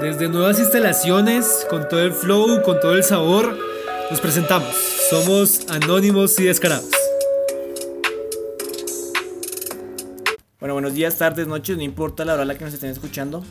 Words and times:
Desde 0.00 0.30
nuevas 0.30 0.58
instalaciones, 0.58 1.66
con 1.68 1.86
todo 1.86 2.02
el 2.02 2.12
flow, 2.12 2.62
con 2.62 2.80
todo 2.80 2.94
el 2.94 3.04
sabor, 3.04 3.58
nos 4.10 4.18
presentamos. 4.18 4.74
Somos 5.10 5.68
anónimos 5.68 6.38
y 6.40 6.44
descarados. 6.44 6.88
Bueno, 10.58 10.72
buenos 10.72 10.94
días, 10.94 11.18
tardes, 11.18 11.46
noches, 11.46 11.76
no 11.76 11.82
importa 11.82 12.24
la 12.24 12.32
hora 12.32 12.44
a 12.44 12.46
la 12.46 12.56
que 12.56 12.64
nos 12.64 12.72
estén 12.72 12.88
escuchando. 12.88 13.44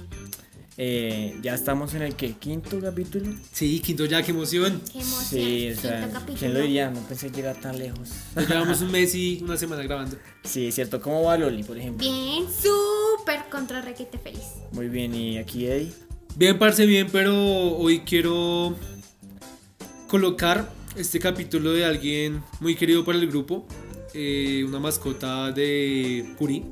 Eh, 0.77 1.37
ya 1.43 1.53
estamos 1.53 1.93
en 1.93 2.01
el 2.01 2.15
que 2.15 2.33
quinto 2.33 2.79
capítulo. 2.79 3.31
Sí, 3.51 3.79
quinto 3.79 4.05
ya, 4.05 4.23
qué 4.23 4.31
emoción. 4.31 4.81
Qué 4.91 5.01
emoción. 5.01 5.25
Sí, 5.25 5.71
o 5.71 5.79
sea. 5.79 6.09
¿quién 6.39 6.55
lo 6.55 6.61
diría? 6.61 6.89
No 6.89 7.01
pensé 7.01 7.29
llegar 7.29 7.57
tan 7.57 7.77
lejos. 7.77 8.09
Nos 8.35 8.49
llevamos 8.49 8.81
un 8.81 8.91
mes 8.91 9.13
y 9.13 9.39
una 9.43 9.55
semana 9.55 9.83
grabando. 9.83 10.17
Sí, 10.43 10.69
es 10.69 10.75
cierto. 10.75 10.99
¿Cómo 10.99 11.21
va 11.21 11.37
Loli, 11.37 11.61
por 11.61 11.77
ejemplo? 11.77 12.03
Bien, 12.03 12.45
súper 12.47 13.41
contra 13.51 13.81
requete 13.81 14.17
feliz. 14.17 14.45
Muy 14.71 14.87
bien, 14.87 15.13
y 15.13 15.37
aquí 15.37 15.67
Eddie. 15.67 16.08
Bien, 16.39 16.57
parce, 16.57 16.85
bien, 16.85 17.09
pero 17.11 17.35
hoy 17.75 17.99
quiero 17.99 18.73
colocar 20.07 20.71
este 20.95 21.19
capítulo 21.19 21.73
de 21.73 21.83
alguien 21.83 22.41
muy 22.61 22.75
querido 22.75 23.03
para 23.03 23.17
el 23.17 23.27
grupo, 23.27 23.67
eh, 24.13 24.63
una 24.65 24.79
mascota 24.79 25.51
de 25.51 26.33
Curi, 26.37 26.63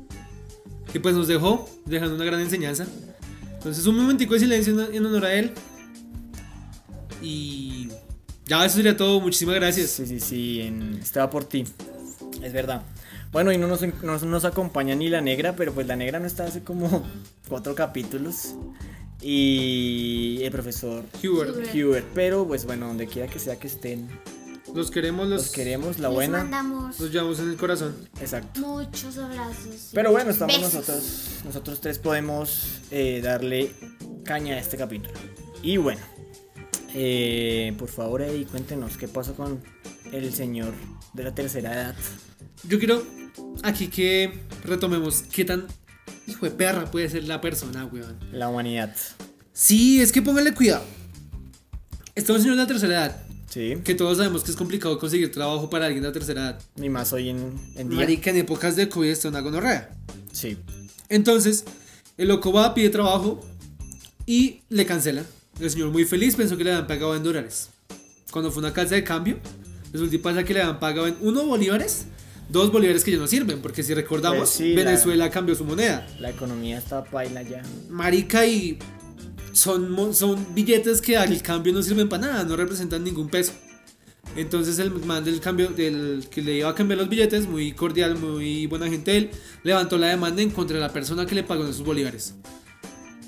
que 0.90 1.00
pues 1.00 1.14
nos 1.14 1.28
dejó, 1.28 1.68
dejando 1.84 2.14
una 2.14 2.24
gran 2.24 2.40
enseñanza. 2.40 2.86
Entonces, 3.52 3.84
un 3.84 3.98
momentico 3.98 4.32
de 4.32 4.40
silencio 4.40 4.72
en, 4.72 4.94
en 4.94 5.04
honor 5.04 5.26
a 5.26 5.34
él. 5.34 5.52
Y 7.20 7.88
ya, 8.46 8.64
eso 8.64 8.76
sería 8.76 8.96
todo. 8.96 9.20
Muchísimas 9.20 9.56
gracias. 9.56 9.90
Sí, 9.90 10.06
sí, 10.06 10.18
sí, 10.18 10.62
en... 10.62 10.94
estaba 10.94 11.28
por 11.28 11.44
ti. 11.44 11.64
Es 12.42 12.54
verdad. 12.54 12.84
Bueno, 13.32 13.52
y 13.52 13.58
no 13.58 13.66
nos, 13.66 13.82
no 14.02 14.18
nos 14.18 14.44
acompaña 14.46 14.94
ni 14.94 15.10
la 15.10 15.20
negra, 15.20 15.56
pero 15.56 15.74
pues 15.74 15.86
la 15.86 15.94
negra 15.94 16.20
no 16.20 16.26
está 16.26 16.44
hace 16.44 16.64
como 16.64 17.06
cuatro 17.50 17.74
capítulos. 17.74 18.54
Y 19.20 20.40
el 20.42 20.50
profesor 20.52 21.04
Hubert, 21.22 21.74
Hubert. 21.74 22.06
Pero 22.14 22.46
pues 22.46 22.64
bueno, 22.64 22.86
donde 22.86 23.06
quiera 23.06 23.28
que 23.28 23.38
sea 23.38 23.58
que 23.58 23.66
estén, 23.66 24.08
los 24.74 24.90
queremos, 24.90 25.28
los, 25.28 25.42
los 25.42 25.50
queremos, 25.52 25.98
la 25.98 26.08
buena. 26.08 26.38
mandamos 26.38 27.00
los 27.00 27.10
llevamos 27.10 27.38
en 27.40 27.50
el 27.50 27.56
corazón. 27.56 27.96
Exacto. 28.20 28.60
muchos 28.60 29.18
abrazos. 29.18 29.90
Pero 29.92 30.12
bueno, 30.12 30.30
estamos 30.30 30.56
Besos. 30.56 30.74
nosotros. 30.74 31.28
Nosotros 31.44 31.80
tres 31.80 31.98
podemos 31.98 32.80
eh, 32.90 33.20
darle 33.22 33.72
caña 34.24 34.54
a 34.54 34.58
este 34.58 34.76
capítulo. 34.76 35.14
Y 35.62 35.78
bueno, 35.78 36.00
eh, 36.94 37.74
por 37.78 37.88
favor, 37.88 38.22
Eddie, 38.22 38.44
cuéntenos 38.46 38.96
qué 38.96 39.08
pasó 39.08 39.34
con 39.34 39.62
el 40.12 40.32
señor 40.32 40.72
de 41.12 41.24
la 41.24 41.34
tercera 41.34 41.72
edad. 41.72 41.96
Yo 42.64 42.78
quiero 42.78 43.02
aquí 43.62 43.88
que 43.88 44.32
retomemos 44.64 45.22
qué 45.22 45.44
tan 45.44 45.66
hijo 46.28 46.46
de 46.46 46.52
perra 46.52 46.90
puede 46.90 47.08
ser 47.08 47.24
la 47.24 47.40
persona, 47.40 47.84
weón. 47.86 48.16
La 48.32 48.48
humanidad. 48.48 48.94
Sí, 49.52 50.00
es 50.00 50.12
que 50.12 50.22
póngale 50.22 50.54
cuidado. 50.54 50.84
Estamos 52.14 52.44
en 52.44 52.52
una 52.52 52.66
tercera 52.66 52.94
edad, 52.94 53.22
Sí. 53.48 53.76
que 53.84 53.94
todos 53.94 54.18
sabemos 54.18 54.44
que 54.44 54.50
es 54.50 54.56
complicado 54.56 54.98
conseguir 54.98 55.30
trabajo 55.32 55.70
para 55.70 55.86
alguien 55.86 56.02
de 56.02 56.08
la 56.08 56.12
tercera 56.12 56.40
edad. 56.42 56.60
Ni 56.76 56.88
más 56.90 57.12
hoy 57.12 57.30
en, 57.30 57.54
en 57.76 57.88
día. 57.88 57.98
Marica, 58.00 58.30
en 58.30 58.36
épocas 58.38 58.76
de 58.76 58.88
COVID 58.88 59.08
está 59.08 59.28
una 59.28 59.40
gonorrea. 59.40 59.96
Sí. 60.32 60.58
Entonces, 61.08 61.64
el 62.16 62.28
loco 62.28 62.52
va, 62.52 62.74
pide 62.74 62.90
trabajo 62.90 63.44
y 64.26 64.60
le 64.68 64.84
cancelan. 64.84 65.26
El 65.60 65.70
señor 65.70 65.90
muy 65.90 66.04
feliz 66.04 66.36
pensó 66.36 66.56
que 66.56 66.64
le 66.64 66.72
habían 66.72 66.86
pagado 66.86 67.16
en 67.16 67.22
dólares. 67.22 67.70
Cuando 68.30 68.50
fue 68.52 68.60
una 68.62 68.72
casa 68.72 68.94
de 68.94 69.02
cambio, 69.04 69.38
resulta 69.92 70.18
pasa 70.22 70.44
que 70.44 70.52
le 70.54 70.60
habían 70.62 70.78
pagado 70.78 71.06
en 71.08 71.16
uno 71.20 71.44
bolívares, 71.46 72.04
dos 72.48 72.72
bolívares 72.72 73.04
que 73.04 73.12
ya 73.12 73.18
no 73.18 73.26
sirven, 73.26 73.60
porque 73.60 73.82
si 73.82 73.94
recordamos, 73.94 74.38
Pues 74.38 74.50
sí, 74.50 74.74
la- 74.74 74.84
Venezuela 74.84 75.30
cambió 75.30 75.54
su 75.54 75.64
moneda. 75.64 76.06
La 76.18 76.30
economía 76.30 76.78
está 76.78 77.04
paila 77.04 77.42
ya. 77.42 77.62
Marica 77.90 78.46
y 78.46 78.78
son, 79.52 80.14
son 80.14 80.54
billetes 80.54 81.00
que 81.00 81.16
al 81.16 81.42
cambio 81.42 81.72
no 81.72 81.82
sirven 81.82 82.08
para 82.08 82.26
nada, 82.26 82.44
no 82.44 82.56
representan 82.56 83.04
ningún 83.04 83.28
peso. 83.28 83.52
Entonces 84.36 84.78
el 84.78 84.90
man 84.90 85.24
del 85.24 85.40
cambio, 85.40 85.68
del 85.70 86.26
que 86.30 86.42
le 86.42 86.58
iba 86.58 86.68
a 86.68 86.74
cambiar 86.74 86.98
los 86.98 87.08
billetes, 87.08 87.48
muy 87.48 87.72
cordial, 87.72 88.16
muy 88.18 88.66
buena 88.66 88.86
gente 88.88 89.16
él, 89.16 89.30
levantó 89.64 89.96
la 89.98 90.08
demanda 90.08 90.42
en 90.42 90.50
contra 90.50 90.76
de 90.76 90.82
la 90.82 90.92
persona 90.92 91.26
que 91.26 91.34
le 91.34 91.42
pagó 91.44 91.64
esos 91.64 91.82
bolívares. 91.82 92.34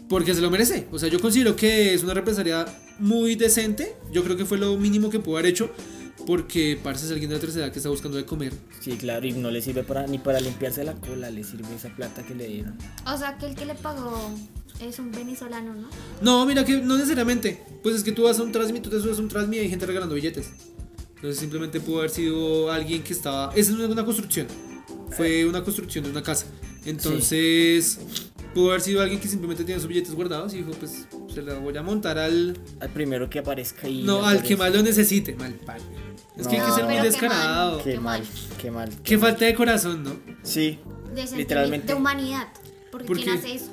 Porque 0.09 0.35
se 0.35 0.41
lo 0.41 0.51
merece. 0.51 0.87
O 0.91 0.99
sea, 0.99 1.09
yo 1.09 1.21
considero 1.21 1.55
que 1.57 1.95
es 1.95 2.03
una 2.03 2.15
represalia 2.15 2.67
muy 2.99 3.35
decente. 3.37 3.97
Yo 4.13 4.25
creo 4.25 4.37
que 4.37 4.45
fue 4.45 4.59
lo 4.59 4.77
mínimo 4.77 5.09
que 5.09 5.21
pudo 5.21 5.37
haber 5.39 5.47
hecho. 5.51 5.71
Porque 6.27 6.79
parece 6.83 7.05
ser 7.05 7.15
alguien 7.15 7.31
de 7.31 7.37
la 7.37 7.41
tercera 7.41 7.67
edad 7.67 7.73
que 7.73 7.79
está 7.79 7.89
buscando 7.89 8.17
de 8.17 8.25
comer. 8.25 8.53
Sí, 8.81 8.93
claro, 8.97 9.27
y 9.27 9.33
no 9.33 9.51
le 9.51 9.63
sirve 9.63 9.83
para, 9.83 10.07
ni 10.07 10.19
para 10.19 10.41
limpiarse 10.41 10.85
la 10.85 10.95
cola, 10.95 11.31
le 11.31 11.45
sirve 11.45 11.75
esa 11.75 11.89
plata 11.89 12.23
que 12.23 12.35
le 12.35 12.47
dieron. 12.47 12.77
O 13.07 13.17
sea, 13.17 13.37
que 13.39 13.47
el 13.47 13.55
que 13.55 13.65
le 13.65 13.75
pagó 13.75 14.31
es 14.81 14.99
un 14.99 15.11
venezolano, 15.13 15.75
¿no? 15.75 15.89
No, 16.21 16.47
mira 16.47 16.65
que 16.65 16.79
no 16.79 16.97
necesariamente. 16.97 17.63
Pues 17.83 17.97
es 17.97 18.05
que 18.05 18.13
tú 18.13 18.25
vas 18.25 18.39
a 18.39 18.43
un 18.43 18.53
Transmi, 18.53 18.81
tú 18.81 18.91
te 18.91 19.01
subes 19.01 19.19
a 19.19 19.21
un 19.21 19.29
Transmi 19.29 19.57
y 19.57 19.61
hay 19.61 19.69
gente 19.71 19.87
regalando 19.87 20.15
billetes. 20.15 20.51
Entonces 21.17 21.39
simplemente 21.39 21.81
pudo 21.81 21.99
haber 21.99 22.11
sido 22.11 22.71
alguien 22.71 23.03
que 23.03 23.13
estaba... 23.13 23.53
Esa 23.55 23.73
no 23.73 23.85
es 23.85 23.91
una 23.91 24.05
construcción. 24.05 24.47
Fue 25.11 25.45
una 25.45 25.63
construcción 25.63 26.05
de 26.05 26.11
una 26.11 26.23
casa. 26.23 26.47
Entonces 26.87 27.99
pudo 28.55 28.71
haber 28.71 28.81
sido 28.81 29.01
alguien 29.03 29.21
que 29.21 29.29
simplemente 29.29 29.65
tenía 29.65 29.79
sus 29.79 29.89
billetes 29.89 30.15
guardados 30.15 30.53
y 30.55 30.59
dijo, 30.59 30.71
pues 30.73 31.07
se 31.33 31.43
la 31.43 31.55
voy 31.59 31.77
a 31.77 31.83
montar 31.83 32.19
al... 32.19 32.59
Al 32.81 32.91
primero 32.91 33.29
que 33.31 33.39
aparezca 33.39 33.87
ahí. 33.87 34.03
No, 34.03 34.25
al 34.27 34.43
que 34.43 34.57
más 34.57 34.73
lo 34.75 34.83
necesite. 34.83 35.35
Mal 35.35 35.55
palo. 35.55 35.85
Es 36.37 36.47
que 36.47 36.59
hay 36.59 36.67
que 36.67 36.73
ser 36.73 36.85
muy 36.85 36.95
qué 36.97 37.03
descarado. 37.03 37.77
mal. 37.77 37.85
Qué, 37.85 38.01
mal, 38.01 38.23
qué 38.61 38.71
mal. 38.71 38.91
Qué 39.03 39.17
mal. 39.17 39.31
falta 39.31 39.45
de 39.45 39.55
corazón, 39.55 40.03
¿no? 40.05 40.17
Sí, 40.43 40.79
De 41.15 41.37
literalmente. 41.37 41.89
De 41.89 41.95
humanidad. 41.95 42.49
Porque 42.91 43.07
¿Por 43.07 43.17
¿quién 43.17 43.33
qué? 43.33 43.39
hace 43.39 43.55
eso? 43.55 43.71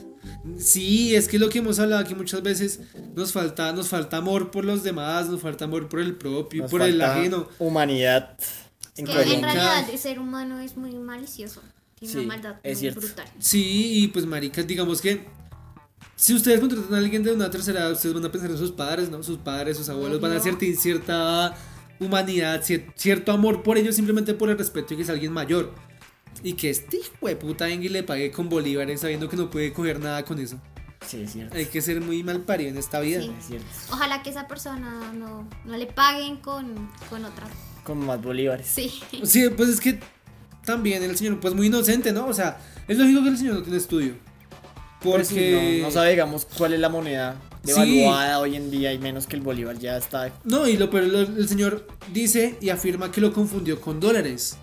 Sí, 0.57 1.15
es 1.15 1.27
que 1.27 1.39
lo 1.39 1.49
que 1.49 1.59
hemos 1.59 1.79
hablado 1.79 2.01
aquí 2.01 2.13
muchas 2.15 2.41
veces 2.43 2.79
nos 3.15 3.31
falta, 3.31 3.71
nos 3.73 3.89
falta 3.89 4.17
amor 4.17 4.51
por 4.51 4.65
los 4.65 4.83
demás, 4.83 5.29
nos 5.29 5.41
falta 5.41 5.65
amor 5.65 5.87
por 5.89 5.99
el 5.99 6.15
propio, 6.15 6.63
Nos 6.63 6.71
por 6.71 6.81
el 6.81 7.01
ajeno. 7.01 7.47
Humanidad. 7.59 8.37
Que 8.95 9.01
en 9.03 9.07
realidad 9.43 9.89
el 9.89 9.97
ser 9.99 10.19
humano 10.19 10.59
es 10.59 10.75
muy 10.75 10.93
malicioso. 10.95 11.61
Tiene 11.99 12.11
Sí, 12.13 12.19
una 12.19 12.27
maldad 12.27 12.55
es 12.63 12.73
muy 12.77 12.79
cierto. 12.79 12.99
brutal. 13.01 13.27
Sí, 13.39 14.03
y 14.03 14.07
pues 14.09 14.25
maricas, 14.25 14.67
digamos 14.67 15.01
que 15.01 15.25
si 16.15 16.33
ustedes 16.33 16.59
contratan 16.59 16.93
a 16.93 16.97
alguien 16.97 17.23
de 17.23 17.31
una 17.31 17.49
tercera 17.49 17.81
edad, 17.81 17.91
ustedes 17.91 18.13
van 18.15 18.25
a 18.25 18.31
pensar 18.31 18.49
en 18.51 18.57
sus 18.57 18.71
padres, 18.71 19.09
¿no? 19.09 19.21
Sus 19.23 19.37
padres, 19.39 19.77
sus 19.77 19.89
abuelos, 19.89 20.19
van 20.21 20.31
a 20.33 20.39
sentir 20.39 20.75
cierta 20.77 21.55
humanidad, 21.99 22.61
cier- 22.63 22.91
cierto 22.95 23.31
amor 23.31 23.63
por 23.63 23.77
ellos 23.77 23.95
simplemente 23.95 24.33
por 24.33 24.49
el 24.49 24.57
respeto 24.57 24.93
y 24.93 24.97
que 24.97 25.03
es 25.03 25.09
alguien 25.09 25.31
mayor. 25.31 25.73
Y 26.43 26.53
que 26.53 26.69
este 26.69 26.97
hijo 26.97 27.27
de 27.27 27.35
puta 27.35 27.65
venga 27.65 27.85
y 27.85 27.89
le 27.89 28.03
pague 28.03 28.31
con 28.31 28.47
bolívares 28.47 29.01
sabiendo 29.01 29.27
que 29.27 29.35
no 29.37 29.49
puede 29.49 29.73
coger 29.73 29.99
nada 29.99 30.23
con 30.23 30.37
eso. 30.39 30.59
Sí, 31.05 31.21
es 31.23 31.33
cierto. 31.33 31.55
Hay 31.55 31.65
que 31.65 31.81
ser 31.81 31.99
muy 32.01 32.21
mal 32.23 32.41
parido 32.41 32.69
en 32.69 32.77
esta 32.77 32.99
vida. 32.99 33.21
Sí. 33.21 33.31
Es 33.39 33.45
cierto. 33.47 33.67
Ojalá 33.91 34.21
que 34.21 34.29
esa 34.29 34.47
persona 34.47 35.11
no, 35.13 35.47
no 35.65 35.77
le 35.77 35.87
paguen 35.87 36.37
con, 36.37 36.89
con 37.09 37.25
otra. 37.25 37.47
Como 37.83 38.05
más 38.05 38.21
bolívares. 38.21 38.67
Sí. 38.67 38.91
Sí, 39.23 39.49
pues 39.55 39.69
es 39.69 39.79
que 39.79 39.99
también 40.67 41.01
el 41.01 41.17
señor, 41.17 41.39
pues 41.39 41.55
muy 41.55 41.65
inocente, 41.67 42.11
¿no? 42.11 42.27
O 42.27 42.33
sea, 42.33 42.59
es 42.87 42.97
lógico 42.97 43.23
que 43.23 43.29
el 43.29 43.37
señor 43.37 43.55
no 43.55 43.61
tiene 43.63 43.77
estudio. 43.79 44.13
Pues 45.01 45.27
sí, 45.29 45.33
Porque... 45.35 45.77
no, 45.81 45.87
no 45.87 45.91
sabe, 45.93 46.11
digamos, 46.11 46.45
cuál 46.57 46.73
es 46.73 46.79
la 46.79 46.89
moneda 46.89 47.35
Sí. 47.63 47.71
devaluada 47.73 48.39
hoy 48.39 48.55
en 48.55 48.69
día 48.71 48.93
y 48.93 48.97
menos 48.99 49.27
que 49.27 49.35
el 49.35 49.41
bolívar 49.41 49.77
ya 49.79 49.97
está. 49.97 50.31
No, 50.43 50.67
y 50.67 50.77
lo 50.77 50.89
peor, 50.89 51.03
lo- 51.05 51.19
el 51.21 51.47
señor 51.49 51.87
dice 52.13 52.55
y 52.61 52.69
afirma 52.69 53.11
que 53.11 53.19
lo 53.21 53.33
confundió 53.33 53.81
con 53.81 53.99
dólares. 53.99 54.57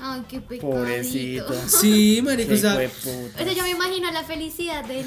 Ay, 0.00 0.22
qué 0.28 0.40
pecadito. 0.40 0.70
Pobrecito. 0.70 1.54
Sí, 1.68 2.20
marico. 2.24 2.54
O 2.54 2.56
sea, 2.56 3.52
yo 3.54 3.62
me 3.62 3.70
imagino 3.70 4.10
la 4.10 4.24
felicidad 4.24 4.84
del, 4.84 5.06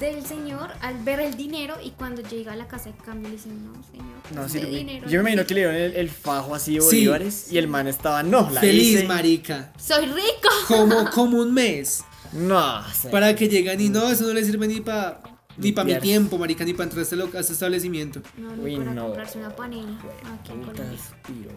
del 0.00 0.24
señor 0.26 0.70
al 0.80 0.98
ver 1.04 1.20
el 1.20 1.36
dinero 1.36 1.76
y 1.84 1.90
cuando 1.90 2.22
llega 2.22 2.52
a 2.54 2.56
la 2.56 2.66
casa 2.66 2.90
de 2.90 2.96
cambio 2.96 3.28
le 3.28 3.36
dicen, 3.36 3.64
no, 3.64 3.72
señor, 3.84 4.06
No 4.34 4.46
este 4.46 4.58
sirve. 4.60 4.76
dinero 4.76 5.06
Yo 5.08 5.22
me 5.22 5.30
no 5.34 5.42
imagino 5.42 5.42
que 5.42 5.48
sirve". 5.54 5.60
le 5.72 5.78
dieron 5.78 5.92
el, 5.92 5.96
el 6.00 6.08
fajo 6.10 6.54
así 6.54 6.74
de 6.74 6.80
Sí. 6.80 6.86
bolívares 7.06 7.52
y 7.52 7.58
el 7.58 7.68
man 7.68 7.86
estaba, 7.86 8.22
no, 8.22 8.50
la 8.50 8.60
feliz, 8.60 8.94
hice. 8.98 9.04
marica. 9.06 9.72
Soy 9.78 10.06
rico. 10.06 10.48
Como, 10.66 11.10
como 11.14 11.38
un 11.38 11.52
mes. 11.54 12.02
No, 12.32 12.82
Para 13.10 13.34
que 13.34 13.48
llegan 13.48 13.80
y 13.80 13.88
no, 13.88 14.08
eso 14.08 14.24
no 14.24 14.32
le 14.32 14.44
sirve 14.44 14.66
ni 14.68 14.80
para 14.80 15.20
ni 15.56 15.72
para 15.72 15.86
mi 15.94 15.98
tiempo, 16.00 16.38
marica, 16.38 16.64
ni 16.64 16.72
para 16.72 16.84
entrar 16.84 17.00
a 17.00 17.02
este, 17.02 17.16
a 17.16 17.40
este 17.40 17.52
establecimiento. 17.52 18.22
No, 18.38 18.54
no, 18.56 18.62
Uy, 18.62 18.76
para 18.76 18.94
no. 18.94 19.06
comprarse 19.06 19.38
una 19.38 19.54
panela 19.54 19.98
aquí 20.40 20.52
en. 20.52 21.48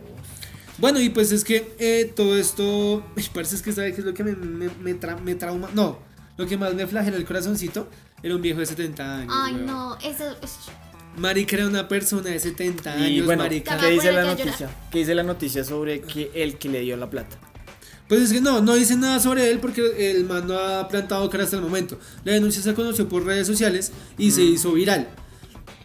Bueno, 0.80 1.00
y 1.00 1.10
pues 1.10 1.32
es 1.32 1.44
que 1.44 1.76
eh, 1.80 2.12
todo 2.16 2.36
esto, 2.38 3.06
me 3.16 3.24
parece 3.34 3.56
es 3.56 3.62
que 3.62 3.72
sabe 3.72 3.94
que 3.94 4.00
es 4.02 4.06
lo 4.06 4.14
que 4.14 4.24
me, 4.24 4.36
me, 4.36 4.70
me 4.82 5.00
tra- 5.00 5.20
me 5.20 5.36
trauma. 5.36 5.70
No, 5.74 6.00
lo 6.38 6.48
que 6.48 6.58
más 6.58 6.74
me 6.74 6.88
flagela 6.88 7.18
el 7.18 7.26
corazoncito 7.26 7.88
era 8.24 8.36
un 8.36 8.42
viejo 8.42 8.60
de 8.62 8.66
70 8.66 9.18
años. 9.18 9.34
Ay, 9.36 9.54
weón. 9.54 9.66
no, 9.66 9.98
eso 9.98 10.24
es... 10.42 10.58
Marica 11.18 11.58
era 11.58 11.68
una 11.68 11.88
persona 11.88 12.30
de 12.30 12.40
70 12.40 12.98
Y 12.98 13.04
años, 13.04 13.26
bueno, 13.26 13.44
marica. 13.44 13.78
¿qué 13.78 13.92
dice 13.92 14.12
la 14.12 14.24
noticia? 14.24 14.70
¿Qué 14.90 15.00
dice 15.00 15.14
la 15.14 15.24
noticia 15.24 15.64
sobre 15.64 16.02
que 16.02 16.32
el 16.34 16.58
que 16.58 16.70
le 16.70 16.80
dio 16.80 16.98
la 16.98 17.10
plata? 17.10 17.38
Pues 18.08 18.22
es 18.22 18.34
que 18.34 18.42
no, 18.42 18.62
no 18.62 18.74
dice 18.76 18.96
nada 18.96 19.20
sobre 19.20 19.52
él 19.52 19.60
porque 19.60 20.12
el 20.12 20.26
man 20.26 20.48
no 20.48 20.58
ha 20.58 20.88
plantado 20.88 21.30
cara 21.30 21.44
hasta 21.44 21.58
el 21.58 21.62
momento. 21.62 22.00
La 22.24 22.34
denuncia 22.34 22.64
se 22.64 22.74
conoció 22.74 23.08
por 23.08 23.26
redes 23.26 23.46
sociales 23.46 23.92
y 24.18 24.32
se 24.32 24.42
hizo 24.42 24.72
viral. 24.72 25.08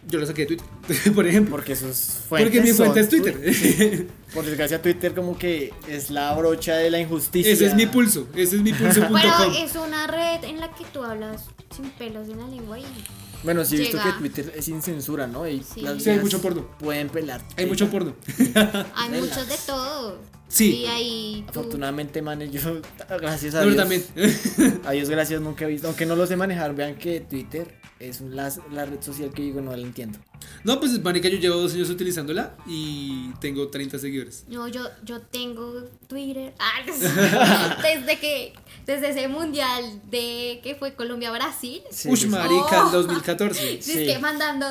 Yo 0.07 0.19
la 0.19 0.25
saqué 0.25 0.45
de 0.45 0.55
Twitter, 0.55 1.13
por 1.15 1.27
ejemplo. 1.27 1.55
Porque 1.55 1.75
sus 1.75 1.97
fuentes 2.27 2.49
Porque 2.49 2.61
mi 2.61 2.73
fuente 2.73 2.99
es 3.01 3.09
Twitter. 3.09 4.07
Por 4.33 4.45
desgracia, 4.45 4.79
Twitter 4.79 5.15
como 5.15 5.37
que 5.37 5.73
es 5.87 6.11
la 6.11 6.33
brocha 6.35 6.75
de 6.75 6.91
la 6.91 6.99
injusticia. 6.99 7.51
Ese 7.51 7.65
es 7.65 7.73
mi 7.73 7.87
pulso. 7.87 8.27
Ese 8.35 8.57
es 8.57 8.61
mi 8.61 8.73
pulso.com. 8.73 9.09
Bueno, 9.09 9.53
es 9.57 9.75
una 9.75 10.05
red 10.05 10.43
en 10.43 10.59
la 10.59 10.71
que 10.71 10.85
tú 10.93 11.03
hablas 11.03 11.45
sin 11.75 11.89
pelos 11.91 12.27
en 12.29 12.37
la 12.39 12.47
lengua 12.47 12.79
y 12.79 12.85
Bueno, 13.43 13.63
sí 13.63 13.75
he 13.75 13.79
visto 13.79 13.97
que 14.01 14.11
Twitter 14.19 14.53
es 14.55 14.65
sin 14.65 14.81
censura, 14.81 15.27
¿no? 15.27 15.47
Y 15.47 15.63
Sí. 15.63 15.81
las 15.81 16.01
Sí, 16.03 16.09
hay 16.09 16.19
mucho 16.19 16.41
porno. 16.41 16.67
Pueden 16.79 17.09
pelar. 17.09 17.41
Hay 17.57 17.65
mucho 17.67 17.89
porno. 17.89 18.15
Hay 18.95 19.09
muchos 19.09 19.47
de 19.47 19.55
todo. 19.65 20.19
Sí. 20.47 20.77
Y 20.77 20.85
ahí 20.87 21.43
tú- 21.53 21.59
Afortunadamente, 21.59 22.21
manes, 22.23 22.51
yo, 22.51 22.81
gracias 23.21 23.53
a 23.55 23.61
Dios. 23.63 23.75
también. 23.75 24.03
A 24.85 24.91
Dios 24.91 25.07
gracias, 25.09 25.39
nunca 25.41 25.65
he 25.65 25.67
visto. 25.67 25.87
Aunque 25.87 26.05
no 26.07 26.15
lo 26.15 26.25
sé 26.25 26.35
manejar, 26.35 26.73
vean 26.75 26.95
que 26.95 27.19
Twitter 27.21 27.79
es 27.99 28.21
la, 28.21 28.51
la 28.71 28.85
red 28.85 28.99
social 29.01 29.29
que 29.31 29.43
digo, 29.43 29.61
no 29.61 29.75
la 29.75 29.83
entiendo. 29.83 30.17
No, 30.63 30.79
pues 30.79 30.99
marica, 31.03 31.29
yo 31.29 31.37
llevo 31.37 31.55
dos 31.57 31.73
años 31.75 31.89
utilizándola 31.91 32.55
y 32.65 33.29
tengo 33.39 33.67
30 33.67 33.99
seguidores. 33.99 34.45
No, 34.47 34.67
yo, 34.67 34.81
yo 35.03 35.21
tengo 35.21 35.83
Twitter. 36.07 36.55
Ah, 36.59 37.75
desde 37.83 38.19
que, 38.19 38.53
desde 38.85 39.09
ese 39.09 39.27
mundial 39.27 39.83
de 40.09 40.59
que 40.63 40.75
fue 40.75 40.93
Colombia-Brasil. 40.95 41.81
Sí, 41.91 42.09
Ush, 42.09 42.19
sí, 42.19 42.23
sí. 42.25 42.29
marica, 42.29 42.83
Oh. 42.83 42.85
el 42.87 42.91
2014. 42.91 43.59
Sí. 43.59 43.75
Dice 43.93 44.05
que 44.05 44.19
mandando 44.19 44.65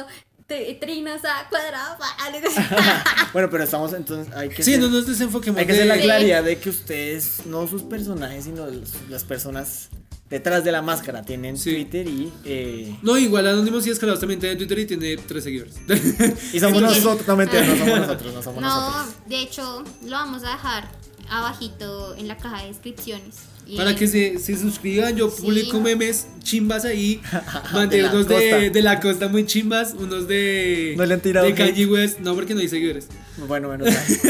trinos 0.80 1.20
a 1.24 1.46
cuadrado. 1.50 1.96
Bueno, 3.32 3.50
pero 3.50 3.64
estamos 3.64 3.92
entonces. 3.92 4.34
Hay 4.34 4.48
que 4.48 4.62
Sí, 4.62 4.72
ser- 4.72 4.80
no 4.80 4.88
nos 4.88 5.06
desenfoquemos 5.06 5.60
Hay 5.60 5.66
que 5.66 5.72
hacer 5.72 5.86
la 5.86 5.94
de... 5.94 6.00
Sí. 6.00 6.06
claridad 6.06 6.42
de 6.42 6.58
que 6.58 6.70
ustedes, 6.70 7.46
no 7.46 7.66
sus 7.66 7.82
personajes, 7.82 8.44
sino 8.44 8.66
los- 8.66 8.94
las 9.10 9.24
personas 9.24 9.88
detrás 10.30 10.64
de 10.64 10.72
la 10.72 10.80
máscara, 10.82 11.22
tienen 11.22 11.56
Sí. 11.58 11.72
Twitter 11.72 12.06
y. 12.08 12.32
eh, 12.44 12.96
No, 13.02 13.18
igual 13.18 13.46
Anónimos 13.46 13.86
y 13.86 13.90
Escalados 13.90 14.20
también 14.20 14.40
tiene 14.40 14.56
Twitter 14.56 14.78
y 14.78 14.86
tiene 14.86 15.16
3 15.18 15.44
seguidores. 15.44 15.74
y 16.54 16.60
somos 16.60 16.78
Sí. 16.78 16.84
nosotros, 16.84 17.26
no 17.28 17.36
mentira, 17.36 17.62
no 17.66 17.76
somos 17.76 17.98
nosotros, 18.00 18.34
no 18.34 18.42
somos 18.42 18.62
No, 18.62 18.68
nosotros. 18.90 19.14
de 19.26 19.38
hecho, 19.42 19.84
lo 20.04 20.10
vamos 20.12 20.44
a 20.44 20.50
dejar 20.52 20.88
abajito 21.30 22.14
en 22.16 22.26
la 22.28 22.36
caja 22.38 22.62
de 22.62 22.68
descripciones. 22.68 23.36
Y 23.70 23.76
Para 23.76 23.94
que 23.94 24.06
se, 24.08 24.38
se 24.38 24.56
suscriban, 24.56 25.14
yo 25.14 25.28
Sí. 25.30 25.42
publico 25.42 25.78
memes 25.78 26.26
chimbas 26.42 26.86
ahí. 26.86 27.20
Mandé 27.74 27.98
De 27.98 28.02
la 28.04 28.12
unos 28.12 28.26
costa. 28.26 28.40
de, 28.56 28.70
de 28.70 28.82
la 28.82 28.98
costa 28.98 29.28
muy 29.28 29.44
chimbas, 29.44 29.94
unos 29.98 30.26
de. 30.26 30.94
¿No 30.96 31.04
le 31.04 31.12
han 31.14 31.20
tirado 31.20 31.46
De? 31.46 31.54
Kanye 31.54 31.84
West. 31.86 32.20
No, 32.20 32.34
porque 32.34 32.54
no 32.54 32.60
hay 32.60 32.68
seguidores. 32.68 33.08
Bueno, 33.46 33.68
bueno, 33.68 33.84
eso 33.86 34.26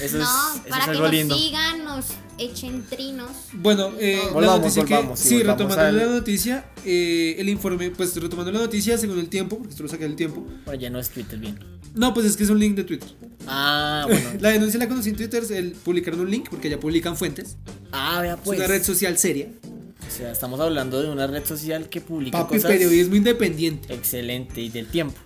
es, 0.00 0.12
No, 0.12 0.20
eso 0.20 0.62
para 0.68 0.78
es 0.78 0.84
que 0.84 0.90
algo 0.92 1.02
nos 1.02 1.10
lindo. 1.12 1.36
sigan, 1.36 1.84
nos 1.84 2.04
echen 2.38 2.84
trinos. 2.88 3.30
Bueno, 3.52 3.90
eh, 3.98 4.20
la 4.24 4.30
Volvamos, 4.32 4.60
noticia 4.60 4.82
volvamos, 4.84 5.18
que. 5.18 5.22
sí, 5.24 5.28
Sí, 5.30 5.34
volvamos 5.38 5.58
retomando 5.60 5.82
al- 5.82 5.96
la 6.08 6.14
noticia, 6.14 6.64
eh, 6.84 7.34
el 7.38 7.48
informe, 7.48 7.90
pues 7.90 8.14
retomando 8.14 8.52
la 8.52 8.60
noticia 8.60 8.96
según 8.96 9.18
el 9.18 9.28
tiempo, 9.28 9.56
porque 9.58 9.70
esto 9.72 9.82
lo 9.82 9.88
saqué 9.88 10.04
del 10.04 10.14
tiempo. 10.16 10.46
Bueno, 10.64 10.80
ya 10.80 10.88
no 10.88 11.00
es 11.00 11.10
Twitter, 11.10 11.36
bien. 11.38 11.58
No, 11.94 12.14
pues 12.14 12.26
es 12.26 12.36
que 12.36 12.44
es 12.44 12.50
un 12.50 12.60
link 12.60 12.76
de 12.76 12.84
Twitter. 12.84 13.08
Ah, 13.48 14.04
bueno. 14.08 14.30
La 14.40 14.50
denuncia 14.50 14.78
la 14.78 14.88
conocí 14.88 15.08
en 15.08 15.16
Twitter, 15.16 15.42
el, 15.50 15.72
publicaron 15.72 16.20
un 16.20 16.30
link, 16.30 16.48
porque 16.48 16.70
ya 16.70 16.78
publican 16.78 17.16
fuentes. 17.16 17.56
Ah, 17.92 18.20
vea 18.22 18.34
Es 18.34 18.40
pues. 18.44 18.58
una 18.58 18.68
red 18.68 18.82
social 18.82 19.18
seria. 19.18 19.48
O 20.06 20.10
sea, 20.10 20.32
estamos 20.32 20.58
hablando 20.60 21.02
de 21.02 21.10
una 21.10 21.26
red 21.26 21.44
social 21.44 21.88
que 21.88 22.00
publica 22.00 22.38
Papi, 22.38 22.56
cosas 22.56 22.70
periodismo 22.70 23.16
independiente. 23.16 23.92
excelente 23.92 24.60
y 24.60 24.68
del 24.68 24.86
tiempo. 24.86 25.16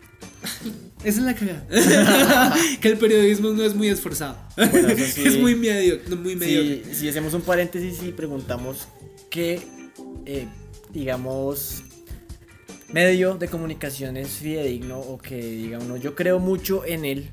Esa 1.04 1.18
es 1.18 1.24
la 1.24 1.34
cagada. 1.34 2.54
que 2.80 2.88
el 2.88 2.96
periodismo 2.98 3.50
no 3.50 3.64
es 3.64 3.74
muy 3.74 3.88
esforzado. 3.88 4.36
Bueno, 4.56 4.88
eso 4.88 5.04
sí. 5.14 5.24
es 5.26 5.38
muy 5.38 5.54
medio, 5.54 6.00
muy 6.16 6.36
medio. 6.36 6.84
Si, 6.84 6.94
si 6.94 7.08
hacemos 7.08 7.34
un 7.34 7.42
paréntesis 7.42 8.02
y 8.02 8.12
preguntamos 8.12 8.88
qué, 9.30 9.60
eh, 10.26 10.46
digamos, 10.92 11.82
medio 12.92 13.34
de 13.34 13.48
comunicación 13.48 14.16
es 14.16 14.28
fidedigno 14.28 15.00
o 15.00 15.18
que 15.18 15.36
diga 15.36 15.78
uno, 15.78 15.96
yo 15.96 16.14
creo 16.14 16.38
mucho 16.38 16.84
en 16.84 17.04
él. 17.04 17.30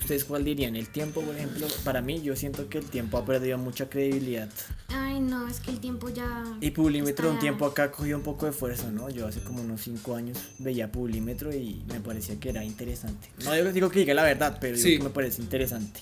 ¿Ustedes 0.00 0.24
cuál 0.24 0.44
dirían? 0.44 0.74
El 0.76 0.88
tiempo, 0.88 1.20
por 1.20 1.34
ejemplo, 1.36 1.66
para 1.84 2.00
mí 2.02 2.20
yo 2.22 2.34
siento 2.34 2.68
que 2.68 2.78
el 2.78 2.84
tiempo 2.86 3.18
ha 3.18 3.24
perdido 3.24 3.58
mucha 3.58 3.88
credibilidad. 3.88 4.48
Ay, 4.88 5.20
no, 5.20 5.46
es 5.46 5.60
que 5.60 5.70
el 5.70 5.78
tiempo 5.78 6.08
ya. 6.08 6.44
Y 6.60 6.70
Publímetro 6.70 7.30
un 7.30 7.38
tiempo 7.38 7.66
acá 7.66 7.90
cogió 7.92 8.16
un 8.16 8.22
poco 8.22 8.46
de 8.46 8.52
fuerza, 8.52 8.90
¿no? 8.90 9.08
Yo 9.10 9.26
hace 9.26 9.40
como 9.40 9.60
unos 9.62 9.82
5 9.82 10.16
años 10.16 10.38
veía 10.58 10.90
Publímetro 10.90 11.54
y 11.54 11.82
me 11.92 12.00
parecía 12.00 12.40
que 12.40 12.48
era 12.48 12.64
interesante. 12.64 13.28
No 13.44 13.56
yo 13.56 13.72
digo 13.72 13.90
que 13.90 14.00
diga 14.00 14.14
la 14.14 14.22
verdad, 14.24 14.58
pero 14.60 14.76
digo 14.76 14.88
Sí. 14.88 14.96
que 14.98 15.04
me 15.04 15.10
parece 15.10 15.42
interesante. 15.42 16.00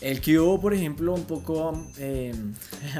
El 0.00 0.20
que 0.20 0.36
hubo, 0.40 0.60
por 0.60 0.74
ejemplo, 0.74 1.14
un 1.14 1.24
poco... 1.26 1.86
Eh, 1.98 2.34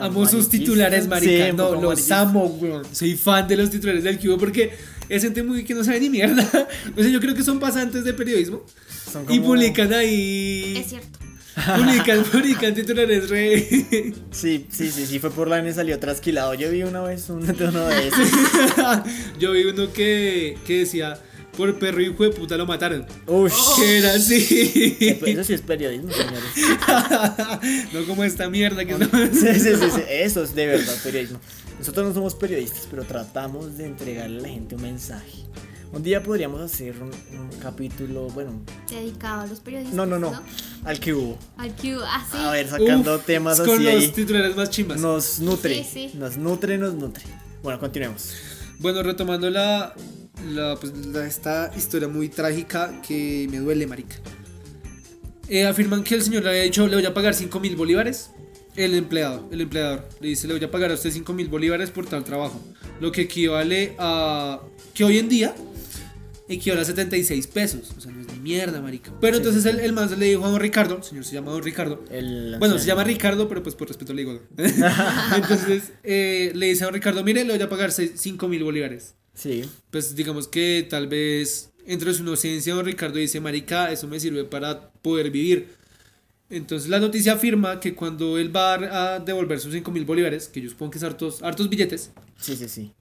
Amo 0.01 0.25
sus 0.29 0.49
titulares, 0.49 1.09
marica. 1.09 1.47
Sí, 1.47 1.53
no, 1.57 1.75
los 1.81 2.11
amo, 2.13 2.45
weón. 2.45 2.85
Soy 2.95 3.17
fan 3.17 3.49
de 3.49 3.57
los 3.57 3.71
titulares 3.71 4.05
del 4.05 4.21
cubo 4.21 4.39
porque 4.39 4.71
es 5.09 5.23
gente 5.23 5.43
muy 5.43 5.65
que 5.65 5.75
no 5.75 5.85
sabe 5.85 6.01
ni 6.01 6.11
mierda. 6.11 6.43
O 6.97 7.01
sea, 7.03 7.11
yo 7.11 7.21
creo 7.21 7.35
que 7.35 7.43
son 7.43 7.59
pasantes 7.61 8.05
de 8.05 8.13
periodismo. 8.15 8.65
Son 9.13 9.23
Y 9.25 9.39
como- 9.39 9.49
publican 9.49 9.93
ahí. 9.93 10.75
Es 10.77 10.89
cierto. 10.91 11.19
Publican, 11.77 12.25
publican 12.33 12.75
titulares 12.75 13.29
re. 13.29 13.69
Sí, 14.31 14.67
sí, 14.71 14.91
sí, 14.91 15.07
sí, 15.07 15.19
fue 15.19 15.31
por 15.31 15.49
la 15.49 15.59
N 15.59 15.71
salió 15.75 15.99
trasquilado. 15.99 16.55
Yo 16.55 16.71
vi 16.71 16.83
una 16.83 17.03
vez 17.03 17.29
un, 17.29 17.43
uno 17.43 17.87
de 17.89 18.09
esos. 18.09 18.29
Yo 19.39 19.53
vi 19.53 19.65
uno 19.65 19.93
que, 19.93 20.57
que 20.67 20.79
decía: 20.79 21.19
Por 21.55 21.79
perro 21.79 22.01
hijo 22.01 22.25
de 22.25 22.31
puta 22.31 22.57
lo 22.57 22.65
mataron. 22.65 23.05
Uy, 23.27 23.51
Que 23.77 23.99
era 23.99 24.15
así. 24.15 25.19
eso 25.27 25.45
sí 25.45 25.53
es 25.53 25.61
periodismo, 25.61 26.11
señores. 26.11 26.43
no 27.93 28.05
como 28.07 28.25
esta 28.25 28.49
mierda 28.49 28.87
que 28.87 28.95
no. 28.95 29.05
Sí, 29.33 29.55
sí, 29.61 29.61
sí, 29.79 29.91
sí, 29.95 30.03
eso 30.09 30.45
es 30.45 30.55
de 30.55 30.67
verdad 30.67 30.95
periodismo. 31.05 31.39
Nosotros 31.83 32.07
no 32.07 32.15
somos 32.15 32.37
periodistas, 32.37 32.87
pero 32.89 33.03
tratamos 33.03 33.77
de 33.77 33.87
entregarle 33.87 34.39
a 34.39 34.43
la 34.43 34.49
gente 34.49 34.77
un 34.77 34.83
mensaje. 34.83 35.39
Un 35.93 36.01
día 36.05 36.23
podríamos 36.23 36.61
hacer 36.61 36.95
un, 37.03 37.11
un 37.37 37.51
capítulo, 37.61 38.29
bueno, 38.29 38.53
Dedicado 38.89 39.41
a 39.43 39.47
los 39.49 39.59
periodistas. 39.59 39.97
no, 39.97 40.07
no, 40.07 40.17
no, 40.21 40.33
al 40.85 41.01
que 41.01 41.13
hubo. 41.13 41.37
Al 41.57 41.75
Q, 41.75 41.99
así. 42.07 42.37
A 42.39 42.53
ver, 42.53 42.69
sacando 42.69 43.17
Uf, 43.17 43.25
temas 43.27 43.61
con 43.61 43.71
así 43.71 43.83
los 43.83 43.95
ahí. 43.95 44.09
titulares 44.13 44.55
más 44.55 44.71
chimbas. 44.71 45.01
Nos 45.01 45.41
nutre, 45.41 45.83
Sí, 45.83 46.09
sí. 46.13 46.17
nos 46.17 46.37
nutre, 46.37 46.79
nos 46.79 46.95
nutre. 46.95 47.25
Bueno, 47.65 47.81
continuemos. 47.81 48.33
Bueno, 48.79 49.03
retomando 49.03 49.51
la, 49.51 49.93
la, 50.51 50.77
pues, 50.81 50.93
la- 51.09 51.27
esta 51.27 51.73
historia 51.77 52.07
muy 52.07 52.29
trágica 52.29 53.03
que 53.03 53.49
me 53.51 53.59
duele, 53.59 53.89
marica. 53.89 54.15
Eh, 55.49 55.67
afirman 55.67 56.05
que 56.05 56.15
el 56.15 56.23
señor 56.23 56.45
le 56.45 56.51
había 56.51 56.63
dicho, 56.63 56.87
le 56.87 56.95
voy 56.95 57.07
a 57.07 57.13
pagar 57.13 57.35
5 57.35 57.59
mil 57.59 57.75
bolívares. 57.75 58.31
El 58.77 58.95
empleado, 58.95 59.49
el 59.53 59.61
empleador, 59.61 60.09
le 60.21 60.29
dice, 60.29 60.47
le 60.49 60.55
voy 60.55 60.65
a 60.65 60.71
pagar 60.71 60.91
a 60.91 60.95
usted 60.95 61.11
5 61.11 61.33
mil 61.35 61.49
bolívares 61.49 61.91
por 61.91 62.07
tal 62.07 62.25
trabajo. 62.25 62.61
Lo 63.01 63.13
que 63.13 63.23
equivale 63.23 63.95
a... 63.99 64.61
que 64.95 65.05
hoy 65.05 65.19
en 65.19 65.29
día 65.29 65.55
equivale 66.49 66.83
a 66.83 66.85
76 66.85 67.47
pesos. 67.49 67.93
O 67.97 68.01
sea, 68.01 68.11
no 68.13 68.21
es 68.23 68.29
ni 68.29 68.39
mierda, 68.41 68.81
marica. 68.81 69.13
Pero 69.21 69.35
Sí, 69.35 69.39
entonces 69.39 69.63
sí, 69.63 69.69
el, 69.69 69.81
el 69.81 69.93
man 69.93 70.09
le 70.19 70.27
dijo 70.27 70.45
a 70.45 70.51
don 70.51 70.61
Ricardo, 70.61 70.97
el 70.97 71.03
señor 71.05 71.25
se 71.25 71.35
llama 71.35 71.53
don 71.53 71.63
Ricardo. 71.63 72.05
El 72.11 72.57
Bueno, 72.59 72.79
se 72.79 72.87
llama 72.87 73.05
Ricardo, 73.05 73.49
pero 73.49 73.63
pues 73.63 73.75
por 73.75 73.89
respeto 73.89 74.13
le 74.15 74.23
digo. 74.23 74.41
don. 74.51 74.67
Entonces 75.37 75.93
eh, 76.03 76.53
le 76.55 76.67
dice 76.67 76.85
a 76.85 76.87
don 76.87 76.95
Ricardo, 76.95 77.23
mire, 77.25 77.45
le 77.45 77.53
voy 77.55 77.63
a 77.63 77.69
pagar 77.69 77.93
5 77.93 78.49
mil 78.49 78.65
bolívares. 78.65 79.15
Sí, 79.35 79.65
Pues 79.91 80.15
digamos 80.15 80.47
que 80.47 80.87
tal 80.89 81.07
vez 81.07 81.71
entre 81.87 82.13
su 82.13 82.23
inocencia 82.23 82.75
don 82.75 82.85
Ricardo 82.85 83.19
dice, 83.19 83.41
marica, 83.41 83.91
eso 83.91 84.07
me 84.07 84.21
sirve 84.21 84.45
para 84.45 84.91
poder 84.91 85.31
vivir. 85.31 85.69
Entonces 86.53 86.89
la 86.91 87.01
noticia 87.01 87.33
afirma 87.33 87.81
que 87.81 87.95
cuando 87.95 88.37
él 88.39 88.55
va 88.55 88.75
a 88.75 89.19
devolver 89.21 89.59
sus 89.59 89.73
5 89.73 89.91
mil 89.91 90.05
bolívares, 90.05 90.49
que 90.49 90.61
yo 90.61 90.69
supongo 90.69 90.91
que 90.93 90.99
es 90.99 91.05
hartos, 91.05 91.43
hartos 91.43 91.69
billetes, 91.71 92.13
sí, 92.39 92.55
sí, 92.57 92.69
sí. 92.69 92.93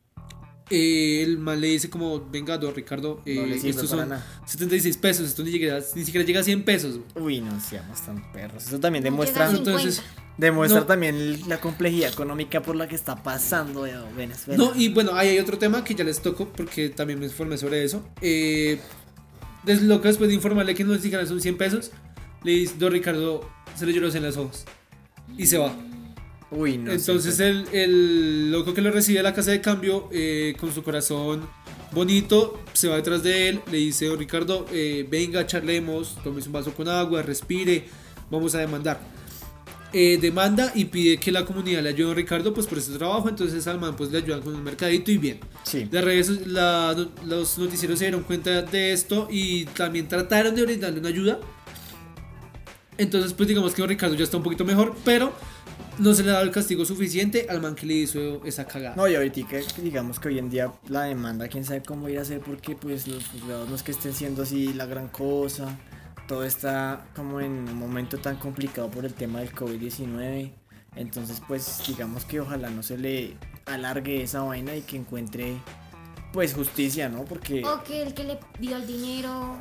eh, 0.69 1.21
el 1.23 1.37
man 1.37 1.59
le 1.59 1.67
dice 1.67 1.89
como, 1.89 2.29
venga, 2.31 2.57
don 2.57 2.73
Ricardo, 2.73 3.21
eh, 3.25 3.35
No 3.45 3.53
estos 3.69 3.89
son 3.89 4.07
nada. 4.07 4.25
76 4.45 4.95
pesos, 4.97 5.27
esto 5.27 5.43
ni, 5.43 5.51
llega- 5.51 5.81
ni 5.95 6.05
siquiera 6.05 6.25
llega 6.25 6.39
a 6.39 6.43
100 6.43 6.63
pesos. 6.63 6.99
Uy, 7.15 7.41
no 7.41 7.59
seamos 7.59 8.01
tan 8.05 8.31
perros. 8.31 8.65
Eso 8.67 8.79
también 8.79 9.03
demuestra, 9.03 9.49
Entonces, 9.49 9.95
50. 9.95 10.23
demuestra 10.37 10.79
no. 10.79 10.85
también 10.85 11.49
la 11.49 11.59
complejidad 11.59 12.09
económica 12.13 12.61
por 12.61 12.77
la 12.77 12.87
que 12.87 12.95
está 12.95 13.21
pasando 13.21 13.85
eh, 13.85 13.95
Venezuela. 14.15 14.63
No, 14.63 14.71
y 14.79 14.87
bueno, 14.87 15.13
ahí 15.13 15.27
hay 15.27 15.39
otro 15.39 15.57
tema 15.57 15.83
que 15.83 15.93
ya 15.93 16.05
les 16.05 16.21
toco 16.21 16.47
porque 16.47 16.87
también 16.89 17.19
me 17.19 17.25
informé 17.25 17.57
sobre 17.57 17.83
eso. 17.83 18.07
Eh, 18.21 18.79
después 19.65 20.19
de 20.29 20.33
informarle 20.33 20.73
que 20.73 20.85
no 20.85 20.93
les 20.93 21.03
dijeran 21.03 21.27
son 21.27 21.41
100 21.41 21.57
pesos, 21.57 21.91
le 22.43 22.51
dice, 22.51 22.75
don 22.77 22.91
Ricardo 22.91 23.47
se 23.75 23.85
le 23.85 23.93
lloró 23.93 24.09
en 24.13 24.23
las 24.23 24.37
ojos 24.37 24.65
y 25.37 25.45
se 25.45 25.57
va. 25.57 25.73
Uy, 26.51 26.77
no. 26.77 26.91
Entonces 26.91 27.35
sí, 27.37 27.43
el, 27.43 27.65
el 27.71 28.51
loco 28.51 28.73
que 28.73 28.81
lo 28.81 28.91
recibe 28.91 29.19
a 29.19 29.23
la 29.23 29.33
casa 29.33 29.51
de 29.51 29.61
cambio, 29.61 30.09
eh, 30.11 30.53
con 30.59 30.73
su 30.73 30.83
corazón 30.83 31.47
bonito, 31.93 32.59
se 32.73 32.87
va 32.89 32.97
detrás 32.97 33.23
de 33.23 33.49
él, 33.49 33.61
le 33.71 33.77
dice, 33.77 34.05
don 34.07 34.19
Ricardo, 34.19 34.65
eh, 34.71 35.05
venga, 35.09 35.45
charlemos, 35.47 36.17
tómese 36.23 36.47
un 36.49 36.53
vaso 36.53 36.73
con 36.73 36.87
agua, 36.89 37.21
respire, 37.21 37.85
vamos 38.29 38.53
a 38.55 38.59
demandar. 38.59 38.99
Eh, 39.93 40.17
demanda 40.21 40.71
y 40.73 40.85
pide 40.85 41.17
que 41.17 41.33
la 41.33 41.43
comunidad 41.45 41.81
le 41.83 41.89
ayude 41.89 42.03
a 42.03 42.07
don 42.07 42.15
Ricardo 42.15 42.53
pues 42.53 42.65
por 42.65 42.77
ese 42.77 42.93
trabajo, 42.97 43.27
entonces 43.27 43.67
al 43.67 43.77
man 43.77 43.93
pues 43.97 44.09
le 44.09 44.19
ayudan 44.19 44.41
con 44.41 44.55
un 44.55 44.63
mercadito 44.63 45.11
y 45.11 45.17
bien. 45.17 45.39
sí. 45.63 45.87
Las 45.91 46.03
redes, 46.03 46.47
la- 46.47 46.95
los 47.25 47.57
noticieros 47.57 47.99
se 47.99 48.05
dieron 48.05 48.23
cuenta 48.23 48.61
de 48.61 48.93
esto 48.93 49.27
y 49.29 49.65
también 49.65 50.07
trataron 50.07 50.55
de 50.55 50.63
brindarle 50.65 50.99
una 50.99 51.09
ayuda. 51.09 51.39
Entonces, 53.01 53.33
pues 53.33 53.49
digamos 53.49 53.73
que 53.73 53.85
Ricardo 53.85 54.13
ya 54.13 54.23
está 54.23 54.37
un 54.37 54.43
poquito 54.43 54.63
mejor, 54.63 54.95
pero 55.03 55.33
no 55.97 56.13
se 56.13 56.21
le 56.21 56.29
ha 56.29 56.33
dado 56.33 56.45
el 56.45 56.51
castigo 56.51 56.85
suficiente 56.85 57.47
al 57.49 57.59
man 57.59 57.73
que 57.73 57.87
le 57.87 57.95
hizo 57.95 58.45
esa 58.45 58.67
cagada. 58.67 58.95
No, 58.95 59.07
y 59.07 59.15
ahorita 59.15 59.47
que 59.47 59.63
digamos 59.81 60.19
que 60.19 60.27
hoy 60.27 60.37
en 60.37 60.51
día 60.51 60.71
la 60.87 61.05
demanda, 61.05 61.47
quién 61.47 61.65
sabe 61.65 61.81
cómo 61.81 62.09
ir 62.09 62.19
a 62.19 62.21
hacer, 62.21 62.41
porque 62.41 62.75
pues 62.75 63.07
los 63.07 63.27
juzgados 63.27 63.67
no 63.67 63.75
es 63.75 63.81
que 63.81 63.91
estén 63.91 64.13
siendo 64.13 64.43
así 64.43 64.71
la 64.73 64.85
gran 64.85 65.07
cosa. 65.07 65.79
Todo 66.27 66.43
está 66.43 67.07
como 67.15 67.41
en 67.41 67.51
un 67.51 67.75
momento 67.75 68.19
tan 68.19 68.35
complicado 68.35 68.91
por 68.91 69.03
el 69.03 69.15
tema 69.15 69.39
del 69.39 69.51
COVID-19. 69.51 70.51
Entonces, 70.95 71.41
pues 71.47 71.81
digamos 71.87 72.23
que 72.25 72.39
ojalá 72.39 72.69
no 72.69 72.83
se 72.83 72.99
le 72.99 73.35
alargue 73.65 74.21
esa 74.21 74.43
vaina 74.43 74.75
y 74.75 74.81
que 74.81 74.97
encuentre 74.97 75.57
pues 76.33 76.53
justicia, 76.53 77.09
¿no? 77.09 77.25
Porque 77.25 77.65
O 77.65 77.83
que 77.83 78.03
el 78.03 78.13
que 78.13 78.25
le 78.25 78.39
dio 78.59 78.77
el 78.77 78.85
dinero, 78.85 79.57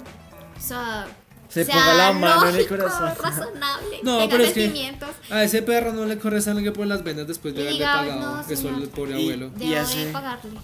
o 0.57 0.61
sea, 0.61 1.07
Se 1.51 1.65
sea 1.65 1.75
ponga 1.75 1.95
la 1.95 2.13
mano 2.13 2.49
en 2.49 2.57
el 2.57 2.67
corazón. 2.69 3.13
razonable, 3.21 3.99
No, 4.03 4.19
tenga 4.19 4.31
pero 4.31 4.45
es 4.45 4.53
que-. 4.55 4.95
A 5.31 5.43
ese 5.45 5.63
perro 5.63 5.93
no 5.93 6.05
le 6.07 6.17
corre 6.19 6.41
sangre 6.41 6.71
por 6.73 6.87
las 6.87 7.03
venas 7.05 7.27
después 7.27 7.55
de 7.55 7.63
Y 7.63 7.67
haberle 7.67 7.85
pagado 7.85 8.21
no, 8.47 8.51
eso 8.53 8.69
al 8.69 8.89
pobre 8.89 9.19
Y- 9.19 9.23
abuelo. 9.23 9.51
Debo 9.57 9.77
hace- 9.81 10.13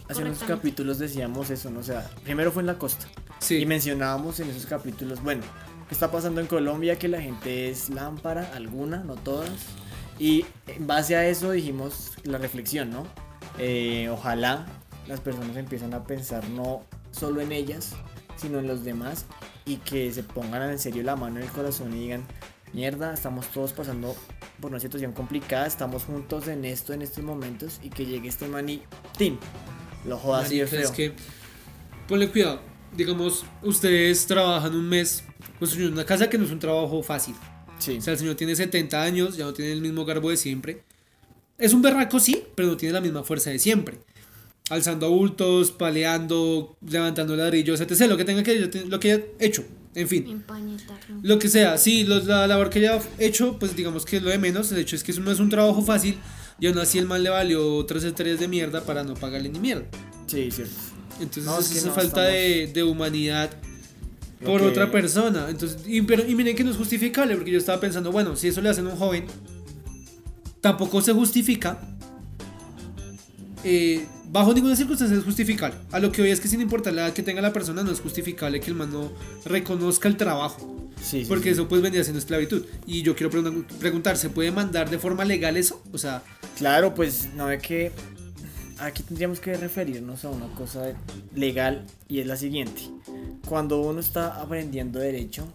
hace 0.08 0.22
unos 0.22 0.38
capítulos 0.44 0.98
decíamos 0.98 1.50
eso, 1.50 1.70
¿no? 1.70 1.80
O 1.80 1.82
sea, 1.82 2.08
primero 2.24 2.52
fue 2.52 2.62
en 2.62 2.66
la 2.68 2.78
costa. 2.78 3.06
Sí. 3.40 3.56
Y 3.56 3.66
mencionábamos 3.66 4.38
en 4.40 4.48
esos 4.50 4.66
capítulos, 4.66 5.22
bueno, 5.22 5.42
¿qué 5.88 5.94
está 5.94 6.10
pasando 6.10 6.40
en 6.40 6.46
Colombia? 6.46 6.96
Que 6.98 7.08
la 7.08 7.20
gente 7.20 7.68
es 7.68 7.90
lámpara, 7.90 8.50
alguna, 8.54 8.98
no 8.98 9.14
todas. 9.16 9.50
Y 10.18 10.46
en 10.68 10.86
base 10.86 11.16
a 11.16 11.26
eso 11.26 11.50
dijimos 11.50 12.12
la 12.24 12.38
reflexión, 12.38 12.90
¿no? 12.90 13.06
Eh, 13.58 14.08
ojalá 14.10 14.66
las 15.08 15.20
personas 15.20 15.56
empiezan 15.56 15.94
a 15.94 16.04
pensar 16.04 16.48
no 16.48 16.82
solo 17.10 17.40
en 17.40 17.52
ellas, 17.52 17.92
sino 18.36 18.58
en 18.58 18.66
los 18.66 18.84
demás 18.84 19.26
y 19.66 19.76
que 19.78 20.11
se 20.12 20.23
pongan 20.23 20.70
en 20.70 20.78
serio 20.78 21.02
la 21.02 21.16
mano 21.16 21.38
en 21.38 21.42
el 21.42 21.50
corazón 21.50 21.94
y 21.94 22.00
digan, 22.00 22.25
mierda, 22.73 23.12
estamos 23.12 23.49
todos 23.49 23.73
pasando 23.73 24.16
por 24.61 24.70
una 24.70 24.80
situación 24.80 25.12
complicada, 25.12 25.66
estamos 25.66 26.04
juntos 26.04 26.49
en 26.49 26.64
esto, 26.64 26.92
en 26.92 27.02
estos 27.02 27.23
momentos 27.25 27.80
y 27.82 27.90
que 27.90 28.06
llegue 28.06 28.28
este 28.28 28.46
man 28.49 28.68
y 28.68 28.82
¡tin! 29.18 29.38
Lo 30.06 30.16
joda 30.18 30.42
así 30.42 30.58
de 30.58 30.66
feo. 30.66 30.80
es 30.80 30.90
que 30.92 31.12
ponle 32.08 32.30
cuidado. 32.30 32.61
Digamos, 32.96 33.44
ustedes 33.62 34.25
trabajan 34.26 34.75
un 34.75 34.88
mes 34.88 35.25
construyendo 35.58 35.94
una 35.94 36.06
casa 36.06 36.30
que 36.30 36.38
no 36.38 36.44
es 36.44 36.50
un 36.52 36.61
trabajo 36.61 37.02
fácil. 37.02 37.35
Sí. 37.78 37.99
O 37.99 38.00
sea, 38.00 38.12
el 38.12 38.18
señor 38.18 38.37
tiene 38.37 38.54
70 38.54 39.02
años, 39.02 39.37
ya 39.37 39.44
no 39.44 39.52
tiene 39.52 39.73
el 39.73 39.82
mismo 39.82 40.04
garbo 40.04 40.30
de 40.30 40.37
siempre. 40.37 40.85
Es 41.58 41.75
un 41.75 41.82
berraco, 41.82 42.20
sí, 42.20 42.44
pero 42.54 42.68
no 42.68 42.76
tiene 42.76 42.92
la 42.92 43.00
misma 43.00 43.25
fuerza 43.25 43.50
de 43.50 43.58
siempre. 43.58 43.99
Alzando 44.68 45.06
adultos, 45.06 45.70
paleando, 45.70 46.76
levantando 46.88 47.37
ladrillos, 47.37 47.80
etc. 47.80 48.06
Lo 48.08 48.16
que 48.16 48.25
tenga 48.25 48.42
que, 48.42 48.58
lo 48.88 48.99
que 49.00 49.12
haya 49.12 49.25
hecho. 49.38 49.64
En 49.94 50.08
fin. 50.08 50.44
Lo 51.23 51.38
que 51.38 51.49
sea, 51.49 51.78
sí, 51.78 52.04
lo- 52.04 52.20
la 52.25 52.46
labor 52.46 52.68
que 52.68 52.80
haya 52.80 53.00
hecho, 53.18 53.58
pues 53.58 53.75
digamos 53.76 54.04
que 54.04 54.16
es 54.18 54.23
lo 54.23 54.28
de 54.30 54.38
menos. 54.38 54.70
El 54.73 54.78
hecho 54.78 54.96
es 54.96 55.02
que 55.04 55.12
eso 55.12 55.20
no 55.20 55.30
es 55.30 55.38
un 55.40 55.49
trabajo 55.49 55.82
fácil. 55.82 56.18
Y 56.58 56.66
aún 56.66 56.78
así 56.78 56.99
el 56.99 57.06
man 57.06 57.23
le 57.23 57.30
valió 57.30 57.85
tres 57.87 58.02
estrellas 58.04 58.40
de 58.40 58.49
mierda 58.49 58.82
para 58.82 59.04
no 59.04 59.14
pagarle 59.14 59.49
ni 59.50 59.58
mierda. 59.61 59.85
Sí, 60.26 60.50
cierto. 60.50 60.75
Entonces 61.20 61.44
No, 61.44 61.58
es 61.58 61.66
es 61.66 61.73
que 61.73 61.78
esa 61.78 61.88
no, 61.88 61.94
falta 61.94 62.23
de, 62.25 62.66
de 62.75 62.82
humanidad 62.82 63.50
Lo 64.40 64.46
por 64.49 64.61
que- 64.62 64.66
otra 64.66 64.90
persona. 64.90 65.46
Entonces, 65.49 65.78
y, 65.87 66.02
pero, 66.02 66.28
y 66.28 66.35
miren 66.35 66.56
que 66.56 66.64
no 66.64 66.70
es 66.73 66.76
justificable, 66.76 67.37
porque 67.37 67.52
yo 67.52 67.58
estaba 67.58 67.78
pensando, 67.80 68.11
bueno, 68.12 68.37
si 68.37 68.49
eso 68.49 68.61
le 68.61 68.68
hacen 68.68 68.87
a 68.87 68.90
un 68.90 68.96
joven, 68.96 69.25
tampoco 70.61 71.00
se 71.00 71.12
justifica. 71.12 71.78
eh, 73.64 74.06
bajo 74.30 74.52
ninguna 74.54 74.76
circunstancia 74.76 75.16
es 75.16 75.25
justificable. 75.25 75.76
A 75.92 75.99
lo 75.99 76.12
que 76.12 76.23
hoy 76.23 76.30
es 76.30 76.40
que 76.40 76.49
sin 76.49 76.61
importar 76.61 76.92
la 76.92 77.06
edad 77.06 77.12
que 77.14 77.23
tenga 77.23 77.40
la 77.40 77.52
persona, 77.52 77.83
no 77.83 77.90
es 77.90 78.00
justificable 78.00 78.61
que 78.61 78.71
el 78.71 78.76
man 78.76 78.92
no 78.92 79.11
reconozca 79.45 80.09
el 80.09 80.16
trabajo. 80.16 80.73
Sí, 81.02 81.21
sí, 81.23 81.26
Porque 81.28 81.45
sí. 81.45 81.49
eso 81.50 81.68
pues 81.68 81.83
vendría 81.83 82.02
siendo 82.04 82.18
esclavitud. 82.18 82.64
Y 82.87 83.02
yo 83.02 83.14
quiero 83.14 83.30
pregun- 83.33 83.64
preguntar, 83.78 84.16
¿se 84.16 84.30
puede 84.30 84.50
mandar 84.50 84.88
de 84.90 84.99
forma 84.99 85.25
legal 85.25 85.56
eso? 85.56 85.83
O 85.92 85.99
sea, 85.99 86.23
Claro, 86.56 86.95
pues 86.95 87.28
no 87.37 87.47
ve 87.47 87.59
que 87.59 87.92
aquí 88.78 89.02
tendríamos 89.02 89.40
que 89.40 89.54
referirnos 89.56 90.25
a 90.25 90.30
una 90.30 90.47
cosa 90.54 90.95
legal 91.35 91.85
y 92.09 92.21
es 92.21 92.26
la 92.26 92.37
siguiente. 92.37 92.83
Cuando 93.47 93.80
uno 93.80 94.00
está 94.00 94.40
aprendiendo 94.40 94.99
derecho, 94.99 95.47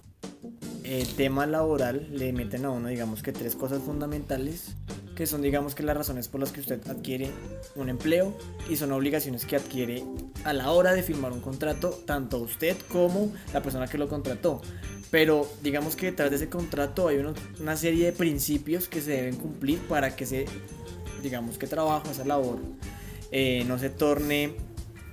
el 0.84 1.08
tema 1.16 1.46
laboral 1.48 2.08
le 2.12 2.34
meten 2.34 2.66
a 2.66 2.70
uno, 2.70 2.88
digamos 2.88 3.24
que 3.24 3.32
tres 3.32 3.56
cosas 3.56 3.82
fundamentales, 3.84 4.76
que 5.22 5.28
son, 5.28 5.44
digamos 5.44 5.76
que 5.76 5.84
las 5.84 5.96
razones 5.96 6.28
por 6.28 6.40
las 6.42 6.52
que 6.52 6.62
usted 6.62 6.82
adquiere 6.90 7.30
un 7.76 7.90
empleo 7.90 8.36
y 8.68 8.76
son 8.76 8.92
obligaciones 8.92 9.46
que 9.46 9.56
adquiere 9.56 10.04
a 10.46 10.52
la 10.52 10.72
hora 10.72 10.94
de 10.96 11.04
firmar 11.04 11.32
un 11.32 11.42
contrato, 11.42 11.92
tanto 12.08 12.40
usted 12.40 12.76
como 12.92 13.32
la 13.54 13.62
persona 13.62 13.86
que 13.86 14.00
lo 14.00 14.10
contrató. 14.10 14.64
Pero 15.12 15.48
digamos 15.62 15.96
que 15.96 16.08
detrás 16.08 16.32
de 16.32 16.38
ese 16.38 16.50
contrato 16.50 17.08
hay 17.08 17.18
uno- 17.18 17.36
una 17.60 17.78
serie 17.78 18.06
de 18.06 18.14
principios 18.14 18.88
que 18.88 19.00
se 19.00 19.12
deben 19.12 19.36
cumplir 19.36 19.78
para 19.82 20.16
que 20.16 20.24
ese, 20.24 20.46
digamos 21.22 21.60
que 21.60 21.68
trabajo, 21.68 22.10
esa 22.10 22.26
labor, 22.26 22.58
eh, 23.32 23.64
no 23.68 23.78
se 23.78 23.92
torne, 23.92 24.56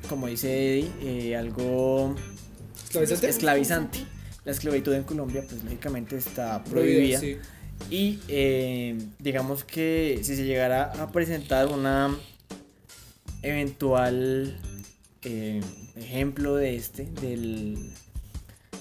como 0.09 0.27
dice 0.27 0.79
Eddie, 0.79 0.91
eh, 1.03 1.37
algo 1.37 2.15
¿esclavizante? 2.83 3.29
esclavizante. 3.29 3.99
La 4.47 4.53
esclavitud 4.53 4.95
en 4.95 5.03
Colombia, 5.03 5.45
pues 5.47 5.63
lógicamente 5.65 6.17
está 6.17 6.65
prohibida. 6.65 7.21
sí. 7.21 7.37
Y 7.91 8.19
eh, 8.29 8.99
digamos 9.19 9.65
que 9.65 10.21
si 10.23 10.37
se 10.37 10.45
llegara 10.45 10.93
a 11.01 11.11
presentar 11.11 11.69
una 11.69 12.15
eventual 13.43 14.59
eh, 15.23 15.61
ejemplo 15.97 16.57
de 16.57 16.77
este, 16.77 17.05
del, 17.21 17.77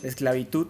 de 0.02 0.08
esclavitud, 0.08 0.68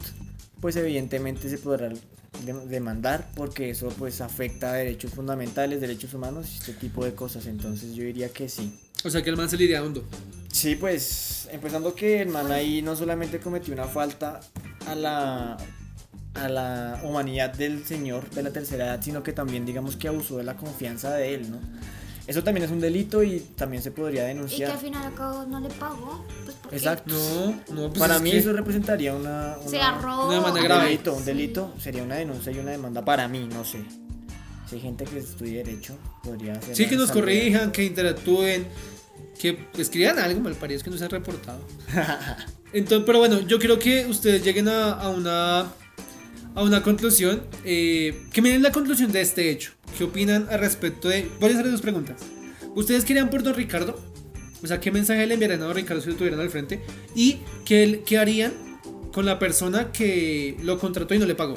pues 0.62 0.76
evidentemente 0.76 1.50
se 1.50 1.58
podrá 1.58 1.90
de- 1.90 2.66
demandar 2.68 3.30
porque 3.36 3.70
eso 3.72 3.90
pues 3.98 4.22
afecta 4.22 4.72
a 4.72 4.74
derechos 4.74 5.12
fundamentales, 5.12 5.82
derechos 5.82 6.14
humanos 6.14 6.48
y 6.54 6.58
este 6.58 6.74
tipo 6.74 7.04
de 7.06 7.14
cosas. 7.16 7.48
Entonces 7.48 7.96
yo 7.96 8.04
diría 8.04 8.30
que 8.30 8.50
sí. 8.50 8.80
O 9.04 9.10
sea 9.10 9.22
que 9.24 9.30
el 9.30 9.38
man 9.38 9.50
se 9.50 9.58
le 9.58 9.66
iría 9.66 9.84
hondo. 9.84 10.04
Sí, 10.52 10.76
pues 10.76 11.48
empezando 11.52 11.94
que 11.94 12.22
el 12.22 12.30
man 12.30 12.52
ahí 12.52 12.82
no 12.82 12.96
solamente 12.96 13.40
cometió 13.40 13.74
una 13.74 13.86
falta 13.86 14.40
a 14.88 14.96
la 14.96 15.58
a 16.40 16.50
la 16.50 17.02
humanidad 17.04 17.54
del 17.54 17.86
señor 17.86 18.30
de 18.32 18.44
la 18.44 18.52
tercera 18.52 18.86
edad, 18.86 19.02
sino 19.02 19.24
que 19.24 19.34
también 19.34 19.66
digamos 19.66 19.96
que 19.96 20.08
abusó 20.08 20.38
de 20.38 20.44
la 20.44 20.56
confianza 20.56 21.12
de 21.14 21.36
él, 21.36 21.52
¿no? 21.52 21.58
Eso 22.28 22.44
también 22.44 22.66
es 22.66 22.72
un 22.72 22.82
delito 22.82 23.24
y 23.24 23.40
también 23.56 23.82
se 23.82 23.90
podría 23.92 24.24
Y 24.24 24.26
que 24.26 24.28
denunciar. 24.36 24.72
al 24.72 24.78
final 24.80 25.02
y 25.02 25.06
al 25.06 25.14
cabo 25.16 25.46
no 25.46 25.60
le 25.62 25.70
pagó. 25.70 26.26
Pues 26.44 26.58
porque 26.62 26.76
Exacto. 26.76 27.14
No, 27.70 27.74
no, 27.84 27.88
pues 27.90 28.00
Para 28.00 28.16
es 28.18 28.22
mí 28.22 28.32
que- 28.32 28.38
eso 28.40 28.52
representaría 28.52 29.16
una, 29.16 29.56
una- 29.62 29.70
Se. 29.70 29.78
Una 29.78 30.34
demanda 30.36 30.60
un 30.60 30.64
grave. 30.66 30.86
delito, 30.88 31.14
un 31.14 31.20
Sí. 31.20 31.26
delito 31.26 31.74
sería 31.80 32.04
una 32.04 32.16
denuncia 32.16 32.52
y 32.52 32.60
una 32.60 32.72
demanda 32.72 33.06
para 33.06 33.30
mí, 33.30 33.48
no 33.50 33.64
sé. 33.64 33.80
Si 34.70 34.76
hay 34.76 34.82
gente 34.82 35.06
que 35.06 35.20
estudie 35.20 35.64
derecho, 35.64 35.96
podría 36.22 36.52
hacer 36.54 36.76
Sí, 36.76 36.88
que 36.88 36.98
nos 36.98 37.12
corrijan, 37.12 37.72
que 37.72 37.86
interactúen, 37.86 38.68
que 39.40 39.58
escriban 39.78 40.20
algo, 40.20 40.42
mal 40.42 40.54
parece 40.56 40.84
que 40.84 40.90
no 40.90 40.98
se 40.98 41.06
han 41.06 41.10
reportado. 41.12 41.60
Entonces, 42.74 43.04
pero 43.06 43.20
bueno, 43.20 43.40
yo 43.40 43.58
creo 43.60 43.80
que 43.80 44.06
ustedes 44.06 44.44
lleguen 44.44 44.68
a, 44.68 44.92
a 44.92 45.08
una 45.08 45.68
a 46.58 46.64
una 46.64 46.84
conclusión. 46.84 47.44
eh, 47.64 48.20
que 48.34 48.42
miren 48.42 48.62
la 48.64 48.72
conclusión 48.72 49.12
de 49.12 49.22
este 49.22 49.50
hecho. 49.52 49.72
¿Qué 49.98 50.04
opinan 50.04 50.48
al 50.50 50.60
respecto 50.60 51.08
de.? 51.10 51.30
Voy 51.40 51.52
a 51.52 51.54
hacer 51.54 51.72
dos 51.72 51.82
preguntas. 51.82 52.18
¿Ustedes 52.76 53.06
querían 53.06 53.30
por 53.30 53.44
Don 53.44 53.54
Ricardo? 53.56 54.00
O 54.64 54.68
sea, 54.68 54.80
¿qué 54.80 54.92
mensaje 54.92 55.26
le 55.28 55.36
enviarían 55.36 55.62
a 55.62 55.66
Don 55.66 55.76
Ricardo 55.76 56.02
si 56.02 56.10
lo 56.10 56.16
tuvieran 56.16 56.40
al 56.40 56.50
frente? 56.50 56.82
¿Y 57.16 57.38
qué, 57.64 58.04
qué 58.06 58.18
harían 58.18 58.54
con 59.14 59.26
la 59.26 59.40
persona 59.40 59.92
que 59.92 60.58
lo 60.64 60.78
contrató 60.80 61.14
y 61.16 61.20
no 61.20 61.26
le 61.26 61.36
pagó? 61.36 61.56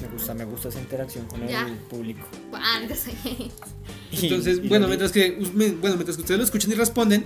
Me 0.00 0.08
gusta, 0.08 0.34
me 0.34 0.44
gusta 0.44 0.68
esa 0.68 0.80
interacción 0.80 1.26
con 1.26 1.46
Ya. 1.46 1.66
el 1.68 1.74
público. 1.74 2.26
Entonces, 4.12 4.58
Y- 4.62 4.66
y 4.66 4.68
bueno, 4.68 4.86
mientras 4.88 5.12
que, 5.12 5.30
bueno, 5.32 5.76
mientras 5.96 6.16
que 6.16 6.22
ustedes 6.22 6.38
lo 6.38 6.44
escuchen 6.44 6.70
y 6.72 6.74
responden, 6.74 7.24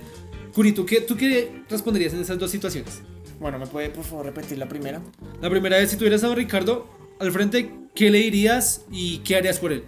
Curi, 0.53 0.71
¿tú 0.71 0.85
qué, 0.85 1.01
¿tú 1.01 1.15
qué 1.15 1.63
responderías 1.69 2.13
en 2.13 2.21
esas 2.21 2.37
dos 2.39 2.49
situaciones? 2.51 3.01
Bueno, 3.39 3.59
¿me 3.59 3.67
puede 3.67 3.89
por 3.89 4.03
favor 4.03 4.25
repetir 4.25 4.57
la 4.57 4.67
primera? 4.67 5.01
La 5.41 5.49
primera 5.49 5.77
vez, 5.77 5.91
si 5.91 5.97
tuvieras 5.97 6.23
a 6.23 6.27
don 6.27 6.35
Ricardo 6.35 6.87
al 7.19 7.31
frente, 7.31 7.71
¿qué 7.95 8.09
le 8.09 8.19
dirías 8.19 8.85
y 8.91 9.19
qué 9.19 9.35
harías 9.35 9.59
por 9.59 9.71
él? 9.71 9.83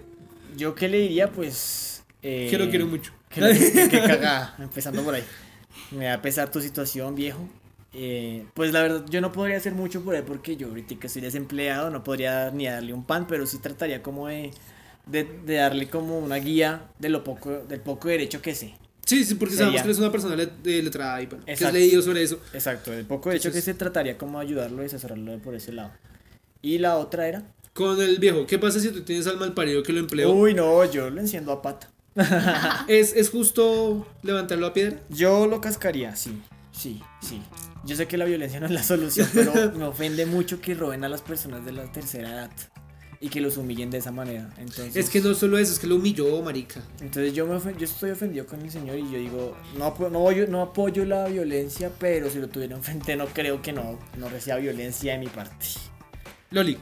Yo 0.56 0.75
qué 0.75 0.88
le 0.88 1.00
diría, 1.00 1.32
pues... 1.32 2.03
eh, 2.22 2.48
Que 2.50 2.58
lo 2.58 2.70
quiero 2.70 2.88
mucho. 2.88 3.13
Que 3.29 3.41
lo 3.41 3.48
que 3.48 3.89
cagada, 4.08 4.56
empezando 4.60 5.03
por 5.03 5.13
ahí. 5.15 5.24
Me 5.91 6.06
va 6.08 6.13
a 6.15 6.22
pesar 6.22 6.51
tu 6.51 6.62
situación, 6.62 7.15
viejo. 7.15 7.48
Eh, 7.94 8.46
pues 8.53 8.72
la 8.72 8.82
verdad, 8.84 9.06
yo 9.10 9.22
no 9.22 9.32
podría 9.32 9.58
hacer 9.58 9.74
mucho 9.74 10.03
por 10.03 10.15
él 10.15 10.24
porque 10.24 10.56
yo 10.58 10.68
ahorita 10.68 10.96
que 11.00 11.08
estoy 11.08 11.22
desempleado, 11.24 11.89
no 11.89 12.03
podría 12.03 12.51
ni 12.51 12.68
darle 12.68 12.94
un 12.94 13.03
pan, 13.06 13.25
pero 13.27 13.48
sí 13.48 13.58
trataría 13.60 14.03
como 14.03 14.27
de, 14.27 14.51
de, 15.08 15.24
de 15.24 15.56
darle 15.56 15.89
como 15.89 16.20
una 16.20 16.36
guía 16.38 16.91
de 17.00 17.10
lo 17.10 17.24
poco, 17.24 17.50
del 17.68 17.82
poco 17.82 18.10
derecho 18.10 18.41
que 18.41 18.53
sé. 18.56 18.75
Sí, 19.10 19.24
sí, 19.25 19.36
porque 19.36 19.56
Sería. 19.56 19.66
sabemos 19.66 19.82
que 19.82 19.88
eres 19.88 20.00
una 20.00 20.12
persona 20.12 20.36
le- 20.36 20.46
de 20.63 20.84
letrada 20.84 21.20
y 21.22 21.25
bueno, 21.25 21.44
que 21.46 21.54
has 21.54 21.74
leído 21.74 22.01
sobre 22.01 22.22
eso. 22.24 22.39
Exacto, 22.54 22.92
del 22.92 23.06
poco 23.06 23.30
derecho 23.30 23.48
Entonces- 23.50 23.66
que 23.66 23.72
sé 23.74 23.78
trataría 23.78 24.18
como 24.18 24.39
ayudarlo 24.39 24.84
y 24.84 24.86
asesorarlo 24.86 25.39
por 25.39 25.56
ese 25.56 25.72
lado. 25.74 25.92
Y 26.62 26.78
la 26.78 26.98
otra 26.98 27.28
era... 27.28 27.44
Con 27.74 28.00
el 28.01 28.18
viejo, 28.20 28.46
¿qué 28.46 28.60
pasa 28.60 28.80
si 28.80 28.89
tú 28.89 29.01
tienes 29.01 29.25
al 29.28 29.38
mal 29.38 29.54
parido 29.54 29.82
que 29.84 29.94
lo 29.94 30.00
empleó? 30.00 30.32
Uy, 30.32 30.54
no, 30.54 30.84
yo 30.92 31.10
lo 31.10 31.20
enciendo 31.22 31.51
a 31.51 31.62
pata. 31.62 31.89
¿Es, 32.88 33.13
¿Es 33.13 33.30
justo 33.30 34.06
levantarlo 34.24 34.68
a 34.68 34.74
piedra? 34.74 35.00
Yo 35.10 35.48
lo 35.48 35.62
cascaría, 35.62 36.16
sí, 36.16 36.42
sí, 36.72 37.01
sí. 37.22 37.42
Yo 37.86 37.96
sé 37.96 38.08
que 38.08 38.18
la 38.18 38.25
violencia 38.25 38.60
no 38.60 38.66
es 38.66 38.74
la 38.74 38.84
solución, 38.84 39.28
pero 39.34 39.72
me 39.75 39.86
ofende 39.86 40.25
mucho 40.25 40.60
que 40.62 40.74
roben 40.75 41.04
a 41.04 41.10
las 41.10 41.22
personas 41.22 41.63
de 41.66 41.72
la 41.72 41.92
tercera 41.92 42.30
edad 42.30 42.51
y 43.21 43.27
que 43.29 43.41
los 43.41 43.57
humillen 43.57 43.89
de 43.89 43.97
esa 43.97 44.11
manera. 44.11 44.49
Entonces, 44.57 44.95
Es 44.95 45.09
que 45.09 45.19
no 45.19 45.33
solo 45.33 45.57
eso, 45.57 45.73
es 45.73 45.79
que 45.79 45.88
lo 45.88 45.95
humilló, 45.97 46.41
marica. 46.41 46.81
entonces 47.01 47.33
yo, 47.33 47.45
me 47.45 47.55
ofen- 47.55 47.75
yo 47.77 47.83
estoy 47.85 48.11
ofendido 48.11 48.45
con 48.45 48.61
el 48.61 48.71
señor 48.71 48.97
y 48.97 49.03
yo 49.11 49.17
digo, 49.17 49.57
no, 49.77 49.93
no, 50.09 50.31
yo 50.31 50.47
no 50.47 50.61
apoyo 50.61 51.03
la 51.05 51.25
violencia, 51.27 51.91
pero 51.99 52.29
si 52.29 52.39
lo 52.39 52.47
tuviera 52.47 52.75
enfrente 52.75 53.15
no 53.17 53.25
creo 53.27 53.61
que 53.61 53.73
no, 53.73 53.99
no 54.17 54.29
reciba 54.29 54.55
violencia 54.57 55.13
de 55.13 55.19
mi 55.19 55.27
parte. 55.27 55.65
Loli, 56.51 56.77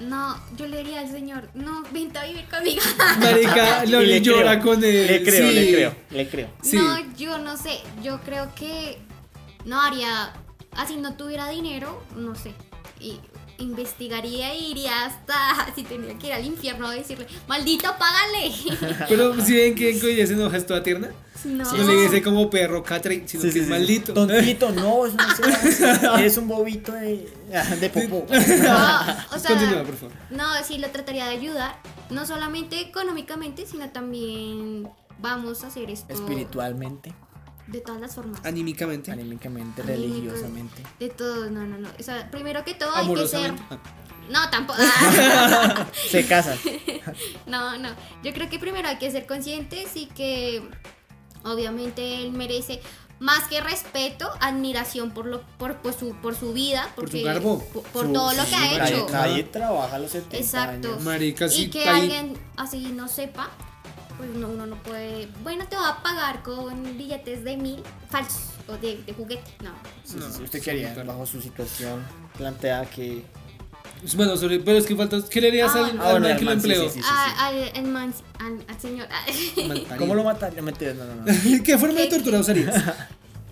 No, 0.00 0.36
yo 0.56 0.66
le 0.66 0.78
diría 0.78 1.00
al 1.00 1.10
señor, 1.10 1.48
no, 1.54 1.82
vente 1.92 2.18
a 2.18 2.24
vivir 2.26 2.44
conmigo. 2.48 2.82
Marica, 3.20 3.84
Y 3.86 3.88
lo 3.88 4.00
le 4.00 4.20
llora 4.20 4.60
creo, 4.60 4.74
con 4.74 4.84
él. 4.84 5.06
Le 5.06 5.22
creo, 5.22 5.48
sí. 5.48 5.54
le 5.54 5.72
creo, 5.72 5.94
le 6.10 6.28
creo. 6.28 6.48
Sí. 6.62 6.76
No, 6.76 7.14
yo 7.16 7.38
no 7.38 7.56
sé, 7.56 7.78
yo 8.02 8.20
creo 8.22 8.52
que 8.54 8.98
no 9.64 9.80
haría, 9.80 10.32
así 10.72 10.96
no 10.96 11.16
tuviera 11.16 11.48
dinero, 11.48 12.02
no 12.16 12.34
sé, 12.34 12.52
y 13.00 13.18
investigaría 13.58 14.52
e 14.52 14.58
iría 14.70 15.06
hasta, 15.06 15.72
si 15.74 15.82
tenía 15.84 16.16
que 16.18 16.28
ir 16.28 16.32
al 16.32 16.44
infierno 16.44 16.88
a 16.88 16.92
decirle, 16.92 17.26
maldito, 17.46 17.88
págale. 17.98 18.52
Pero 19.08 19.40
si 19.44 19.54
ven 19.56 19.74
que 19.74 19.90
en 19.90 20.26
se 20.26 20.32
enoja 20.32 20.56
es 20.56 20.66
toda 20.66 20.82
tierna. 20.82 21.10
no. 21.44 21.64
No 21.64 21.84
le 21.84 22.02
dice 22.02 22.22
como 22.22 22.48
perro 22.50 22.82
Catri, 22.82 23.24
sino 23.26 23.42
Sí, 23.42 23.48
que 23.48 23.52
sí, 23.52 23.58
es 23.60 23.64
sí. 23.66 23.70
maldito. 23.70 24.14
Tontito, 24.14 24.70
no. 24.72 25.02
Es 26.18 26.36
un 26.36 26.48
bobito 26.48 26.92
de, 26.92 27.28
de 27.80 27.90
popó. 27.90 28.26
No, 28.32 28.36
o 29.34 29.38
sea, 29.38 29.50
Continúa, 29.56 29.82
por 29.84 29.96
favor. 29.96 30.14
no, 30.30 30.44
sí 30.64 30.78
lo 30.78 30.88
trataría 30.90 31.26
de 31.26 31.32
ayudar, 31.32 31.76
no 32.10 32.26
solamente 32.26 32.80
económicamente, 32.80 33.66
sino 33.66 33.90
también 33.90 34.88
vamos 35.20 35.64
a 35.64 35.66
hacer 35.68 35.90
esto 35.90 36.12
Espiritualmente, 36.12 37.12
de 37.68 37.80
todas 37.80 38.00
las 38.00 38.14
formas. 38.14 38.40
Anímicamente. 38.44 39.10
anímicamente, 39.12 39.82
religiosamente. 39.82 40.82
De 40.98 41.08
todo, 41.10 41.48
no, 41.50 41.64
no, 41.66 41.78
no. 41.78 41.88
O 41.98 42.02
sea, 42.02 42.30
primero 42.30 42.64
que 42.64 42.74
todo 42.74 42.94
hay 42.94 43.12
que 43.14 43.28
ser. 43.28 43.52
No, 44.30 44.50
tampoco. 44.50 44.78
ah, 44.82 45.86
Se 46.10 46.26
casan. 46.26 46.58
no, 47.46 47.78
no. 47.78 47.88
Yo 48.22 48.32
creo 48.32 48.48
que 48.50 48.58
primero 48.58 48.88
hay 48.88 48.98
que 48.98 49.10
ser 49.10 49.26
conscientes 49.26 49.96
y 49.96 50.06
que 50.06 50.62
obviamente 51.44 52.22
él 52.22 52.32
merece 52.32 52.80
más 53.20 53.48
que 53.48 53.60
respeto, 53.60 54.30
admiración 54.40 55.10
por 55.10 55.26
lo 55.26 55.42
por, 55.58 55.76
por 55.78 55.92
su 55.92 56.14
por 56.22 56.36
su 56.36 56.52
vida, 56.52 56.82
Por 56.94 57.06
su 57.06 57.12
porque 57.12 57.22
garbo. 57.24 57.58
por, 57.72 57.82
por 57.84 58.06
Su- 58.06 58.12
todo 58.12 58.32
lo 58.32 58.44
sí, 58.44 58.50
que 58.50 58.56
ha 58.56 58.88
hecho. 58.88 59.06
Nadie 59.10 59.42
trabaja 59.44 59.96
a 59.96 59.98
los 59.98 60.10
70 60.12 60.36
Exacto. 60.36 60.88
años. 60.88 61.02
Marica, 61.02 61.48
sí, 61.48 61.64
y 61.64 61.70
que 61.70 61.88
ahí- 61.88 62.02
alguien 62.02 62.34
así 62.56 62.92
no 62.92 63.08
sepa, 63.08 63.50
pues 64.18 64.28
no, 64.34 64.48
uno 64.48 64.66
no 64.66 64.76
puede. 64.82 65.28
Bueno, 65.42 65.64
te 65.68 65.76
va 65.76 65.88
a 65.88 66.02
pagar 66.02 66.42
con 66.42 66.82
billetes 66.98 67.42
de 67.44 67.56
mil 67.56 67.82
falsos 68.10 68.50
o 68.68 68.72
de, 68.76 69.02
de 69.04 69.14
juguete. 69.14 69.50
No. 69.64 69.70
Sí, 70.04 70.16
No, 70.18 70.30
sí. 70.30 70.42
¿Usted 70.42 70.58
sí, 70.58 70.64
qué 70.64 70.70
haría 70.72 71.04
bajo 71.04 71.24
su 71.24 71.40
situación? 71.40 72.04
Plantea 72.36 72.84
que... 72.84 73.24
Bueno, 74.14 74.36
sobre, 74.36 74.60
pero 74.60 74.78
es 74.78 74.86
que 74.86 74.94
falta. 74.94 75.18
¿Qué 75.28 75.40
le 75.40 75.48
harías 75.48 75.72
Ah, 75.74 75.78
al, 75.78 75.84
bueno. 75.86 76.02
al 76.02 76.06
Ah, 76.06 76.10
bueno, 76.12 76.28
man 76.28 76.38
que 76.38 76.44
lo 76.44 76.52
empleó? 76.52 76.90
sí, 76.90 77.00
sí. 77.00 77.06
A- 77.10 77.46
al, 77.48 77.72
al 77.74 77.84
man- 77.86 78.14
al- 78.38 78.64
al 78.68 78.80
señor. 78.80 79.08
¿Cómo 79.98 80.14
lo 80.14 80.22
mataría? 80.22 80.62
No, 80.62 80.70
no, 81.04 81.14
no. 81.16 81.24
¿Qué 81.64 81.78
forma 81.78 81.98
de 82.00 82.06
tortura 82.08 82.38
usarías? 82.40 82.74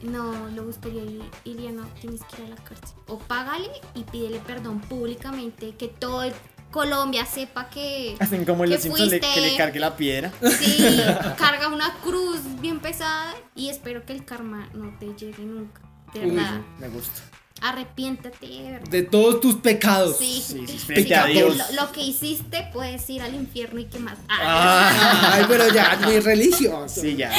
No, 0.02 0.48
lo 0.50 0.64
buscaría 0.64 1.02
y 1.02 1.22
iría, 1.44 1.72
no, 1.72 1.82
tienes 2.00 2.20
que 2.24 2.42
ir 2.42 2.46
a 2.52 2.54
la 2.54 2.62
cárcel. 2.62 2.96
O 3.08 3.18
págale 3.18 3.68
y 3.94 4.04
pídele 4.04 4.38
perdón 4.40 4.78
públicamente, 4.82 5.74
que 5.76 5.88
todo 5.88 6.22
el- 6.22 6.34
Colombia 6.70 7.24
sepa 7.24 7.68
que, 7.70 8.16
Hacen 8.20 8.44
como 8.44 8.64
que 8.64 8.70
los 8.70 8.82
Simpsons 8.82 9.10
le- 9.10 9.20
que 9.20 9.40
le 9.40 9.56
cargue 9.56 9.80
la 9.80 9.96
piedra. 9.96 10.32
sí, 10.58 10.76
carga 11.38 11.68
una 11.68 11.94
cruz 12.02 12.40
bien 12.60 12.80
pesada 12.80 13.34
y 13.54 13.68
espero 13.70 14.04
que 14.04 14.12
el 14.12 14.24
karma 14.24 14.68
no 14.74 14.94
te 14.98 15.06
llegue 15.14 15.42
nunca. 15.44 15.80
De 16.12 16.20
Uy, 16.20 16.30
verdad, 16.36 16.60
Me 16.78 16.88
gusta. 16.88 17.20
arrepiéntate, 17.62 18.46
de 18.46 18.70
verdad. 18.72 18.88
De 18.90 19.02
todos 19.02 19.40
tus 19.40 19.56
pecados. 19.56 20.16
Sí, 20.18 20.42
Sí, 20.46 20.66
sí, 20.66 21.12
a 21.14 21.26
lo- 21.26 21.32
Dios. 21.32 21.56
Lo, 21.74 21.82
lo 21.86 21.92
que 21.92 22.02
hiciste 22.02 22.68
puedes 22.72 23.08
ir 23.10 23.22
al 23.22 23.34
infierno 23.34 23.80
y 23.80 23.86
qué 23.86 23.98
más. 23.98 24.18
Ah, 24.28 24.90
Ah, 24.92 25.30
Ay, 25.34 25.44
pero 25.48 25.68
ya, 25.72 25.98
muy 26.04 26.20
religioso. 26.20 26.88
sí, 26.88 27.16
ya, 27.16 27.30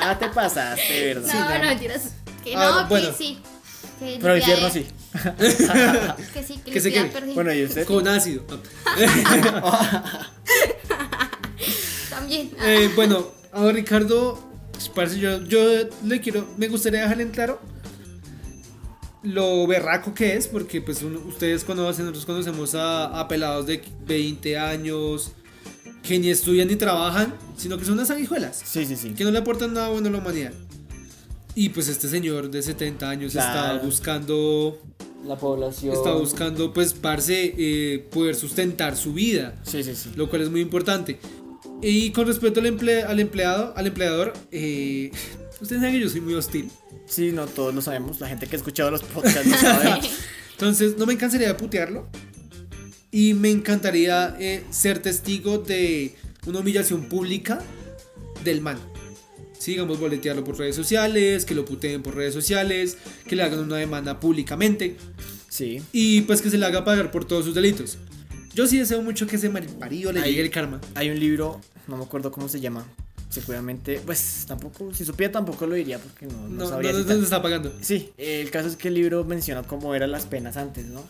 ya. 0.00 0.18
Te 0.18 0.28
pasaste, 0.28 1.14
verdad. 1.14 1.32
no, 1.32 1.40
no. 1.48 1.58
no, 1.58 1.64
mentiras. 1.70 2.10
Que 2.42 2.54
Ah, 2.54 2.80
no, 2.82 2.88
bueno. 2.88 3.08
que 3.08 3.14
sí. 3.14 3.38
Que 3.98 4.18
Pero 4.20 4.34
el 4.34 4.40
infierno 4.40 4.70
sí. 4.70 4.86
Que 6.34 6.42
sí, 6.42 6.58
que, 6.64 6.70
Que 6.72 6.80
se 6.80 6.92
quede. 6.92 7.10
Bueno, 7.34 7.52
¿y 7.54 7.64
usted? 7.64 7.86
Con 7.86 8.06
ácido. 8.08 8.42
También. 12.10 12.50
Eh, 12.64 12.90
bueno, 12.94 13.28
a 13.52 13.70
Ricardo, 13.72 14.38
parce, 14.94 15.18
yo, 15.18 15.42
yo 15.44 15.60
le 16.04 16.20
quiero, 16.20 16.46
me 16.56 16.68
gustaría 16.68 17.02
dejarle 17.02 17.24
en 17.24 17.30
claro 17.30 17.60
lo 19.22 19.66
berraco 19.66 20.12
que 20.12 20.36
es, 20.36 20.48
porque 20.48 20.82
pues 20.82 21.02
uno- 21.02 21.20
ustedes 21.26 21.64
conocen, 21.64 22.04
nosotros 22.04 22.26
conocemos 22.26 22.74
a, 22.74 23.18
a 23.18 23.26
pelados 23.26 23.66
de 23.66 23.82
20 24.06 24.58
años 24.58 25.32
que 26.02 26.18
ni 26.18 26.28
estudian 26.28 26.68
ni 26.68 26.76
trabajan, 26.76 27.32
sino 27.56 27.78
que 27.78 27.86
son 27.86 27.94
unas 27.94 28.08
sanguijuelas, 28.08 28.60
Sí, 28.62 28.84
sí, 28.84 28.96
sí. 28.96 29.14
que 29.14 29.24
no 29.24 29.30
le 29.30 29.38
aportan 29.38 29.72
nada 29.72 29.88
bueno 29.88 30.08
a 30.08 30.12
la 30.12 30.18
humanidad. 30.18 30.52
Y 31.54 31.68
pues 31.70 31.88
este 31.88 32.08
señor 32.08 32.50
de 32.50 32.62
70 32.62 33.08
años 33.08 33.32
Claro. 33.32 33.74
está 33.76 33.86
buscando, 33.86 34.78
La 35.26 35.36
población. 35.36 35.92
está 35.94 36.12
buscando 36.14 36.72
pues, 36.72 36.92
parce, 36.94 37.54
eh, 37.56 37.98
poder 38.10 38.34
sustentar 38.34 38.96
su 38.96 39.12
vida 39.14 39.54
Sí, 39.64 39.82
sí, 39.84 39.94
sí. 39.94 40.10
lo 40.16 40.28
cual 40.28 40.42
es 40.42 40.50
muy 40.50 40.60
importante. 40.60 41.18
Y 41.80 42.10
con 42.10 42.26
respecto 42.26 42.60
al, 42.60 42.66
emple- 42.66 43.04
al 43.04 43.20
empleado, 43.20 43.72
al 43.76 43.86
empleador, 43.86 44.32
eh, 44.50 45.10
ustedes 45.60 45.80
saben 45.80 45.94
que 45.94 46.00
yo 46.00 46.08
soy 46.08 46.20
muy 46.20 46.34
hostil. 46.34 46.70
Sí, 47.06 47.30
no 47.32 47.46
todos 47.46 47.74
lo 47.74 47.82
sabemos. 47.82 48.18
La 48.20 48.28
gente 48.28 48.46
que 48.46 48.56
ha 48.56 48.58
escuchado 48.58 48.90
los 48.90 49.02
podcasts 49.02 49.46
lo 49.46 49.56
sabe. 49.56 50.00
Entonces 50.52 50.96
no 50.98 51.06
me 51.06 51.16
cansaría 51.16 51.48
de 51.48 51.54
putearlo. 51.54 52.08
Y 53.10 53.34
me 53.34 53.50
encantaría 53.50 54.34
eh, 54.40 54.64
ser 54.70 54.98
testigo 55.00 55.58
de 55.58 56.16
una 56.46 56.60
humillación 56.60 57.08
pública 57.08 57.60
del 58.42 58.60
man. 58.60 58.78
Sí, 59.64 59.70
digamos, 59.70 59.98
boletearlo 59.98 60.44
por 60.44 60.58
redes 60.58 60.76
sociales, 60.76 61.46
que 61.46 61.54
lo 61.54 61.64
puteen 61.64 62.02
por 62.02 62.14
redes 62.14 62.34
sociales, 62.34 62.98
que 63.26 63.34
le 63.34 63.42
hagan 63.44 63.60
una 63.60 63.76
demanda 63.78 64.20
públicamente 64.20 64.96
Sí. 65.48 65.80
y 65.90 66.20
pues 66.22 66.42
que 66.42 66.50
se 66.50 66.58
le 66.58 66.66
haga 66.66 66.84
pagar 66.84 67.10
por 67.10 67.24
todos 67.24 67.46
sus 67.46 67.54
delitos. 67.54 67.96
Yo 68.54 68.66
sí 68.66 68.76
deseo 68.76 69.00
mucho 69.00 69.26
que 69.26 69.36
ese 69.36 69.48
mariparío 69.48 70.12
le 70.12 70.20
Ahí- 70.20 70.32
llegue 70.32 70.42
el 70.42 70.50
karma. 70.50 70.82
Hay 70.94 71.08
un 71.08 71.18
libro, 71.18 71.62
no 71.88 71.96
me 71.96 72.04
acuerdo 72.04 72.30
cómo 72.30 72.46
se 72.50 72.60
llama. 72.60 72.86
Seguramente, 73.30 74.02
pues 74.04 74.44
tampoco, 74.46 74.92
si 74.92 75.06
supiera 75.06 75.32
tampoco 75.32 75.66
lo 75.66 75.74
diría 75.76 75.98
porque 75.98 76.26
no, 76.26 76.42
no, 76.46 76.48
No, 76.48 76.68
sabría 76.68 76.92
no, 76.92 76.98
no 76.98 77.04
se 77.08 77.20
está 77.22 77.40
pagando. 77.40 77.72
Sí, 77.80 78.10
el 78.18 78.50
caso 78.50 78.68
es 78.68 78.76
que 78.76 78.88
el 78.88 78.94
libro 78.94 79.24
menciona 79.24 79.62
cómo 79.62 79.94
eran 79.94 80.12
las 80.12 80.26
penas 80.26 80.58
antes, 80.58 80.84
¿no? 80.86 81.02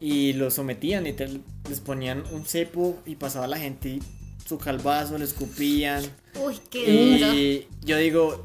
Y 0.00 0.32
lo 0.32 0.50
sometían 0.50 1.06
y 1.06 1.12
te- 1.12 1.28
les 1.68 1.80
ponían 1.80 2.24
un 2.32 2.46
cepo 2.46 2.98
y 3.04 3.16
pasaba 3.16 3.46
la 3.46 3.58
gente 3.58 3.90
y 3.90 4.02
su 4.50 4.58
calvazo, 4.58 5.16
le 5.16 5.24
escupían. 5.24 6.04
Uy, 6.44 6.56
qué 6.70 7.18
duro. 7.18 7.34
Y 7.34 7.66
yo 7.84 7.96
digo, 7.96 8.44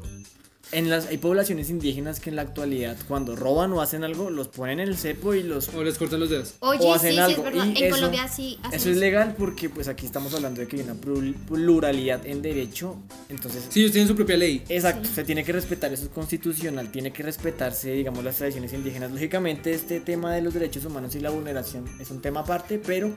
en 0.72 0.90
las 0.90 1.06
hay 1.06 1.18
poblaciones 1.18 1.70
indígenas 1.70 2.18
que 2.18 2.28
en 2.30 2.34
la 2.34 2.42
actualidad 2.42 2.96
cuando 3.06 3.36
roban 3.36 3.72
o 3.72 3.80
hacen 3.80 4.02
algo 4.02 4.30
los 4.30 4.48
ponen 4.48 4.80
en 4.80 4.88
el 4.88 4.96
cepo 4.96 5.32
y 5.34 5.44
los 5.44 5.68
O 5.68 5.84
les 5.84 5.96
cortan 5.96 6.18
los 6.18 6.28
dedos. 6.28 6.54
Oye, 6.58 6.80
o 6.82 6.92
hacen 6.92 7.12
sí, 7.12 7.18
algo. 7.18 7.38
es 7.38 7.44
verdad. 7.44 7.66
y 7.66 7.78
En 7.78 7.84
eso- 7.84 7.94
Colombia 7.94 8.26
sí 8.26 8.58
hacen 8.64 8.80
Eso 8.80 8.90
es 8.90 8.96
legal 8.96 9.36
porque 9.38 9.70
pues 9.70 9.86
aquí 9.86 10.06
estamos 10.06 10.34
hablando 10.34 10.60
de 10.60 10.66
que 10.66 10.74
hay 10.76 10.82
una 10.82 10.94
plur- 10.94 11.34
pluralidad 11.46 12.26
en 12.26 12.42
derecho, 12.42 12.96
entonces 13.28 13.64
Sí, 13.68 13.78
ellos 13.80 13.92
tienen 13.92 14.08
su 14.08 14.16
propia 14.16 14.36
ley. 14.36 14.64
Exacto, 14.68 15.08
Sí. 15.08 15.14
se 15.14 15.22
tiene 15.24 15.44
que 15.44 15.52
respetar, 15.52 15.92
eso 15.92 16.02
es 16.04 16.08
constitucional, 16.10 16.90
tiene 16.90 17.12
que 17.12 17.22
respetarse, 17.22 17.92
digamos, 17.92 18.24
las 18.24 18.34
tradiciones 18.36 18.72
indígenas. 18.72 19.12
Lógicamente, 19.12 19.72
este 19.72 20.00
tema 20.00 20.34
de 20.34 20.42
los 20.42 20.52
derechos 20.52 20.84
humanos 20.84 21.14
y 21.14 21.20
la 21.20 21.30
vulneración 21.30 21.84
es 22.00 22.10
un 22.10 22.20
tema 22.20 22.40
aparte, 22.40 22.80
pero 22.84 23.16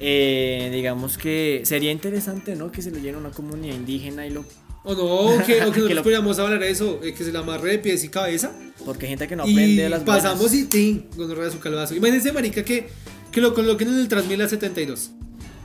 eh, 0.00 0.70
digamos 0.72 1.18
que 1.18 1.62
sería 1.64 1.90
interesante, 1.92 2.54
¿no? 2.56 2.70
Que 2.72 2.82
se 2.82 2.90
lo 2.90 2.98
llene 2.98 3.16
a 3.16 3.20
una 3.20 3.30
comunidad 3.30 3.74
indígena 3.74 4.26
y 4.26 4.30
lo. 4.30 4.44
O 4.84 4.94
no, 4.94 5.44
que, 5.44 5.62
o 5.62 5.72
que 5.72 5.80
Que 5.82 5.94
nosotros 5.94 5.94
lo- 5.94 6.02
podríamos 6.02 6.38
hablar 6.38 6.60
de 6.60 6.70
eso, 6.70 7.00
eh, 7.02 7.12
que 7.14 7.24
se 7.24 7.32
la 7.32 7.40
amarre 7.40 7.72
de 7.72 7.78
pies 7.78 8.04
y 8.04 8.08
cabeza. 8.08 8.52
Porque 8.84 9.06
hay 9.06 9.10
gente 9.10 9.26
que 9.26 9.34
no 9.36 9.42
aprende 9.42 9.62
y 9.72 9.76
de 9.76 9.88
las 9.88 10.02
pasamos 10.04 10.38
buenas. 10.40 10.58
y 10.58 10.64
tin, 10.66 11.06
gonorrea 11.16 11.50
su 11.50 11.58
calvazo. 11.58 11.94
Imagínense, 11.94 12.32
marica, 12.32 12.62
que, 12.64 12.88
que 13.32 13.40
lo 13.40 13.52
coloquen 13.54 13.88
en 13.88 13.98
el 13.98 14.08
Transmilenio 14.08 14.48
72. 14.48 15.10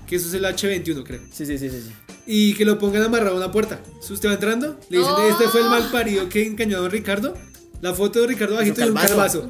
Que 0.08 0.15
eso 0.15 0.28
es 0.28 0.34
el 0.34 0.44
H21, 0.44 1.04
creo. 1.04 1.22
Sí, 1.32 1.46
sí, 1.46 1.58
sí, 1.58 1.70
sí. 1.70 1.82
sí. 1.88 1.91
Y 2.26 2.54
que 2.56 2.65
lo 2.65 2.80
pongan 2.80 3.04
amarrado 3.04 3.36
a 3.36 3.38
una 3.38 3.52
puerta. 3.52 3.80
Si 4.02 4.12
usted 4.13 4.30
va 4.30 4.34
entrando, 4.34 4.80
le 4.89 4.98
dicen, 5.00 5.13
Oh. 5.15 5.30
este 5.30 5.48
fue 5.50 5.62
el 5.62 5.67
mal 5.70 5.89
parido 5.91 6.28
que 6.28 6.46
engañó 6.46 6.78
a 6.78 6.80
don 6.82 6.91
Ricardo. 6.91 7.38
La 7.82 7.94
foto 7.94 8.22
de 8.22 8.28
Ricardo 8.28 8.56
bajito 8.56 8.82
y 8.82 8.89
un 8.89 8.96
calvazo. 8.96 9.48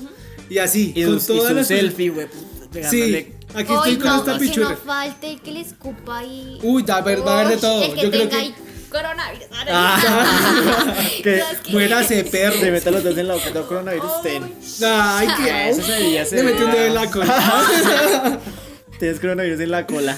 Y 0.49 0.57
así, 0.57 0.91
Y, 0.95 1.03
con 1.05 1.19
su, 1.21 1.33
y 1.33 1.37
todas 1.37 1.49
su 1.49 1.55
las 1.55 1.67
selfie, 1.67 2.09
güey, 2.09 2.27
puta, 2.27 2.89
Sí, 2.89 2.97
pegándole. 2.99 3.33
Aquí 3.55 3.71
Hoy 3.71 3.77
estoy 3.77 3.97
con 3.97 4.07
no, 4.07 4.17
esta 4.17 4.31
que 4.39 4.45
no 4.59 4.75
falte 4.77 5.31
el 5.31 5.41
que 5.41 5.51
le 5.51 5.61
escupa 5.61 6.17
ahí. 6.19 6.59
Uy, 6.63 6.83
da, 6.83 7.01
ver- 7.01 7.25
va 7.25 7.37
a 7.37 7.39
haber 7.41 7.55
de 7.55 7.61
todo. 7.61 7.83
El 7.83 7.93
que 7.93 8.01
Yo 8.01 8.09
creo 8.09 8.21
tenga 8.29 8.29
que- 8.29 8.35
ahí 8.37 8.55
coronavirus. 8.89 9.45
Ah, 9.69 10.93
que 11.23 11.41
perro. 12.25 12.59
Se 12.59 12.71
mete 12.71 12.91
los 12.91 13.03
dedos 13.03 13.17
en 13.17 13.27
la 13.27 13.33
boca, 13.35 13.61
coronavirus, 13.67 14.21
ten. 14.21 14.53
Ay, 14.85 15.27
qué 15.37 15.69
Eso 15.69 15.81
sería, 15.81 16.23
Le 16.31 16.43
metió 16.43 16.65
un 16.65 16.71
dedo 16.71 16.85
en 16.85 16.95
la 16.95 17.09
cola. 17.11 18.39
Tienes 18.99 19.19
coronavirus 19.19 19.59
en 19.61 19.71
la 19.71 19.87
cola. 19.87 20.17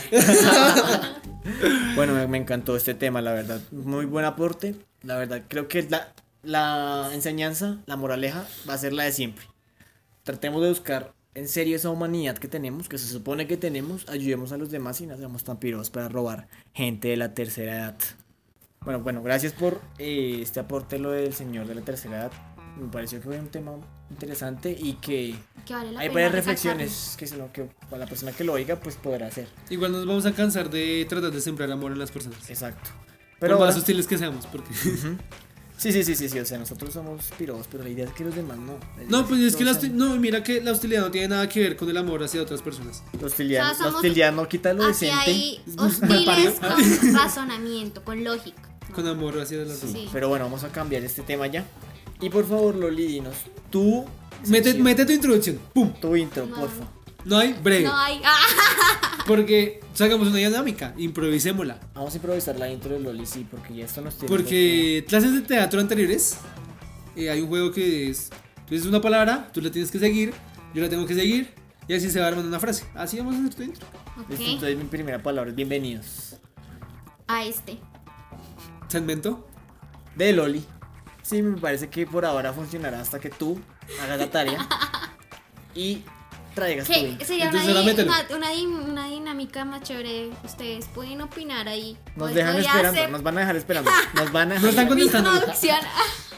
bueno, 1.95 2.13
me, 2.13 2.27
me 2.27 2.37
encantó 2.37 2.75
este 2.75 2.93
tema, 2.93 3.21
la 3.21 3.31
verdad. 3.33 3.59
Muy 3.71 4.05
buen 4.05 4.25
aporte. 4.25 4.75
La 5.03 5.17
verdad, 5.17 5.41
creo 5.47 5.67
que 5.67 5.83
la, 5.89 6.13
la 6.43 7.09
enseñanza, 7.13 7.77
la 7.85 7.95
moraleja, 7.95 8.45
va 8.67 8.73
a 8.73 8.77
ser 8.77 8.93
la 8.93 9.03
de 9.03 9.11
siempre. 9.11 9.45
Tratemos 10.23 10.61
de 10.63 10.69
buscar 10.69 11.13
en 11.35 11.47
serio 11.47 11.75
esa 11.75 11.89
humanidad 11.89 12.37
que 12.37 12.47
tenemos, 12.47 12.87
que 12.89 12.97
se 12.97 13.07
supone 13.07 13.47
que 13.47 13.57
tenemos. 13.57 14.07
Ayudemos 14.09 14.51
a 14.51 14.57
los 14.57 14.69
demás 14.71 15.01
y 15.01 15.07
no 15.07 15.17
seamos 15.17 15.43
tan 15.43 15.57
piros 15.57 15.89
para 15.89 16.09
robar 16.09 16.47
gente 16.73 17.07
de 17.09 17.17
la 17.17 17.33
tercera 17.33 17.75
edad. 17.75 17.95
Bueno, 18.81 18.99
bueno, 19.01 19.23
gracias 19.23 19.53
por 19.53 19.79
eh, 19.97 20.39
este 20.41 20.59
aporte, 20.59 20.99
lo 20.99 21.11
del 21.11 21.33
señor 21.33 21.67
de 21.67 21.75
la 21.75 21.81
tercera 21.81 22.17
edad. 22.17 22.31
Me 22.77 22.87
pareció 22.89 23.19
que 23.19 23.25
fue 23.25 23.39
un 23.39 23.49
tema 23.49 23.73
interesante 24.09 24.75
y 24.77 24.93
que 24.93 25.35
Que 25.65 25.73
vale 25.73 25.95
hay 25.97 26.09
varias 26.09 26.31
reflexiones 26.31 27.15
que, 27.17 27.27
sino 27.27 27.51
que 27.53 27.69
la 27.91 28.05
persona 28.07 28.31
que 28.31 28.43
lo 28.43 28.53
oiga 28.53 28.75
pues 28.77 28.95
podrá 28.95 29.27
hacer. 29.27 29.47
Igual 29.69 29.91
nos 29.91 30.05
vamos 30.07 30.25
a 30.25 30.33
cansar 30.33 30.69
de 30.69 31.05
tratar 31.07 31.31
de 31.31 31.39
sembrar 31.39 31.71
amor 31.71 31.91
en 31.91 31.99
las 31.99 32.11
personas. 32.11 32.49
Exacto. 32.49 32.89
Pero 33.39 33.55
Pero 33.55 33.59
más 33.59 33.69
ahora- 33.69 33.77
hostiles 33.77 34.07
que 34.07 34.17
seamos, 34.17 34.45
porque... 34.47 34.71
Ujú. 34.71 35.17
Sí, 35.77 35.91
sí, 35.91 36.03
sí, 36.03 36.15
sí, 36.15 36.29
sí, 36.29 36.39
o 36.39 36.45
sea, 36.45 36.57
nosotros 36.59 36.93
somos 36.93 37.25
pirobos, 37.37 37.67
pero 37.69 37.83
la 37.83 37.89
idea 37.89 38.05
es 38.05 38.13
que 38.13 38.23
los 38.23 38.33
demás 38.35 38.57
no. 38.57 38.77
No, 39.09 39.27
pues 39.27 39.41
es 39.41 39.55
que 39.55 39.65
la 39.65 39.73
no, 39.91 40.15
mira 40.17 40.41
que 40.43 40.61
la 40.61 40.71
hostilidad 40.71 41.01
no 41.01 41.11
tiene 41.11 41.27
nada 41.29 41.49
que 41.49 41.59
ver 41.61 41.75
con 41.75 41.89
el 41.89 41.97
amor 41.97 42.23
hacia 42.23 42.41
otras 42.41 42.61
personas. 42.61 43.03
La 43.19 43.27
hostilidad, 43.27 43.71
O 43.71 43.75
sea, 43.75 43.87
la 43.87 43.95
hostilidad 43.95 44.31
no 44.33 44.47
quita 44.47 44.73
lo 44.73 44.87
decente. 44.87 45.13
hay 45.15 45.61
hostiles 45.77 46.53
con 46.59 47.13
razonamiento, 47.15 48.03
con 48.03 48.23
lógica. 48.23 48.61
Con 48.93 49.07
amor 49.07 49.39
hacia 49.39 49.57
las 49.59 49.79
personas. 49.79 49.93
Sí. 49.93 50.09
Pero 50.13 50.29
bueno, 50.29 50.45
vamos 50.45 50.63
a 50.63 50.69
cambiar 50.69 51.03
este 51.03 51.21
tema 51.23 51.47
ya. 51.47 51.65
Y 52.21 52.29
por 52.29 52.47
favor, 52.47 52.75
Loli, 52.75 53.07
dinos 53.07 53.35
tú. 53.69 54.05
Mete, 54.47 54.73
mete 54.75 55.05
tu 55.05 55.11
introducción. 55.13 55.59
¡Pum! 55.73 55.91
Tu 55.99 56.15
intro, 56.15 56.45
No. 56.45 56.55
porfa. 56.55 56.85
No 57.25 57.37
hay 57.37 57.53
breve. 57.53 57.83
No 57.83 57.97
hay. 57.97 58.21
Porque 59.27 59.79
sacamos 59.93 60.27
una 60.27 60.37
dinámica. 60.37 60.93
Improvisémosla. 60.97 61.79
Vamos 61.93 62.13
a 62.13 62.17
improvisar 62.17 62.57
la 62.59 62.69
intro 62.69 62.93
de 62.93 62.99
Loli, 62.99 63.25
sí, 63.25 63.47
porque 63.49 63.73
ya 63.75 63.85
esto 63.85 64.01
nos 64.01 64.15
tiene. 64.15 64.27
Porque 64.27 65.05
clases 65.07 65.31
de 65.33 65.41
teatro 65.41 65.79
anteriores, 65.79 66.37
eh, 67.15 67.29
hay 67.29 67.39
un 67.41 67.47
juego 67.47 67.71
que 67.71 68.09
es, 68.09 68.29
tú 68.67 68.73
dices 68.75 68.85
una 68.87 68.99
palabra, 68.99 69.49
tú 69.53 69.61
la 69.61 69.71
tienes 69.71 69.91
que 69.91 69.99
seguir, 69.99 70.33
yo 70.73 70.81
la 70.81 70.89
tengo 70.89 71.05
que 71.05 71.15
seguir, 71.15 71.53
y 71.87 71.93
así 71.93 72.09
se 72.11 72.19
va 72.19 72.27
armando 72.27 72.49
una 72.49 72.59
frase. 72.59 72.85
Así 72.95 73.17
vamos 73.17 73.35
a 73.35 73.39
hacer 73.39 73.53
tu 73.53 73.63
intro. 73.63 73.87
Listo, 74.27 74.43
Ok. 74.43 74.49
entonces 74.49 74.77
mi 74.77 74.83
primera 74.85 75.19
palabra 75.23 75.49
es 75.51 75.55
bienvenidos. 75.55 76.35
A 77.27 77.45
este. 77.45 77.77
Segmento. 78.89 79.47
De 80.15 80.33
Loli. 80.33 80.65
Sí, 81.21 81.41
me 81.41 81.57
parece 81.59 81.89
que 81.89 82.05
por 82.05 82.25
ahora 82.25 82.51
funcionará 82.51 82.99
hasta 82.99 83.19
que 83.19 83.29
tú 83.29 83.57
hagas 84.01 84.19
la 84.19 84.29
tarea 84.29 84.67
y 85.75 86.01
traigas 86.53 86.87
Que 86.87 87.25
sería 87.25 87.49
una, 87.49 87.61
Entonces, 87.61 87.67
dinámica 89.09 89.65
más 89.65 89.81
chévere. 89.83 90.29
Ustedes 90.43 90.85
pueden 90.93 91.21
opinar 91.21 91.67
ahí. 91.67 91.97
Nos 92.15 92.33
dejan 92.33 92.57
esperando, 92.57 93.07
nos 93.09 93.23
van 93.23 93.37
a 93.37 93.41
dejar 93.41 93.55
esperando. 93.55 93.91
Nos 94.13 94.31
van 94.31 94.51
a 94.51 94.59
No 94.59 94.69
están 94.69 94.87
contestando. 94.87 95.31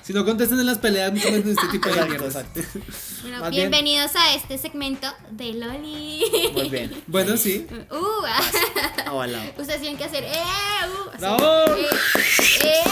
Si 0.05 0.13
no 0.13 0.23
contestan 0.23 0.59
en 0.59 0.67
las 0.67 0.77
peleas, 0.77 1.11
no 1.11 1.19
comen 1.19 1.49
este 1.49 1.67
tipo 1.71 1.89
de 1.89 1.99
exacto. 1.99 2.61
Bueno, 3.23 3.39
Más 3.39 3.49
bien- 3.49 3.71
bienvenidos 3.71 4.15
a 4.15 4.35
este 4.35 4.59
segmento 4.59 5.07
de 5.31 5.53
Loli. 5.55 6.23
Muy 6.53 6.69
bien. 6.69 7.03
Bueno, 7.07 7.35
sí. 7.37 7.65
Uh, 7.89 9.07
Avalado. 9.09 9.45
ustedes 9.57 9.81
tienen 9.81 9.97
que 9.97 10.03
hacer. 10.03 10.23
¡Eh! 10.25 10.43
Uh. 11.17 11.25
Eh, 12.61 12.83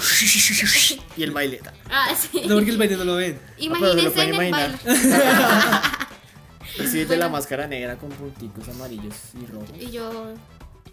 ¡Eso! 0.00 1.00
Y 1.16 1.24
el 1.24 1.32
baileta. 1.32 1.74
Ah, 1.90 2.14
sí. 2.14 2.42
No, 2.46 2.54
porque 2.54 2.70
el 2.70 2.78
baile 2.78 2.96
no 2.98 3.04
lo 3.04 3.16
ven. 3.16 3.40
Imagínense 3.58 4.10
pueden 4.10 4.34
en 4.34 4.40
el 4.42 4.52
baile. 4.52 4.78
Sí, 6.76 6.98
de 6.98 7.04
Bueno. 7.06 7.22
la 7.24 7.28
máscara 7.28 7.66
negra 7.66 7.96
con 7.98 8.10
punticos 8.10 8.68
amarillos 8.68 9.14
y 9.40 9.46
rojos. 9.46 9.68
Y 9.78 9.90
yo, 9.90 10.10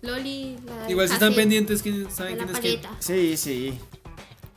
Loli. 0.02 0.58
la 0.66 0.90
Igual 0.90 1.08
si 1.08 1.14
están 1.14 1.34
pendientes, 1.36 1.82
¿quién 1.82 2.04
De 2.06 2.12
saben 2.12 2.38
la 2.38 2.44
quién 2.46 2.56
es 2.56 2.62
quién? 2.62 2.82
paleta. 2.82 3.02
Sí, 3.02 3.38
sí. 3.38 3.78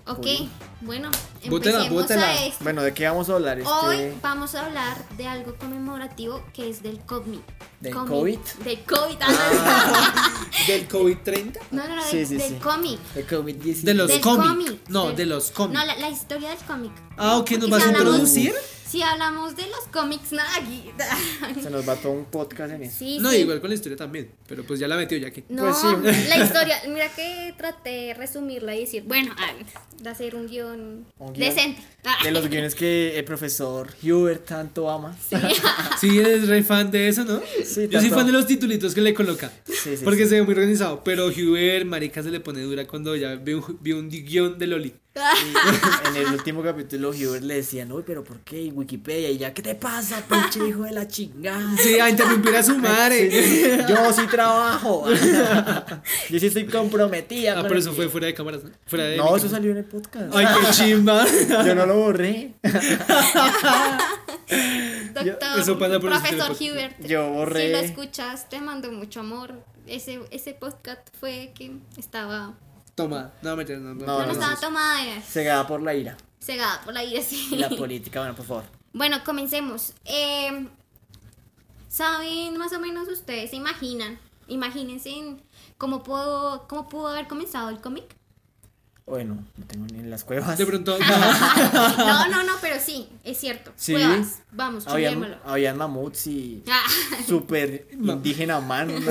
Ok, 0.05 0.27
Uy. 0.27 0.49
bueno, 0.81 1.11
Bótela, 1.49 1.77
empecemos 1.79 2.03
bótela. 2.03 2.27
a 2.29 2.45
esto. 2.47 2.65
Bueno, 2.65 2.83
¿de 2.83 2.93
qué 2.93 3.07
vamos 3.07 3.29
a 3.31 3.35
hablar? 3.35 3.61
Este, 3.61 3.71
Hoy 3.73 4.13
vamos 4.21 4.57
a 4.57 4.67
hablar 4.67 4.97
de 5.17 5.29
algo 5.29 5.55
conmemorativo 5.57 6.43
que 6.53 6.69
es 6.69 6.83
del 6.83 6.99
COVID. 7.01 7.39
¿Del 7.81 7.95
Comic. 7.95 8.09
COVID? 8.11 8.39
Del 8.65 8.81
COVID. 8.85 9.17
ah, 9.21 10.41
¿Del 10.67 10.89
COVID-30? 10.89 11.59
no, 11.71 11.87
no, 11.89 11.97
no, 11.97 12.03
Sí, 12.05 12.17
del, 12.19 12.27
sí, 12.27 12.37
del 12.37 12.49
sí. 12.49 12.55
cómic. 12.57 12.99
De 13.15 13.27
COVID-19. 13.27 13.83
De 13.83 13.95
los 13.95 14.09
Del 14.09 14.21
cómic. 14.21 14.89
No, 14.89 15.07
Del- 15.09 15.17
de 15.17 15.27
los 15.27 15.51
cómics. 15.53 15.79
No, 15.81 15.87
la, 15.87 15.97
la 15.97 16.11
historia 16.11 16.51
del 16.51 16.59
cómic. 16.59 16.93
Ah, 17.17 17.37
ok, 17.37 17.51
¿nos 17.53 17.61
Porque 17.61 17.71
vas 17.71 17.83
a 17.83 17.87
hablamos- 17.91 17.99
introducir? 18.15 18.55
Si 18.93 19.01
hablamos 19.01 19.57
de 19.57 19.63
los 19.69 19.89
cómics, 19.91 20.33
nada 20.33 20.55
aquí. 20.57 20.85
Se 21.63 21.71
nos 21.71 21.89
va 21.89 21.97
todo 21.97 22.13
un 22.13 22.27
podcast 22.27 22.75
en 22.75 22.83
eso. 22.83 22.97
Sí, 22.99 23.19
No, 23.21 23.31
sí. 23.31 23.39
igual 23.39 23.59
con 23.63 23.71
la 23.71 23.75
historia 23.75 23.97
también. 23.97 24.31
Pero 24.47 24.65
pues 24.65 24.79
ya 24.79 24.87
la 24.87 24.99
metió 24.99 25.17
ya 25.17 25.31
que. 25.31 25.45
No, 25.49 25.63
Pues 25.63 25.77
sí. 25.79 25.87
la 26.29 26.45
historia, 26.45 26.77
mira 26.89 27.09
que 27.09 27.55
traté 27.57 27.89
de 27.89 28.15
resumirla 28.15 28.77
y 28.77 28.81
decir, 28.81 29.05
bueno, 29.07 29.35
ah, 29.39 29.53
de 29.99 30.11
hacer 30.11 30.35
un 30.35 30.47
guion, 30.47 31.07
Un 31.19 31.33
guion. 31.33 31.49
decente. 31.49 31.81
De 32.23 32.31
los 32.33 32.47
guiones 32.51 32.75
que 32.75 33.19
el 33.19 33.25
profesor 33.25 33.89
Hubert 34.03 34.45
tanto 34.45 34.91
ama. 34.91 35.17
Sí, 35.99 36.19
eres 36.19 36.49
re 36.49 36.63
fan 36.63 36.91
de 36.91 37.09
eso, 37.09 37.25
¿no? 37.25 37.41
Sí, 37.65 37.89
Yo 37.89 37.99
soy 37.99 38.11
fan 38.11 38.27
de 38.27 38.33
los 38.33 38.47
titulitos 38.47 38.95
que 38.95 39.01
le 39.01 39.15
coloca. 39.15 39.51
Sí, 39.65 39.97
sí, 39.97 40.05
porque 40.05 40.25
sí. 40.25 40.29
se 40.29 40.35
ve 40.35 40.43
muy 40.43 40.53
organizado. 40.53 41.03
Pero 41.03 41.29
Hubert, 41.29 41.87
marica, 41.87 42.23
se 42.23 42.31
le 42.31 42.41
pone 42.41 42.61
dura 42.61 42.87
cuando 42.87 43.17
ya 43.17 43.37
ve 43.37 43.55
un, 43.55 43.79
ve 43.81 43.95
un 43.95 44.11
guion 44.11 44.59
de 44.59 44.67
Loli. 44.67 44.95
Y 45.15 46.09
en 46.09 46.17
el 46.27 46.33
último 46.33 46.63
capítulo 46.63 47.11
Hubert 47.11 47.43
le 47.45 47.57
decían, 47.57 47.93
uy, 47.93 48.03
pero 48.07 48.25
¿por 48.25 48.41
qué? 48.41 48.63
Y 48.63 48.71
Wikipedia, 48.71 49.29
y 49.31 49.37
ya, 49.37 49.53
¿qué 49.53 49.61
te 49.61 49.75
pasa, 49.75 50.23
pinche 50.27 50.67
hijo 50.67 50.85
de 50.85 50.93
la 50.93 51.07
chingada? 51.07 51.77
Sí, 51.77 52.01
a 52.01 52.09
interrumpir 52.09 52.57
a 52.57 52.63
su 52.63 52.79
madre. 52.79 53.31
Sí, 53.31 53.63
Yo 53.89 54.11
sí 54.13 54.27
trabajo. 54.27 55.05
Yo 56.31 56.39
sí 56.39 56.47
estoy 56.47 56.65
comprometida. 56.67 57.53
Ah, 57.53 57.55
con 57.57 57.63
pero 57.65 57.75
el- 57.75 57.81
eso 57.83 57.93
fue 57.93 58.09
fuera 58.09 58.27
de 58.29 58.35
cámaras, 58.35 58.65
¿no? 58.65 58.71
Fuera 58.87 59.05
de 59.05 59.17
No, 59.19 59.37
eso 59.37 59.49
salió 59.51 59.71
en 59.73 59.79
el 59.79 59.85
podcast. 59.85 60.35
Ay, 60.35 60.47
qué 60.47 60.71
chimba. 60.73 61.27
Yo 61.67 61.75
no 61.75 61.85
lo 61.85 61.97
borré. 61.97 62.55
Doctor, 65.13 65.59
eso 65.61 65.79
pasa 65.79 66.01
por 66.01 66.11
profesor 66.11 66.57
el 66.59 66.73
Hubert. 66.73 67.01
Yo 67.07 67.29
borré. 67.31 67.67
Si 67.67 67.73
lo 67.73 67.79
escuchas, 67.79 68.49
te 68.49 68.61
mando 68.61 68.91
mucho 68.93 69.21
amor. 69.21 69.63
Ese, 69.87 70.21
ese 70.31 70.55
podcast 70.55 71.07
fue 71.21 71.53
que 71.55 71.73
estaba. 71.99 72.55
Toma, 72.95 73.33
no 73.43 73.57
me 73.57 73.65
no, 73.65 73.79
no, 73.79 73.95
No, 73.95 74.07
No, 74.07 74.27
no, 74.27 74.33
estaba 74.33 74.55
no. 74.55 74.61
tomada, 74.61 75.03
era 75.07 75.23
Cegada 75.23 75.67
por 75.67 75.83
la 75.83 75.95
ira. 75.95 76.17
cegada 76.41 76.81
por 76.85 76.93
la 76.95 77.03
ira, 77.05 77.23
sí. 77.23 77.49
Y 77.53 77.57
la 77.57 77.71
política, 77.71 78.21
bueno, 78.21 78.35
por 78.35 78.45
favor. 78.47 78.65
Bueno, 78.93 79.23
comencemos. 79.25 79.95
Eh, 80.05 80.67
¿Saben 81.89 82.57
más 82.57 82.73
o 82.73 82.81
menos 82.81 83.09
ustedes, 83.09 83.51
se 83.51 83.57
imaginan? 83.57 84.19
Imagínense 84.49 85.11
en 85.11 85.43
cómo 85.79 86.03
pudo, 86.03 86.67
cómo 86.69 86.89
pudo 86.89 87.09
haber 87.09 87.29
comenzado 87.29 87.69
el 87.71 87.81
cómic. 87.81 88.05
Bueno, 89.05 89.45
no 89.57 89.67
tengo 89.67 89.87
ni 89.87 89.99
en 89.99 90.11
las 90.11 90.25
cuevas. 90.25 90.57
De 90.57 90.65
pronto, 90.65 90.97
No, 91.99 92.29
no, 92.29 92.45
no, 92.45 92.53
pero 92.61 92.77
sí, 92.81 93.09
es 93.25 93.39
cierto. 93.39 93.73
Sí. 93.77 93.93
Cuevas, 93.93 94.43
vamos, 94.53 94.87
Habían, 94.87 95.15
chulémoslo. 95.15 95.51
habían 95.51 95.77
mamuts 95.77 96.27
y 96.29 96.63
Ah, 96.71 96.83
super 97.27 97.89
indígena 97.93 98.61
man. 98.61 98.89
sí, 98.91 99.05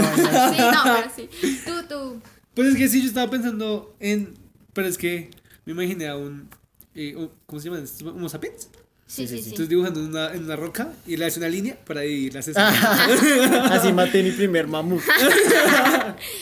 no, 0.60 0.84
pero 0.84 1.12
sí. 1.15 1.30
Tú, 1.65 1.84
tú. 1.88 2.22
Pues 2.54 2.68
es 2.70 2.76
que 2.76 2.88
sí, 2.88 3.02
yo 3.02 3.08
estaba 3.08 3.30
pensando 3.32 3.96
en. 4.00 4.34
Pero 4.74 4.88
es 4.88 4.98
que 4.98 5.30
me 5.66 5.74
imaginé 5.74 6.08
a 6.08 6.18
un. 6.18 6.50
eh, 6.96 7.16
¿Cómo 7.46 7.60
se 7.62 7.70
llaman? 7.70 7.86
¿Homo 8.16 8.30
sapiens? 8.30 8.70
Sí, 9.08 9.28
sí, 9.28 9.38
sí. 9.40 9.50
Entonces 9.50 9.68
dibujando 9.68 10.00
en 10.00 10.06
una, 10.08 10.34
en 10.34 10.46
una 10.46 10.56
roca 10.56 10.94
y 11.06 11.18
le 11.18 11.26
hace 11.26 11.40
una 11.40 11.50
línea 11.50 11.78
para 11.86 12.00
dividir 12.02 12.34
las 12.34 12.48
escenas. 12.48 12.82
Así 13.72 13.92
maté 13.92 14.24
mi 14.24 14.32
primer 14.32 14.68
mamut. 14.68 15.02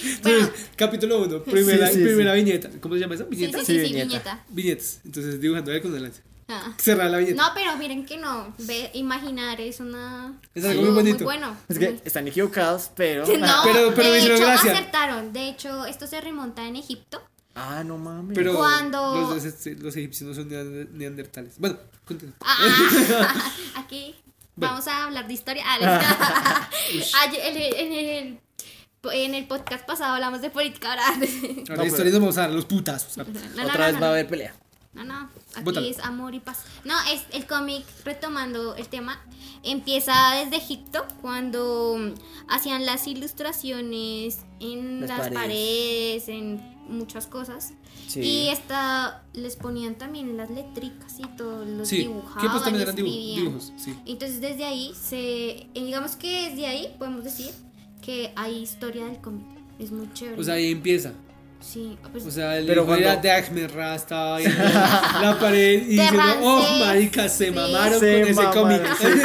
Entonces, 0.04 0.50
capítulo 0.76 1.24
1, 1.24 1.44
primera, 1.44 1.88
Sí, 1.88 1.96
sí, 1.96 2.04
primera 2.04 2.36
sí. 2.36 2.44
viñeta. 2.44 2.70
¿Cómo 2.80 2.94
se 2.96 3.02
llama 3.02 3.16
eso? 3.16 3.26
Sí, 3.32 3.36
sí, 3.38 3.42
¿Viñeta? 3.42 3.60
sí, 3.60 3.66
Sí, 3.66 3.74
sí, 3.74 3.80
viñeta. 3.80 4.06
viñeta. 4.08 4.46
Viñetas. 4.50 5.00
Entonces 5.06 5.42
dibujando 5.42 5.72
ahí 5.72 5.82
con 5.82 5.96
el 5.96 6.04
lance. 6.04 6.22
Ah. 6.50 6.74
Cerrar 6.78 7.12
la 7.12 7.18
viñeta. 7.20 7.42
No, 7.42 7.50
pero 7.54 7.76
miren 7.78 8.06
que 8.06 8.18
no. 8.18 8.54
Ve, 8.60 8.90
imaginar 8.94 9.62
es 9.62 9.80
una. 9.80 10.34
Es 10.56 10.66
algo 10.66 10.82
muy 10.82 10.92
bonito. 10.92 11.24
bueno. 11.24 11.56
Es 11.68 11.78
que 11.78 12.02
están 12.04 12.28
equivocados, 12.28 12.90
pero. 12.96 13.26
No, 13.26 13.62
Pero- 13.64 13.94
pero 13.96 14.12
de 14.12 14.20
hecho 14.20 14.38
gracia. 14.46 14.72
acertaron. 14.72 15.32
De 15.32 15.48
hecho, 15.50 15.86
esto 15.86 16.08
se 16.08 16.20
remonta 16.22 16.66
en 16.66 16.76
Egipto. 16.76 17.22
Ah, 17.56 17.84
no 17.84 17.98
mames. 17.98 18.36
Pero 18.36 18.56
Cuando- 18.56 19.32
los, 19.34 19.44
los 19.44 19.96
egipcios 19.96 20.30
no 20.30 20.34
son 20.36 20.50
neander- 20.50 20.90
neandertales. 20.92 21.54
Bueno, 21.58 21.78
continúa. 22.06 22.36
Ah, 22.42 23.52
aquí 23.76 24.16
vamos 24.56 24.88
a 24.88 25.06
hablar 25.06 25.28
de 25.28 25.34
historia. 25.34 25.64
Ah, 25.68 26.70
en, 26.94 27.58
el, 27.58 27.74
en 27.76 27.92
el- 27.94 28.40
en 29.12 29.34
el 29.36 29.48
podcast 29.48 29.86
pasado 29.86 30.14
hablamos 30.16 30.42
de 30.42 30.50
política. 30.50 30.90
Ahora, 30.92 31.08
Ahora 31.08 31.18
No, 31.70 31.76
la 31.76 31.86
historia 31.86 32.12
nos 32.12 32.20
vamos 32.22 32.38
a 32.38 32.42
dar 32.42 32.50
los 32.52 32.66
no, 33.28 33.64
no, 33.64 33.64
Otra 33.70 33.78
no, 33.78 33.86
vez 33.86 33.94
no, 33.96 34.00
va 34.02 34.08
a 34.08 34.10
haber 34.12 34.28
pelea. 34.28 34.54
No, 35.04 35.22
no, 35.22 35.30
aquí 35.56 35.90
es 35.90 36.00
amor 36.00 36.36
y 36.36 36.40
paz. 36.40 36.64
No, 36.84 36.94
es 37.12 37.24
el 37.32 37.46
cómic, 37.46 37.86
retomando 38.06 38.76
el 38.76 38.88
tema, 38.88 39.20
empieza 39.64 40.14
desde 40.44 40.58
Egipto, 40.58 41.06
cuando 41.22 41.98
hacían 42.48 42.86
las 42.86 43.08
ilustraciones 43.08 44.40
en 44.60 45.02
Las 45.02 45.10
las, 45.10 45.18
paredes. 45.30 46.24
paredes. 46.24 46.30
en 46.30 46.80
muchas 46.90 47.28
cosas. 47.28 47.74
Sí. 48.08 48.20
Y 48.22 48.48
esta, 48.50 49.24
les 49.34 49.56
ponían 49.56 49.96
también 49.96 50.36
las 50.36 50.50
letricas 50.50 51.20
y 51.20 51.24
todo, 51.38 51.64
los 51.64 51.88
Sí, 51.88 51.98
dibujaban, 51.98 52.52
pues 52.52 52.64
también 52.64 52.82
eran 52.82 52.96
dibujos. 52.96 53.72
Sí. 53.78 53.96
Entonces 54.06 54.42
desde 54.42 54.66
ahí, 54.66 54.94
se, 55.00 55.50
eh, 55.50 55.70
digamos 55.76 56.16
que 56.16 56.50
desde 56.50 56.66
ahí 56.66 56.96
podemos 56.98 57.24
decir 57.24 57.52
que 58.02 58.34
hay 58.36 58.58
historia 58.58 59.06
del 59.06 59.20
cómic. 59.22 59.46
Es 59.78 59.92
muy 59.92 60.12
chévere. 60.14 60.42
O 60.42 60.44
sea, 60.44 60.56
ahí 60.56 60.72
empieza. 60.72 61.14
Sí, 61.62 61.98
pues, 62.12 62.26
O 62.26 62.32
sea, 62.32 62.58
el 62.58 62.66
Pero 62.66 62.84
hijo 62.84 62.96
era 62.96 63.14
cuando- 63.16 63.22
de 63.22 63.32
Ahmed 63.32 63.72
Ra 63.74 63.96
estaba 63.96 64.38
viendo 64.38 64.64
la 64.64 65.38
pared 65.40 65.82
y 65.84 65.86
diciendo, 65.98 66.24
oh, 66.42 66.80
marica, 66.80 67.30
se 67.30 67.46
sí. 67.48 67.52
mamaron 67.52 68.00
Se 68.00 68.22
con 68.22 68.30
ese 68.30 68.44
cómic. 68.54 68.82
sí, 69.00 69.08
sí, 69.08 69.20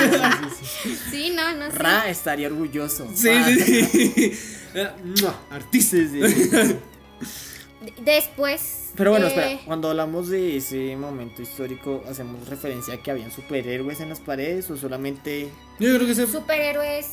sí, 0.61 0.67
sí. 0.83 0.99
sí, 1.11 1.33
no, 1.35 1.53
no 1.57 1.71
sé. 1.71 1.79
Ra 1.79 2.09
estaría 2.09 2.47
orgulloso. 2.49 3.09
Sí, 3.15 3.29
Ah. 3.31 3.47
sí, 3.47 3.85
sí. 3.85 4.33
Era, 4.75 4.97
¡mua! 5.23 5.39
Artista. 5.51 5.97
Sí, 5.97 6.09
sí, 6.09 6.49
sí. 6.51 6.77
Después. 8.03 8.81
Pero 8.97 9.11
bueno, 9.11 9.27
eh, 9.27 9.29
espera, 9.29 9.61
cuando 9.67 9.91
hablamos 9.91 10.29
de 10.29 10.57
ese 10.57 10.97
momento 10.97 11.43
histórico, 11.43 12.03
¿hacemos 12.09 12.49
referencia 12.49 12.95
a 12.95 12.97
que 13.03 13.11
habían 13.11 13.31
superhéroes 13.33 14.01
en 14.01 14.09
las 14.09 14.21
paredes 14.21 14.71
o 14.71 14.77
solamente 14.77 15.49
Yo 15.81 15.95
creo 15.97 16.07
que 16.07 16.15
se. 16.15 16.27
Superhéroes, 16.29 17.07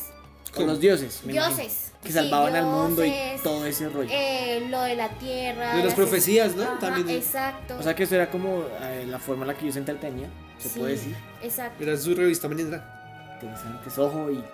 con 0.54 0.66
los 0.66 0.80
dioses? 0.80 1.22
me 1.24 1.32
imagino? 1.32 1.56
dioses. 1.56 1.92
Que 2.02 2.08
Sí, 2.08 2.14
salvaban 2.14 2.56
al 2.56 2.64
mundo 2.66 3.04
y 3.04 3.14
todo 3.44 3.64
ese 3.64 3.88
rollo. 3.88 4.08
eh, 4.12 4.66
lo 4.68 4.80
de 4.82 4.96
la 4.96 5.08
tierra. 5.18 5.76
De 5.76 5.84
las 5.84 5.94
profecías, 5.94 6.56
¿no? 6.56 6.64
Ajá, 6.64 6.78
También. 6.80 7.08
Exacto. 7.16 7.76
O 7.78 7.82
sea 7.82 7.94
que 7.94 8.02
eso 8.02 8.16
era 8.16 8.28
como 8.30 8.64
eh, 8.80 9.04
la 9.08 9.18
forma 9.20 9.42
en 9.44 9.48
la 9.48 9.54
que 9.54 9.62
ellos 9.62 9.74
se 9.74 9.80
entretenían, 9.80 10.30
se 10.58 10.68
Sí, 10.68 10.78
puede 10.80 10.92
decir. 10.92 11.16
Exacto. 11.42 11.82
Era 11.82 11.96
su 11.96 12.14
revista 12.14 12.48
mañana. 12.48 13.38
Interesantes, 13.40 13.98
ojo 13.98 14.30
y 14.30 14.44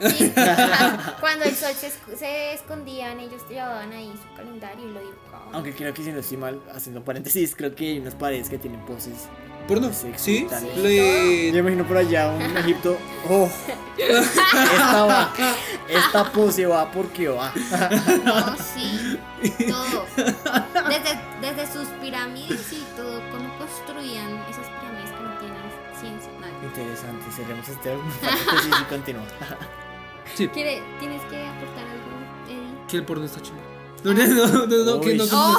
Sí. 0.00 0.32
Cuando 1.20 1.44
el 1.44 1.54
sol 1.54 1.72
se, 1.72 1.86
esc- 1.88 2.16
se 2.18 2.54
escondían, 2.54 3.20
ellos 3.20 3.42
llevaban 3.48 3.92
ahí 3.92 4.12
su 4.20 4.36
calendario 4.36 4.88
y 4.88 4.92
lo 4.92 5.00
dibujaban. 5.00 5.48
Aunque 5.54 5.72
creo 5.72 5.94
que 5.94 6.02
si 6.02 6.10
no 6.10 6.18
estoy 6.18 6.36
mal, 6.36 6.60
haciendo 6.74 7.04
paréntesis, 7.04 7.54
creo 7.54 7.74
que 7.76 7.90
hay 7.90 7.98
unas 8.00 8.14
paredes 8.16 8.48
que 8.48 8.58
tienen 8.58 8.84
poses. 8.86 9.28
¿Porno? 9.68 9.90
Sí, 9.92 10.12
Sí. 10.16 10.46
sí. 10.48 10.66
Lo 10.76 10.82
de- 10.82 11.50
Yo 11.52 11.58
imagino 11.60 11.84
por 11.86 11.96
allá 11.96 12.28
un 12.30 12.42
Egipto. 12.58 12.98
Oh, 13.28 13.48
esta 13.96 15.04
va. 15.06 15.32
Esta 15.88 16.32
pose 16.32 16.66
va 16.66 16.90
porque 16.90 17.28
va. 17.28 17.52
No, 18.24 18.56
sí, 18.56 19.18
todo. 19.68 20.04
Desde, 20.16 21.20
desde 21.40 21.72
sus 21.72 21.88
pirámides 22.02 22.72
y 22.72 22.84
todo, 22.96 23.20
cómo 23.30 23.48
construían 23.58 24.28
esas 24.50 24.66
pirámides 24.68 25.10
que 25.10 25.22
no 25.22 25.38
tienen 25.38 25.62
ciencia. 25.98 26.30
Interesante, 26.62 27.24
cerremos 27.34 27.68
este 27.68 27.90
paréntesis 28.20 28.72
y 28.80 28.84
continúa. 28.84 29.22
Sí. 30.34 30.48
¿Quiere- 30.48 30.82
¿Tienes 30.98 31.22
que 31.22 31.46
aportar 31.46 31.84
algo, 31.86 32.48
Eddie? 32.48 32.86
Que 32.88 32.96
el 32.98 33.04
porno 33.04 33.24
está 33.24 33.40
chido. 33.40 33.56
No, 34.02 34.12
no, 34.12 34.26
no, 34.26 34.66
no, 34.66 34.84
no, 34.84 35.00
que 35.00 35.14
no. 35.14 35.24
Oh, 35.32 35.58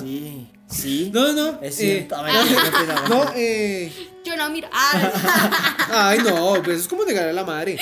Sí, 0.00 0.48
sí. 0.72 1.10
No, 1.12 1.32
no. 1.32 1.60
Es 1.62 1.78
eh, 1.80 2.06
cierto. 2.08 2.16
A 2.16 2.22
ver, 2.22 2.34
continúa. 2.34 3.08
no, 3.08 3.32
eh. 3.36 3.92
yo 4.24 4.36
no 4.36 4.50
miro. 4.50 4.68
Ah, 4.72 5.78
Ay, 6.10 6.18
no, 6.18 6.54
pues 6.62 6.76
eso 6.76 6.82
es 6.82 6.88
como 6.88 7.04
negar 7.04 7.28
a 7.28 7.32
la 7.32 7.44
madre. 7.44 7.78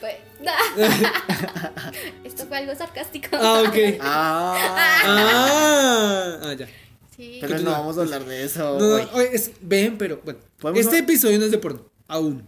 pues, 0.00 0.14
Esto 2.24 2.46
fue 2.46 2.58
algo 2.58 2.74
sarcástico. 2.74 3.28
Ah, 3.32 3.62
ok. 3.66 3.76
Ah, 4.00 4.56
Ah, 5.04 6.38
ah, 6.42 6.52
ya. 6.54 6.68
Sí. 7.16 7.38
pero 7.40 7.60
no 7.60 7.70
vamos 7.70 7.96
a 7.96 8.00
hablar 8.02 8.24
de 8.24 8.44
eso. 8.44 8.78
No, 8.78 8.86
hoy. 8.96 9.02
no, 9.02 9.10
oye, 9.18 9.30
es, 9.32 9.52
ven, 9.60 9.96
pero 9.96 10.20
bueno. 10.24 10.40
¿Podemos 10.58 10.80
Este 10.84 10.98
episodio 10.98 11.38
no 11.38 11.44
es 11.44 11.50
de 11.52 11.58
porno. 11.58 11.82
Aún. 12.08 12.46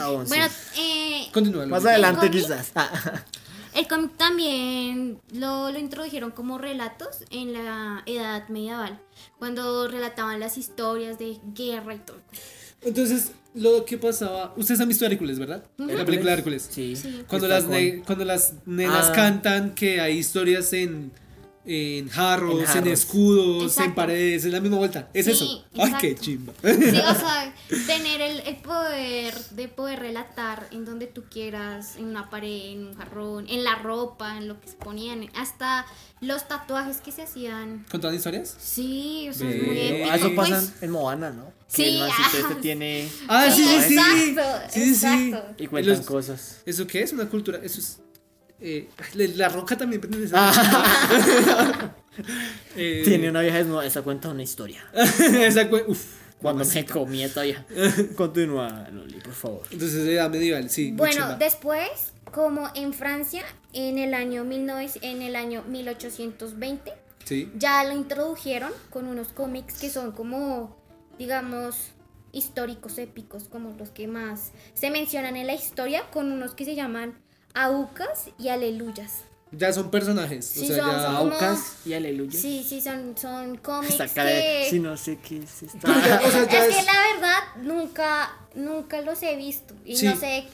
Aún 0.00 0.26
sí. 0.26 0.28
Bueno, 0.28 0.46
eh, 0.76 1.28
Continúa. 1.32 1.66
Más 1.66 1.84
adelante 1.84 2.30
quizás. 2.30 2.72
El 3.78 3.86
cómic 3.86 4.16
también 4.16 5.20
lo, 5.32 5.70
lo 5.70 5.78
introdujeron 5.78 6.32
como 6.32 6.58
relatos 6.58 7.18
en 7.30 7.52
la 7.52 8.02
edad 8.06 8.48
medieval, 8.48 9.00
cuando 9.38 9.86
relataban 9.86 10.40
las 10.40 10.58
historias 10.58 11.16
de 11.18 11.38
guerra 11.54 11.94
y 11.94 11.98
todo. 11.98 12.16
Entonces, 12.82 13.30
lo 13.54 13.84
que 13.84 13.96
pasaba. 13.96 14.52
Ustedes 14.56 14.80
han 14.80 14.88
visto 14.88 15.06
Hércules, 15.06 15.38
¿verdad? 15.38 15.64
La 15.76 16.04
película 16.04 16.32
de 16.32 16.38
Hércules. 16.38 16.68
Sí. 16.70 16.96
Sí. 16.96 17.22
Cuando 17.28 17.46
las, 17.46 17.64
cuando 18.04 18.24
las 18.24 18.54
nenas 18.66 19.10
Ah. 19.10 19.12
cantan 19.12 19.74
que 19.76 20.00
hay 20.00 20.18
historias 20.18 20.72
en, 20.72 21.12
en 21.70 22.08
jarros, 22.08 22.54
En 22.54 22.60
en, 22.60 22.66
jarros. 22.66 22.88
escudos, 22.92 23.62
en 23.62 23.68
Exacto. 23.68 23.94
paredes, 23.94 24.44
es 24.44 24.52
la 24.52 24.60
misma 24.60 24.78
vuelta. 24.78 25.08
Es 25.12 25.26
Sí, 25.26 25.32
eso. 25.32 25.64
Ay, 25.74 25.80
exacto. 25.84 25.98
qué 26.00 26.14
chimba. 26.16 26.52
Sí, 26.62 26.68
o 26.70 27.14
sea, 27.14 27.54
tener 27.86 28.20
el, 28.22 28.40
el 28.40 28.56
poder 28.56 29.34
de 29.50 29.68
poder 29.68 29.98
relatar 30.00 30.66
en 30.72 30.84
donde 30.84 31.06
tú 31.06 31.24
quieras, 31.30 31.96
en 31.96 32.06
una 32.06 32.30
pared, 32.30 32.72
en 32.72 32.86
un 32.86 32.94
jarrón, 32.96 33.46
en 33.48 33.64
la 33.64 33.74
ropa, 33.76 34.38
en 34.38 34.48
lo 34.48 34.60
que 34.60 34.68
se 34.68 34.76
ponían, 34.76 35.28
hasta 35.34 35.84
los 36.20 36.48
tatuajes 36.48 36.96
que 36.98 37.12
se 37.12 37.22
hacían. 37.22 37.84
¿Contaban 37.90 38.16
historias? 38.16 38.56
Sí, 38.58 39.28
o 39.28 39.32
sea, 39.34 39.48
es 39.50 39.62
muy 39.66 39.78
épico. 39.78 40.08
Ah, 40.10 40.16
eso 40.16 40.34
pues. 40.34 40.50
pasa 40.50 40.72
en 40.80 40.90
Moana, 40.90 41.30
¿no? 41.30 41.52
Sí, 41.68 41.82
Que 41.82 41.88
el 41.90 41.98
mancito 42.00 42.28
ah. 42.32 42.38
este 42.48 42.54
tiene. 42.62 43.08
Ah, 43.28 43.50
sí, 43.50 43.62
sí, 43.64 43.80
sí. 43.88 43.94
Exacto, 43.98 44.66
Sí, 44.70 44.80
sí, 44.80 44.94
sí. 44.94 45.06
exacto. 45.06 45.62
Y 45.62 45.66
cuentan 45.66 45.96
Los- 45.98 46.06
cosas. 46.06 46.62
¿Eso 46.64 46.86
qué 46.86 47.02
es? 47.02 47.12
Una 47.12 47.28
cultura. 47.28 47.60
Eso 47.62 47.78
es. 47.80 47.98
Eh, 48.60 48.88
la- 49.14 49.48
roca 49.48 49.76
también 49.76 50.00
pertenece 50.00 50.34
Eh, 52.76 53.02
Tiene 53.04 53.30
una 53.30 53.40
vieja 53.42 53.58
desnuda. 53.58 53.86
Esa 53.86 54.02
cuenta 54.02 54.28
una 54.28 54.42
historia. 54.42 54.84
esa 54.92 55.70
cue- 55.70 55.84
uf, 55.86 56.04
Cuando 56.40 56.64
me 56.64 56.84
comí 56.84 57.22
esta 57.22 57.42
vieja. 57.42 57.64
Continúa, 58.16 58.88
Loli, 58.92 59.20
por 59.20 59.32
favor. 59.34 59.62
Entonces, 59.70 60.06
edad 60.08 60.28
medieval, 60.30 60.68
sí. 60.70 60.90
Bueno, 60.92 61.36
después, 61.38 62.12
como 62.32 62.70
en 62.74 62.92
Francia, 62.92 63.42
en 63.72 63.98
el 63.98 64.14
año 64.14 64.44
19, 64.44 64.90
en 65.02 65.22
el 65.22 65.36
año 65.36 65.62
1820, 65.68 66.92
Sí. 67.24 67.52
ya 67.56 67.84
lo 67.84 67.92
introdujeron 67.92 68.72
con 68.90 69.06
unos 69.06 69.28
cómics 69.28 69.78
que 69.78 69.90
son 69.90 70.12
como, 70.12 70.76
digamos, 71.18 71.90
históricos 72.32 72.98
épicos, 72.98 73.44
como 73.44 73.76
los 73.78 73.90
que 73.90 74.08
más 74.08 74.52
se 74.74 74.90
mencionan 74.90 75.36
en 75.36 75.46
la 75.46 75.54
historia, 75.54 76.02
con 76.10 76.32
unos 76.32 76.54
que 76.54 76.64
se 76.64 76.74
llaman 76.74 77.18
aucas 77.64 78.28
y 78.38 78.48
aleluyas. 78.48 79.24
Ya 79.50 79.72
son 79.72 79.90
personajes. 79.90 80.44
Sí, 80.44 80.70
o 80.70 80.74
sea, 80.74 80.84
son- 80.84 80.92
ya. 80.92 81.02
son 81.02 81.16
como- 81.16 81.32
Aucas 81.34 81.76
y 81.86 81.92
aleluya. 81.94 82.38
Sí, 82.38 82.64
sí, 82.68 82.80
son, 82.82 83.16
son 83.16 83.56
cómics 83.56 83.98
Esta 83.98 84.06
que... 84.26 84.66
Si 84.68 84.78
no 84.78 84.96
sé 84.96 85.18
qué 85.26 85.38
es 85.38 85.62
esta. 85.62 85.88
o 85.90 86.30
sea, 86.30 86.46
ya 86.50 86.66
es 86.66 86.76
que 86.76 86.82
la 86.82 86.92
verdad 87.14 87.38
nunca, 87.62 88.30
nunca 88.54 89.00
los 89.00 89.22
he 89.22 89.36
visto 89.36 89.74
y 89.86 89.96
Sí. 89.96 90.06
no 90.06 90.16
sé 90.16 90.44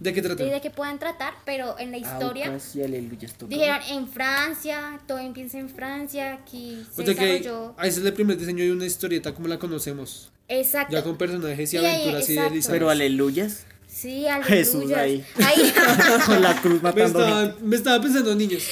¿De 0.00 0.12
qué 0.12 0.20
trata? 0.20 0.42
de 0.42 0.60
qué 0.60 0.70
puedan 0.70 0.98
tratar, 0.98 1.34
pero 1.44 1.78
en 1.78 1.92
la 1.92 1.98
historia 1.98 2.46
Aucas 2.46 2.74
y 2.74 2.82
aleluyas 2.82 3.32
dijeron 3.48 3.78
en 3.88 4.08
Francia, 4.08 5.00
todo 5.06 5.18
empieza 5.18 5.58
en 5.60 5.68
Francia, 5.68 6.34
aquí 6.34 6.84
se 6.92 7.02
O 7.02 7.04
sea 7.06 7.14
que 7.14 7.24
desarrolló. 7.38 7.76
ese 7.80 8.00
es 8.00 8.06
el 8.06 8.12
primer 8.12 8.36
diseño 8.36 8.64
de 8.64 8.72
una 8.72 8.86
historieta 8.86 9.32
como 9.32 9.46
la 9.46 9.60
conocemos. 9.60 10.32
Exacto. 10.48 10.92
Ya 10.92 11.04
con 11.04 11.16
personajes 11.16 11.72
y 11.72 11.76
Y 11.76 11.78
aventuras 11.78 12.22
exacto. 12.28 12.32
idealizadas. 12.32 12.72
Pero 12.72 12.90
aleluyas. 12.90 13.64
Sí, 14.02 14.26
Jesús 14.42 14.74
aleluyas. 14.74 14.98
ahí. 14.98 15.26
Ahí. 15.44 15.74
Con 16.26 16.42
la 16.42 16.60
cruz 16.60 16.82
me, 16.82 16.90
matando. 16.90 17.20
estaba, 17.20 17.40
gente. 17.42 17.62
me 17.62 17.76
estaba 17.76 18.02
pensando 18.02 18.32
en 18.32 18.38
niños. 18.38 18.64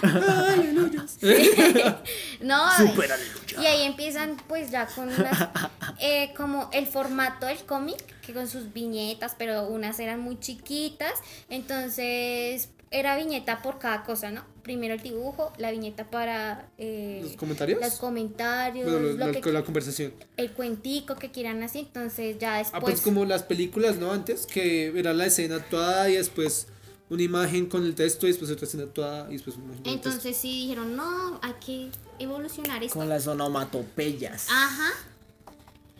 Aleluyas. 0.00 1.18
no, 2.40 2.76
Super 2.76 3.10
aleluya. 3.10 3.62
y 3.62 3.66
ahí 3.66 3.82
empiezan 3.82 4.36
pues 4.46 4.70
ya 4.70 4.86
con 4.86 5.08
unas, 5.08 5.48
eh, 5.98 6.32
como 6.36 6.70
el 6.72 6.86
formato 6.86 7.46
del 7.46 7.58
cómic, 7.64 8.00
que 8.20 8.32
con 8.32 8.46
sus 8.48 8.72
viñetas, 8.72 9.34
pero 9.36 9.66
unas 9.66 9.98
eran 9.98 10.20
muy 10.20 10.38
chiquitas, 10.38 11.14
entonces 11.48 12.68
era 12.92 13.16
viñeta 13.16 13.62
por 13.62 13.80
cada 13.80 14.04
cosa, 14.04 14.30
¿no? 14.30 14.44
Primero 14.66 14.94
el 14.94 15.00
dibujo, 15.00 15.52
la 15.58 15.70
viñeta 15.70 16.10
para 16.10 16.68
eh, 16.76 17.20
¿Los 17.22 17.36
comentarios? 17.36 17.80
los 17.80 17.94
comentarios, 18.00 18.84
Bueno, 18.90 18.98
lo- 19.06 19.12
lo 19.12 19.26
la, 19.32 19.40
que- 19.40 19.52
la 19.52 19.62
conversación. 19.62 20.12
el 20.36 20.50
cuentico 20.50 21.14
que 21.14 21.30
quieran 21.30 21.62
así, 21.62 21.78
entonces 21.78 22.36
ya 22.40 22.56
Ah, 22.56 22.58
después... 22.58 22.82
pues 22.82 23.00
como 23.00 23.24
las 23.24 23.44
películas, 23.44 23.96
¿no? 23.98 24.10
Antes, 24.10 24.44
que 24.44 24.88
era 24.98 25.12
la 25.14 25.26
escena 25.26 25.54
actuada 25.54 26.10
y 26.10 26.16
después 26.16 26.66
una 27.10 27.22
imagen 27.22 27.66
con 27.66 27.84
el 27.84 27.94
texto 27.94 28.26
y 28.26 28.30
después 28.30 28.50
otra 28.50 28.66
escena 28.66 28.82
actuada 28.82 29.28
y 29.30 29.34
después 29.34 29.54
una 29.54 29.66
imagen 29.66 29.82
con 29.84 29.92
el 29.92 30.00
texto. 30.00 30.08
Entonces 30.10 30.36
sí 30.36 30.62
dijeron, 30.62 30.96
no, 30.96 31.38
hay 31.44 31.52
que 31.64 31.90
evolucionar 32.18 32.82
esto. 32.82 32.98
Con 32.98 33.08
las 33.08 33.24
onomatopeyas. 33.28 34.48
Ajá. 34.50 34.90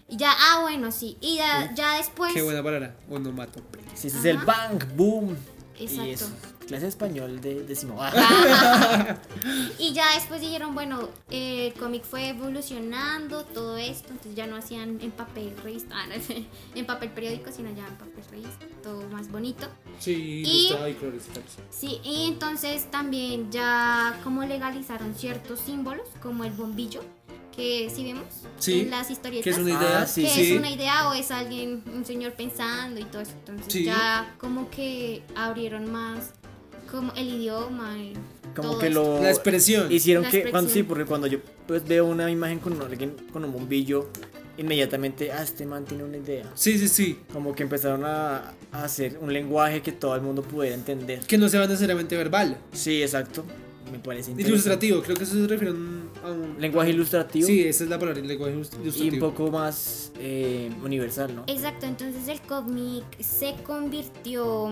Y 0.08 0.16
ya, 0.16 0.32
ah, 0.36 0.62
bueno, 0.62 0.90
sí. 0.90 1.16
Y 1.20 1.36
ya, 1.36 1.72
ya 1.76 1.98
después... 1.98 2.32
Qué 2.34 2.42
buena 2.42 2.64
palabra. 2.64 2.96
O 3.08 3.20
no 3.20 3.30
mato. 3.30 3.60
Sí, 3.94 4.08
ese 4.08 4.18
es 4.18 4.24
el 4.24 4.38
bang, 4.38 4.82
boom. 4.96 5.36
Exacto. 5.78 6.04
Y 6.04 6.10
eso. 6.10 6.28
Clase 6.66 6.82
de 6.84 6.88
español 6.88 7.40
de 7.40 7.62
décimo. 7.62 7.98
Ah. 8.02 9.16
Y 9.78 9.92
ya 9.92 10.14
después 10.14 10.40
dijeron, 10.40 10.74
bueno, 10.74 11.08
eh, 11.30 11.68
el 11.68 11.80
cómic 11.80 12.02
fue 12.04 12.30
evolucionando, 12.30 13.44
todo 13.44 13.76
esto, 13.76 14.08
entonces 14.10 14.34
ya 14.34 14.46
no 14.46 14.56
hacían 14.56 14.98
en 15.00 15.10
papel 15.10 15.54
revista, 15.62 15.94
ah, 15.96 16.06
no, 16.06 16.14
en 16.74 16.86
papel 16.86 17.10
periódico, 17.10 17.50
sino 17.52 17.70
ya 17.70 17.86
en 17.86 17.94
papel 17.96 18.24
revista, 18.30 18.66
todo 18.82 19.02
más 19.10 19.30
bonito. 19.30 19.66
Sí, 19.98 20.42
Y- 20.46 20.68
colores. 20.94 21.24
Sí, 21.70 22.00
y 22.04 22.26
entonces 22.28 22.90
también 22.90 23.50
ya 23.50 24.18
como 24.24 24.44
legalizaron 24.44 25.14
ciertos 25.14 25.60
símbolos, 25.60 26.06
como 26.22 26.44
el 26.44 26.52
bombillo, 26.52 27.02
que 27.54 27.90
si 27.94 28.04
vemos 28.04 28.24
Sí, 28.58 28.80
en 28.80 28.90
las 28.90 29.10
historietas. 29.10 29.44
Que 29.44 29.50
es 29.50 29.58
una 29.58 29.70
idea. 29.70 30.00
Ah, 30.02 30.06
sí, 30.06 30.22
que 30.24 30.28
sí. 30.28 30.52
es 30.52 30.58
una 30.58 30.70
idea 30.70 31.08
o 31.08 31.14
es 31.14 31.30
alguien, 31.30 31.82
un 31.94 32.04
señor 32.04 32.32
pensando 32.34 33.00
y 33.00 33.04
todo 33.04 33.22
eso. 33.22 33.32
Entonces 33.32 33.72
Sí. 33.72 33.84
ya 33.84 34.34
como 34.38 34.68
que 34.68 35.22
abrieron 35.34 35.90
más 35.90 36.32
como 36.86 37.12
el 37.14 37.28
idioma 37.34 37.96
y 37.98 38.12
Como 38.54 38.70
todo 38.70 38.78
que 38.80 38.88
esto. 38.88 39.02
lo 39.16 39.22
La 39.22 39.30
expresión. 39.30 39.90
hicieron 39.92 40.24
La 40.24 40.30
que 40.30 40.50
cuando 40.50 40.70
sí, 40.70 40.82
porque 40.82 41.04
cuando 41.04 41.26
yo 41.26 41.38
pues 41.66 41.86
veo 41.86 42.06
una 42.06 42.30
imagen 42.30 42.58
con 42.58 42.80
alguien 42.80 43.14
con 43.32 43.44
un 43.44 43.52
bombillo, 43.52 44.08
inmediatamente, 44.58 45.32
ah, 45.32 45.42
este 45.42 45.66
man 45.66 45.84
tiene 45.84 46.04
una 46.04 46.16
idea. 46.16 46.50
Sí, 46.54 46.78
sí, 46.78 46.88
sí. 46.88 47.18
Como 47.32 47.54
que 47.54 47.62
empezaron 47.62 48.04
a, 48.04 48.54
a 48.72 48.84
hacer 48.84 49.18
un 49.20 49.32
lenguaje 49.32 49.82
que 49.82 49.92
todo 49.92 50.14
el 50.14 50.22
mundo 50.22 50.42
pudiera 50.42 50.74
entender. 50.74 51.20
Que 51.20 51.36
no 51.36 51.48
sea 51.48 51.60
necesariamente 51.66 52.16
verbal. 52.16 52.56
Sí, 52.72 53.02
exacto. 53.02 53.44
Me 53.92 54.00
parece 54.00 54.30
interesante. 54.32 54.50
Ilustrativo, 54.50 55.02
creo 55.02 55.16
que 55.16 55.22
eso 55.24 55.34
se 55.34 55.46
refiere 55.46 55.68
a 55.68 55.74
un... 55.74 56.10
a 56.24 56.30
un- 56.32 56.56
Lenguaje 56.60 56.90
ilustrativo 56.90 57.46
Sí, 57.46 57.62
esa 57.62 57.84
es 57.84 57.90
la 57.90 57.98
palabra, 58.00 58.20
el 58.20 58.26
lenguaje 58.26 58.54
ilus- 58.56 58.72
y 58.72 58.76
un 58.76 58.82
ilustrativo. 58.82 59.30
poco 59.30 59.50
más 59.52 60.10
eh, 60.18 60.70
universal, 60.82 61.36
¿no? 61.36 61.44
Exacto, 61.46 61.86
entonces 61.86 62.26
el 62.26 62.40
cómic 62.40 63.04
se 63.20 63.54
convirtió 63.62 64.70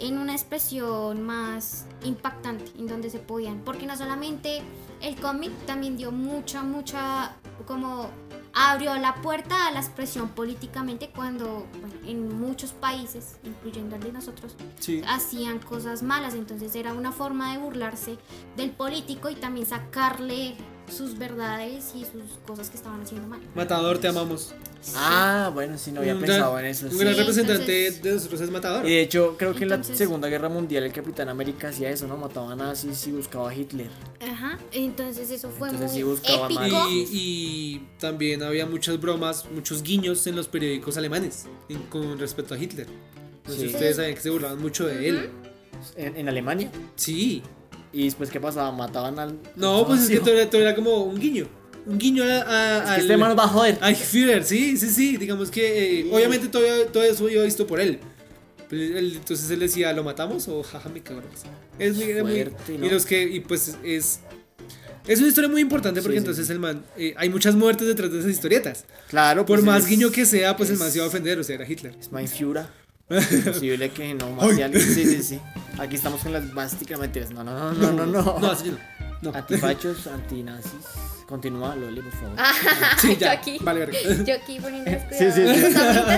en 0.00 0.18
una 0.18 0.32
expresión 0.32 1.22
más 1.22 1.86
impactante 2.04 2.72
en 2.78 2.86
donde 2.88 3.10
se 3.10 3.18
podían, 3.18 3.60
porque 3.60 3.86
no 3.86 3.96
solamente 3.96 4.62
el 5.00 5.16
cómic 5.16 5.52
también 5.66 5.96
dio 5.96 6.10
mucha, 6.10 6.62
mucha, 6.62 7.36
como 7.66 8.08
abrió 8.52 8.96
la 8.96 9.14
puerta 9.16 9.68
a 9.68 9.70
la 9.70 9.78
expresión 9.78 10.30
políticamente 10.30 11.10
cuando 11.14 11.66
bueno, 11.80 11.94
en 12.06 12.40
muchos 12.40 12.72
países, 12.72 13.36
incluyendo 13.44 13.94
el 13.96 14.02
de 14.02 14.12
nosotros, 14.12 14.56
Sí. 14.80 15.02
hacían 15.06 15.60
cosas 15.60 16.02
malas. 16.02 16.34
Entonces 16.34 16.74
era 16.74 16.92
una 16.92 17.12
forma 17.12 17.52
de 17.52 17.58
burlarse 17.58 18.18
del 18.56 18.70
político 18.72 19.30
y 19.30 19.36
también 19.36 19.66
sacarle 19.66 20.56
sus 20.90 21.18
verdades 21.18 21.92
y 21.94 22.00
sus 22.04 22.38
cosas 22.46 22.70
que 22.70 22.76
estaban 22.76 23.00
haciendo 23.02 23.26
mal. 23.28 23.40
Matador, 23.54 23.98
te 23.98 24.08
amamos. 24.08 24.52
Ah, 24.94 25.50
bueno, 25.52 25.76
sí, 25.78 25.92
no 25.92 26.00
había 26.00 26.14
Un 26.14 26.20
pensado 26.20 26.52
gran- 26.52 26.64
en 26.64 26.70
eso. 26.70 26.86
Un 26.86 26.92
sí. 26.92 26.98
gran 26.98 27.12
Sí, 27.14 27.18
representante 27.20 27.86
entonces- 27.86 28.02
de 28.02 28.14
nosotros 28.14 28.40
es 28.40 28.50
Matador. 28.50 28.86
Y 28.86 28.90
de 28.90 29.02
hecho, 29.02 29.34
creo 29.38 29.54
que 29.54 29.62
en 29.64 29.68
la 29.68 29.74
Entonces- 29.76 29.98
Segunda 29.98 30.28
Guerra 30.28 30.48
Mundial 30.48 30.84
el 30.84 30.92
Capitán 30.92 31.28
América 31.28 31.68
hacía 31.68 31.90
eso, 31.90 32.06
¿no? 32.06 32.16
Mataba 32.16 32.54
nazis 32.56 33.06
y 33.06 33.12
buscaba 33.12 33.50
a 33.50 33.54
Hitler. 33.54 33.88
Ajá, 34.20 34.58
entonces 34.72 35.30
eso 35.30 35.50
fue 35.50 35.68
Entonces 35.68 35.92
sí 35.92 36.02
muy 36.04 36.12
buscaba 36.14 36.46
épico. 36.46 36.88
Y, 36.90 37.08
y 37.12 37.88
también 37.98 38.42
había 38.42 38.66
muchas 38.66 39.00
bromas, 39.00 39.44
muchos 39.54 39.82
guiños 39.82 40.26
en 40.26 40.36
los 40.36 40.48
periódicos 40.48 40.96
alemanes 40.96 41.46
en- 41.68 41.82
con 41.84 42.18
respecto 42.18 42.54
a 42.54 42.58
Hitler. 42.58 42.86
No 43.46 43.52
sé 43.52 43.60
si 43.60 43.68
Sí. 43.68 43.74
ustedes 43.74 43.96
saben 43.96 44.14
que 44.14 44.20
se 44.20 44.30
burlaban 44.30 44.60
mucho 44.60 44.86
de 44.86 45.08
él. 45.08 45.30
En, 45.96 46.16
en 46.16 46.28
Alemania. 46.28 46.70
Sí. 46.96 47.42
Y 47.92 48.04
después, 48.04 48.30
¿qué 48.30 48.40
pasaba? 48.40 48.70
Mataban 48.72 49.18
al. 49.18 49.38
No, 49.56 49.86
pues 49.86 50.02
es 50.02 50.08
que 50.10 50.20
todo 50.20 50.32
era, 50.34 50.48
todo 50.48 50.60
era 50.62 50.74
como 50.74 51.04
un 51.04 51.18
guiño. 51.18 51.46
Un 51.86 51.98
guiño 51.98 52.22
a, 52.22 52.26
a- 52.26 52.78
Es 52.78 52.84
que 52.84 52.90
al, 52.90 53.00
este 53.00 53.16
man 53.16 53.36
va 53.38 53.44
a 53.44 53.48
joder. 53.48 53.78
al 53.80 53.96
Führer, 53.96 54.44
sí, 54.44 54.76
sí, 54.76 54.88
sí. 54.90 55.16
Digamos 55.16 55.50
que 55.50 56.00
eh, 56.00 56.08
obviamente 56.12 56.48
todo, 56.48 56.62
todo 56.92 57.02
eso 57.02 57.28
yo 57.28 57.42
he 57.42 57.44
visto 57.46 57.66
por 57.66 57.80
él. 57.80 57.98
Pero 58.68 58.82
él- 58.98 59.14
entonces 59.16 59.50
él 59.50 59.58
decía, 59.60 59.92
¿lo 59.92 60.04
matamos 60.04 60.46
o 60.46 60.62
jaja, 60.62 60.88
me 60.90 61.00
risa?". 61.00 61.48
Es 61.78 61.96
muy, 61.96 62.04
era 62.04 62.22
muy- 62.22 62.32
Fuerte, 62.32 62.78
¿no? 62.78 62.86
Y 62.86 62.90
los 62.90 63.04
que, 63.06 63.22
y 63.24 63.40
pues 63.40 63.76
es. 63.82 64.20
Es 65.08 65.18
una 65.18 65.28
historia 65.28 65.48
muy 65.50 65.62
importante 65.62 66.02
porque 66.02 66.18
Sí, 66.18 66.20
sí, 66.20 66.28
entonces 66.28 66.50
el 66.50 66.58
man. 66.60 66.84
eh, 66.96 67.14
hay 67.16 67.30
muchas 67.30 67.56
muertes 67.56 67.86
detrás 67.88 68.12
de 68.12 68.18
esas 68.20 68.30
historietas. 68.30 68.84
Claro, 69.08 69.44
Por 69.46 69.56
pues 69.56 69.64
más 69.66 69.82
es- 69.84 69.88
guiño 69.88 70.12
que 70.12 70.26
sea, 70.26 70.56
pues 70.56 70.68
el 70.68 70.74
es- 70.74 70.80
man 70.80 70.90
se 70.92 70.98
iba 70.98 71.06
a 71.06 71.08
ofender, 71.08 71.38
o 71.38 71.42
sea, 71.42 71.56
era 71.56 71.66
Hitler. 71.68 71.96
Es 71.98 72.12
Mein 72.12 72.28
Führer. 72.28 72.66
Imposible 73.10 73.90
que 73.90 74.14
no 74.14 74.30
mate 74.30 74.62
a 74.62 74.66
alguien. 74.66 74.84
Sí, 74.86 75.04
sí, 75.06 75.22
sí. 75.22 75.40
Aquí 75.78 75.96
estamos 75.96 76.20
con 76.22 76.32
las 76.32 76.52
básicas 76.52 76.98
mentiras. 76.98 77.30
No, 77.30 77.44
no, 77.44 77.72
no, 77.72 77.92
no, 77.92 78.06
no. 78.06 78.38
No, 78.38 78.46
así 78.50 78.70
no. 78.70 78.78
No. 79.22 79.36
Antifachos, 79.36 80.06
antinazis. 80.06 80.72
Continúa, 81.28 81.76
Loli, 81.76 82.00
por 82.00 82.12
favor. 82.12 82.36
Sí, 83.00 83.08
yo 83.14 83.20
ya. 83.20 83.32
aquí, 83.32 83.58
Vale, 83.60 83.80
verga. 83.86 83.98
yo 84.24 84.34
aquí 84.34 84.58
poniendo 84.58 84.90
Sí, 85.12 85.30
sí, 85.30 85.32
sí. 85.32 85.42
Está. 85.66 86.16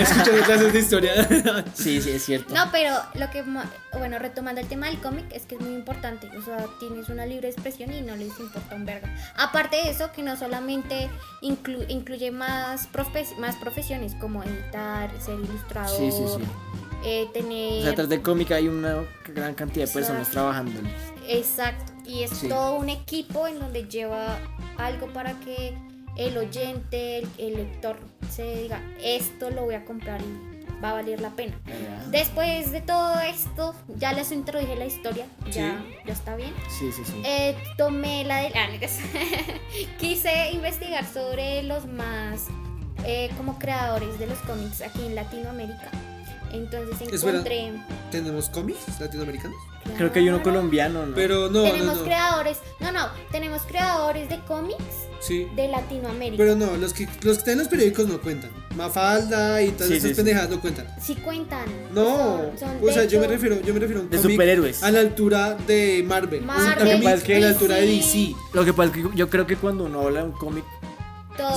Escuchando 0.00 0.42
clases 0.44 0.72
de 0.72 0.78
historia. 0.80 1.28
Sí, 1.74 2.02
sí, 2.02 2.10
es 2.10 2.24
cierto. 2.24 2.52
No, 2.52 2.70
pero 2.70 2.94
lo 3.14 3.30
que, 3.30 3.42
mo- 3.42 3.62
bueno, 3.96 4.18
retomando 4.18 4.60
el 4.60 4.66
tema 4.66 4.86
del 4.86 5.00
cómic, 5.00 5.24
es 5.30 5.46
que 5.46 5.54
es 5.54 5.60
muy 5.62 5.72
importante. 5.74 6.28
O 6.36 6.42
sea, 6.42 6.66
tienes 6.80 7.08
una 7.08 7.24
libre 7.24 7.48
expresión 7.48 7.92
y 7.92 8.02
no 8.02 8.16
les 8.16 8.38
importa 8.38 8.74
un 8.74 8.84
verga. 8.84 9.08
Aparte 9.36 9.76
de 9.76 9.90
eso, 9.90 10.12
que 10.12 10.22
no 10.22 10.36
solamente 10.36 11.08
inclu- 11.40 11.86
incluye 11.88 12.30
más, 12.30 12.88
profes- 12.92 13.36
más 13.38 13.56
profesiones 13.56 14.14
como 14.20 14.42
editar, 14.42 15.10
ser 15.24 15.38
ilustrador, 15.40 15.96
Sí, 15.96 16.10
sí, 16.12 16.24
sí. 16.36 16.44
Eh, 17.04 17.26
O 17.28 17.30
tener. 17.32 17.82
sea, 17.82 17.92
atrás 17.92 18.08
del 18.08 18.22
cómic 18.22 18.50
hay 18.52 18.68
una 18.68 19.04
gran 19.34 19.54
cantidad 19.54 19.86
de 19.86 19.92
personas 19.92 20.30
trabajando. 20.30 20.80
Exacto. 21.28 21.92
Y 22.06 22.22
es 22.22 22.30
Sí. 22.30 22.48
todo 22.48 22.76
un 22.76 22.88
equipo 22.88 23.46
en 23.46 23.58
donde 23.58 23.84
lleva 23.88 24.38
algo 24.78 25.06
para 25.12 25.32
que 25.40 25.74
el 26.16 26.36
oyente, 26.36 27.18
el, 27.18 27.28
el 27.38 27.54
lector, 27.54 27.96
se 28.30 28.62
diga, 28.62 28.80
esto 29.02 29.50
lo 29.50 29.62
voy 29.64 29.74
a 29.74 29.84
comprar 29.84 30.20
y 30.20 30.80
va 30.82 30.90
a 30.90 30.92
valer 30.94 31.20
la 31.20 31.30
pena. 31.30 31.54
Después 32.10 32.70
de 32.72 32.80
todo 32.82 33.18
esto, 33.20 33.74
ya 33.96 34.12
les 34.12 34.30
introduje 34.32 34.76
la 34.76 34.84
historia, 34.86 35.26
ya, 35.50 35.82
ya 36.06 36.12
está 36.12 36.36
bien. 36.36 36.52
Sí, 36.68 36.92
sí, 36.92 37.02
sí. 37.04 37.14
Eh, 37.24 37.56
tomé 37.78 38.24
la 38.24 38.38
de... 38.42 38.48
ah, 38.54 38.66
no, 38.70 38.78
Quise 39.98 40.50
investigar 40.52 41.06
sobre 41.06 41.62
los 41.62 41.86
más 41.86 42.46
eh, 43.04 43.30
como 43.36 43.58
creadores 43.58 44.18
de 44.18 44.26
los 44.26 44.38
cómics 44.40 44.82
aquí 44.82 45.04
en 45.06 45.14
Latinoamérica. 45.14 45.90
Entonces 46.54 47.08
Espera. 47.12 47.32
encontré... 47.38 47.72
¿Tenemos 48.10 48.48
cómics 48.48 48.78
latinoamericanos? 49.00 49.56
Creo 49.96 50.12
que 50.12 50.20
hay 50.20 50.28
uno 50.28 50.42
colombiano, 50.42 51.04
¿no? 51.04 51.14
Pero 51.14 51.50
no, 51.50 51.62
tenemos 51.64 51.94
no, 51.96 52.00
no. 52.00 52.04
creadores, 52.04 52.58
no, 52.80 52.90
no, 52.92 53.08
tenemos 53.30 53.62
creadores 53.62 54.28
de 54.30 54.38
cómics 54.46 54.82
Sí. 55.20 55.46
de 55.56 55.68
Latinoamérica. 55.68 56.36
Pero 56.42 56.54
no, 56.56 56.76
los 56.76 56.92
que, 56.94 57.04
los 57.22 57.22
que 57.22 57.30
están 57.32 57.52
en 57.52 57.58
los 57.60 57.68
periódicos 57.68 58.06
no 58.06 58.20
cuentan. 58.20 58.50
Mafalda 58.76 59.62
y 59.62 59.70
todas 59.70 59.88
Sí, 59.88 59.94
esas 59.94 60.02
sí, 60.02 60.08
sí. 60.10 60.14
pendejadas 60.14 60.50
no 60.50 60.60
cuentan. 60.60 60.86
sí 61.00 61.14
cuentan. 61.16 61.64
No, 61.92 62.38
Son- 62.58 62.58
son 62.58 62.88
o 62.88 62.92
sea, 62.92 63.04
yo 63.04 63.20
me 63.20 63.26
refiero, 63.26 63.60
yo 63.62 63.72
me 63.74 63.80
refiero 63.80 64.00
a 64.00 64.04
un 64.04 64.10
De 64.10 64.18
superhéroes. 64.18 64.82
a 64.82 64.90
la 64.90 65.00
altura 65.00 65.54
de 65.66 66.04
Marvel. 66.06 66.42
Marvel, 66.42 66.84
Lo 66.84 66.90
que 66.98 67.04
pasa 67.04 67.14
es 67.16 67.22
que 67.24 67.36
a 67.36 67.40
la 67.40 67.48
altura 67.48 67.74
de 67.76 67.86
DC. 67.86 68.18
DC. 68.18 68.34
Lo 68.52 68.64
que 68.64 68.72
pasa 68.72 68.90
es 68.96 68.96
que 69.06 69.16
yo 69.16 69.28
creo 69.30 69.46
que 69.46 69.56
cuando 69.56 69.84
uno 69.84 70.00
habla 70.02 70.20
de 70.20 70.26
un 70.26 70.32
cómic, 70.32 70.64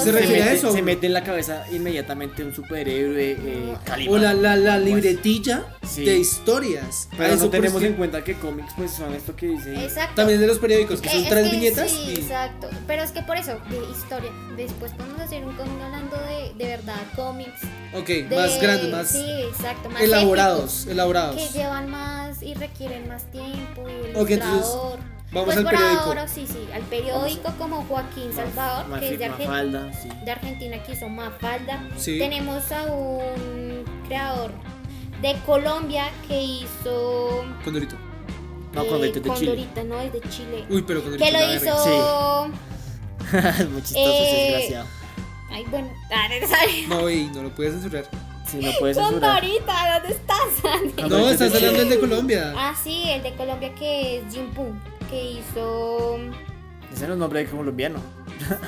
Se 0.04 0.12
refiere 0.12 0.42
a 0.42 0.46
mete, 0.46 0.58
eso. 0.58 0.72
se 0.72 0.82
mete 0.82 1.08
en 1.08 1.14
la 1.14 1.24
cabeza 1.24 1.66
inmediatamente 1.72 2.44
un 2.44 2.54
superhéroe 2.54 3.32
eh, 3.40 3.76
calibre. 3.84 4.14
O 4.14 4.18
la, 4.18 4.34
la, 4.34 4.56
la 4.56 4.78
libretilla 4.80 5.66
Sí. 5.88 6.04
de 6.04 6.18
historias. 6.18 7.08
A 7.14 7.18
Pero 7.18 7.34
eso 7.36 7.46
no 7.46 7.50
tenemos 7.50 7.82
en 7.84 7.94
cuenta 7.94 8.24
que 8.24 8.34
cómics 8.36 8.74
pues 8.76 8.92
son 8.92 9.14
esto 9.14 9.36
que 9.36 9.48
dice. 9.48 9.74
Exacto. 9.84 10.16
También 10.16 10.40
de 10.40 10.48
los 10.48 10.60
periódicos, 10.60 11.00
que 11.02 11.08
Eh, 11.08 11.12
son 11.12 11.24
es 11.24 11.30
tres 11.30 11.50
que 11.50 11.56
viñetas. 11.56 11.92
Sí, 11.92 11.98
y- 12.10 12.14
exacto. 12.20 12.70
Pero 12.88 13.04
es 13.04 13.12
que 13.12 13.22
por 13.22 13.38
eso, 13.38 13.52
de 13.70 13.78
historia. 13.92 14.32
Después 14.58 14.92
podemos 14.94 15.22
hacer 15.22 15.46
un 15.46 15.56
cómic 15.56 15.82
hablando 15.82 16.18
de, 16.18 16.54
de 16.64 16.70
verdad, 16.72 17.00
cómics. 17.16 17.62
Ok, 17.94 18.08
de- 18.08 18.36
más 18.36 18.60
grandes, 18.62 18.92
más 18.92 19.08
Sí, 19.12 19.26
exacto. 19.50 19.90
Más 19.90 20.02
elaborados. 20.02 20.74
épicos, 20.80 20.88
Elaborados. 20.88 21.36
Que 21.42 21.58
llevan 21.60 21.90
más 21.90 22.42
y 22.44 22.54
requieren 22.56 23.08
más 23.08 23.24
tiempo. 23.32 23.86
Y 23.88 24.10
el 24.10 24.16
Ok, 24.18 24.30
entonces, 24.32 24.56
ilustrador. 24.68 25.00
Vamos 25.32 25.46
pues 25.46 25.58
al 25.58 25.64
por 25.64 25.72
periódico. 25.74 26.02
ahora 26.04 26.28
sí, 26.28 26.46
sí. 26.48 26.68
Al 26.74 26.84
periódico 26.84 27.52
como 27.58 27.84
Joaquín 27.86 28.32
Salvador, 28.34 29.00
que 29.00 29.14
es 29.14 29.20
de, 29.20 29.26
Argen- 29.30 29.40
Mafalda, 29.48 29.94
sí. 29.94 30.10
de 30.26 30.32
Argentina, 30.32 30.84
que 30.84 30.92
hizo 30.94 31.10
Mafalda. 31.10 31.84
Sí. 31.98 32.18
Tenemos 32.20 32.72
a 32.72 32.84
un 32.86 33.84
creador 34.08 34.52
de 35.22 35.36
Colombia 35.46 36.10
que 36.28 36.42
hizo. 36.42 37.46
Condorito. 37.64 37.96
No, 38.74 38.84
eh, 38.84 38.88
Condorito 38.88 39.20
de 39.20 39.34
Chile. 39.34 39.52
Condorito, 39.52 39.84
no, 39.86 40.00
es 40.02 40.14
de 40.14 40.22
Chile. 40.30 40.66
Uy, 40.70 40.84
pero 40.86 41.02
Condorito. 41.02 41.26
que 41.26 41.32
lo 41.32 41.54
hizo. 41.54 42.52
Es 43.34 43.70
muy 43.70 43.82
chistoso, 43.82 44.00
Eh, 44.10 44.42
desgraciado. 44.52 44.86
Ay, 45.52 45.66
bueno, 45.70 45.90
ah, 46.12 46.28
no 46.40 46.48
sabía. 46.48 46.88
No, 47.34 47.44
lo 47.44 47.50
puedes 47.56 47.74
censurar. 47.74 48.06
Sí, 48.48 48.60
no 48.62 48.72
puedes 48.80 48.96
censurar. 48.96 49.42
Condorita, 49.42 50.00
¿dónde 50.00 50.16
estás? 50.16 51.10
No, 51.10 51.30
estás 51.30 51.54
hablando 51.54 51.80
del 51.80 51.90
de 51.90 52.00
Colombia. 52.00 52.54
ah, 52.56 52.74
sí, 52.82 53.04
el 53.10 53.22
de 53.22 53.34
Colombia 53.36 53.76
que 53.76 54.20
es 54.20 54.34
Jim 54.34 54.54
Boom, 54.54 54.80
que 55.10 55.32
hizo. 55.32 56.18
Ese 56.94 57.08
no 57.08 57.14
es 57.14 57.20
nombre 57.20 57.44
de 57.44 57.50
colombiano. 57.50 58.00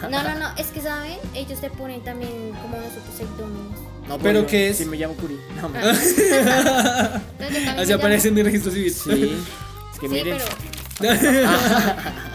No, 0.10 0.24
no, 0.24 0.36
no, 0.40 0.50
es 0.58 0.68
que 0.68 0.82
saben, 0.82 1.18
ellos 1.34 1.60
te 1.62 1.70
ponen 1.70 2.04
también 2.04 2.52
como 2.62 2.78
nosotros 2.78 3.06
seudónimos. 3.18 3.80
No, 4.08 4.18
¿Pero 4.18 4.42
yo 4.42 4.48
qué 4.48 4.70
es? 4.70 4.78
Sí, 4.78 4.86
me 4.86 4.98
llamo 4.98 5.14
Curi. 5.16 5.40
No, 5.62 5.70
me- 5.70 5.80
también 5.80 7.64
me 7.66 7.70
Así 7.82 7.92
llamo- 7.92 8.00
aparece 8.00 8.28
en 8.30 8.34
mi 8.34 8.44
registro 8.44 8.72
civil. 8.72 8.92
Sí. 8.94 9.38
Es 9.94 10.00
que 10.00 10.08
Sí, 10.08 10.14
miren. 10.14 10.38
pero. 11.00 11.14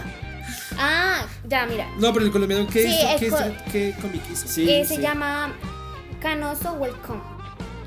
Ah, 0.77 1.25
ya, 1.47 1.65
mira. 1.65 1.87
No, 1.99 2.11
pero 2.11 2.25
el 2.25 2.31
colombiano, 2.31 2.67
¿qué, 2.67 2.83
Sí, 2.83 2.89
hizo? 2.89 3.19
¿Qué, 3.19 3.29
co- 3.29 3.37
hizo? 3.37 3.71
¿Qué 3.71 3.95
cómic 4.01 4.21
hizo? 4.31 4.45
Sí, 4.47 4.69
Eh, 4.69 4.83
se 4.85 4.99
llama 5.01 5.53
Canoso 6.19 6.73
Welcome. 6.73 7.21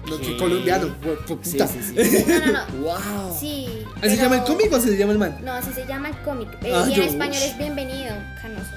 No, 0.08 0.18
que 0.20 0.36
colombiano. 0.36 0.86
Sí, 0.86 1.10
puta. 1.26 1.66
sí, 1.66 1.78
sí. 1.82 2.24
No, 2.26 2.38
no, 2.38 2.52
no. 2.52 2.80
wow. 2.82 3.36
Sí. 3.38 3.84
¿Así 4.02 4.10
se 4.16 4.22
llama 4.22 4.36
el 4.36 4.44
cómic 4.44 4.72
o 4.72 4.80
se 4.80 4.96
llama 4.96 5.12
el 5.12 5.18
man? 5.18 5.38
No, 5.42 5.52
así 5.52 5.72
se 5.72 5.86
llama 5.86 6.08
el 6.10 6.16
cómic. 6.22 6.48
Eh, 6.62 6.72
Ah, 6.74 6.86
y 6.88 6.94
en 6.94 7.02
español 7.02 7.42
es 7.42 7.58
bienvenido, 7.58 8.14
Canoso. 8.40 8.70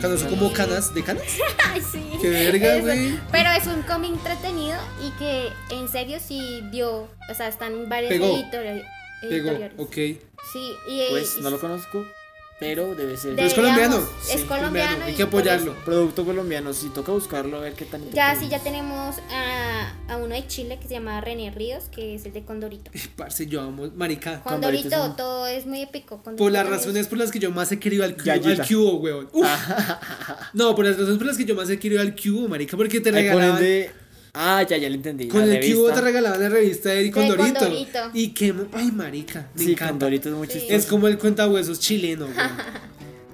Canoso. 0.00 0.28
Como 0.28 0.52
canas 0.52 0.92
de 0.92 1.02
canas. 1.02 1.22
Ay, 1.72 1.80
sí. 1.80 2.02
Qué 2.20 2.28
verga, 2.28 2.76
güey. 2.80 3.18
Pero 3.32 3.50
es 3.52 3.66
un 3.66 3.80
cómic 3.82 4.12
entretenido 4.12 4.78
y 5.02 5.10
que 5.18 5.48
en 5.70 5.88
serio 5.88 6.18
sí 6.20 6.62
dio. 6.70 7.08
O 7.30 7.34
sea, 7.34 7.48
están 7.48 7.72
en 7.72 7.88
varias 7.88 8.10
Pegó. 8.12 8.36
editoriales. 8.36 8.84
Pegó, 9.22 9.50
ok. 9.78 9.94
Sí, 9.94 10.72
y 10.88 11.02
Pues 11.10 11.36
y- 11.38 11.42
no 11.42 11.48
lo 11.50 11.58
conozco, 11.58 12.04
pero 12.60 12.94
debe 12.94 13.16
ser. 13.16 13.34
Pero 13.34 13.48
es 13.48 13.54
colombiano. 13.54 14.06
Es 14.30 14.42
colombiano. 14.42 15.04
Hay 15.06 15.14
que 15.14 15.22
apoyarlo. 15.22 15.74
Producto 15.84 16.24
colombiano, 16.24 16.72
sí, 16.74 16.90
toca 16.94 17.10
buscarlo 17.10 17.56
a 17.56 17.60
ver 17.60 17.72
qué 17.72 17.86
tan. 17.86 18.08
Ya, 18.12 18.38
sí, 18.38 18.48
ya 18.48 18.58
tenemos 18.60 19.16
a, 19.30 19.92
a 20.08 20.16
uno 20.18 20.34
de 20.34 20.46
Chile 20.46 20.78
que 20.80 20.86
se 20.86 20.94
llama 20.94 21.20
René 21.22 21.50
Ríos, 21.50 21.84
que 21.90 22.14
es 22.14 22.26
el 22.26 22.32
de 22.34 22.44
Condorito. 22.44 22.90
Parce, 23.16 23.46
yo 23.46 23.62
amo. 23.62 23.88
Marica. 23.96 24.40
Condorito 24.42 24.82
Condorito, 24.90 24.96
es 25.04 25.10
un- 25.10 25.16
todo 25.16 25.46
es 25.46 25.66
muy 25.66 25.80
épico. 25.82 26.16
Condorito 26.22 26.36
Por 26.44 26.52
las 26.52 26.68
razones 26.68 27.06
por 27.08 27.18
las 27.18 27.30
que 27.30 27.38
yo 27.38 27.50
más 27.50 27.72
he 27.72 27.78
querido 27.80 28.04
al, 28.04 28.14
cu- 28.16 28.24
Yayita. 28.24 28.62
al 28.62 28.68
cubo, 28.68 28.96
weón. 28.98 29.28
Uf. 29.32 29.46
No, 30.52 30.74
por 30.74 30.84
las 30.84 30.96
razones 30.96 31.18
por 31.18 31.26
las 31.26 31.36
que 31.36 31.44
yo 31.44 31.54
más 31.54 31.70
he 31.70 31.78
querido 31.78 32.00
al 32.00 32.14
cubo, 32.14 32.48
marica, 32.48 32.76
porque 32.76 33.00
te 33.00 33.10
regalaban. 33.10 33.60
de- 33.60 33.90
Ah, 34.34 34.62
ya, 34.68 34.76
ya 34.76 34.88
lo 34.88 34.94
entendí. 34.94 35.28
Con 35.28 35.48
la 35.48 35.56
el 35.56 35.74
cubo 35.74 35.90
te 35.92 36.00
regalaban 36.00 36.40
la 36.40 36.48
revista 36.48 36.90
de 36.90 37.10
Condorito. 37.10 37.58
Condorito. 37.60 37.98
Y 38.14 38.28
que. 38.28 38.54
Ay, 38.72 38.90
marica. 38.92 39.48
Me 39.54 39.64
Sí, 39.64 39.72
encanta. 39.72 39.92
Condorito 39.92 40.28
es 40.28 40.34
muy 40.34 40.46
Sí. 40.46 40.52
chistoso. 40.54 40.74
Es 40.74 40.86
como 40.86 41.08
el 41.08 41.18
cuentahuesos 41.18 41.80
chileno. 41.80 42.26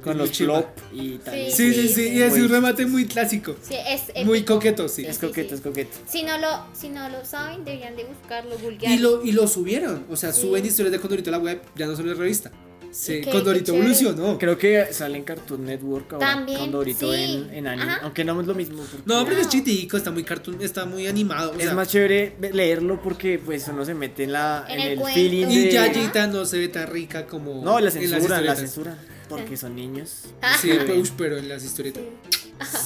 Con 0.03 0.19
los 0.19 0.31
plop 0.39 0.67
y 0.93 1.19
tal. 1.19 1.35
Sí, 1.51 1.73
Sí, 1.73 1.75
sí, 1.75 1.89
sí. 1.89 2.09
Y 2.11 2.23
es 2.23 2.35
un 2.35 2.49
remate 2.49 2.87
muy 2.87 3.07
clásico. 3.07 3.57
Sí, 3.61 3.75
es 3.89 4.25
Muy 4.25 4.45
coqueto, 4.45 4.89
sí. 4.89 5.05
Es 5.05 5.19
coqueto, 5.19 5.57
es 5.57 5.61
coqueto. 5.61 5.97
Si 6.07 6.23
no 6.23 6.39
lo, 6.39 6.65
si 6.73 6.91
no 6.91 7.09
lo 7.09 7.25
saben, 7.25 7.65
deberían 7.65 7.97
de 7.97 8.05
buscarlo, 8.05 8.57
vulgar. 8.59 8.89
Y 8.89 8.99
lo, 8.99 9.25
y 9.25 9.33
lo 9.33 9.49
subieron. 9.49 10.07
O 10.09 10.15
sea, 10.15 10.33
Sí. 10.33 10.43
suben 10.43 10.65
historias 10.65 10.93
de 10.93 11.01
Condorito 11.01 11.31
a 11.31 11.33
la 11.33 11.39
web, 11.39 11.61
ya 11.75 11.87
no 11.87 11.97
solo 11.97 12.13
es 12.13 12.19
revista. 12.19 12.53
Sí, 12.97 13.21
qué- 13.21 13.31
Condorito 13.31 13.73
qué 13.73 13.79
evolucionó. 13.79 14.39
Creo 14.39 14.57
que 14.57 14.87
sale 14.93 15.19
en 15.19 15.25
Cartoon 15.25 15.65
Network 15.67 16.15
ahora 16.15 16.27
También, 16.35 16.59
con 16.59 16.73
Dorito 16.73 17.13
sí. 17.13 17.21
en, 17.21 17.53
en 17.55 17.67
anime. 17.67 17.91
Ajá. 17.93 18.01
Aunque 18.05 18.25
no 18.25 18.41
es 18.41 18.47
lo 18.47 18.55
mismo. 18.55 18.83
No, 19.05 19.25
porque 19.25 19.43
es 19.43 19.49
chitico, 19.51 19.99
está 19.99 20.11
muy 20.11 20.25
cartoon, 20.25 20.63
está 20.63 20.87
muy 20.87 21.07
animado. 21.07 21.51
o 21.51 21.55
es 21.57 21.65
sea, 21.65 21.75
más 21.75 21.89
chévere 21.89 22.37
leerlo 22.53 23.03
porque 23.03 23.39
pues 23.39 23.69
uno 23.69 23.85
se 23.85 23.93
mete 23.93 24.25
en 24.25 24.33
la 24.33 24.65
En 24.69 24.81
en, 24.81 24.99
el 24.99 25.05
feeling 25.13 25.47
Y 25.49 25.65
de 25.65 25.73
Yayita 25.73 26.27
no 26.29 26.47
se 26.47 26.59
ve 26.59 26.69
tan 26.69 26.87
rica 26.87 27.27
como. 27.27 27.63
No, 27.63 27.73
la 27.79 27.79
en 27.79 27.85
las 27.85 27.95
censura, 27.95 28.41
la 28.41 28.57
censura. 28.57 28.99
Porque 29.29 29.57
son 29.57 29.77
niños. 29.77 30.25
Sí, 30.61 30.71
pero, 30.87 30.95
pero 31.19 31.37
en 31.37 31.49
las 31.49 31.65
historietas. 31.65 32.03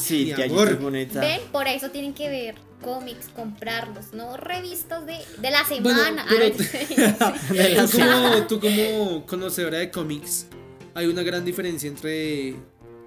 Sí, 0.02 0.24
Mi 0.24 0.30
Yayita 0.30 0.70
es 0.70 0.80
bonita. 0.80 1.20
Ven, 1.20 1.40
por 1.52 1.68
eso 1.68 1.90
tienen 1.90 2.14
que 2.14 2.28
ver 2.28 2.69
cómics, 2.82 3.28
comprarlos, 3.34 4.12
no 4.12 4.36
revistas 4.36 5.06
de, 5.06 5.18
de 5.38 5.50
la 5.50 5.62
Bueno, 5.82 5.98
semana. 5.98 6.26
pero- 6.28 6.54
Ah, 7.20 7.34
De 7.50 7.68
la 7.70 7.86
tú, 7.86 7.98
como, 7.98 8.46
tú 8.46 8.60
como 8.60 9.26
conocedora 9.26 9.78
de 9.78 9.90
cómics, 9.90 10.46
hay 10.94 11.06
una 11.06 11.22
gran 11.22 11.44
diferencia 11.44 11.88
entre 11.88 12.50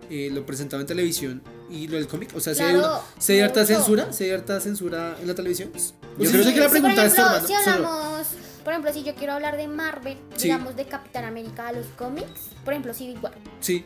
eh, 0.09 0.29
lo 0.31 0.45
presentado 0.45 0.81
en 0.81 0.87
televisión 0.87 1.41
y 1.69 1.87
lo 1.87 1.95
del 1.97 2.07
cómic. 2.07 2.29
O 2.35 2.39
sea, 2.39 2.51
hay, 2.53 2.57
Claro, 2.59 2.79
una- 2.79 2.99
si 3.17 3.33
hay 3.33 3.39
harta 3.41 3.65
censura, 3.65 4.13
si 4.13 4.23
hay 4.25 4.31
harta 4.31 4.59
censura 4.59 5.17
en 5.21 5.27
la 5.27 5.35
televisión. 5.35 5.71
Yo 5.73 6.25
Yo 6.25 6.29
creo 6.31 6.43
creo 6.43 6.53
que 6.53 6.59
la 6.59 6.65
Sí, 6.65 6.71
pregunta 6.71 7.05
es 7.05 7.13
si 7.47 7.53
hablamos, 7.53 8.27
por 8.63 8.73
ejemplo, 8.73 8.93
si 8.93 9.03
yo 9.03 9.15
quiero 9.15 9.33
hablar 9.33 9.57
de 9.57 9.67
Marvel, 9.67 10.17
Sí. 10.35 10.43
digamos 10.43 10.75
de 10.75 10.85
Capitán 10.85 11.25
América 11.25 11.67
a 11.69 11.71
los 11.73 11.87
cómics, 11.97 12.49
por 12.63 12.73
ejemplo, 12.73 12.93
Civil 12.93 13.17
War, 13.21 13.33
Sí, 13.59 13.85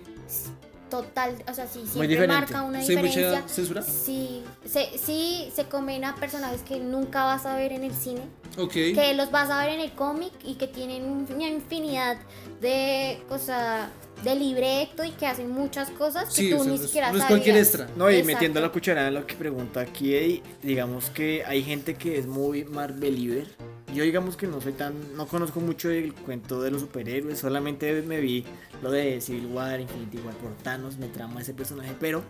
total, 0.89 1.35
o 1.49 1.53
sea, 1.53 1.67
sí, 1.67 1.81
siempre 1.85 2.27
marca 2.27 2.63
una 2.63 2.79
diferencia. 2.79 3.41
mucha 3.41 3.47
censura. 3.47 3.81
Sí, 3.81 4.43
se, 4.65 4.97
sí, 4.97 5.49
se 5.53 5.65
comen 5.65 6.03
a 6.05 6.15
personajes 6.15 6.61
que 6.61 6.79
nunca 6.79 7.23
vas 7.23 7.45
a 7.45 7.55
ver 7.55 7.71
en 7.73 7.83
el 7.83 7.93
cine, 7.93 8.21
Ok. 8.57 8.71
que 8.73 9.13
los 9.15 9.31
vas 9.31 9.49
a 9.49 9.59
ver 9.65 9.73
en 9.75 9.79
el 9.81 9.91
cómic 9.93 10.31
y 10.43 10.55
que 10.55 10.67
tienen 10.67 11.27
una 11.29 11.47
infinidad 11.49 12.17
de 12.61 13.21
cosas 13.29 13.89
de 14.23 14.33
libreto 14.35 15.03
y 15.03 15.11
que 15.11 15.27
hacen 15.27 15.51
muchas 15.51 15.91
cosas 15.91 16.33
que 16.33 16.49
tú 16.49 16.55
o 16.55 16.57
sea, 16.59 16.65
ni 16.65 16.69
no 16.69 16.75
es- 16.75 16.81
siquiera 16.87 17.07
no 17.11 17.17
es 17.17 17.21
sabías. 17.21 17.27
cualquier 17.27 17.57
extra. 17.57 17.87
No, 17.95 18.09
y 18.09 18.15
Exacto. 18.15 18.33
metiendo 18.33 18.61
la 18.61 18.69
cucharada 18.69 19.07
en 19.09 19.13
lo 19.13 19.27
que 19.27 19.35
pregunta 19.35 19.81
aquí, 19.81 20.41
digamos 20.63 21.09
que 21.11 21.43
hay 21.45 21.61
gente 21.63 21.95
que 21.95 22.17
es 22.17 22.25
muy 22.25 22.63
Marveliever. 22.65 23.47
Yo 23.93 24.03
digamos 24.03 24.35
que 24.35 24.47
no 24.47 24.59
soy 24.59 24.73
tan, 24.73 24.93
no 25.15 25.27
conozco 25.27 25.59
mucho 25.61 25.89
el 25.89 26.13
cuento 26.13 26.61
de 26.61 26.71
los 26.71 26.81
superhéroes, 26.81 27.39
solamente 27.39 28.01
me 28.01 28.19
vi 28.19 28.43
lo 28.81 28.91
de 28.91 29.21
Civil 29.21 29.45
War, 29.47 29.79
Infinity 29.79 30.17
War 30.17 30.35
por 30.35 30.53
Thanos, 30.57 30.97
me 30.97 31.07
trama 31.07 31.41
ese 31.41 31.53
personaje, 31.53 31.93
pero 31.99 32.21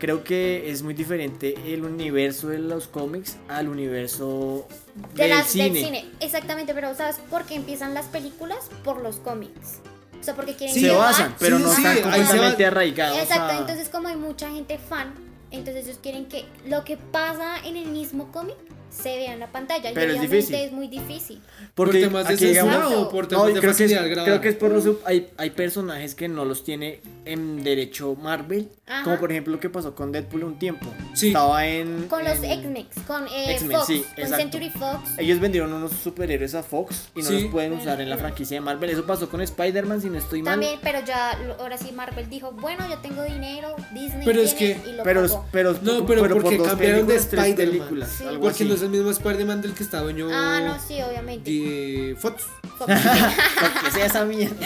creo 0.00 0.24
que 0.24 0.70
es 0.70 0.82
muy 0.82 0.94
diferente 0.94 1.54
el 1.72 1.84
universo 1.84 2.48
de 2.48 2.58
los 2.58 2.88
cómics 2.88 3.36
al 3.48 3.68
universo 3.68 4.66
de 5.14 5.22
del, 5.22 5.30
las, 5.30 5.46
cine. 5.46 5.70
del 5.70 5.84
cine. 5.84 6.04
Exactamente, 6.20 6.74
pero 6.74 6.92
¿sabes 6.96 7.16
por 7.30 7.44
qué 7.44 7.54
empiezan 7.54 7.94
las 7.94 8.06
películas? 8.06 8.68
Por 8.82 9.00
los 9.00 9.16
cómics. 9.16 9.78
O 10.20 10.24
sea, 10.24 10.34
porque 10.34 10.56
quieren 10.56 10.74
Sí, 10.74 10.80
Se 10.80 10.90
basan, 10.90 11.32
pero 11.38 11.58
Sí, 11.58 11.62
no 11.62 11.68
sí, 11.70 11.76
están 11.84 12.02
completamente 12.02 12.66
arraigados. 12.66 13.18
Exacto, 13.18 13.54
a- 13.54 13.58
entonces 13.58 13.88
como 13.88 14.08
hay 14.08 14.16
mucha 14.16 14.50
gente 14.50 14.78
fan, 14.78 15.14
entonces 15.52 15.86
ellos 15.86 16.00
quieren 16.02 16.26
que 16.26 16.44
lo 16.66 16.82
que 16.84 16.96
pasa 16.96 17.56
en 17.64 17.76
el 17.76 17.86
mismo 17.86 18.32
cómic 18.32 18.56
se 18.90 19.16
vea 19.16 19.32
en 19.34 19.40
la 19.40 19.50
pantalla. 19.52 19.90
Pero 19.94 20.12
y 20.12 20.16
es 20.16 20.18
obviamente 20.20 20.36
difícil. 20.36 20.54
es 20.56 20.72
muy 20.72 20.88
difícil. 20.88 21.40
¿Por 21.74 21.88
Porque 21.88 22.00
temas 22.00 22.26
de 22.28 22.36
censura 22.36 22.62
digamos- 22.78 22.92
o 22.94 23.08
por 23.10 23.24
No, 23.24 23.28
temas 23.28 23.46
de 23.54 23.60
creo 23.60 23.76
que, 23.76 23.84
es, 23.84 23.92
creo 24.24 24.40
que 24.40 24.48
es 24.48 24.54
por 24.56 24.70
los 24.70 24.84
hay, 25.04 25.30
hay 25.36 25.50
personajes 25.50 26.14
que 26.14 26.28
no 26.28 26.44
los 26.44 26.64
tiene 26.64 27.00
en 27.24 27.62
derecho 27.62 28.14
Marvel, 28.16 28.68
Ajá. 28.86 29.04
como 29.04 29.18
por 29.18 29.30
ejemplo 29.30 29.52
lo 29.54 29.60
que 29.60 29.70
pasó 29.70 29.94
con 29.94 30.10
Deadpool 30.12 30.44
un 30.44 30.58
tiempo. 30.58 30.86
Sí. 31.14 31.28
Estaba 31.28 31.66
en 31.66 32.08
Con 32.08 32.24
los 32.24 32.38
en- 32.38 32.44
X-Men, 32.50 32.86
con 33.06 33.26
eh, 33.28 33.52
X-Men, 33.52 33.76
Fox, 33.78 33.86
sí, 33.86 33.98
con 34.00 34.24
exacto. 34.24 34.36
Century 34.36 34.70
Fox. 34.70 35.10
Ellos 35.18 35.40
vendieron 35.40 35.72
unos 35.72 35.92
superhéroes 35.92 36.54
a 36.54 36.62
Fox 36.62 37.08
y 37.14 37.20
no 37.22 37.28
Sí. 37.28 37.42
los 37.42 37.50
pueden 37.52 37.72
usar 37.74 38.00
en 38.00 38.08
la 38.10 38.16
franquicia 38.16 38.56
de 38.56 38.60
Marvel. 38.62 38.90
Eso 38.90 39.04
pasó 39.06 39.28
con 39.28 39.40
Spider-Man, 39.40 40.00
si 40.00 40.08
no 40.10 40.18
estoy 40.18 40.42
mal. 40.42 40.54
También, 40.54 40.78
pero 40.82 40.98
ya 41.04 41.38
ahora 41.58 41.76
sí 41.78 41.92
Marvel 41.92 42.28
dijo, 42.30 42.52
bueno, 42.52 42.88
yo 42.88 42.98
tengo 42.98 43.22
dinero, 43.22 43.76
Disney 43.92 44.24
Pero 44.24 44.40
es 44.40 44.54
tiene 44.56 44.82
que- 44.82 44.90
y 44.90 44.92
lo 44.94 45.02
Pero, 45.02 45.22
pagó. 45.22 45.46
pero, 45.52 45.72
No, 45.82 46.06
pero 46.06 46.20
por 46.22 46.42
porque 46.42 46.56
dos 46.58 46.68
cambiaron 46.68 47.06
de 47.06 47.16
Spider-Man. 47.16 47.56
películas, 47.56 48.10
Sí. 48.18 48.24
algo 48.24 48.40
Porque 48.42 48.64
así. 48.64 48.68
Es 48.78 48.82
el 48.84 48.90
mismo 48.90 49.10
Spider-Man 49.10 49.60
del 49.62 49.72
que 49.74 49.82
está 49.82 50.00
dueño 50.00 50.28
Ah, 50.32 50.60
no, 50.64 50.78
sí, 50.86 51.00
obviamente. 51.02 51.50
de 51.50 52.16
Fox. 52.18 52.44
Fox. 52.78 52.92
Porque 53.60 53.90
sea 53.92 54.06
esa 54.06 54.24
mierda. 54.24 54.56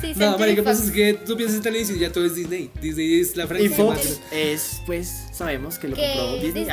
sí, 0.00 0.12
No, 0.16 0.38
marica, 0.38 0.62
pues 0.62 0.76
Fox. 0.78 0.88
es 0.88 0.94
que 0.94 1.14
tú 1.14 1.36
piensas 1.36 1.58
en 1.58 1.62
televisión 1.62 1.96
y 1.98 2.00
ya 2.00 2.12
todo 2.12 2.24
es 2.26 2.34
Disney. 2.34 2.70
Disney 2.80 3.20
es 3.20 3.36
la 3.36 3.44
Y 3.44 3.46
franquicia 3.46 3.76
Fox 3.76 3.96
más- 3.96 4.20
es, 4.32 4.80
pues, 4.86 5.12
sabemos 5.32 5.78
que 5.78 5.88
lo 5.88 5.96
Que 5.96 6.12
compró 6.16 6.32
Disney. 6.42 6.64
Disney. 6.64 6.68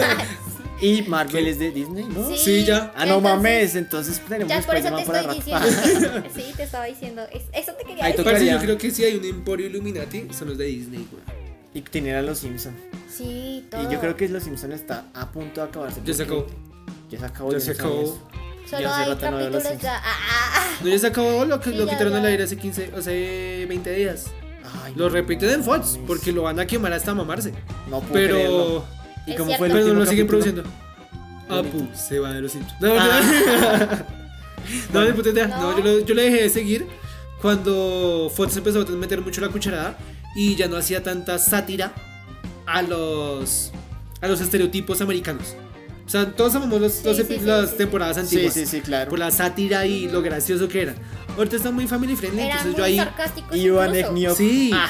Ah. 0.00 0.24
Y 0.78 1.00
Marvel 1.04 1.46
es 1.46 1.58
de 1.58 1.70
Disney, 1.70 2.04
¿no? 2.04 2.28
Sí. 2.28 2.36
Sí, 2.36 2.64
ya. 2.66 2.92
Ah, 2.94 3.06
no 3.06 3.14
Entonces, 3.16 3.22
mames, 3.22 3.74
entonces 3.76 4.20
tenemos 4.28 4.48
Ya 4.54 4.60
por 4.60 4.76
eso 4.76 4.94
te 4.94 5.04
para 5.06 5.20
estoy 5.20 5.36
diciendo 5.36 6.22
que, 6.22 6.30
sí, 6.42 6.52
te 6.54 6.62
estaba 6.64 6.84
diciendo, 6.84 7.22
es- 7.32 7.44
eso 7.54 7.72
te 7.72 7.84
quería 7.86 8.04
Ahí 8.04 8.12
decir. 8.12 8.16
toca- 8.16 8.30
Parce, 8.32 8.44
yo 8.44 8.52
tocaría. 8.52 8.58
creo 8.76 8.76
que 8.78 8.90
sí 8.90 9.02
hay 9.04 9.16
un 9.16 9.24
emporio 9.24 9.68
Illuminati, 9.68 10.28
son 10.38 10.48
los 10.48 10.58
de 10.58 10.66
Disney, 10.66 11.08
güey. 11.10 11.22
Y 11.76 11.82
tener 11.82 12.16
a 12.16 12.22
los 12.22 12.38
Simpsons. 12.38 12.76
Sí, 13.08 13.66
todo. 13.70 13.82
Y 13.82 13.92
yo 13.92 14.00
creo 14.00 14.16
que 14.16 14.28
los 14.28 14.42
Simpsons 14.42 14.72
está 14.74 15.04
a 15.12 15.30
punto 15.30 15.60
de 15.60 15.68
acabarse. 15.68 16.00
Ya 16.04 16.14
se 16.14 16.22
acabó. 16.22 16.46
Ya 17.10 17.18
se 17.18 17.24
acabó. 17.26 17.50
Ya 17.52 17.58
yo 17.58 17.64
se 17.64 17.70
acabó. 17.72 18.18
Solo 18.68 18.92
hay 18.94 19.08
rato 19.10 19.30
no 19.30 19.38
capítulos 19.38 19.82
ya. 19.82 19.96
Ah, 19.98 20.02
ah, 20.06 20.50
ah. 20.56 20.64
No, 20.82 20.88
ya 20.88 20.98
se 20.98 21.06
acabó 21.06 21.44
lo 21.44 21.60
que 21.60 21.70
Sí, 21.70 21.76
lo 21.76 21.84
ya, 21.84 21.92
quitaron 21.92 22.12
ya. 22.14 22.18
al 22.20 22.24
aire 22.26 22.44
hace 22.44 22.56
15, 22.56 22.92
hace 22.96 23.66
20 23.68 23.90
días. 23.92 24.26
Ay, 24.82 24.94
Lo 24.96 25.04
no 25.04 25.10
repiten 25.10 25.50
en 25.50 25.62
Fox 25.62 26.00
porque 26.06 26.32
lo 26.32 26.42
van 26.42 26.58
a 26.58 26.66
quemar 26.66 26.92
hasta 26.94 27.14
mamarse. 27.14 27.52
No 27.90 28.00
puedo 28.00 28.12
Pero 28.12 28.34
creerlo. 28.34 28.84
¿Y 29.26 29.34
cómo 29.36 29.54
fue 29.56 29.66
el 29.68 29.72
pero 29.74 29.94
lo 29.94 30.06
siguen 30.06 30.26
produciendo. 30.26 30.62
Apu 31.48 31.88
se 31.94 32.18
va 32.18 32.32
de 32.32 32.40
los 32.40 32.52
Simpsons. 32.52 32.80
No, 32.80 32.94
Ah. 32.98 33.20
no, 34.92 35.04
no. 35.04 35.10
No, 35.14 35.46
No. 35.46 35.78
yo, 35.78 35.84
lo, 35.84 36.00
yo 36.00 36.14
lo 36.14 36.22
dejé 36.22 36.42
de 36.42 36.48
seguir 36.50 36.86
cuando 37.42 38.32
Fox 38.34 38.56
empezó 38.56 38.80
a 38.80 38.84
meter 38.92 39.20
mucho 39.20 39.40
la 39.40 39.48
cucharada 39.50 39.96
y 40.36 40.54
ya 40.54 40.68
no 40.68 40.76
hacía 40.76 41.02
tanta 41.02 41.38
sátira 41.38 41.92
a 42.66 42.82
los 42.82 43.72
a 44.20 44.28
los 44.28 44.40
estereotipos 44.40 45.00
americanos. 45.00 45.56
O 46.06 46.08
sea, 46.08 46.30
todos 46.32 46.54
amamos 46.54 46.80
los, 46.80 46.92
Sí, 46.92 47.00
los 47.04 47.16
sí, 47.16 47.38
las 47.42 47.70
sí. 47.70 47.76
temporadas 47.78 48.14
Sí, 48.16 48.20
antiguas. 48.22 48.54
sí, 48.54 48.64
sí, 48.66 48.80
claro. 48.80 49.10
Por 49.10 49.18
la 49.18 49.30
sátira 49.32 49.86
y 49.86 50.08
lo 50.08 50.22
gracioso 50.22 50.68
que 50.68 50.82
eran. 50.82 50.94
Ahorita 51.36 51.56
está 51.56 51.72
muy 51.72 51.88
family 51.88 52.14
friendly, 52.14 52.42
Eran 52.42 52.58
entonces 52.58 52.72
muy 52.72 52.78
yo 52.78 52.84
ahí. 52.84 52.96
sarcásticos. 52.96 53.56
Ivan 53.56 53.88
incluso. 53.88 54.06
Egnio. 54.10 54.34
Sí. 54.36 54.70
Ah, 54.72 54.88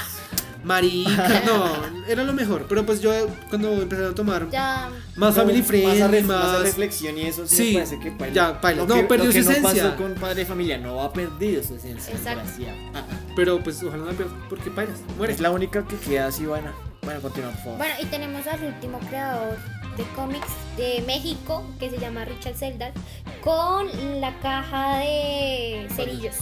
Marica, 0.67 1.43
no, 1.47 2.05
era 2.09 2.25
lo 2.25 2.33
mejor. 2.33 2.67
Pero 2.69 2.85
pues 2.85 3.01
yo 3.01 3.13
cuando 3.49 3.73
empezaron 3.81 4.11
a 4.13 4.15
tomar 4.15 4.51
Ya. 4.51 4.91
más 5.17 5.35
family 5.35 5.59
Más, 5.59 5.67
friendly, 5.69 6.23
más. 6.23 6.45
más 6.45 6.55
a 6.57 6.63
reflexión 6.63 7.17
y 7.17 7.23
eso 7.23 7.47
sí, 7.47 7.57
Sí, 7.57 7.67
me 7.69 7.75
parece 7.85 8.01
que 8.01 8.11
paila. 8.11 8.35
ya, 8.35 8.61
paila. 8.61 8.85
No, 8.85 8.95
que- 8.97 9.03
perdió 9.05 9.27
lo 9.27 9.33
que 9.33 9.43
su 9.43 9.51
no 9.51 9.57
esencia. 9.57 9.85
pasó 9.85 9.97
con 9.97 10.15
Padre 10.15 10.35
de 10.41 10.47
Familia, 10.47 10.79
no 10.79 11.01
ha 11.03 11.13
perdido 11.13 11.63
su 11.63 11.77
esencia. 11.77 12.13
Exacto. 12.13 12.51
Ah, 12.95 13.03
ah. 13.09 13.17
Pero 13.37 13.63
pues 13.63 13.83
ojalá 13.83 13.99
no 14.05 14.11
la 14.11 14.17
pierda, 14.17 14.33
porque 14.49 14.71
pailas, 14.71 14.99
muere. 15.17 15.33
Es 15.33 15.41
la 15.41 15.51
única 15.51 15.87
que 15.87 15.97
queda 15.97 16.27
así, 16.27 16.45
buena. 16.47 16.73
Bueno, 17.03 17.21
continúa, 17.23 17.51
por 17.53 17.61
favor. 17.63 17.79
Bueno, 17.79 17.95
y 18.03 18.07
tenemos 18.07 18.45
al 18.49 18.65
último 18.65 18.99
creador 19.09 19.57
de 19.97 20.03
cómics 20.17 20.49
de 20.77 21.05
México, 21.07 21.65
que 21.79 21.89
se 21.91 21.99
llama 21.99 22.25
Richard 22.25 22.57
Seldal, 22.57 22.93
con 23.41 23.87
la 24.21 24.37
caja 24.41 24.99
de 24.99 25.87
cerillos. 25.95 26.35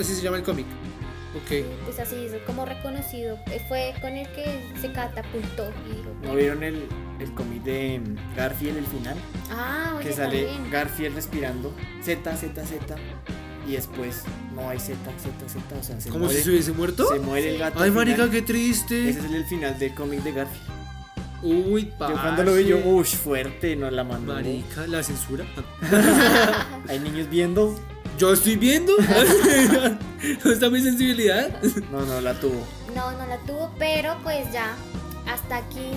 Así 0.00 0.14
se 0.16 0.22
llama 0.22 0.38
el 0.38 0.42
cómic. 0.42 0.66
Ok. 1.36 1.64
Pues 1.84 1.98
así 2.00 2.16
es 2.26 2.32
como 2.46 2.64
reconocido. 2.66 3.38
Eh, 3.52 3.60
Fue 3.68 3.94
con 4.00 4.12
el 4.12 4.26
que 4.32 4.60
se 4.80 4.90
catapultó. 4.92 5.70
Y 5.88 5.96
dijo, 5.96 6.10
¿No 6.24 6.34
vieron 6.34 6.62
el, 6.62 6.82
el 7.20 7.32
cómic 7.34 7.62
de 7.62 8.00
Garfield, 8.36 8.78
el 8.78 8.86
final? 8.86 9.16
ah, 9.50 9.94
oye, 9.96 10.08
que 10.08 10.12
sale 10.12 10.44
también. 10.44 10.70
Garfield 10.70 11.14
respirando 11.14 11.72
Z, 12.02 12.36
Z, 12.36 12.66
Z 12.66 12.96
y 13.68 13.72
después 13.72 14.24
no 14.54 14.68
hay 14.68 14.80
Z, 14.80 14.96
Z, 15.18 15.48
Z, 15.48 15.76
o 15.78 15.82
sea, 15.84 16.00
se 16.00 16.08
¿Como 16.08 16.24
muere, 16.24 16.38
si 16.38 16.44
se 16.44 16.50
hubiese 16.50 16.72
muerto? 16.72 17.06
se 17.12 17.20
muere 17.20 17.52
el 17.52 17.58
gato. 17.58 17.80
Ay, 17.80 17.90
marica, 17.92 18.28
qué 18.28 18.42
triste. 18.42 19.10
Ese 19.10 19.20
es 19.20 19.24
el 19.32 19.44
final 19.44 19.78
del 19.78 19.94
cómic 19.94 20.22
de 20.24 20.32
Garfield. 20.32 20.64
Uy, 21.42 21.84
pa. 21.96 22.08
Yo 22.10 22.14
cuando 22.20 22.42
lo 22.42 22.54
vi 22.54 22.64
yo, 22.64 22.78
uff, 22.78 23.08
fuerte, 23.14 23.76
no 23.76 23.90
la 23.90 24.02
mandó. 24.02 24.34
Marica, 24.34 24.86
la 24.88 25.02
censura. 25.02 25.44
Hay 26.88 26.98
niños 26.98 27.28
viendo. 27.30 27.78
Yo 28.20 28.34
estoy 28.34 28.56
viendo. 28.56 28.92
¿Dónde 28.98 30.52
está 30.52 30.68
mi 30.68 30.82
sensibilidad? 30.82 31.48
No, 31.90 32.02
no 32.04 32.20
la 32.20 32.34
tuvo. 32.34 32.62
No, 32.94 33.12
no 33.12 33.26
la 33.26 33.38
tuvo, 33.38 33.74
pero 33.78 34.14
pues 34.22 34.52
ya. 34.52 34.74
Hasta 35.26 35.56
aquí. 35.56 35.90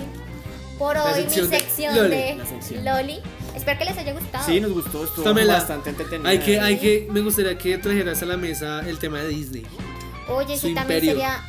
Por 0.78 0.94
La 0.96 1.04
hoy 1.04 1.14
sección 1.22 1.50
mi 1.50 1.50
de 1.52 1.60
sección 1.60 1.94
Loli. 1.96 2.08
de 2.16 2.34
La 2.36 2.46
sección. 2.46 2.82
Loli. 2.84 3.20
Espero 3.54 3.78
que 3.78 3.84
les 3.84 3.98
haya 3.98 4.12
gustado. 4.14 4.46
Sí, 4.46 4.58
nos 4.58 4.72
gustó, 4.72 5.04
estuvo 5.04 5.22
Tómela. 5.24 5.52
bastante 5.54 5.90
entretenido. 5.90 6.26
Hay 6.30 6.38
que, 6.38 6.58
hay 6.60 6.78
que, 6.78 7.06
me 7.10 7.20
gustaría 7.20 7.58
que 7.58 7.76
trajeras 7.76 8.22
a 8.22 8.26
la 8.26 8.38
mesa 8.38 8.80
el 8.88 8.98
tema 8.98 9.18
de 9.18 9.28
Disney. 9.28 9.66
Oye, 10.28 10.56
su 10.56 10.68
sí, 10.68 10.74
también 10.74 11.04
imperio. 11.04 11.10
sería, 11.12 11.42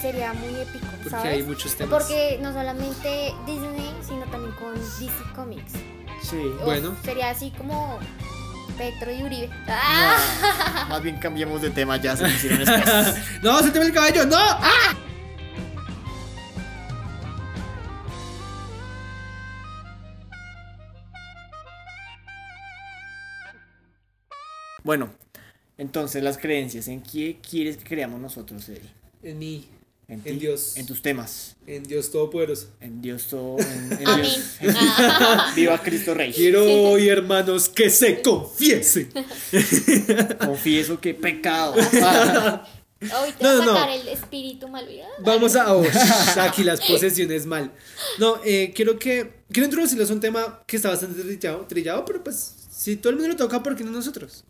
sería 0.00 0.32
muy 0.32 0.60
épico, 0.62 0.86
Porque 0.94 1.10
¿sabes? 1.10 1.32
hay 1.34 1.42
muchos 1.42 1.74
temas. 1.74 1.92
Porque 2.02 2.38
no 2.40 2.54
solamente 2.54 3.34
Disney, 3.46 3.94
sino 4.08 4.22
también 4.30 4.52
con 4.56 4.74
DC 4.74 5.12
Comics. 5.36 5.72
Sí. 6.22 6.36
Uf, 6.38 6.64
Bueno. 6.64 6.96
Sería 7.04 7.28
así 7.30 7.50
como 7.56 7.98
Petro 8.76 9.12
y 9.12 9.22
Uribe. 9.22 9.50
¡Ah! 9.68 10.84
No, 10.84 10.88
más 10.90 11.02
bien 11.02 11.16
cambiamos 11.18 11.62
de 11.62 11.70
tema 11.70 11.96
ya, 11.96 12.16
se 12.16 12.24
pusieron 12.24 12.60
espesas. 12.62 13.16
no, 13.42 13.58
se 13.60 13.70
te 13.70 13.78
ve 13.78 13.86
el 13.86 13.92
cabello, 13.92 14.26
no. 14.26 14.36
¡Ah! 14.38 14.94
Bueno, 24.84 25.10
Entonces, 25.78 26.22
las 26.22 26.38
creencias, 26.38 26.86
¿en 26.88 27.02
qué 27.02 27.38
quieres 27.40 27.76
que 27.76 27.84
creamos 27.84 28.20
nosotros, 28.20 28.68
Eddie? 28.68 28.90
En 29.22 29.38
mí, 29.38 29.68
En, 30.12 30.20
En 30.26 30.38
Dios. 30.38 30.76
En 30.76 30.86
tus 30.86 31.00
temas. 31.00 31.56
en 31.66 31.84
Dios 31.84 32.10
Todopoderoso. 32.10 32.68
En 32.80 33.00
Dios 33.00 33.28
todo. 33.28 33.58
En, 33.58 33.92
en 33.98 34.06
Amén. 34.08 34.26
Dios. 34.60 34.74
Viva 35.56 35.82
Cristo 35.82 36.12
Rey. 36.12 36.32
Quiero 36.34 36.64
hoy, 36.64 37.08
hermanos, 37.08 37.70
que 37.70 37.88
se 37.88 38.20
confiesen. 38.20 39.10
Confieso 40.38 41.00
que 41.00 41.14
pecado. 41.14 41.74
Hoy 43.02 43.32
te 43.36 43.42
No, 43.42 43.48
va 43.48 43.50
a 43.50 43.56
no, 43.56 43.64
no. 43.64 43.74
sacar 43.74 43.90
el 43.90 44.06
espíritu 44.08 44.68
malvado. 44.68 45.08
Vamos 45.20 45.56
a. 45.56 45.74
oh, 45.74 45.82
aquí 46.40 46.62
las 46.62 46.80
posesiones 46.82 47.46
mal. 47.46 47.72
No, 48.18 48.38
eh, 48.44 48.72
quiero 48.76 48.98
que. 48.98 49.42
Quiero 49.50 49.64
introducirles 49.64 50.10
un 50.10 50.20
tema 50.20 50.62
que 50.66 50.76
está 50.76 50.90
bastante 50.90 51.20
trillado, 51.22 51.66
trillado, 51.66 52.04
pero 52.04 52.22
pues. 52.22 52.54
Si 52.70 52.96
todo 52.96 53.10
el 53.10 53.16
mundo 53.16 53.30
lo 53.30 53.36
toca, 53.36 53.62
¿por 53.62 53.74
qué 53.76 53.82
no 53.82 53.90
nosotros? 53.90 54.44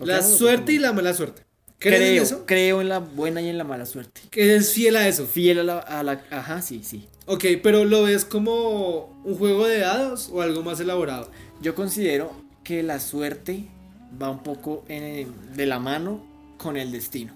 La 0.00 0.22
suerte 0.22 0.72
y 0.72 0.78
la 0.78 0.92
mala 0.92 1.12
suerte. 1.14 1.42
¿Crees 1.78 2.00
en 2.02 2.08
creo, 2.08 2.22
eso? 2.22 2.46
creo 2.46 2.80
en 2.80 2.88
la 2.88 2.98
buena 3.00 3.42
y 3.42 3.48
en 3.48 3.58
la 3.58 3.64
mala 3.64 3.84
suerte. 3.86 4.20
Que 4.30 4.44
eres 4.44 4.72
fiel 4.72 4.96
a 4.96 5.06
eso. 5.08 5.26
Fiel 5.26 5.58
a 5.60 5.62
la, 5.62 5.78
a 5.78 6.02
la- 6.02 6.22
Ajá, 6.30 6.62
sí, 6.62 6.80
sí. 6.82 7.06
Ok, 7.26 7.44
pero 7.62 7.84
¿lo 7.84 8.04
ves 8.04 8.24
como 8.24 9.20
un 9.24 9.36
juego 9.36 9.66
de 9.66 9.78
dados 9.80 10.30
o 10.32 10.40
algo 10.42 10.62
más 10.62 10.80
elaborado? 10.80 11.30
Yo 11.60 11.74
considero 11.74 12.32
que 12.64 12.82
la 12.82 12.98
suerte 13.00 13.64
va 14.20 14.30
un 14.30 14.42
poco 14.42 14.84
en- 14.88 15.32
de 15.54 15.66
la 15.66 15.78
mano 15.78 16.24
con 16.58 16.76
el 16.76 16.92
destino. 16.92 17.34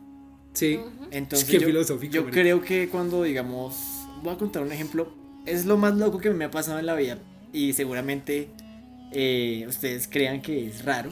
Sí. 0.54 0.80
Entonces, 1.10 1.48
Qué 1.48 1.58
yo, 1.60 1.66
filosófico, 1.66 2.12
yo 2.12 2.26
creo 2.30 2.62
que 2.62 2.88
cuando, 2.88 3.22
digamos, 3.24 3.76
voy 4.22 4.32
a 4.34 4.36
contar 4.38 4.62
un 4.62 4.72
ejemplo, 4.72 5.12
es 5.46 5.64
lo 5.66 5.76
más 5.76 5.94
loco 5.96 6.18
que 6.18 6.30
me 6.30 6.44
ha 6.46 6.50
pasado 6.50 6.78
en 6.78 6.86
la 6.86 6.94
vida 6.94 7.18
y 7.52 7.72
seguramente 7.72 8.48
eh, 9.12 9.64
ustedes 9.68 10.06
crean 10.08 10.40
que 10.40 10.66
es 10.66 10.84
raro, 10.84 11.10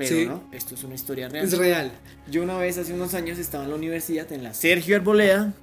pero 0.00 0.16
Sí. 0.16 0.26
no, 0.26 0.42
esto 0.52 0.74
es 0.74 0.82
una 0.84 0.94
historia 0.94 1.28
real. 1.28 1.44
Es 1.44 1.56
real. 1.56 1.92
Yo 2.30 2.42
una 2.42 2.56
vez 2.58 2.76
hace 2.78 2.92
unos 2.92 3.14
años 3.14 3.38
estaba 3.38 3.64
en 3.64 3.70
la 3.70 3.76
universidad, 3.76 4.30
en 4.32 4.42
la 4.44 4.54
Sergio 4.54 4.96
Arboleda, 4.96 5.54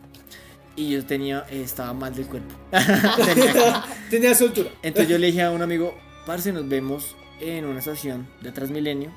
y 0.75 0.91
yo 0.91 1.05
tenía, 1.05 1.45
estaba 1.51 1.93
mal 1.93 2.13
del 2.15 2.25
cuerpo. 2.27 2.53
Tenía- 2.71 3.83
Tenía 4.09 4.35
soltura. 4.35 4.69
entonces 4.83 5.09
yo 5.11 5.17
le 5.17 5.27
dije 5.27 5.41
a 5.41 5.51
un 5.51 5.61
amigo, 5.61 5.97
parce, 6.25 6.51
nos 6.53 6.67
vemos 6.69 7.15
en 7.41 7.65
una 7.65 7.79
estación 7.79 8.27
de 8.41 8.51
Transmilenio 8.51 9.11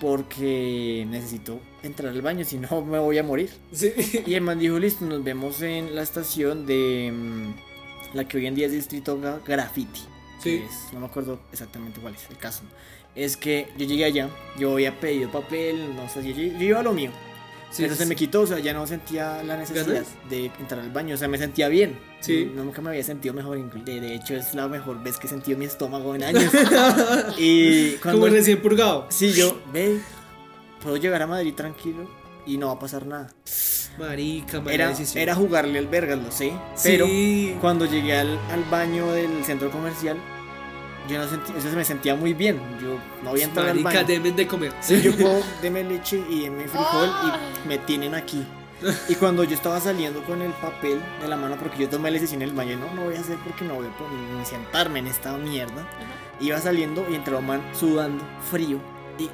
porque 0.00 1.06
necesito 1.08 1.60
entrar 1.82 2.12
al 2.12 2.22
baño, 2.22 2.44
si 2.44 2.56
no 2.58 2.82
me 2.84 2.98
voy 2.98 3.18
a 3.18 3.22
morir. 3.22 3.50
Sí. 3.72 3.92
Y 4.26 4.34
el 4.34 4.40
man 4.40 4.58
dijo, 4.58 4.78
listo, 4.78 5.04
nos 5.04 5.22
vemos 5.22 5.60
en 5.62 5.94
la 5.94 6.02
estación 6.02 6.64
de 6.66 7.12
mm, 7.12 8.16
la 8.16 8.26
que 8.26 8.38
hoy 8.38 8.46
en 8.46 8.54
día 8.54 8.66
es 8.66 8.72
Distrito 8.72 9.20
Graffiti. 9.46 10.00
Sí. 10.42 10.62
es- 10.66 10.92
no 10.94 11.00
me 11.00 11.06
acuerdo 11.06 11.38
exactamente 11.52 12.00
cuál 12.00 12.14
es 12.14 12.22
el 12.30 12.38
caso. 12.38 12.62
Es 13.14 13.36
que 13.36 13.68
yo 13.76 13.86
llegué 13.86 14.04
allá, 14.04 14.28
yo 14.58 14.72
había 14.74 14.98
pedido 15.00 15.30
papel, 15.30 15.94
no 15.96 16.08
sé, 16.08 16.22
yo, 16.22 16.34
yo 16.34 16.64
iba 16.64 16.80
a 16.80 16.82
lo 16.82 16.92
mío. 16.92 17.10
Sí, 17.70 17.82
Pero 17.84 17.94
se 17.94 18.02
sí, 18.02 18.08
me 18.08 18.14
sí. 18.16 18.18
quitó, 18.26 18.40
o 18.42 18.46
sea, 18.48 18.58
ya 18.58 18.72
no 18.72 18.84
sentía 18.86 19.44
la 19.44 19.56
necesidad 19.56 20.04
de 20.28 20.46
entrar 20.58 20.80
al 20.80 20.90
baño, 20.90 21.14
o 21.14 21.18
sea, 21.18 21.28
me 21.28 21.38
sentía 21.38 21.68
bien. 21.68 21.98
Sí. 22.18 22.50
No, 22.52 22.64
nunca 22.64 22.82
me 22.82 22.90
había 22.90 23.04
sentido 23.04 23.32
mejor, 23.32 23.58
de, 23.84 24.00
de 24.00 24.14
hecho 24.14 24.34
es 24.34 24.54
la 24.54 24.66
mejor 24.66 25.00
vez 25.02 25.18
que 25.18 25.28
he 25.28 25.30
sentido 25.30 25.56
mi 25.56 25.66
estómago 25.66 26.14
en 26.16 26.24
años. 26.24 26.52
y 27.38 27.92
cuando... 27.98 28.22
Como 28.22 28.32
recién 28.32 28.60
purgado. 28.60 29.06
Sí, 29.08 29.32
yo, 29.32 29.60
ve, 29.72 30.00
puedo 30.82 30.96
llegar 30.96 31.22
a 31.22 31.28
Madrid 31.28 31.54
tranquilo 31.54 32.10
y 32.44 32.58
no 32.58 32.66
va 32.68 32.72
a 32.72 32.78
pasar 32.80 33.06
nada. 33.06 33.32
Marica, 33.98 34.60
mala 34.60 34.74
Era, 34.74 34.88
decisión. 34.88 35.22
era 35.22 35.34
jugarle 35.36 35.78
al 35.78 35.86
vergas, 35.86 36.18
lo 36.18 36.32
sé. 36.32 36.52
Sí. 36.74 36.88
Pero 36.90 37.06
cuando 37.60 37.86
llegué 37.86 38.16
al, 38.18 38.36
al 38.50 38.64
baño 38.70 39.12
del 39.12 39.44
centro 39.44 39.70
comercial, 39.70 40.16
yo 41.08 41.18
no 41.18 41.28
sentí, 41.28 41.52
o 41.52 41.60
sea, 41.60 41.72
me 41.72 41.84
sentía 41.84 42.14
muy 42.14 42.34
bien. 42.34 42.60
Yo 42.80 42.98
no 43.22 43.30
había 43.30 43.44
entrado 43.44 43.70
al 43.70 43.80
Marica, 43.80 44.02
baño. 44.02 44.14
deben 44.14 44.36
de 44.36 44.46
comer. 44.46 44.72
Sí, 44.80 45.00
yo 45.02 45.16
puedo, 45.16 45.42
deme 45.62 45.84
leche 45.84 46.22
y 46.28 46.42
deme 46.42 46.68
frijol 46.68 47.10
y 47.64 47.68
me 47.68 47.78
tienen 47.78 48.14
aquí. 48.14 48.44
Y 49.08 49.14
cuando 49.14 49.44
yo 49.44 49.54
estaba 49.54 49.78
saliendo 49.78 50.24
con 50.24 50.40
el 50.40 50.52
papel 50.52 51.00
de 51.20 51.28
la 51.28 51.36
mano, 51.36 51.56
porque 51.58 51.78
yo 51.78 51.88
tomé 51.88 52.10
la 52.10 52.14
decisión 52.14 52.42
en 52.42 52.48
el 52.48 52.54
baño, 52.54 52.78
no, 52.78 52.94
no 52.94 53.04
voy 53.04 53.14
a 53.14 53.20
hacer 53.20 53.36
porque 53.44 53.64
no 53.64 53.74
voy 53.74 53.86
a 53.86 54.44
sentarme 54.44 55.00
en 55.00 55.06
esta 55.06 55.36
mierda. 55.36 55.86
Iba 56.40 56.58
saliendo 56.60 57.06
y 57.10 57.14
entró 57.14 57.38
un 57.38 57.46
man 57.46 57.62
sudando, 57.78 58.24
frío. 58.50 58.80
Y, 59.18 59.28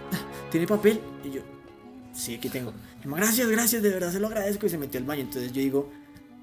¿tiene 0.50 0.66
papel? 0.66 1.00
Y 1.22 1.30
yo, 1.30 1.42
sí, 2.12 2.34
aquí 2.34 2.48
tengo. 2.48 2.72
Gracias, 3.04 3.48
gracias, 3.48 3.82
de 3.82 3.90
verdad 3.90 4.10
se 4.10 4.18
lo 4.18 4.26
agradezco. 4.26 4.66
Y 4.66 4.68
se 4.68 4.78
metió 4.78 4.98
al 4.98 5.06
baño. 5.06 5.22
Entonces 5.22 5.52
yo 5.52 5.60
digo, 5.60 5.90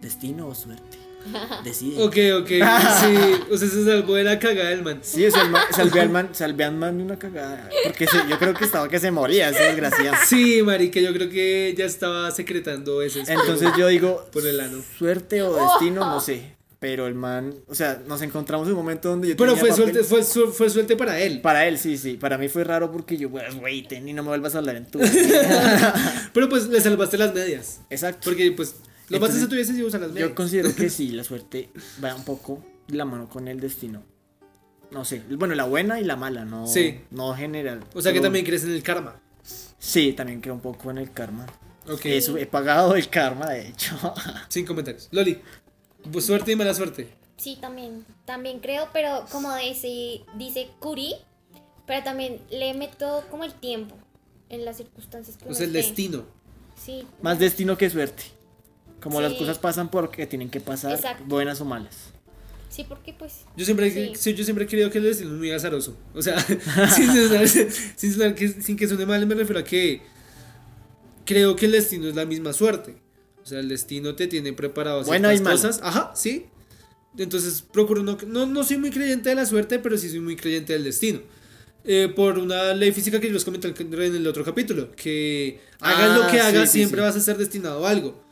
destino 0.02 0.48
o 0.48 0.56
suerte. 0.56 0.98
Decide. 1.64 2.02
Ok, 2.04 2.18
ok. 2.42 2.48
Sí. 2.50 3.42
Usted 3.50 3.68
se 3.70 3.86
salvó 3.86 4.16
de 4.16 4.24
la 4.24 4.40
cagada 4.40 4.70
del 4.70 4.84
man. 4.84 5.00
Sí, 5.02 5.26
o 5.26 5.32
sea, 5.32 5.44
el 5.44 5.50
man- 5.50 5.64
salvé 5.72 6.02
al 6.02 6.10
man, 6.10 6.30
salvé 6.34 6.64
al 6.66 6.76
man 6.76 6.98
de 6.98 7.04
una 7.04 7.18
cagada. 7.20 7.70
Porque 7.86 8.08
se- 8.08 8.28
yo 8.30 8.38
creo 8.40 8.54
que 8.54 8.66
estaba 8.66 8.90
que 8.90 9.00
se 9.00 9.12
moría, 9.12 9.50
ese 9.50 9.64
desgraciado. 9.64 10.16
Sí, 10.26 10.62
marica, 10.64 11.00
yo 11.00 11.14
creo 11.14 11.30
que 11.30 11.74
ya 11.78 11.86
estaba 11.86 12.30
secretando 12.32 13.02
ese. 13.02 13.22
Entonces 13.22 13.70
yo 13.78 13.88
digo, 13.88 14.26
Por 14.32 14.46
el 14.46 14.60
ano. 14.60 14.82
suerte 14.98 15.42
o 15.42 15.56
destino, 15.56 16.02
no 16.02 16.20
sé. 16.20 16.54
Pero 16.80 17.08
el 17.08 17.16
man, 17.16 17.56
o 17.70 17.76
sea, 17.76 18.02
nos 18.06 18.22
encontramos 18.22 18.68
en 18.68 18.74
un 18.74 18.80
momento 18.80 19.08
donde 19.08 19.30
yo 19.30 19.38
Pero 19.38 19.54
tenía 19.54 19.62
fue 19.62 19.70
papel. 19.70 19.94
suerte, 19.94 20.04
fue, 20.04 20.24
su- 20.26 20.52
fue 20.52 20.70
suerte 20.70 20.98
para 20.98 21.18
él. 21.18 21.40
Para 21.40 21.66
él, 21.66 21.78
sí, 21.78 21.98
sí. 21.98 22.16
Para 22.16 22.38
mí 22.38 22.50
fue 22.50 22.66
raro 22.66 22.92
porque 22.92 23.16
yo, 23.16 23.30
pues, 23.30 23.56
güey, 23.56 23.88
ten 23.88 24.06
y 24.10 24.12
no 24.12 24.22
me 24.22 24.28
vuelvas 24.28 24.54
a 24.56 24.58
hablar 24.58 24.76
en 24.76 24.86
tu. 24.92 25.00
vida". 25.00 26.30
Pero 26.34 26.50
pues 26.50 26.68
le 26.68 26.82
salvaste 26.82 27.18
las 27.18 27.34
medias. 27.34 27.80
Exacto. 27.90 28.20
Porque 28.26 28.52
pues 28.52 28.76
lo 29.10 29.20
más 29.20 29.34
se 29.34 29.48
tuviese 29.48 29.74
si 29.74 29.84
usan 29.84 30.02
las 30.02 30.12
medias. 30.12 30.30
Yo 30.30 30.36
considero 30.36 30.76
que 30.76 30.90
sí, 30.92 31.10
la 31.10 31.24
suerte 31.24 31.70
va 32.04 32.16
un 32.16 32.24
poco 32.24 32.64
de 32.88 32.96
la 32.98 33.06
mano 33.06 33.30
con 33.30 33.48
el 33.48 33.60
destino. 33.60 34.04
No 34.92 35.06
sé, 35.06 35.24
bueno, 35.32 35.56
la 35.56 35.66
buena 35.66 36.00
y 36.00 36.04
la 36.04 36.16
mala, 36.16 36.46
no, 36.46 36.68
Sí. 36.68 37.00
no 37.12 37.34
general. 37.36 37.84
O 37.96 38.02
sea 38.02 38.14
que 38.14 38.22
también 38.22 38.46
crees 38.46 38.64
en 38.64 38.72
el 38.72 38.84
karma. 38.84 39.20
Sí, 39.80 40.14
también 40.14 40.40
creo 40.40 40.54
un 40.54 40.62
poco 40.62 40.92
en 40.92 40.98
el 41.00 41.12
karma. 41.12 41.46
Ok. 41.90 42.06
Eso, 42.06 42.38
he 42.38 42.46
pagado 42.46 42.96
el 42.96 43.10
karma, 43.10 43.50
de 43.50 43.68
hecho. 43.70 43.96
Sin 44.50 44.66
comentarios. 44.66 45.10
Loli. 45.12 45.40
pues, 46.12 46.26
Suerte 46.26 46.52
y 46.52 46.56
mala 46.56 46.74
suerte. 46.74 47.10
Sí, 47.38 47.58
también, 47.60 48.06
también 48.26 48.60
creo, 48.60 48.88
pero 48.94 49.26
como 49.32 49.54
dice, 49.58 50.22
dice 50.38 50.70
Curi, 50.80 51.16
pero 51.86 52.04
también 52.04 52.40
le 52.52 52.74
meto 52.76 53.26
como 53.32 53.44
el 53.44 53.54
tiempo 53.54 53.96
en 54.50 54.64
las 54.64 54.78
circunstancias 54.78 55.36
que 55.36 55.50
O 55.50 55.54
sea, 55.54 55.66
el 55.66 55.76
esté. 55.76 55.88
destino. 55.88 56.24
Sí. 56.82 57.06
Más 57.22 57.40
destino 57.40 57.78
que 57.78 57.90
suerte. 57.90 58.24
Como 59.04 59.22
las 59.22 59.34
cosas 59.34 59.60
pasan 59.60 59.92
porque 59.92 60.26
tienen 60.26 60.50
que 60.50 60.60
pasar, 60.62 60.94
Exacto. 60.94 61.24
buenas 61.28 61.60
o 61.62 61.66
malas. 61.66 61.96
Sí, 62.70 62.86
porque 62.88 63.14
pues 63.14 63.42
Yo 63.56 63.66
siempre, 63.66 63.92
Sí. 63.92 64.14
sí, 64.16 64.34
yo 64.34 64.44
siempre 64.44 64.66
he 64.66 64.68
creído 64.68 64.90
que 64.90 64.98
el 64.98 65.04
destino 65.04 65.32
es 65.34 65.38
muy 65.38 65.52
azaroso. 65.52 65.96
O 66.16 66.22
sea, 66.22 66.40
sin, 66.96 67.08
sonar, 67.14 67.48
sin 67.48 68.14
sonar 68.14 68.34
que, 68.34 68.48
sin 68.48 68.78
que 68.78 68.88
suene 68.88 69.06
mal, 69.06 69.26
me 69.28 69.36
refiero 69.36 69.60
a 69.60 69.64
que 69.64 70.02
creo 71.26 71.56
que 71.56 71.66
el 71.68 71.74
destino 71.74 72.08
es 72.08 72.16
la 72.16 72.26
misma 72.26 72.54
suerte. 72.54 72.96
O 73.44 73.46
sea, 73.46 73.60
el 73.60 73.70
destino 73.70 74.16
te 74.16 74.28
tiene 74.28 74.54
preparado 74.54 75.04
ciertas 75.04 75.40
y 75.40 75.44
cosas. 75.44 75.80
Ajá, 75.84 76.12
sí. 76.16 76.46
Entonces 77.18 77.62
procuro 77.62 78.02
no, 78.02 78.18
no, 78.26 78.46
no 78.48 78.64
soy 78.64 78.78
muy 78.78 78.90
creyente 78.90 79.30
de 79.30 79.36
la 79.36 79.46
suerte, 79.46 79.78
pero 79.80 79.98
sí 79.98 80.10
soy 80.10 80.20
muy 80.22 80.36
creyente 80.36 80.74
del 80.74 80.84
destino. 80.86 81.20
Eh, 81.86 82.12
por 82.16 82.40
una 82.40 82.74
ley 82.74 82.92
física 82.94 83.20
que 83.20 83.28
yo 83.28 83.34
les 83.34 83.44
comenté 83.44 83.68
en 83.78 84.16
el 84.16 84.26
otro 84.26 84.44
capítulo, 84.46 84.92
que 84.96 85.60
hagas 85.82 86.10
Ah, 86.12 86.18
lo 86.18 86.26
que 86.28 86.32
sí, 86.32 86.38
hagas, 86.40 86.72
sí, 86.72 86.78
siempre 86.80 87.02
sí. 87.02 87.06
vas 87.06 87.16
a 87.16 87.20
estar 87.20 87.38
destinado 87.38 87.86
a 87.86 87.90
algo. 87.90 88.24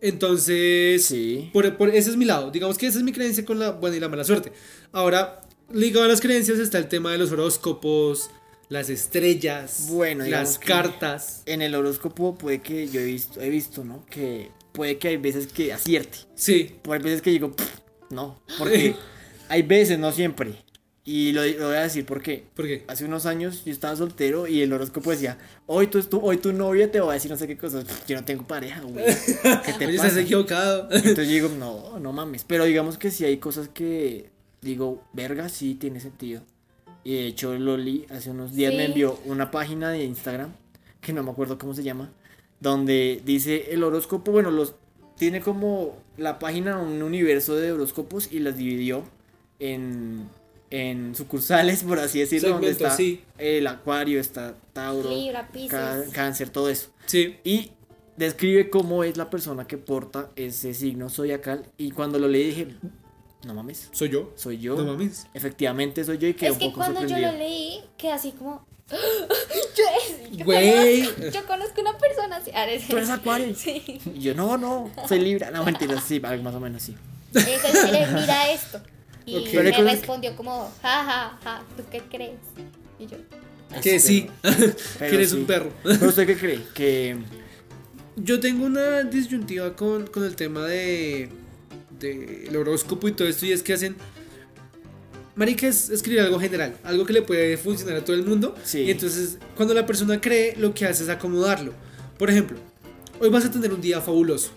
Entonces, 0.00 1.04
Sí. 1.04 1.50
por, 1.52 1.76
por- 1.76 1.90
ese 1.90 2.10
es 2.10 2.16
mi 2.16 2.24
lado. 2.24 2.50
Digamos 2.50 2.78
que 2.78 2.86
esa 2.86 2.98
es 2.98 3.04
mi 3.04 3.12
creencia 3.12 3.44
con 3.44 3.58
la 3.58 3.70
buena 3.72 3.96
y 3.96 4.00
la 4.00 4.08
mala 4.08 4.24
suerte. 4.24 4.52
Ahora, 4.92 5.42
ligado 5.72 6.04
a 6.04 6.08
las 6.08 6.20
creencias 6.20 6.58
está 6.58 6.78
el 6.78 6.88
tema 6.88 7.12
de 7.12 7.18
los 7.18 7.30
horóscopos, 7.32 8.30
las 8.68 8.88
estrellas, 8.90 9.86
Bueno, 9.88 10.24
las 10.26 10.58
cartas. 10.58 11.42
En 11.46 11.60
el 11.62 11.74
horóscopo 11.74 12.36
puede 12.36 12.60
que 12.60 12.88
yo 12.88 13.00
he 13.00 13.04
visto, 13.04 13.40
he 13.40 13.50
visto, 13.50 13.84
¿no? 13.84 14.06
Que 14.06 14.50
puede 14.72 14.98
que 14.98 15.08
hay 15.08 15.16
veces 15.16 15.48
que 15.48 15.72
acierte. 15.72 16.18
Sí, 16.34 16.76
Por 16.82 16.96
hay 16.96 17.02
veces 17.02 17.20
que 17.22 17.30
digo, 17.30 17.50
"Pff, 17.54 17.68
no. 18.10 18.40
Porque 18.58 18.94
hay 19.48 19.62
veces, 19.62 19.98
no 19.98 20.12
siempre. 20.12 20.54
Y 21.12 21.32
lo, 21.32 21.44
lo 21.44 21.66
voy 21.68 21.76
a 21.76 21.80
decir 21.82 22.06
porque 22.06 22.44
¿por 22.54 22.66
qué? 22.66 22.84
hace 22.86 23.04
unos 23.04 23.26
años 23.26 23.64
yo 23.64 23.72
estaba 23.72 23.96
soltero 23.96 24.46
y 24.46 24.62
el 24.62 24.72
horóscopo 24.72 25.10
decía, 25.10 25.38
hoy 25.66 25.88
tu, 25.88 26.00
tu- 26.04 26.20
hoy 26.20 26.36
tu 26.36 26.52
novia 26.52 26.88
te 26.92 27.00
va 27.00 27.10
a 27.10 27.14
decir 27.14 27.28
no 27.30 27.36
sé 27.36 27.48
qué 27.48 27.56
cosas. 27.58 27.84
Yo 28.06 28.14
no 28.16 28.24
tengo 28.24 28.46
pareja, 28.46 28.80
güey. 28.82 29.04
¿Qué 29.66 29.72
te 29.72 29.86
Oye, 29.86 29.96
pasa? 29.96 30.08
estás 30.08 30.16
equivocado. 30.24 30.88
Entonces 30.92 31.26
yo 31.26 31.34
digo, 31.34 31.48
no, 31.58 31.98
no 31.98 32.12
mames. 32.12 32.44
Pero 32.44 32.64
digamos 32.64 32.96
que 32.96 33.10
sí 33.10 33.24
hay 33.24 33.38
cosas 33.38 33.68
que 33.68 34.30
digo, 34.62 35.02
verga, 35.12 35.48
sí 35.48 35.74
tiene 35.74 35.98
sentido. 35.98 36.42
Y 37.02 37.14
de 37.14 37.26
hecho, 37.26 37.54
Loli 37.58 38.06
hace 38.10 38.30
unos 38.30 38.54
días 38.54 38.72
me 38.72 38.84
envió 38.84 39.18
una 39.24 39.50
página 39.50 39.90
de 39.90 40.04
Instagram, 40.04 40.52
que 41.00 41.12
no 41.12 41.24
me 41.24 41.30
acuerdo 41.32 41.58
cómo 41.58 41.74
se 41.74 41.82
llama, 41.82 42.12
donde 42.60 43.20
dice 43.24 43.72
el 43.72 43.82
horóscopo, 43.82 44.30
bueno, 44.30 44.50
los 44.52 44.74
tiene 45.16 45.40
como 45.40 45.96
la 46.18 46.38
página 46.38 46.78
un 46.78 47.02
universo 47.02 47.56
de 47.56 47.72
horóscopos 47.72 48.30
y 48.32 48.38
las 48.38 48.56
dividió 48.58 49.02
en, 49.58 50.28
en 50.70 51.14
sucursales, 51.14 51.82
por 51.82 51.98
así 51.98 52.20
decirlo, 52.20 52.50
donde 52.50 52.70
está 52.70 52.96
sí. 52.96 53.22
el 53.38 53.66
acuario, 53.66 54.20
está 54.20 54.54
Tauro, 54.72 55.10
Libra, 55.10 55.48
Cáncer, 56.12 56.50
todo 56.50 56.68
eso. 56.70 56.90
Sí, 57.06 57.38
Y 57.44 57.72
describe 58.16 58.70
cómo 58.70 59.02
es 59.02 59.16
la 59.16 59.30
persona 59.30 59.66
que 59.66 59.78
porta 59.78 60.30
ese 60.36 60.74
signo 60.74 61.10
zodiacal. 61.10 61.64
Y 61.76 61.90
cuando 61.90 62.18
lo 62.18 62.28
leí 62.28 62.44
dije, 62.44 62.68
no 63.44 63.54
mames, 63.54 63.88
soy 63.92 64.10
yo. 64.10 64.32
soy 64.36 64.58
yo. 64.58 64.76
No 64.76 64.84
mames. 64.84 65.26
Efectivamente 65.34 66.04
soy 66.04 66.18
yo 66.18 66.28
y 66.28 66.34
quedé 66.34 66.50
Es 66.50 66.54
un 66.54 66.58
que 66.60 66.64
poco 66.66 66.76
cuando 66.78 67.06
yo 67.06 67.18
lo 67.18 67.32
leí, 67.32 67.80
quedé 67.96 68.12
así 68.12 68.32
como, 68.32 68.64
Yo, 68.90 69.84
yo 70.32 70.44
Güey. 70.44 71.02
conozco, 71.04 71.30
yo 71.30 71.46
conozco 71.46 71.80
una 71.80 71.96
persona 71.96 72.36
así. 72.36 72.50
Ah, 72.52 72.68
es- 72.68 72.88
¿Tú 72.88 72.96
eres 72.96 73.08
acuario? 73.10 73.54
Sí. 73.56 74.00
Y 74.14 74.20
yo, 74.20 74.34
no, 74.34 74.56
no, 74.58 74.90
soy 75.08 75.20
Libra. 75.20 75.50
No, 75.52 75.64
mentira, 75.64 76.00
sí, 76.00 76.18
más 76.20 76.54
o 76.54 76.60
menos 76.60 76.82
sí. 76.82 76.96
Entonces 77.32 78.12
mira 78.12 78.50
esto. 78.52 78.80
Y 79.30 79.36
Ok. 79.36 79.48
Pero 79.52 79.74
hay 79.76 79.82
me 79.82 79.90
respondió 79.92 80.36
como, 80.36 80.72
ja, 80.82 81.04
ja, 81.04 81.38
ja, 81.42 81.62
¿tú 81.76 81.82
qué 81.90 82.02
crees? 82.10 82.38
Y 82.98 83.06
yo, 83.06 83.16
Que 83.82 84.00
sí, 84.00 84.28
que 84.98 85.06
eres 85.06 85.30
sí. 85.30 85.36
un 85.36 85.46
perro. 85.46 85.70
¿Pero 85.82 86.08
usted 86.08 86.26
qué 86.26 86.36
cree? 86.36 86.60
Que. 86.74 87.16
Yo 88.16 88.40
tengo 88.40 88.66
una 88.66 89.04
disyuntiva 89.04 89.74
con, 89.76 90.06
con 90.08 90.24
el 90.24 90.36
tema 90.36 90.66
de, 90.66 91.30
de 91.98 92.44
el 92.48 92.56
horóscopo 92.56 93.08
y 93.08 93.12
todo 93.12 93.28
esto, 93.28 93.46
y 93.46 93.52
es 93.52 93.62
que 93.62 93.72
hacen. 93.72 93.96
Marica 95.36 95.68
es 95.68 95.88
escribir 95.88 96.20
algo 96.20 96.38
general, 96.38 96.76
algo 96.82 97.06
que 97.06 97.14
le 97.14 97.22
puede 97.22 97.56
funcionar 97.56 97.96
a 97.96 98.04
todo 98.04 98.16
el 98.16 98.24
mundo. 98.26 98.54
Sí. 98.64 98.80
Y 98.80 98.90
entonces, 98.90 99.38
cuando 99.56 99.72
la 99.72 99.86
persona 99.86 100.20
cree, 100.20 100.54
lo 100.56 100.74
que 100.74 100.84
hace 100.84 101.04
es 101.04 101.08
acomodarlo. 101.08 101.72
Por 102.18 102.28
ejemplo, 102.28 102.58
hoy 103.20 103.30
vas 103.30 103.44
a 103.46 103.50
tener 103.50 103.72
un 103.72 103.80
día 103.80 104.00
fabuloso, 104.02 104.50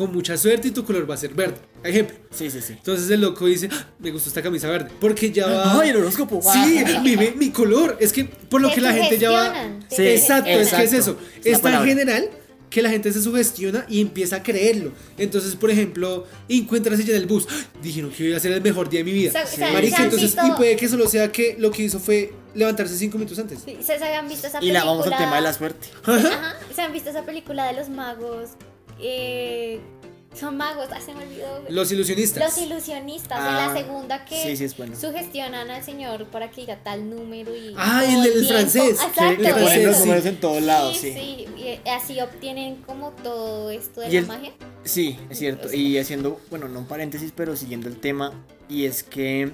con 0.00 0.12
mucha 0.14 0.36
suerte 0.38 0.68
y 0.68 0.70
tu 0.70 0.82
color 0.84 1.08
va 1.08 1.14
a 1.14 1.18
ser 1.18 1.34
verde. 1.34 1.56
Ejemplo. 1.84 2.16
Sí, 2.30 2.50
sí, 2.50 2.60
sí. 2.62 2.72
Entonces 2.72 3.10
el 3.10 3.20
loco 3.20 3.44
dice, 3.46 3.68
"Ah, 3.70 3.86
me 3.98 4.10
gustó 4.10 4.28
esta 4.30 4.40
camisa 4.40 4.66
verde, 4.68 4.90
porque 4.98 5.30
ya 5.30 5.46
va... 5.46 5.78
¡Ay, 5.80 5.90
el 5.90 5.96
horóscopo! 5.96 6.40
Sí, 6.42 6.82
mi, 7.02 7.16
mi- 7.16 7.50
color. 7.50 7.98
Es 8.00 8.12
que 8.12 8.24
por 8.24 8.62
lo 8.62 8.68
Te 8.70 8.76
que 8.76 8.80
la 8.80 8.92
gente 8.94 9.18
ya 9.18 9.30
va. 9.30 9.54
Sí, 9.90 10.06
exacto, 10.06 10.48
es 10.50 10.72
que 10.72 10.82
es 10.84 10.92
eso. 10.94 11.10
exacto. 11.10 11.44
Es 11.44 11.60
tan 11.60 11.84
general 11.84 12.30
que 12.70 12.80
la 12.82 12.88
gente 12.88 13.12
se 13.12 13.20
sugestiona 13.20 13.84
y 13.88 14.00
empieza 14.00 14.36
a 14.36 14.42
creerlo. 14.42 14.92
Entonces, 15.18 15.54
por 15.56 15.70
ejemplo, 15.70 16.26
encuentras 16.48 16.98
ella 17.00 17.10
en 17.16 17.22
el 17.22 17.26
bus. 17.26 17.46
"Ah, 17.50 17.54
Dijeron 17.82 18.10
que 18.10 18.24
iba 18.24 18.36
a 18.36 18.40
ser 18.40 18.52
el 18.52 18.62
mejor 18.62 18.88
día 18.88 19.00
de 19.00 19.04
mi 19.04 19.12
vida. 19.12 19.32
Sa- 19.32 19.70
Marica, 19.72 19.96
¿se 19.96 20.02
han 20.02 20.04
entonces, 20.08 20.34
visto- 20.34 20.46
y 20.46 20.50
puede 20.52 20.76
que 20.76 20.88
solo 20.88 21.06
sea 21.08 21.30
que 21.30 21.56
lo 21.58 21.70
que 21.70 21.82
hizo 21.82 22.00
fue 22.00 22.32
levantarse 22.54 22.96
cinco 22.96 23.18
minutos 23.18 23.38
antes. 23.38 23.58
sí, 23.64 23.76
¿se 23.80 23.98
se 23.98 24.04
han 24.04 24.26
visto 24.28 24.46
esa 24.46 24.58
Y 24.58 24.60
película? 24.60 24.78
la 24.80 24.84
vamos 24.90 25.06
al 25.06 25.16
tema 25.18 25.36
de 25.36 25.42
la 25.42 25.52
suerte. 25.52 25.88
Ajá, 26.04 26.56
¿se 26.74 26.80
han 26.82 26.92
visto 26.92 27.10
esa 27.10 27.22
película 27.26 27.66
de 27.66 27.74
los 27.74 27.88
magos? 27.90 28.50
Eh, 29.02 29.80
son 30.34 30.56
magos, 30.56 30.86
ah, 30.92 31.00
se 31.04 31.12
me 31.12 31.24
olvidó. 31.24 31.64
Los 31.70 31.90
ilusionistas. 31.90 32.42
Los 32.44 32.58
ilusionistas, 32.58 33.36
Ah, 33.40 33.66
la 33.66 33.74
segunda 33.76 34.24
que 34.24 34.40
sí, 34.40 34.56
sí, 34.56 34.64
es 34.64 34.76
bueno. 34.76 34.94
sugestionan 34.94 35.68
al 35.72 35.82
señor 35.82 36.26
para 36.26 36.50
que 36.52 36.60
diga 36.60 36.76
tal 36.84 37.10
número 37.10 37.54
y. 37.56 37.74
Ah, 37.76 38.04
el- 38.04 38.24
el 38.38 38.46
francés, 38.46 38.90
Exacto, 39.02 39.42
que 39.42 39.50
ponen 39.52 39.86
los 39.86 39.96
sí. 39.96 40.02
números 40.02 40.26
en 40.26 40.36
todos 40.36 40.62
lados, 40.62 40.96
sí, 40.96 41.08
y 41.56 41.88
así 41.88 42.20
obtienen 42.20 42.76
como 42.82 43.10
todo 43.10 43.70
esto 43.70 44.02
de 44.02 44.08
Y 44.08 44.12
la 44.12 44.18
el- 44.20 44.26
magia. 44.28 44.52
Sí, 44.84 45.18
es 45.28 45.38
cierto. 45.38 45.72
Y 45.72 45.98
haciendo, 45.98 46.40
bueno, 46.48 46.68
no 46.68 46.78
un 46.78 46.86
paréntesis, 46.86 47.32
pero 47.34 47.56
siguiendo 47.56 47.88
el 47.88 47.98
tema, 47.98 48.32
y 48.68 48.84
es 48.86 49.02
que 49.02 49.50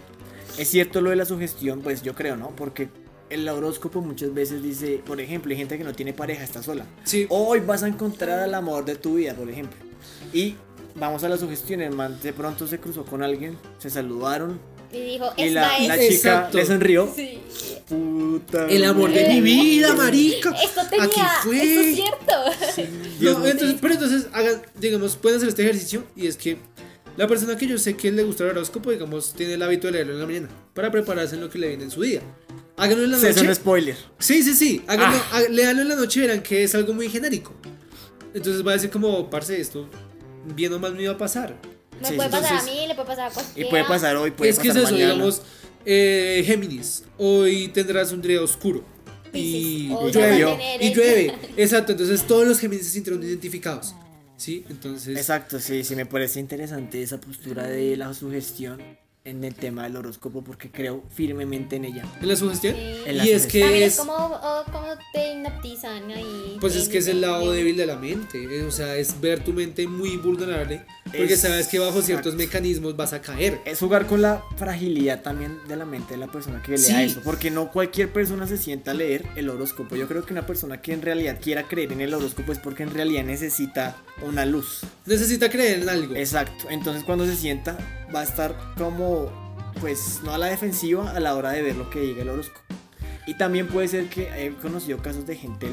es 0.59 0.69
cierto 0.69 1.01
lo 1.01 1.09
de 1.09 1.17
la 1.17 1.25
sugestión, 1.25 1.81
pues 1.81 2.03
yo 2.03 2.15
creo, 2.15 2.37
¿no? 2.37 2.51
Porque 2.55 2.89
el 3.31 3.49
horóscopo 3.49 4.01
muchas 4.01 4.33
veces 4.33 4.63
dice, 4.63 5.01
por 5.05 5.21
ejemplo, 5.21 5.51
hay 5.51 5.57
gente 5.57 5.79
que 5.79 5.85
no 5.85 5.93
tiene 5.93 6.13
pareja, 6.13 6.45
está 6.45 6.63
sola. 6.63 6.87
Sí. 7.05 7.27
Hoy 7.31 7.61
vas 7.61 7.83
a 7.83 7.89
encontrar 7.89 8.41
al 8.41 8.55
amor 8.55 8.85
de 8.85 8.97
tu 8.97 9.15
vida, 9.17 9.35
por 9.35 9.49
ejemplo. 9.51 9.77
Y 10.33 10.55
vamos 10.95 11.23
a 11.25 11.29
la 11.29 11.37
sugestión, 11.37 11.81
el 11.81 11.93
man 11.95 12.19
de 12.23 12.33
pronto 12.33 12.67
se 12.67 12.79
cruzó 12.79 13.05
con 13.05 13.23
alguien, 13.23 13.57
se 13.79 13.91
saludaron, 13.91 14.59
Y 14.93 15.01
dijo, 15.01 15.27
y 15.37 15.51
la, 15.51 15.77
es. 15.79 15.89
la 15.89 15.95
chica 15.95 16.07
Exacto. 16.15 16.59
le 16.59 16.67
sonrió. 16.67 17.13
Sí. 17.15 17.39
Puta. 17.89 18.67
El 18.69 18.85
amor 18.85 19.13
de 19.13 19.29
mi 19.29 19.41
vida, 19.41 19.95
marica. 19.95 20.51
Esto 20.63 20.83
tenía. 20.89 21.05
Aquí 21.05 21.21
fue. 21.43 21.57
Esto 21.63 21.81
es 21.81 21.97
cierto. 21.97 22.93
Dios 23.21 23.39
No, 23.39 23.47
entonces, 23.47 23.79
pero 23.81 23.95
entonces, 23.95 24.27
hagan, 24.33 24.63
digamos, 24.79 25.17
pueden 25.17 25.37
hacer 25.39 25.49
este 25.49 25.63
ejercicio 25.63 26.05
y 26.17 26.27
es 26.27 26.37
que 26.37 26.57
la 27.17 27.27
persona 27.27 27.57
que 27.57 27.67
yo 27.67 27.79
sé 27.79 27.97
que 27.97 28.11
le 28.13 28.23
gusta 28.25 28.45
el 28.45 28.51
horóscopo, 28.51 28.91
digamos, 28.91 29.33
tiene 29.35 29.55
el 29.55 29.63
hábito 29.63 29.87
de 29.87 29.95
leerlo 29.95 30.15
en 30.15 30.21
la 30.21 30.27
mañana 30.27 30.49
para 30.75 30.91
prepararse 30.91 31.35
en 31.37 31.41
lo 31.43 31.49
que 31.51 31.59
le 31.59 31.69
viene 31.69 31.85
en 31.85 31.91
su 31.91 32.03
día. 32.03 32.21
Háganlo 32.77 33.05
en 33.05 33.11
la 33.13 33.19
Se 33.19 33.29
hace 33.31 33.39
noche. 33.41 33.49
un 33.49 33.55
spoiler. 33.55 33.97
Sí, 34.19 34.43
sí, 34.43 34.55
sí. 34.55 34.83
Háganlo, 34.87 35.17
Ah. 35.17 35.37
há- 35.39 35.49
léanlo 35.51 35.83
en 35.83 35.89
la 35.89 35.97
noche 35.97 36.21
y 36.21 36.23
verán 36.23 36.43
que 36.43 36.65
es 36.65 36.75
algo 36.75 36.93
muy 36.93 37.09
genérico. 37.09 37.55
Entonces 38.35 38.67
va 38.67 38.73
a 38.73 38.75
decir 38.75 38.91
como, 38.91 39.31
parce, 39.31 39.59
esto 39.61 39.89
bien 40.55 40.73
o 40.75 40.79
mal 40.79 40.95
me 40.95 41.03
iba 41.05 41.13
a 41.13 41.19
pasar. 41.19 41.57
Me 42.01 42.09
Sí, 42.09 42.15
puede 42.15 42.29
sí, 42.29 42.33
pasar 42.35 42.53
entonces- 42.53 42.69
a 42.69 42.81
mí, 42.81 42.87
le 42.89 42.95
puede 42.95 43.07
pasar 43.09 43.27
a 43.27 43.31
Y 43.31 43.35
cualquiera. 43.35 43.71
puede 43.71 43.85
pasar 43.85 44.17
hoy, 44.17 44.31
puede 44.33 44.51
es 44.51 44.59
que 44.59 44.69
es 44.69 44.75
pasar 44.75 44.83
eso, 44.85 44.93
mañana. 44.93 45.13
digamos, 45.15 45.43
eh, 45.87 46.43
Géminis, 46.47 47.05
hoy 47.17 47.69
tendrás 47.69 48.13
un 48.13 48.21
día 48.21 48.43
oscuro. 48.43 48.85
Y 49.33 49.91
hoy 49.93 50.13
llueve. 50.13 50.57
Y 50.81 50.95
llueve. 50.95 51.35
Exacto, 51.57 51.93
entonces 51.93 52.27
todos 52.27 52.47
los 52.47 52.59
Géminis 52.59 52.87
se 52.87 52.93
sintieron 52.93 53.23
identificados. 53.23 53.95
¿Sí? 54.39 54.67
Entonces... 54.69 55.17
Exacto, 55.17 55.59
sí, 55.61 55.83
sí, 55.83 55.97
me 55.97 56.05
parece 56.05 56.41
interesante 56.41 57.03
esa 57.03 57.19
postura 57.19 57.63
de 57.67 57.97
la 57.97 58.13
sugestión 58.13 58.83
en 59.27 59.45
el 59.45 59.55
tema 59.55 59.83
del 59.85 59.97
horóscopo 59.97 60.43
porque 60.43 60.71
creo 60.71 61.03
firmemente 61.15 61.77
en 61.77 61.85
ella. 61.85 62.05
¿En 62.21 62.29
la 62.29 62.37
sugestión? 62.37 62.75
Sí. 62.75 62.97
En 63.07 63.19
la 63.19 63.25
Y 63.27 63.31
es 63.31 63.43
sugestión. 63.43 63.51
que 63.51 63.61
También 63.61 63.83
es... 63.85 63.93
es 63.95 63.99
como, 63.99 64.13
oh, 64.15 64.63
como 64.73 64.87
te 65.13 65.33
hipnotizan 65.33 66.11
ahí. 66.11 66.57
Pues 66.61 66.77
es 66.77 66.89
que 66.89 66.99
es 66.99 67.09
el 67.09 67.21
lado 67.21 67.51
débil 67.53 67.77
de 67.77 67.87
la 67.87 67.97
mente, 67.97 68.43
eh, 68.45 68.63
o 68.63 68.71
sea, 68.71 68.97
es 68.97 69.21
ver 69.21 69.43
tu 69.45 69.53
mente 69.53 69.87
muy 69.89 70.17
vulnerable, 70.17 70.85
porque 71.05 71.35
Es- 71.35 71.41
sabes 71.41 71.69
que 71.69 71.79
bajo 71.79 72.03
ciertos 72.03 72.35
exacto. 72.35 72.37
mecanismos 72.57 72.97
vas 72.97 73.13
a 73.13 73.21
caer. 73.21 73.61
Es 73.65 73.79
jugar 73.81 74.07
con 74.07 74.23
la 74.23 74.43
fragilidad 74.57 75.23
también 75.23 75.59
de 75.69 75.77
la 75.77 75.85
mente 75.85 76.15
de 76.15 76.19
la 76.21 76.27
persona 76.31 76.63
que 76.63 76.73
lea 76.73 76.79
Sí. 76.79 76.95
eso, 77.03 77.21
porque 77.25 77.51
no 77.51 77.71
cualquier 77.73 78.13
persona 78.13 78.47
se 78.47 78.57
sienta 78.59 78.93
a 78.93 78.95
leer 78.95 79.25
el 79.37 79.49
horóscopo. 79.51 79.97
Yo 79.97 80.07
creo 80.09 80.25
que 80.25 80.33
una 80.33 80.47
persona 80.47 80.81
que 80.81 80.93
en 80.93 81.03
realidad 81.03 81.39
quiera 81.43 81.67
creer 81.69 81.93
en 81.93 82.01
el 82.01 82.15
horóscopo 82.15 82.53
es 82.53 82.59
porque 82.59 82.83
en 82.85 82.95
realidad 82.95 83.25
necesita 83.25 83.97
una 84.23 84.45
luz. 84.47 84.81
Necesita 85.05 85.51
creer 85.51 85.81
en 85.83 85.89
algo. 85.89 86.15
Exacto, 86.15 86.67
entonces 86.71 87.05
cuando 87.05 87.27
se 87.27 87.37
sienta 87.37 87.77
va 88.15 88.21
a 88.21 88.25
estar 88.25 88.57
como, 88.79 89.16
pues 89.81 90.21
no 90.25 90.33
a 90.33 90.39
la 90.39 90.47
defensiva 90.47 91.11
a 91.11 91.21
la 91.21 91.35
hora 91.35 91.51
de 91.51 91.63
ver 91.63 91.77
lo 91.77 91.91
que 91.91 92.01
diga 92.01 92.23
el 92.23 92.29
horóscopo. 92.31 92.61
Y 93.27 93.35
también 93.37 93.67
puede 93.69 93.89
ser 93.89 94.09
que 94.09 94.29
he 94.47 94.53
conocido 94.55 94.99
casos 94.99 95.27
de 95.27 95.37
gente 95.37 95.69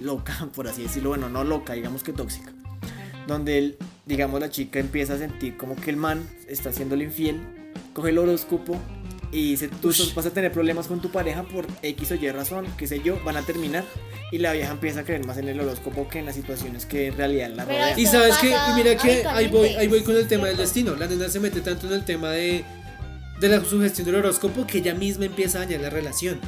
loca, 0.00 0.48
por 0.54 0.68
así 0.68 0.82
decirlo, 0.82 1.10
bueno, 1.10 1.28
no 1.28 1.44
loca, 1.44 1.74
digamos 1.74 2.02
que 2.02 2.12
tóxica, 2.12 2.52
donde 3.26 3.58
el- 3.58 3.78
digamos 4.06 4.40
la 4.40 4.50
chica 4.50 4.80
empieza 4.80 5.14
a 5.14 5.18
sentir 5.18 5.56
como 5.56 5.76
que 5.76 5.90
el 5.90 5.96
man 5.96 6.28
está 6.48 6.70
haciéndole 6.70 7.04
infiel, 7.04 7.40
coge 7.94 8.10
el 8.10 8.18
horóscopo 8.18 8.76
y 9.32 9.50
dice, 9.52 9.68
tú 9.80 9.92
sos- 9.92 10.14
vas 10.14 10.26
a 10.26 10.30
tener 10.30 10.50
problemas 10.52 10.86
con 10.88 11.00
tu 11.00 11.10
pareja 11.10 11.42
por 11.44 11.66
X 11.82 12.10
o 12.12 12.14
Y 12.16 12.30
razón, 12.30 12.66
qué 12.76 12.86
sé 12.88 13.00
yo, 13.04 13.18
van 13.24 13.36
a 13.36 13.42
terminar. 13.42 13.84
Y 14.32 14.38
la 14.38 14.52
vieja 14.52 14.72
empieza 14.72 15.00
a 15.00 15.04
creer 15.04 15.24
más 15.26 15.38
en 15.38 15.48
el 15.48 15.58
horóscopo 15.60 16.08
que 16.08 16.18
en 16.20 16.26
las 16.26 16.34
situaciones 16.36 16.86
que 16.86 17.08
en 17.08 17.16
realidad 17.16 17.50
la 17.54 17.64
rodean. 17.64 17.98
Y 17.98 18.06
sabes 18.06 18.36
que, 18.38 18.54
mira 18.76 18.96
que 18.96 19.24
ahí 19.26 19.48
voy, 19.48 19.68
ahí 19.70 19.88
voy 19.88 20.02
con 20.02 20.16
el 20.16 20.26
tema 20.28 20.46
del 20.48 20.56
destino. 20.56 20.94
La 20.96 21.06
nena 21.06 21.28
se 21.28 21.40
mete 21.40 21.60
tanto 21.60 21.86
en 21.86 21.92
el 21.94 22.04
tema 22.04 22.30
de, 22.30 22.64
de 23.40 23.48
la 23.48 23.64
sugestión 23.64 24.06
del 24.06 24.16
horóscopo 24.16 24.66
que 24.66 24.78
ella 24.78 24.94
misma 24.94 25.24
empieza 25.26 25.58
a 25.58 25.64
dañar 25.64 25.80
la 25.80 25.90
relación. 25.90 26.38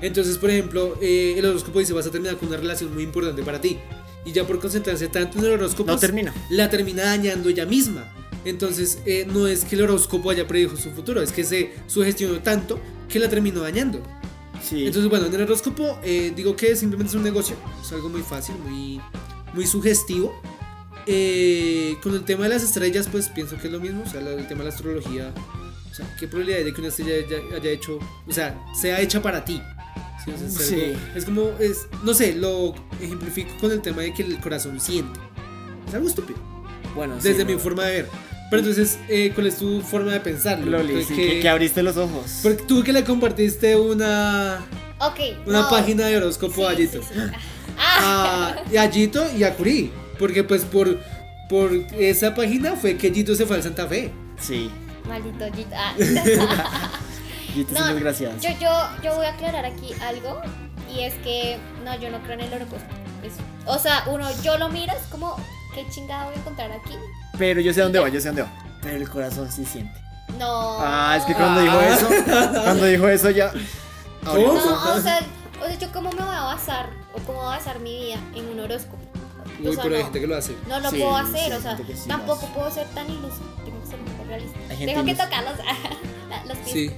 Entonces, 0.00 0.38
por 0.38 0.50
ejemplo, 0.50 0.98
eh, 1.00 1.34
el 1.36 1.44
horóscopo 1.46 1.78
dice 1.78 1.92
vas 1.92 2.06
a 2.06 2.10
terminar 2.10 2.36
con 2.36 2.48
una 2.48 2.56
relación 2.58 2.92
muy 2.92 3.02
importante 3.04 3.42
para 3.42 3.60
ti. 3.60 3.78
Y 4.26 4.32
ya 4.32 4.44
por 4.46 4.58
concentrarse 4.58 5.08
tanto 5.08 5.38
en 5.38 5.44
el 5.44 5.50
horóscopo, 5.52 5.90
No 5.92 5.98
termina. 5.98 6.32
la 6.50 6.68
termina 6.70 7.04
dañando 7.04 7.48
ella 7.48 7.66
misma. 7.66 8.10
Entonces, 8.44 8.98
eh, 9.06 9.26
no 9.32 9.46
es 9.46 9.64
que 9.64 9.76
el 9.76 9.82
horóscopo 9.82 10.30
haya 10.30 10.46
predijo 10.46 10.76
su 10.76 10.90
futuro, 10.90 11.22
es 11.22 11.32
que 11.32 11.44
se 11.44 11.72
sugestionó 11.86 12.40
tanto 12.40 12.78
que 13.08 13.18
la 13.18 13.28
terminó 13.28 13.60
dañando. 13.60 14.02
Sí. 14.62 14.86
Entonces, 14.86 15.10
bueno, 15.10 15.26
en 15.26 15.34
el 15.34 15.42
horóscopo 15.42 15.98
eh, 16.02 16.32
digo 16.34 16.54
que 16.56 16.74
simplemente 16.76 17.10
es 17.10 17.14
un 17.16 17.22
negocio, 17.24 17.56
es 17.82 17.92
algo 17.92 18.08
muy 18.08 18.22
fácil, 18.22 18.54
muy, 18.64 19.00
muy 19.54 19.66
sugestivo. 19.66 20.34
Eh, 21.06 21.96
con 22.02 22.14
el 22.14 22.24
tema 22.24 22.44
de 22.44 22.50
las 22.50 22.62
estrellas, 22.62 23.08
pues 23.12 23.28
pienso 23.28 23.58
que 23.58 23.66
es 23.66 23.72
lo 23.72 23.80
mismo, 23.80 24.02
o 24.06 24.08
sea, 24.08 24.20
el 24.20 24.46
tema 24.48 24.60
de 24.64 24.70
la 24.70 24.74
astrología, 24.74 25.34
o 25.90 25.94
sea, 25.94 26.06
¿qué 26.18 26.26
probabilidad 26.26 26.60
hay 26.60 26.64
de 26.64 26.72
que 26.72 26.80
una 26.80 26.88
estrella 26.88 27.12
haya, 27.26 27.56
haya 27.56 27.70
hecho, 27.70 27.98
o 28.26 28.32
sea, 28.32 28.58
sea 28.80 29.00
hecha 29.02 29.20
para 29.20 29.44
ti? 29.44 29.60
Sí, 30.24 30.30
o 30.34 30.38
sea, 30.38 30.46
es, 30.46 30.54
Sí. 30.54 30.74
algo- 30.80 30.98
es 31.14 31.24
como, 31.26 31.42
es, 31.60 31.86
no 32.02 32.14
sé, 32.14 32.34
lo 32.34 32.74
ejemplifico 33.02 33.50
con 33.60 33.70
el 33.70 33.82
tema 33.82 34.00
de 34.00 34.14
que 34.14 34.22
el 34.22 34.40
corazón 34.40 34.80
siente. 34.80 35.20
Es 35.86 35.92
algo 35.94 36.08
estúpido, 36.08 36.38
bueno, 36.94 37.20
sí, 37.20 37.28
desde 37.28 37.44
mi 37.44 37.52
no. 37.52 37.58
forma 37.58 37.84
de 37.84 37.92
ver. 38.02 38.08
Pero 38.50 38.60
entonces, 38.60 38.98
eh, 39.08 39.32
¿cuál 39.34 39.46
es 39.48 39.56
tu 39.56 39.80
forma 39.82 40.12
de 40.12 40.20
pensarlo? 40.20 40.66
Loli, 40.78 41.02
sí, 41.04 41.14
que- 41.14 41.48
abriste 41.48 41.82
los 41.82 41.96
ojos. 41.96 42.40
porque 42.42 42.62
tú 42.64 42.82
que 42.84 42.92
le 42.92 43.02
compartiste 43.04 43.74
una, 43.76 44.60
Ok. 45.00 45.18
una 45.46 45.62
no. 45.62 45.70
página 45.70 46.06
de 46.06 46.16
horóscopo 46.18 46.66
a 46.68 46.72
Sí, 46.74 46.82
Yito. 46.82 47.02
sí, 47.02 47.08
sí. 47.14 47.20
Ah, 47.78 48.54
A, 48.66 48.72
y 48.72 48.76
a 48.76 48.88
Yito 48.88 49.24
y 49.36 49.42
a 49.44 49.54
Curi. 49.54 49.90
Porque 50.18 50.44
pues 50.44 50.62
por, 50.64 51.00
por 51.48 51.72
esa 51.98 52.34
página 52.34 52.76
fue 52.76 52.96
que 52.96 53.10
Yito 53.10 53.34
se 53.34 53.46
fue 53.46 53.56
al 53.56 53.62
Santa 53.62 53.86
Fe. 53.88 54.12
Sí. 54.40 54.70
maldito 55.08 55.44
Jit. 55.54 55.66
Ah. 55.74 55.94
Te 55.98 57.72
No, 57.72 57.78
son 57.80 57.94
desgraciadas. 57.94 58.42
yo, 58.42 58.50
yo, 58.60 58.70
yo 59.02 59.14
voy 59.16 59.26
a 59.26 59.30
aclarar 59.30 59.64
aquí 59.64 59.92
algo. 60.02 60.40
Y 60.94 61.00
es 61.00 61.14
que, 61.24 61.56
no, 61.84 61.98
yo 62.00 62.10
no 62.10 62.20
creo 62.22 62.34
en 62.34 62.40
el 62.42 62.52
horóscopo. 62.54 62.82
Es- 63.24 63.32
o 63.66 63.78
sea, 63.78 64.04
uno, 64.06 64.28
yo 64.42 64.58
lo 64.58 64.68
miro, 64.68 64.92
es 64.92 65.02
como, 65.10 65.34
¿qué 65.74 65.84
chingada 65.90 66.26
voy 66.26 66.34
a 66.34 66.38
encontrar 66.38 66.70
aquí? 66.72 66.94
Pero 67.38 67.60
yo 67.60 67.72
sé 67.72 67.80
dónde 67.80 67.98
va, 67.98 68.08
yo 68.08 68.20
sé 68.20 68.28
dónde 68.28 68.42
va. 68.42 68.52
Pero 68.82 68.96
el 68.96 69.08
corazón 69.08 69.50
sí 69.50 69.64
siente. 69.64 70.00
No. 70.38 70.78
Ah, 70.80 71.16
es 71.18 71.24
que 71.24 71.34
cuando 71.34 71.60
dijo 71.60 71.76
Ah. 71.78 71.86
eso, 71.94 72.08
cuando 72.62 72.84
dijo 72.86 73.08
eso 73.08 73.30
ya. 73.30 73.52
¿Cómo? 74.24 74.38
No, 74.38 74.94
o 74.94 75.00
sea, 75.00 75.20
o 75.62 75.66
sea, 75.66 75.78
yo 75.78 75.92
cómo 75.92 76.10
me 76.10 76.22
voy 76.22 76.34
a 76.34 76.42
basar, 76.42 76.90
o 77.12 77.18
cómo 77.20 77.38
voy 77.38 77.46
a 77.54 77.58
basar 77.58 77.78
mi 77.80 77.98
vida 78.06 78.18
en 78.34 78.48
un 78.48 78.60
horóscopo. 78.60 78.98
O 79.62 79.68
Uy, 79.68 79.74
sea, 79.74 79.82
pero 79.84 79.94
hay 79.96 80.00
no. 80.02 80.06
gente 80.06 80.20
que 80.20 80.26
lo 80.26 80.36
hace. 80.36 80.56
No 80.68 80.80
lo 80.80 80.90
Sí, 80.90 80.96
puedo 80.98 81.16
hacer, 81.16 81.52
o 81.54 81.60
sea, 81.60 81.76
sí 81.76 82.08
tampoco 82.08 82.46
puedo 82.48 82.70
ser 82.70 82.86
tan 82.88 83.08
iluso. 83.08 83.40
Tengo 83.64 83.80
que 83.82 83.86
ser 83.86 83.98
un 84.00 84.04
poco 84.06 84.24
realista. 84.28 84.58
Tengo 84.68 85.04
que 85.04 85.14
tocar 85.14 85.44
los, 85.44 85.52
los 86.48 86.56
pies. 86.58 86.72
Sí. 86.72 86.90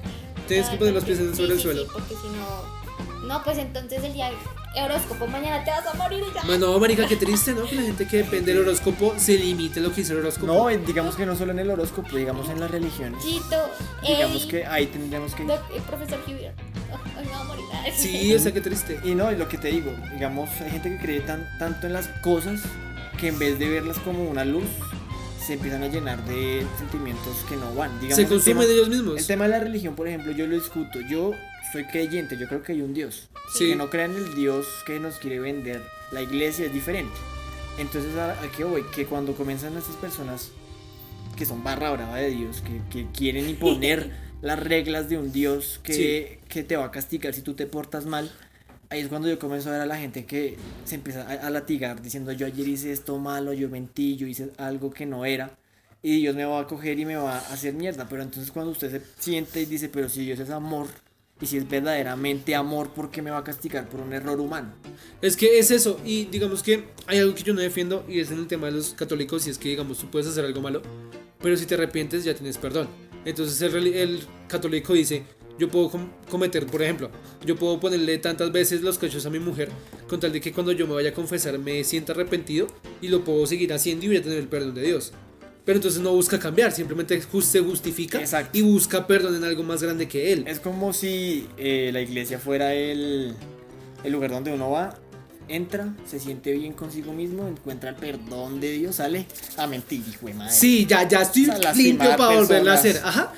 Tienes 0.48 0.66
que 0.66 0.72
Ay, 0.72 0.78
poner 0.78 0.94
los 0.94 1.04
pies 1.04 1.18
sobre 1.18 1.52
el 1.52 1.56
sí, 1.56 1.62
suelo. 1.62 1.82
Sí, 1.82 1.88
porque 1.92 2.14
si 2.14 2.28
no, 2.28 3.26
No, 3.26 3.42
pues 3.42 3.58
entonces 3.58 4.02
el 4.04 4.12
día 4.12 4.30
horóscopo, 4.84 5.26
mañana 5.26 5.64
te 5.64 5.70
vas 5.70 5.86
a 5.86 5.94
morir 5.94 6.22
y 6.30 6.34
ya. 6.34 6.58
No, 6.58 6.78
marica, 6.78 7.06
qué 7.06 7.16
triste, 7.16 7.52
¿no? 7.54 7.64
Que 7.64 7.76
la 7.76 7.82
gente 7.82 8.06
que 8.06 8.18
depende 8.18 8.52
del 8.52 8.62
horóscopo 8.62 9.14
se 9.16 9.36
limite 9.38 9.80
a 9.80 9.82
lo 9.82 9.90
que 9.90 9.96
dice 10.02 10.12
el 10.12 10.18
horóscopo. 10.20 10.46
No, 10.46 10.70
eh, 10.70 10.78
digamos 10.78 11.16
que 11.16 11.26
no 11.26 11.34
solo 11.36 11.52
en 11.52 11.58
el 11.60 11.70
horóscopo, 11.70 12.16
digamos 12.16 12.48
en 12.48 12.60
las 12.60 12.70
religiones. 12.70 13.22
Chito, 13.22 13.56
Digamos 14.06 14.42
ey, 14.44 14.48
que 14.48 14.66
ahí 14.66 14.86
tendríamos 14.86 15.34
que... 15.34 15.44
doc- 15.44 15.60
eh, 15.74 15.80
profesor 15.86 16.18
Huber. 16.26 16.54
Oh, 16.92 17.18
hoy 17.18 17.24
me 17.24 17.30
va 17.32 17.40
a 17.40 17.44
morir. 17.44 17.64
Sí, 17.96 18.34
o 18.34 18.38
sea, 18.38 18.52
qué 18.52 18.60
triste. 18.60 19.00
Y 19.04 19.14
no, 19.14 19.30
y 19.32 19.36
lo 19.36 19.48
que 19.48 19.58
te 19.58 19.68
digo, 19.68 19.92
digamos, 20.12 20.48
hay 20.60 20.70
gente 20.70 20.90
que 20.90 20.98
cree 20.98 21.20
tan, 21.20 21.46
tanto 21.58 21.86
en 21.86 21.92
las 21.92 22.08
cosas 22.22 22.60
que 23.18 23.28
en 23.28 23.38
vez 23.38 23.58
de 23.58 23.68
verlas 23.68 23.98
como 24.00 24.24
una 24.24 24.44
luz, 24.44 24.64
se 25.44 25.54
empiezan 25.54 25.82
a 25.84 25.86
llenar 25.88 26.24
de 26.26 26.66
sentimientos 26.76 27.36
que 27.48 27.56
no 27.56 27.72
van. 27.74 27.92
Digamos, 28.00 28.16
Se 28.16 28.22
el 28.22 28.28
consumen 28.28 28.58
tema- 28.66 28.72
ellos 28.74 28.88
mismos. 28.88 29.16
El 29.18 29.26
tema 29.26 29.44
de 29.44 29.50
la 29.50 29.60
religión, 29.60 29.94
por 29.94 30.08
ejemplo, 30.08 30.32
yo 30.32 30.46
lo 30.46 30.54
discuto. 30.56 31.00
Yo 31.00 31.30
soy 31.76 31.84
creyente, 31.84 32.38
yo 32.38 32.48
creo 32.48 32.62
que 32.62 32.72
hay 32.72 32.80
un 32.80 32.94
Dios. 32.94 33.28
Sí. 33.52 33.68
Que 33.68 33.76
no 33.76 33.90
crea 33.90 34.06
en 34.06 34.16
el 34.16 34.34
Dios 34.34 34.66
que 34.86 34.98
nos 34.98 35.16
quiere 35.16 35.38
vender. 35.38 35.82
La 36.10 36.22
iglesia 36.22 36.64
es 36.64 36.72
diferente. 36.72 37.14
Entonces, 37.78 38.16
¿a, 38.16 38.32
a 38.32 38.50
qué 38.56 38.64
voy? 38.64 38.82
Que 38.94 39.04
cuando 39.04 39.34
comienzan 39.34 39.76
estas 39.76 39.96
personas 39.96 40.52
que 41.36 41.44
son 41.44 41.62
barra 41.62 41.90
brava 41.90 42.16
de 42.16 42.30
Dios, 42.30 42.62
que, 42.62 42.80
que 42.90 43.10
quieren 43.12 43.50
imponer 43.50 44.10
las 44.40 44.58
reglas 44.58 45.10
de 45.10 45.18
un 45.18 45.32
Dios 45.32 45.80
que, 45.82 46.40
que 46.48 46.62
te 46.62 46.76
va 46.76 46.86
a 46.86 46.90
castigar 46.90 47.34
si 47.34 47.42
tú 47.42 47.52
te 47.52 47.66
portas 47.66 48.06
mal, 48.06 48.32
ahí 48.88 49.00
es 49.00 49.08
cuando 49.08 49.28
yo 49.28 49.38
comienzo 49.38 49.68
a 49.68 49.72
ver 49.72 49.82
a 49.82 49.86
la 49.86 49.98
gente 49.98 50.24
que 50.24 50.56
se 50.84 50.94
empieza 50.94 51.28
a, 51.28 51.46
a 51.46 51.50
latigar 51.50 52.00
diciendo 52.00 52.32
yo 52.32 52.46
ayer 52.46 52.66
hice 52.66 52.90
esto 52.90 53.18
malo, 53.18 53.52
yo 53.52 53.68
mentí, 53.68 54.16
yo 54.16 54.26
hice 54.26 54.50
algo 54.56 54.90
que 54.90 55.04
no 55.04 55.26
era. 55.26 55.58
Y 56.02 56.20
Dios 56.20 56.34
me 56.36 56.46
va 56.46 56.60
a 56.60 56.66
coger 56.66 56.98
y 56.98 57.04
me 57.04 57.16
va 57.16 57.36
a 57.36 57.52
hacer 57.52 57.74
mierda. 57.74 58.06
Pero 58.08 58.22
entonces 58.22 58.50
cuando 58.50 58.72
usted 58.72 58.90
se 58.90 59.02
siente 59.18 59.60
y 59.60 59.66
dice, 59.66 59.90
pero 59.90 60.08
si 60.08 60.24
Dios 60.24 60.38
es 60.38 60.50
amor, 60.50 60.86
y 61.40 61.46
si 61.46 61.58
es 61.58 61.68
verdaderamente 61.68 62.54
amor, 62.54 62.90
¿por 62.90 63.10
qué 63.10 63.22
me 63.22 63.30
va 63.30 63.38
a 63.38 63.44
castigar 63.44 63.88
por 63.88 64.00
un 64.00 64.12
error 64.12 64.40
humano? 64.40 64.72
Es 65.20 65.36
que 65.36 65.58
es 65.58 65.70
eso, 65.70 66.00
y 66.04 66.24
digamos 66.26 66.62
que 66.62 66.84
hay 67.06 67.18
algo 67.18 67.34
que 67.34 67.42
yo 67.42 67.54
no 67.54 67.60
defiendo, 67.60 68.04
y 68.08 68.20
es 68.20 68.30
en 68.30 68.38
el 68.38 68.46
tema 68.46 68.66
de 68.66 68.72
los 68.72 68.94
católicos, 68.94 69.46
y 69.46 69.50
es 69.50 69.58
que, 69.58 69.68
digamos, 69.68 69.98
tú 69.98 70.10
puedes 70.10 70.26
hacer 70.28 70.44
algo 70.44 70.60
malo, 70.60 70.82
pero 71.42 71.56
si 71.56 71.66
te 71.66 71.74
arrepientes 71.74 72.24
ya 72.24 72.34
tienes 72.34 72.58
perdón. 72.58 72.88
Entonces 73.24 73.60
el, 73.60 73.86
el 73.88 74.20
católico 74.48 74.92
dice, 74.92 75.24
yo 75.58 75.68
puedo 75.68 75.90
com- 75.90 76.10
cometer, 76.30 76.66
por 76.66 76.82
ejemplo, 76.82 77.10
yo 77.44 77.56
puedo 77.56 77.80
ponerle 77.80 78.18
tantas 78.18 78.52
veces 78.52 78.82
los 78.82 78.98
cachos 78.98 79.26
a 79.26 79.30
mi 79.30 79.38
mujer, 79.38 79.68
con 80.08 80.20
tal 80.20 80.32
de 80.32 80.40
que 80.40 80.52
cuando 80.52 80.72
yo 80.72 80.86
me 80.86 80.94
vaya 80.94 81.10
a 81.10 81.14
confesar 81.14 81.58
me 81.58 81.82
sienta 81.84 82.12
arrepentido, 82.12 82.66
y 83.02 83.08
lo 83.08 83.24
puedo 83.24 83.46
seguir 83.46 83.72
haciendo 83.72 84.04
y 84.04 84.08
voy 84.08 84.16
a 84.18 84.22
tener 84.22 84.38
el 84.38 84.48
perdón 84.48 84.74
de 84.74 84.82
Dios. 84.82 85.12
Pero 85.66 85.78
entonces 85.78 86.00
no 86.00 86.12
busca 86.12 86.38
cambiar, 86.38 86.70
simplemente 86.70 87.20
se 87.20 87.60
justifica 87.60 88.20
Exacto. 88.20 88.56
y 88.56 88.62
busca 88.62 89.06
perdón 89.06 89.34
en 89.34 89.42
algo 89.42 89.64
más 89.64 89.82
grande 89.82 90.06
que 90.06 90.32
él. 90.32 90.44
Es 90.46 90.60
como 90.60 90.92
si 90.92 91.48
eh, 91.58 91.90
la 91.92 92.00
iglesia 92.00 92.38
fuera 92.38 92.72
el, 92.72 93.34
el 94.04 94.12
lugar 94.12 94.30
donde 94.30 94.52
uno 94.52 94.70
va, 94.70 94.96
entra, 95.48 95.92
se 96.08 96.20
siente 96.20 96.52
bien 96.52 96.72
consigo 96.72 97.12
mismo, 97.12 97.48
encuentra 97.48 97.90
el 97.90 97.96
perdón 97.96 98.60
de 98.60 98.72
Dios, 98.72 98.94
sale 98.94 99.26
a 99.56 99.66
mentir, 99.66 100.04
hijo 100.08 100.26
de 100.26 100.34
madre. 100.34 100.52
Sí, 100.52 100.86
ya, 100.88 101.06
ya 101.08 101.22
estoy 101.22 101.50
limpio 101.74 102.16
para 102.16 102.36
volverlo 102.36 102.70
a 102.70 102.74
hacer. 102.74 103.00
Ajá, 103.02 103.32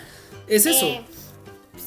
es 0.46 0.66
eso. 0.66 1.02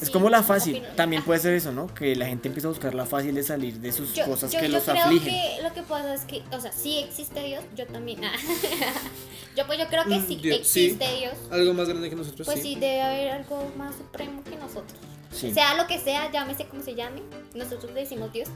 Es 0.02 0.10
como 0.10 0.28
la 0.28 0.42
fácil, 0.42 0.76
opino- 0.76 0.94
también 0.96 1.22
puede 1.22 1.40
ser 1.40 1.54
eso, 1.54 1.72
¿no? 1.72 1.86
Que 1.94 2.14
la 2.16 2.26
gente 2.26 2.48
empieza 2.48 2.68
a 2.68 2.70
buscar 2.70 2.94
la 2.94 3.06
fácil 3.06 3.34
de 3.34 3.42
salir 3.42 3.74
de 3.80 3.92
sus 3.92 4.12
Yo, 4.14 4.24
cosas 4.26 4.50
yo- 4.52 4.58
que 4.60 4.66
yo 4.68 4.72
los 4.74 4.82
creo 4.84 5.02
afligen. 5.04 5.28
que 5.32 5.62
lo 5.62 5.72
que 5.72 5.82
pasa 5.82 6.12
es 6.14 6.22
que, 6.22 6.42
o 6.50 6.60
sea, 6.60 6.72
sí 6.72 6.98
existe 6.98 7.42
Dios, 7.42 7.62
yo 7.76 7.86
también. 7.86 8.20
yo 9.56 9.66
pues 9.66 9.78
yo 9.78 9.86
creo 9.88 10.04
que 10.04 10.16
Mm, 10.18 10.26
sí 10.26 10.36
Dios, 10.36 10.66
sí. 10.66 10.84
existe 10.86 11.16
Dios. 11.18 11.34
Algo 11.50 11.74
más 11.74 11.88
grande 11.88 12.10
que 12.10 12.16
nosotros, 12.16 12.46
Pues 12.46 12.60
sí. 12.60 12.74
sí, 12.74 12.80
debe 12.80 13.02
haber 13.02 13.28
algo 13.30 13.70
más 13.76 13.94
supremo 13.96 14.42
que 14.44 14.56
nosotros. 14.56 14.98
Sí, 15.30 15.52
Sea 15.52 15.74
lo 15.76 15.86
que 15.86 15.98
sea, 15.98 16.30
llámese 16.30 16.66
como 16.66 16.82
se 16.82 16.94
llame, 16.94 17.22
nosotros 17.54 17.92
le 17.94 18.00
decimos 18.00 18.32
Dios. 18.32 18.48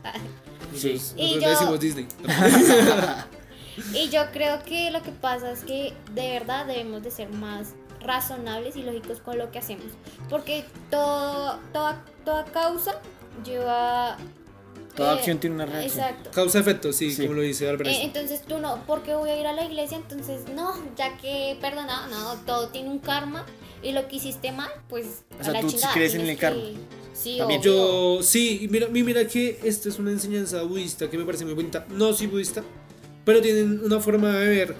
sí. 0.75 0.93
Nosotros 0.95 1.15
Y 1.17 1.35
le 1.37 1.41
yo- 1.43 1.51
decimos 1.51 1.81
Disney. 1.81 2.07
Y 3.93 4.09
yo 4.09 4.23
creo 4.33 4.63
que 4.63 4.91
lo 4.91 5.03
que 5.03 5.11
pasa 5.11 5.51
es 5.53 5.61
que 5.65 5.93
de 6.15 6.31
verdad 6.31 6.65
debemos 6.65 7.03
de 7.03 7.11
ser 7.11 7.29
más 7.29 7.69
razonables 8.07 8.77
y 8.77 8.83
lógicos 8.83 9.21
con 9.21 9.39
lo 9.39 9.51
que 9.51 9.59
hacemos. 9.59 9.87
Porque 10.31 10.65
todo, 10.91 11.59
toda, 11.73 12.05
toda 12.25 12.45
causa 12.47 13.01
lleva... 13.45 14.17
Toda 14.95 15.15
eh, 15.15 15.19
acción 15.19 15.39
tiene 15.39 15.57
una 15.57 15.67
reacción. 15.67 16.05
Exacto. 16.07 16.31
Causa-efecto, 16.33 16.93
sí, 16.93 17.13
Sí. 17.13 17.23
como 17.23 17.35
lo 17.35 17.43
dice 17.43 17.69
Albert 17.69 17.91
Eh, 17.91 17.99
entonces 18.03 18.41
tú 18.43 18.59
no, 18.59 18.83
porque 18.87 19.15
voy 19.15 19.29
a 19.31 19.39
ir 19.39 19.47
a 19.47 19.53
la 19.53 19.65
iglesia, 19.65 19.99
entonces 19.99 20.43
no, 20.55 20.73
ya 20.97 21.19
que 21.19 21.59
perdonado, 21.61 22.07
no, 22.09 22.35
todo 22.47 22.69
tiene 22.69 22.89
un 22.89 22.99
karma 23.01 23.45
y 23.83 23.93
lo 23.93 24.09
que 24.09 24.17
hiciste 24.17 24.53
mal, 24.53 24.71
pues 24.89 25.25
O 25.37 25.41
a 25.41 25.45
sea, 25.45 25.53
la 25.53 25.61
tú 25.61 25.69
sí 25.69 25.77
chingada. 25.77 25.95
crees 25.95 26.15
en 26.15 26.21
el 26.23 26.39
karma. 26.39 26.61
que- 26.63 26.75
Sí, 27.13 27.39
También. 27.39 27.61
obvio. 27.61 28.17
Yo, 28.19 28.23
sí, 28.23 28.69
mira, 28.71 28.89
mi- 28.89 29.03
mira 29.03 29.27
que 29.27 29.59
esta 29.65 29.89
es 29.89 29.99
una 29.99 30.11
enseñanza 30.11 30.63
budista 30.63 31.09
que 31.11 31.17
me 31.17 31.25
parece 31.25 31.45
muy 31.47 31.55
bonita. 31.55 31.87
No 31.91 32.13
soy 32.13 32.27
budista, 32.27 32.63
pero 33.25 33.41
tienen 33.41 33.81
una 33.85 34.01
forma 34.01 34.29
de 34.39 34.49
ver 34.49 34.75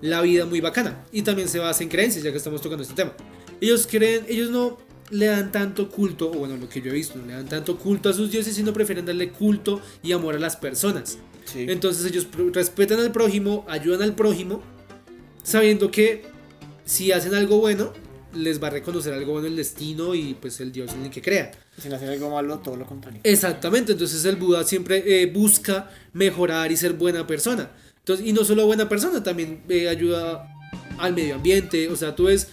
la 0.00 0.20
vida 0.22 0.46
muy 0.46 0.60
bacana. 0.60 1.04
Y 1.12 1.22
también 1.22 1.48
se 1.48 1.58
basa 1.58 1.82
en 1.82 1.88
creencias, 1.88 2.24
ya 2.24 2.30
que 2.30 2.36
estamos 2.36 2.60
tocando 2.60 2.82
este 2.82 2.94
tema. 2.94 3.12
Ellos 3.60 3.86
creen, 3.90 4.24
ellos 4.28 4.50
no 4.50 4.78
le 5.10 5.26
dan 5.26 5.50
tanto 5.50 5.88
culto, 5.88 6.30
o 6.30 6.34
bueno, 6.34 6.56
lo 6.56 6.68
que 6.68 6.80
yo 6.80 6.90
he 6.90 6.94
visto, 6.94 7.18
no 7.18 7.26
le 7.26 7.32
dan 7.32 7.48
tanto 7.48 7.78
culto 7.78 8.08
a 8.08 8.12
sus 8.12 8.30
dioses, 8.30 8.54
sino 8.54 8.72
prefieren 8.72 9.06
darle 9.06 9.30
culto 9.30 9.80
y 10.02 10.12
amor 10.12 10.34
a 10.34 10.38
las 10.38 10.56
personas. 10.56 11.18
Sí. 11.44 11.66
Entonces 11.68 12.04
ellos 12.04 12.28
respetan 12.52 13.00
al 13.00 13.10
prójimo, 13.10 13.64
ayudan 13.68 14.02
al 14.02 14.14
prójimo, 14.14 14.62
sabiendo 15.42 15.90
que 15.90 16.26
si 16.84 17.10
hacen 17.12 17.34
algo 17.34 17.58
bueno, 17.58 17.92
les 18.34 18.62
va 18.62 18.68
a 18.68 18.70
reconocer 18.70 19.14
algo 19.14 19.32
bueno 19.32 19.48
el 19.48 19.56
destino 19.56 20.14
y 20.14 20.34
pues 20.34 20.60
el 20.60 20.72
Dios 20.72 20.92
en 20.92 21.04
el 21.04 21.10
que 21.10 21.22
crea. 21.22 21.50
Sin 21.80 21.92
hacer 21.92 22.10
algo 22.10 22.30
malo, 22.30 22.58
todo 22.58 22.76
lo 22.76 22.86
contrario. 22.86 23.20
Exactamente, 23.24 23.92
entonces 23.92 24.24
el 24.24 24.36
Buda 24.36 24.64
siempre 24.64 25.22
eh, 25.22 25.26
busca 25.26 25.90
mejorar 26.12 26.70
y 26.72 26.76
ser 26.76 26.94
buena 26.94 27.26
persona. 27.26 27.70
Entonces, 28.08 28.26
y 28.26 28.32
no 28.32 28.42
solo 28.42 28.64
buena 28.64 28.88
persona, 28.88 29.22
también 29.22 29.60
eh, 29.68 29.86
ayuda 29.86 30.50
al 30.96 31.12
medio 31.14 31.34
ambiente. 31.34 31.88
O 31.88 31.96
sea, 31.96 32.16
tú 32.16 32.24
ves 32.24 32.48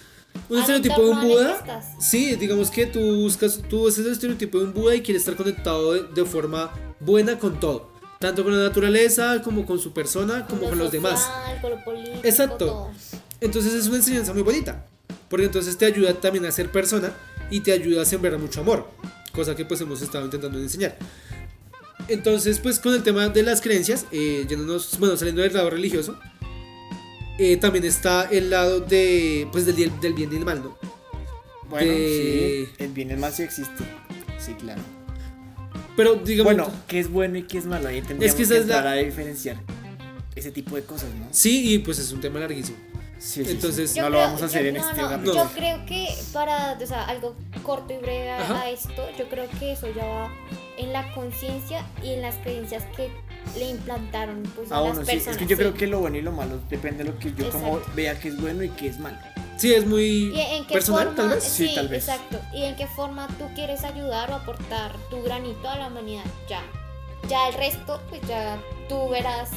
un 0.49 0.59
estereotipo 0.59 1.01
de 1.01 1.09
un 1.11 1.21
Buda. 1.21 1.81
Sí, 1.97 2.35
digamos 2.35 2.69
que 2.69 2.85
tú 2.85 2.99
buscas, 3.21 3.61
tú 3.69 3.85
ves 3.85 3.97
el 3.99 4.11
estereotipo 4.11 4.59
de 4.59 4.65
un 4.65 4.73
Buda 4.73 4.95
y 4.95 5.01
quieres 5.01 5.21
estar 5.21 5.37
conectado 5.37 5.93
de, 5.93 6.03
de 6.13 6.25
forma 6.25 6.73
buena 6.99 7.39
con 7.39 7.57
todo. 7.57 7.89
Tanto 8.19 8.43
con 8.43 8.57
la 8.57 8.67
naturaleza, 8.67 9.41
como 9.43 9.65
con 9.65 9.79
su 9.79 9.93
persona, 9.93 10.45
como 10.45 10.67
con 10.67 10.77
los 10.77 10.91
demás. 10.91 11.25
Con 11.61 11.71
lo 11.71 11.83
político, 11.85 12.19
Exacto. 12.23 12.65
todo. 12.65 12.91
Entonces 13.39 13.73
es 13.75 13.87
una 13.87 13.97
enseñanza 13.97 14.33
muy 14.33 14.43
bonita. 14.43 14.85
Porque 15.29 15.45
entonces 15.45 15.77
te 15.77 15.85
ayuda 15.85 16.13
también 16.15 16.45
a 16.45 16.51
ser 16.51 16.69
persona 16.69 17.13
y 17.49 17.61
te 17.61 17.71
ayuda 17.71 18.01
a 18.01 18.05
sembrar 18.05 18.37
mucho 18.39 18.59
amor. 18.59 18.89
Cosa 19.31 19.55
que 19.55 19.63
pues 19.63 19.79
hemos 19.79 20.01
estado 20.01 20.25
intentando 20.25 20.59
enseñar. 20.59 20.97
Entonces 22.07 22.59
pues 22.59 22.79
con 22.79 22.93
el 22.93 23.03
tema 23.03 23.29
de 23.29 23.43
las 23.43 23.61
creencias, 23.61 24.05
eh, 24.11 24.45
yéndonos- 24.47 24.97
bueno, 24.99 25.17
saliendo 25.17 25.41
del 25.41 25.53
lado 25.53 25.69
religioso, 25.69 26.17
eh, 27.39 27.57
también 27.57 27.83
está 27.85 28.23
el 28.31 28.49
lado 28.49 28.79
de 28.79 29.47
pues 29.51 29.65
del, 29.65 29.99
del 29.99 30.13
bien 30.13 30.31
y 30.31 30.35
el 30.37 30.45
mal, 30.45 30.63
¿no? 30.63 30.77
Bueno, 31.69 31.91
de- 31.91 32.67
sí, 32.77 32.83
el 32.83 32.91
bien 32.91 33.09
y 33.09 33.13
el 33.13 33.19
mal 33.19 33.33
sí 33.33 33.43
existe. 33.43 33.83
Sí, 34.37 34.53
claro. 34.53 34.81
Pero 35.97 36.15
digamos... 36.15 36.53
Bueno, 36.53 36.71
¿qué 36.87 36.99
es 36.99 37.09
bueno 37.09 37.37
y 37.37 37.43
qué 37.43 37.57
es 37.57 37.65
malo? 37.65 37.87
Ahí 37.87 38.01
tendríamos 38.01 38.35
que 38.35 38.43
esa 38.43 38.53
que 38.55 38.59
es 38.59 38.67
la- 38.67 38.93
diferenciar 38.95 39.57
ese 40.35 40.51
tipo 40.51 40.75
de 40.75 40.83
cosas, 40.83 41.09
¿no? 41.17 41.27
Sí, 41.31 41.73
y 41.73 41.79
pues 41.79 41.97
es 41.99 42.11
un 42.11 42.19
tema 42.21 42.39
larguísimo. 42.39 42.77
Sí, 43.17 43.39
sí, 43.39 43.45
sí. 43.45 43.51
Entonces- 43.51 43.95
Yo 43.95 44.03
no 44.03 44.09
lo 44.09 44.15
creo- 44.17 44.25
vamos 44.27 44.41
a 44.41 44.45
hacer 44.45 44.63
yo- 44.63 44.69
en 44.69 44.75
no, 44.75 44.89
este 44.89 45.01
no, 45.01 45.09
capítulo. 45.09 45.35
Yo 45.43 45.49
creo 45.55 45.85
que 45.85 46.07
para, 46.33 46.73
o 46.73 46.85
sea, 46.85 47.05
algo 47.05 47.35
corto 47.63 47.93
y 47.93 47.97
breve 47.97 48.29
Ajá. 48.29 48.61
a 48.61 48.69
esto, 48.69 49.07
yo 49.17 49.27
creo 49.29 49.49
que 49.57 49.71
eso 49.71 49.87
ya 49.95 50.05
va 50.05 50.31
en 50.77 50.93
la 50.93 51.11
conciencia 51.13 51.85
y 52.03 52.11
en 52.13 52.21
las 52.21 52.35
creencias 52.35 52.83
que 52.95 53.09
le 53.57 53.69
implantaron 53.69 54.43
pues, 54.55 54.71
a 54.71 54.77
Ah, 54.77 54.81
las 54.81 54.89
bueno, 54.95 55.05
sí. 55.05 55.11
personas. 55.13 55.35
Es 55.35 55.37
que 55.43 55.45
yo 55.49 55.55
sí. 55.55 55.61
creo 55.61 55.73
que 55.73 55.87
lo 55.87 55.99
bueno 55.99 56.17
y 56.17 56.21
lo 56.21 56.31
malo 56.31 56.59
depende 56.69 57.03
de 57.03 57.11
lo 57.11 57.19
que 57.19 57.33
yo 57.33 57.49
como 57.51 57.79
vea 57.95 58.19
que 58.19 58.29
es 58.29 58.39
bueno 58.41 58.63
y 58.63 58.69
que 58.69 58.87
es 58.87 58.99
malo. 58.99 59.17
Sí, 59.57 59.73
es 59.73 59.85
muy 59.85 60.33
¿Y 60.35 60.39
en 60.41 60.65
qué 60.67 60.73
personal, 60.73 61.05
forma, 61.07 61.15
tal 61.15 61.29
vez. 61.29 61.43
Sí, 61.43 61.73
tal 61.73 61.87
vez. 61.87 62.07
exacto. 62.09 62.39
¿Y 62.53 62.63
en 62.63 62.75
qué 62.75 62.87
forma 62.87 63.27
tú 63.39 63.45
quieres 63.55 63.83
ayudar 63.85 64.29
o 64.31 64.35
aportar 64.35 64.91
tu 65.09 65.21
granito 65.23 65.69
a 65.69 65.77
la 65.77 65.87
humanidad? 65.87 66.25
Ya. 66.49 66.61
Ya 67.29 67.47
el 67.47 67.53
resto, 67.53 68.01
pues 68.09 68.21
ya 68.27 68.57
tú 68.89 69.07
verás. 69.09 69.49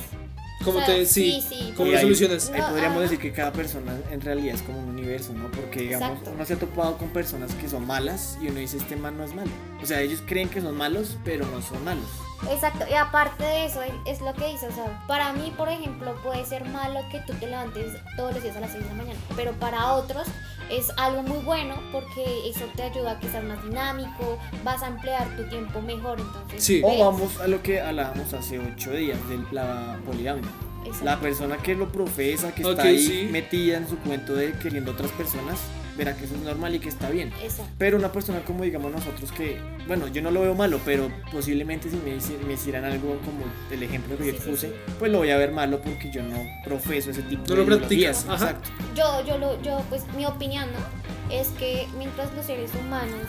Como 0.64 0.84
te... 0.84 1.06
Sí, 1.06 1.40
sí, 1.40 1.46
sí, 1.48 1.72
¿Cómo 1.76 1.88
Y 1.88 1.92
lo 1.92 1.98
ahí- 1.98 2.04
No, 2.10 2.68
podríamos 2.68 2.98
ah. 2.98 3.00
decir 3.00 3.18
que 3.18 3.32
cada 3.32 3.52
persona 3.52 3.96
en 4.10 4.20
realidad 4.20 4.56
es 4.56 4.62
como 4.62 4.80
un 4.80 4.88
universo, 4.88 5.32
¿no? 5.32 5.48
Porque 5.50 5.82
digamos, 5.82 6.08
Exacto. 6.10 6.30
uno 6.34 6.44
se 6.44 6.54
ha 6.54 6.58
topado 6.58 6.98
con 6.98 7.08
personas 7.10 7.54
que 7.54 7.68
son 7.68 7.86
malas 7.86 8.36
y 8.42 8.48
uno 8.48 8.58
dice 8.58 8.76
este 8.76 8.96
man 8.96 9.16
no 9.16 9.24
es 9.24 9.34
malo. 9.34 9.50
O 9.82 9.86
sea, 9.86 10.00
ellos 10.00 10.22
creen 10.26 10.48
que 10.48 10.60
son 10.60 10.76
malos, 10.76 11.16
pero 11.24 11.46
no 11.46 11.62
son 11.62 11.82
malos. 11.84 12.04
Exacto, 12.50 12.84
y 12.90 12.94
aparte 12.94 13.42
de 13.44 13.66
eso, 13.66 13.82
es- 13.82 13.92
es 14.06 14.20
lo 14.20 14.32
que 14.34 14.46
dice, 14.48 14.66
o 14.68 14.72
sea, 14.72 15.04
para 15.08 15.32
mí, 15.32 15.52
por 15.56 15.68
ejemplo, 15.68 16.14
puede 16.22 16.44
ser 16.44 16.64
malo 16.66 17.00
que 17.10 17.20
tú 17.20 17.32
te 17.34 17.46
levantes 17.46 17.92
todos 18.16 18.34
los 18.34 18.42
días 18.42 18.56
a 18.56 18.60
las 18.60 18.72
6 18.72 18.82
de 18.84 18.90
la 18.90 18.94
mañana, 18.96 19.18
pero 19.36 19.52
para 19.54 19.92
otros 19.94 20.26
es 20.70 20.90
algo 20.96 21.22
muy 21.22 21.38
bueno 21.38 21.74
porque 21.92 22.48
eso 22.48 22.64
te 22.76 22.82
ayuda 22.82 23.12
a 23.12 23.20
que 23.20 23.28
seas 23.28 23.44
más 23.44 23.62
dinámico, 23.64 24.38
vas 24.64 24.82
a 24.82 24.88
emplear 24.88 25.36
tu 25.36 25.44
tiempo 25.48 25.80
mejor, 25.80 26.20
entonces... 26.20 26.62
Sí. 26.62 26.82
O 26.84 26.98
vamos 26.98 27.40
a 27.40 27.46
lo 27.46 27.62
que 27.62 27.80
hablábamos 27.80 28.32
hace 28.34 28.58
ocho 28.58 28.92
días 28.92 29.18
de 29.28 29.38
la 29.52 29.98
poligamia. 30.06 30.48
Exacto. 30.84 31.04
La 31.04 31.20
persona 31.20 31.56
que 31.58 31.74
lo 31.74 31.90
profesa, 31.90 32.54
que 32.54 32.62
está 32.62 32.82
ahí 32.82 32.98
sí. 32.98 33.28
metida 33.30 33.78
en 33.78 33.88
su 33.88 33.98
cuento 33.98 34.34
de 34.34 34.52
queriendo 34.52 34.92
otras 34.92 35.10
personas, 35.12 35.58
verá 35.98 36.16
que 36.16 36.24
eso 36.24 36.34
es 36.36 36.40
normal 36.40 36.74
y 36.74 36.78
que 36.78 36.88
está 36.88 37.10
bien. 37.10 37.32
Exacto. 37.42 37.70
Pero 37.76 37.98
una 37.98 38.10
persona 38.12 38.40
como 38.44 38.62
digamos 38.64 38.90
nosotros 38.92 39.30
que, 39.32 39.60
bueno, 39.86 40.06
yo 40.08 40.22
no 40.22 40.30
lo 40.30 40.40
veo 40.40 40.54
malo, 40.54 40.80
pero 40.84 41.10
posiblemente 41.32 41.90
si 41.90 41.96
me, 41.96 42.16
me 42.46 42.52
hicieran 42.54 42.84
algo 42.84 43.18
como 43.24 43.44
el 43.70 43.82
ejemplo 43.82 44.16
que 44.16 44.26
yo 44.28 44.32
Sí, 44.32 44.38
sí, 44.42 44.50
puse, 44.50 44.72
pues 44.98 45.12
lo 45.12 45.18
voy 45.18 45.30
a 45.30 45.36
ver 45.36 45.50
malo 45.52 45.80
porque 45.82 46.10
yo 46.10 46.22
no 46.22 46.36
profeso 46.64 47.10
ese 47.10 47.22
tipo 47.22 47.42
No 47.48 47.54
de 47.54 47.56
lo 47.56 47.66
practicas, 47.66 48.22
ideologías. 48.24 48.26
ajá. 48.28 48.50
Exacto. 48.52 48.70
Yo, 48.94 49.26
yo, 49.26 49.38
lo, 49.38 49.60
yo, 49.62 49.82
pues 49.90 50.04
mi 50.16 50.24
opinión, 50.24 50.66
¿no? 50.72 51.34
Es 51.34 51.48
que 51.48 51.86
mientras 51.98 52.32
los 52.34 52.46
seres 52.46 52.70
humanos 52.74 53.26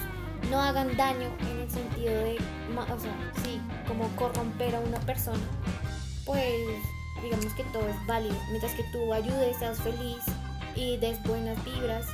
no 0.52 0.62
hagan 0.62 0.96
daño 0.96 1.28
en 1.52 1.60
el 1.60 1.70
sentido 1.70 2.14
de, 2.14 2.38
o 2.78 3.00
sea, 3.00 3.16
sí, 3.44 3.60
como 3.88 4.08
corromper 4.16 4.76
a 4.76 4.80
una 4.80 5.00
persona, 5.02 5.40
pues 6.26 6.46
digamos 7.24 7.54
que 7.56 7.64
todo 7.74 7.88
es 7.90 7.96
válido. 8.08 8.36
Mientras 8.50 8.74
que 8.74 8.84
tú 8.92 9.12
ayudes, 9.14 9.58
seas 9.58 9.80
feliz 9.80 10.24
y 10.76 10.98
des 10.98 11.22
buenas 11.24 11.58
vibras, 11.66 12.06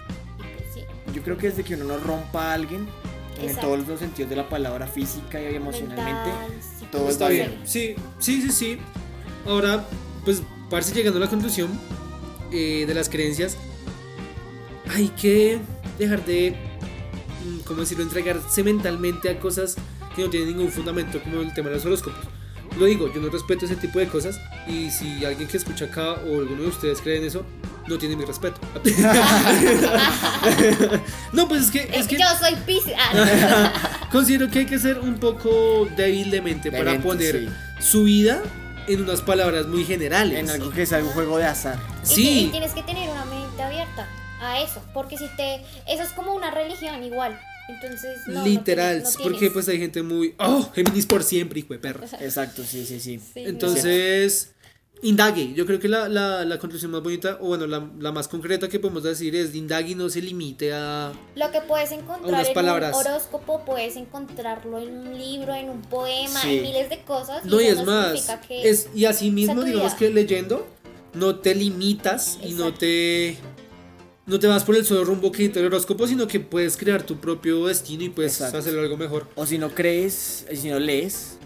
Yo 1.16 1.24
creo 1.24 1.38
que 1.38 1.50
desde 1.50 1.64
que 1.64 1.76
uno 1.76 1.86
no 1.86 1.98
rompa 1.98 2.52
a 2.52 2.54
alguien, 2.54 2.88
en 3.38 3.46
Exacto. 3.50 3.68
todos 3.68 3.88
los 3.88 4.00
sentidos 4.00 4.30
de 4.30 4.36
la 4.36 4.50
palabra 4.50 4.86
física 4.86 5.42
y 5.42 5.56
emocionalmente, 5.56 6.30
mental, 6.30 6.90
todo 6.92 7.10
Está 7.10 7.26
está 7.26 7.30
bien. 7.30 7.50
bien. 7.52 7.62
Sí, 7.68 7.96
sí, 8.20 8.42
sí, 8.42 8.52
sí. 8.52 8.78
Ahora, 9.46 9.86
pues, 10.26 10.42
parece 10.70 10.94
llegando 10.94 11.18
a 11.20 11.22
la 11.24 11.30
conclusión 11.30 11.70
eh, 12.52 12.84
de 12.86 12.94
las 12.94 13.08
creencias, 13.10 13.58
hay 14.94 15.08
que 15.10 15.60
dejar 15.98 16.26
de, 16.26 16.56
mm, 17.46 17.60
¿cómo 17.66 17.80
decirlo?, 17.82 18.04
entregarse 18.04 18.64
mentalmente 18.64 19.30
a 19.30 19.40
cosas 19.40 19.76
que 20.16 20.22
no 20.22 20.30
tienen 20.30 20.50
ningún 20.50 20.72
fundamento, 20.72 21.22
como 21.24 21.42
el 21.42 21.54
tema 21.54 21.70
de 21.70 21.76
los 21.76 21.86
horóscopos. 21.86 22.26
Lo 22.78 22.86
digo, 22.86 23.14
yo 23.14 23.22
no 23.22 23.30
respeto 23.30 23.66
ese 23.66 23.76
tipo 23.78 24.00
de 24.00 24.08
cosas 24.08 24.38
y 24.68 24.90
si 24.92 25.24
alguien 25.24 25.48
que 25.48 25.56
escucha 25.58 25.86
acá 25.86 26.14
o 26.14 26.40
alguno 26.42 26.64
de 26.64 26.68
ustedes 26.68 27.00
cree 27.02 27.18
en 27.18 27.26
eso, 27.26 27.46
no 27.88 27.98
tiene 27.98 28.16
mi 28.16 28.26
respeto. 28.26 28.60
no, 31.34 31.48
pues 31.48 31.64
es 31.66 31.72
que, 31.72 31.90
es 31.94 32.08
que 32.08 32.18
Yo 32.18 32.26
soy 32.40 32.56
Pisces. 32.66 32.94
Ah, 32.98 34.08
considero 34.12 34.50
que 34.50 34.60
hay 34.60 34.66
que 34.66 34.80
ser 34.80 35.00
un 35.00 35.16
poco 35.16 35.88
débil 35.96 36.32
de 36.32 36.42
mente 36.42 36.72
para 36.72 36.92
mente, 36.94 37.08
poner 37.08 37.40
sí. 37.40 37.50
su 37.80 38.04
vida 38.04 38.42
en 38.88 39.02
unas 39.02 39.22
palabras 39.22 39.68
muy 39.68 39.84
generales. 39.84 40.38
en 40.40 40.50
algo 40.50 40.72
que 40.72 40.84
es 40.84 40.94
algún 40.94 41.12
juego 41.14 41.38
de 41.38 41.46
azar. 41.46 41.80
Y 42.04 42.08
ti- 42.16 42.22
Y, 42.22 42.26
Sí, 42.46 42.50
tienes 42.52 42.72
que 42.74 42.84
tener 42.84 43.10
una 43.10 43.26
mente 43.26 43.62
abierta 43.62 44.08
a 44.42 44.62
eso, 44.62 44.84
porque 44.94 45.18
si 45.18 45.28
te... 45.36 45.56
Eso 45.88 46.04
es 46.04 46.10
como 46.10 46.34
una 46.34 46.52
religión 46.52 47.04
igual. 47.04 47.40
Entonces, 47.68 48.20
no, 48.28 48.42
no 48.42 48.46
literal, 48.46 48.98
tienes- 49.02 49.18
no 49.18 49.24
porque 49.24 49.38
tienes. 49.40 49.54
pues 49.54 49.68
hay 49.70 49.80
gente 49.80 50.04
muy, 50.04 50.36
oh, 50.38 50.70
Géminis 50.74 51.08
por 51.08 51.24
siempre, 51.24 51.60
hijo 51.62 51.74
de 51.74 51.80
perra. 51.80 52.06
Exacto, 52.20 52.64
sí, 52.64 52.86
sí, 52.86 53.00
sí. 53.00 53.20
Sí, 53.34 53.42
no. 53.42 53.50
Entonces, 53.50 54.52
indague. 55.02 55.54
Yo 55.54 55.66
creo 55.66 55.80
que 55.80 55.88
la, 55.88 56.08
la, 56.10 56.46
la 56.46 56.58
conclusión 56.60 56.92
más 56.92 57.04
bonita, 57.04 57.38
o 57.42 57.48
bueno, 57.48 57.68
la, 57.68 57.88
la 58.00 58.12
más 58.12 58.28
concreta 58.28 58.68
que 58.70 58.80
podemos 58.80 59.04
decir 59.04 59.36
es: 59.36 59.54
indague 59.56 59.92
y 59.92 59.96
no 59.96 60.10
se 60.10 60.22
limite 60.22 60.74
a. 60.74 61.12
Lo 61.36 61.52
que 61.52 61.62
puedes 61.62 61.92
encontrar 61.92 62.28
Unas 62.30 62.48
en 62.48 62.54
palabras. 62.54 62.96
un 62.96 63.02
horóscopo, 63.08 63.64
puedes 63.66 63.96
encontrarlo 63.96 64.80
en 64.80 64.98
un 64.98 65.18
libro, 65.18 65.54
en 65.54 65.70
un 65.70 65.82
poema, 65.82 66.42
Sí. 66.42 66.58
en 66.58 66.64
miles 66.64 66.90
de 66.90 67.02
cosas. 67.04 67.46
No, 67.46 67.62
y 67.62 67.66
eso 67.66 67.82
es 67.82 67.88
más. 67.88 68.06
significa 68.08 68.42
que- 68.42 68.70
Es, 68.70 68.90
y 68.96 69.06
así 69.06 69.32
mismo, 69.32 69.64
digamos 69.64 69.94
que 69.94 70.10
leyendo, 70.10 70.66
no 71.14 71.36
te 71.38 71.54
limitas 71.56 72.38
y 72.44 72.52
no 72.54 72.64
Exacto. 72.66 72.80
te. 72.80 73.38
No 74.28 74.40
te 74.40 74.48
vas 74.48 74.64
por 74.64 74.76
el 74.76 74.84
solo 74.84 75.04
rumbo 75.06 75.32
que 75.32 75.44
dice 75.44 75.60
el 75.60 75.68
horóscopo, 75.68 76.08
sino 76.08 76.28
que 76.28 76.40
puedes 76.40 76.78
crear 76.78 77.04
tu 77.04 77.18
propio 77.18 77.68
destino 77.68 78.04
y 78.04 78.10
puedes 78.10 78.34
Exacto. 78.34 78.58
hacerlo 78.58 78.82
algo 78.82 78.98
mejor. 78.98 79.28
O 79.36 79.46
si 79.46 79.60
no 79.60 79.70
crees, 79.70 80.48
y 80.52 80.56
si 80.56 80.70
no 80.70 80.80
lees, 80.80 81.38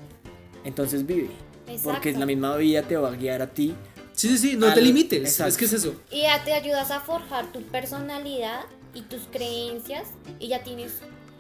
entonces 0.64 1.06
vive. 1.06 1.30
Porque 1.78 2.10
Exacto. 2.10 2.20
la 2.20 2.26
misma 2.26 2.56
vida 2.58 2.82
te 2.84 2.96
va 2.98 3.10
a 3.10 3.16
guiar 3.16 3.42
a 3.42 3.48
ti. 3.48 3.76
Sí, 4.14 4.28
sí, 4.30 4.38
sí, 4.38 4.56
no 4.58 4.68
Al- 4.68 4.74
te 4.74 4.82
limites. 4.82 5.20
exacto. 5.22 5.50
Es 5.50 5.58
que 5.58 5.66
es 5.66 5.74
eso. 5.74 5.94
Y 6.12 6.22
ya 6.24 6.44
te 6.44 6.54
ayudas 6.54 6.92
a 6.92 7.00
forjar 7.00 7.52
tu 7.52 7.62
personalidad 7.64 8.62
y 8.94 9.02
tus 9.04 9.22
creencias 9.32 10.08
y 10.40 10.48
ya 10.50 10.64
tienes 10.64 10.94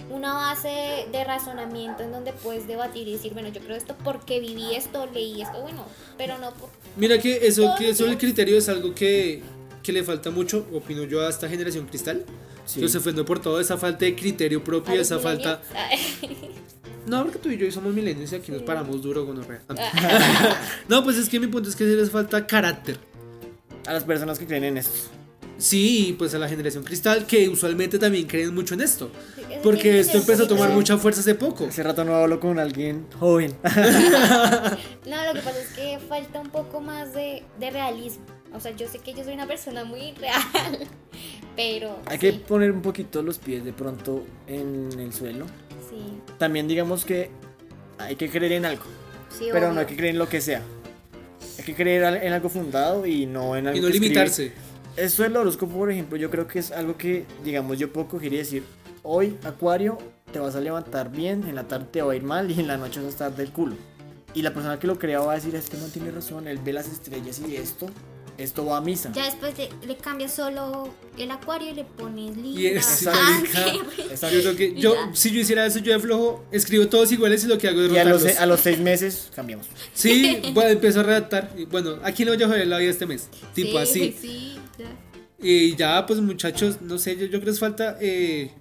una 0.09 0.33
base 0.33 1.05
de 1.11 1.23
razonamiento 1.23 2.03
en 2.03 2.11
donde 2.11 2.31
puedes 2.33 2.67
debatir 2.67 3.07
y 3.07 3.13
decir, 3.13 3.33
bueno, 3.33 3.49
yo 3.49 3.59
creo 3.61 3.75
esto 3.75 3.95
porque 4.03 4.39
viví 4.39 4.73
esto, 4.75 5.07
leí 5.13 5.41
esto, 5.41 5.61
bueno, 5.61 5.85
pero 6.17 6.37
no 6.37 6.51
por... 6.53 6.69
Mira 6.95 7.19
que 7.19 7.45
eso, 7.47 7.75
que 7.77 7.89
eso 7.89 8.03
del 8.03 8.13
días. 8.13 8.21
criterio 8.21 8.57
es 8.57 8.69
algo 8.69 8.95
que, 8.95 9.43
que 9.83 9.91
le 9.91 10.03
falta 10.03 10.31
mucho, 10.31 10.65
opino 10.73 11.03
yo, 11.03 11.21
a 11.25 11.29
esta 11.29 11.47
generación 11.49 11.85
cristal. 11.85 12.25
Sí. 12.65 12.81
Yo 12.81 12.87
se 12.87 12.99
ofendo 12.99 13.25
por 13.25 13.39
toda 13.39 13.61
esa 13.61 13.77
falta 13.77 14.05
de 14.05 14.15
criterio 14.15 14.63
propio, 14.63 14.93
esa 15.01 15.19
falta. 15.19 15.61
No, 17.09 17.23
porque 17.23 17.39
tú 17.39 17.49
y 17.49 17.57
yo 17.57 17.71
somos 17.71 17.91
milenios 17.91 18.31
y 18.31 18.35
aquí 18.35 18.51
nos 18.51 18.61
paramos 18.61 19.01
duro 19.01 19.25
con 19.25 19.39
No, 20.87 21.03
pues 21.03 21.17
es 21.17 21.27
que 21.27 21.39
mi 21.39 21.47
punto 21.47 21.67
es 21.67 21.75
que 21.75 21.85
sí 21.85 21.95
les 21.95 22.11
falta 22.11 22.45
carácter. 22.45 22.99
A 23.87 23.93
las 23.93 24.03
personas 24.03 24.37
que 24.37 24.45
creen 24.45 24.63
en 24.65 24.77
esto. 24.77 25.09
Sí, 25.57 26.15
pues 26.17 26.35
a 26.35 26.39
la 26.39 26.47
generación 26.47 26.83
cristal, 26.83 27.25
que 27.25 27.49
usualmente 27.49 27.97
también 27.97 28.27
creen 28.27 28.53
mucho 28.53 28.75
en 28.75 28.81
esto. 28.81 29.11
Es 29.49 29.57
Porque 29.63 29.81
que 29.81 29.99
esto 29.99 30.19
empezó 30.19 30.43
a 30.43 30.47
tomar 30.47 30.69
mucha 30.69 30.97
fuerza 30.99 31.21
hace 31.21 31.33
poco. 31.33 31.65
Hace 31.65 31.81
rato 31.81 32.05
no 32.05 32.15
hablo 32.15 32.39
con 32.39 32.59
alguien 32.59 33.07
joven. 33.19 33.55
No, 35.05 35.25
lo 35.25 35.33
que 35.33 35.39
pasa 35.39 35.59
es 35.59 35.69
que 35.69 35.97
falta 36.07 36.39
un 36.39 36.51
poco 36.51 36.79
más 36.79 37.13
de, 37.15 37.43
de 37.59 37.71
realismo. 37.71 38.23
O 38.53 38.59
sea, 38.59 38.75
yo 38.75 38.87
sé 38.87 38.99
que 38.99 39.13
yo 39.13 39.23
soy 39.23 39.33
una 39.33 39.47
persona 39.47 39.83
muy 39.83 40.13
real, 40.13 40.41
pero... 41.55 41.99
Hay 42.05 42.19
que 42.19 42.33
poner 42.33 42.71
un 42.71 42.83
poquito 42.83 43.23
los 43.23 43.39
pies 43.39 43.65
de 43.65 43.73
pronto 43.73 44.25
en 44.47 44.91
el 44.99 45.11
suelo. 45.11 45.45
Sí, 45.99 46.33
También 46.37 46.67
digamos 46.67 47.05
que 47.05 47.29
hay 47.97 48.15
que 48.15 48.29
creer 48.29 48.53
en 48.53 48.65
algo, 48.65 48.83
sí, 49.37 49.47
pero 49.51 49.71
no 49.73 49.79
hay 49.81 49.85
que 49.85 49.95
creer 49.95 50.13
en 50.13 50.19
lo 50.19 50.29
que 50.29 50.41
sea. 50.41 50.61
Hay 51.57 51.65
que 51.65 51.75
creer 51.75 52.23
en 52.23 52.31
algo 52.33 52.49
fundado 52.49 53.05
y 53.05 53.25
no 53.25 53.55
en 53.57 53.67
algo 53.67 53.77
Y 53.77 53.81
no 53.81 53.87
que 53.87 53.93
escribe. 53.93 54.05
limitarse. 54.13 54.53
Esto 54.95 55.23
del 55.23 55.35
horóscopo, 55.35 55.77
por 55.77 55.91
ejemplo, 55.91 56.17
yo 56.17 56.29
creo 56.29 56.47
que 56.47 56.59
es 56.59 56.71
algo 56.71 56.97
que, 56.97 57.25
digamos, 57.43 57.77
yo 57.77 57.91
puedo 57.91 58.07
coger 58.07 58.33
y 58.33 58.37
decir, 58.37 58.63
hoy, 59.03 59.37
Acuario, 59.43 59.97
te 60.31 60.39
vas 60.39 60.55
a 60.55 60.61
levantar 60.61 61.11
bien, 61.11 61.43
en 61.47 61.55
la 61.55 61.63
tarde 61.67 61.85
te 61.91 62.01
va 62.01 62.13
a 62.13 62.15
ir 62.15 62.23
mal 62.23 62.49
y 62.51 62.59
en 62.59 62.67
la 62.67 62.77
noche 62.77 62.99
vas 62.99 63.07
a 63.07 63.09
estar 63.09 63.35
del 63.35 63.51
culo. 63.51 63.75
Y 64.33 64.41
la 64.41 64.53
persona 64.53 64.79
que 64.79 64.87
lo 64.87 64.97
crea 64.99 65.19
va 65.19 65.33
a 65.33 65.35
decir, 65.35 65.55
este 65.55 65.77
man 65.77 65.89
tiene 65.91 66.11
razón, 66.11 66.47
él 66.47 66.59
ve 66.63 66.73
las 66.73 66.87
estrellas 66.87 67.41
y 67.47 67.55
esto, 67.55 67.87
esto 68.39 68.65
va 68.65 68.77
a 68.77 68.81
misa. 68.81 69.11
Ya 69.13 69.25
después 69.25 69.57
le, 69.57 69.69
le 69.87 69.97
cambias 69.97 70.33
solo 70.33 70.93
el 71.17 71.29
acuario 71.31 71.69
y 71.71 71.73
le 71.73 71.83
pones 71.83 72.37
Y 72.37 72.41
Libra, 72.41 72.79
es 72.79 73.01
Cáncer. 73.03 73.75
Exacto. 74.11 74.35
Yo 74.35 74.41
creo 74.41 74.55
que 74.55 74.65
Y 74.65 74.81
yo, 74.81 74.95
si 75.13 75.31
yo 75.31 75.41
hiciera 75.41 75.65
eso, 75.65 75.79
yo 75.79 75.93
de 75.93 75.99
flojo, 75.99 76.45
escribo 76.51 76.87
todos 76.87 77.11
iguales 77.11 77.43
y 77.43 77.47
lo 77.47 77.57
que 77.57 77.67
hago 77.67 77.81
es 77.81 77.91
Y 77.91 77.97
a 77.97 78.03
los, 78.05 78.25
a 78.25 78.45
los 78.45 78.59
seis 78.59 78.79
meses 78.79 79.29
cambiamos. 79.35 79.67
Sí, 79.93 80.41
bueno, 80.53 80.69
empiezo 80.69 81.01
a 81.01 81.03
redactar. 81.03 81.51
y 81.57 81.65
Bueno, 81.65 81.99
aquí 82.03 82.25
no 82.25 82.33
voy 82.33 82.41
a 82.43 82.47
joder 82.47 82.67
la 82.67 82.77
vida 82.77 82.91
este 82.91 83.05
mes. 83.05 83.27
Tipo 83.53 83.71
Sí, 83.71 83.77
así. 83.77 84.15
Sí, 84.19 84.57
ya. 84.77 84.85
Y 85.41 85.75
ya, 85.75 86.05
pues 86.05 86.19
muchachos, 86.19 86.81
no 86.81 86.97
sé, 86.97 87.15
yo, 87.15 87.21
yo 87.25 87.29
creo 87.39 87.43
que 87.45 87.49
es 87.51 87.59
falta. 87.59 87.97
eh, 88.01 88.51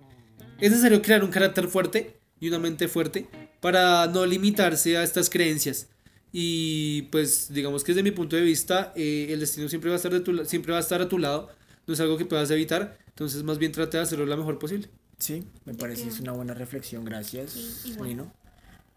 es 0.61 0.71
necesario 0.71 1.01
crear 1.03 1.23
un 1.23 1.31
carácter 1.31 1.69
fuerte 1.69 2.17
y 2.41 2.49
una 2.49 2.59
mente 2.59 2.89
fuerte 2.89 3.27
para 3.61 4.07
no 4.09 4.27
limitarse 4.27 4.97
a 4.97 5.03
estas 5.03 5.31
creencias. 5.31 5.87
Y 6.33 7.03
pues, 7.11 7.53
digamos 7.53 7.85
que 7.85 7.93
desde 7.93 8.03
mi 8.03 8.11
punto 8.11 8.37
de 8.37 8.43
vista, 8.43 8.93
eh, 8.97 9.29
el 9.31 9.41
destino 9.41 9.69
siempre 9.69 9.89
va 9.91 9.95
a 9.95 9.99
estar 9.99 10.13
de 10.13 10.21
tu, 10.21 10.45
siempre 10.45 10.73
va 10.73 10.79
a 10.79 10.83
estar 10.83 11.01
a 11.01 11.09
tu 11.09 11.19
lado. 11.19 11.51
No 11.87 11.95
es 11.95 12.01
algo 12.01 12.19
que 12.19 12.25
puedas 12.27 12.51
evitar. 12.51 12.99
Entonces, 13.09 13.43
más 13.43 13.59
bien 13.59 13.73
trata 13.73 13.99
de 13.99 14.03
hacerlo 14.05 14.27
lo 14.27 14.37
mejor 14.37 14.59
posible. 14.59 14.89
Sí, 15.19 15.43
me 15.65 15.75
parece 15.75 16.05
que 16.05 16.09
es 16.11 16.21
una 16.21 16.33
buena 16.33 16.55
reflexión, 16.55 17.05
gracias, 17.05 17.51
Sí. 17.53 17.97
Nino. 18.01 18.33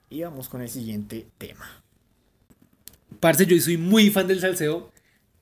Y 0.10 0.22
vamos 0.22 0.50
con 0.50 0.62
el 0.62 0.70
siguiente 0.70 1.26
tema. 1.38 1.82
Parce, 3.20 3.46
yo 3.46 3.60
soy 3.60 3.78
muy 3.78 4.10
fan 4.10 4.28
del 4.28 4.40
salseo. 4.42 4.92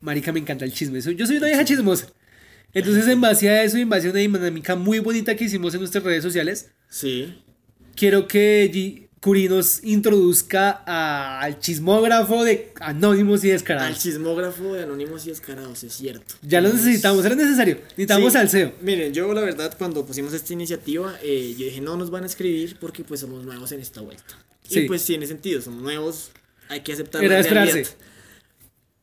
Marica, 0.02 0.32
me 0.32 0.40
encanta 0.40 0.66
el 0.66 0.72
chisme. 0.74 1.02
Yo 1.02 1.26
soy 1.26 1.38
una 1.38 1.48
vieja 1.48 1.66
chismosa. 1.66 2.08
Entonces, 2.74 3.08
en 3.08 3.20
base 3.20 3.50
a 3.50 3.64
eso 3.64 3.78
y 3.78 3.82
en 3.82 3.90
base 3.90 4.08
a 4.08 4.12
una 4.12 4.20
dinámica 4.20 4.76
muy 4.76 5.00
bonita 5.00 5.36
que 5.36 5.46
hicimos 5.46 5.74
en 5.74 5.80
nuestras 5.82 6.04
redes 6.04 6.24
sociales, 6.24 6.70
Sí. 6.88 7.42
quiero 7.96 8.28
que 8.28 8.72
G- 8.72 9.09
Curi 9.22 9.50
nos 9.50 9.84
introduzca 9.84 10.82
a- 10.86 11.42
al 11.42 11.60
chismógrafo 11.60 12.44
de 12.46 12.72
Anónimos 12.80 13.44
y 13.44 13.48
Al 13.52 13.58
Descarados. 13.58 14.00
chismógrafo 14.00 14.74
de 14.74 14.84
Anónimos 14.84 15.26
y 15.26 15.30
Descarados, 15.30 15.84
es 15.84 15.94
cierto. 15.94 16.36
Ya 16.42 16.62
lo 16.62 16.72
necesitamos, 16.72 17.26
era 17.26 17.36
necesario. 17.36 17.80
Necesitamos 17.90 18.32
Sí. 18.32 18.40
salseo. 18.40 18.74
Miren, 18.82 19.14
yo 19.14 19.34
la 19.34 19.42
verdad 19.42 19.76
cuando 19.78 20.06
pusimos 20.06 20.34
esta 20.34 20.54
iniciativa, 20.54 21.18
eh, 21.22 21.54
yo 21.58 21.66
dije 21.66 21.82
no 21.82 21.98
nos 21.98 22.10
van 22.12 22.24
a 22.24 22.28
escribir 22.28 22.78
porque 22.80 23.04
pues 23.04 23.20
somos 23.20 23.44
nuevos 23.44 23.72
en 23.74 23.82
esta 23.82 24.00
vuelta. 24.02 24.38
Sí. 24.70 24.82
Y 24.82 24.88
pues 24.88 25.04
tiene 25.04 25.28
sentido, 25.28 25.62
somos 25.62 25.82
nuevos, 25.82 26.32
hay 26.70 26.80
que 26.82 26.94
aceptar 26.94 27.22
Era 27.24 27.34
la 27.36 27.40
esperarse. 27.42 27.74
realidad. 27.74 27.94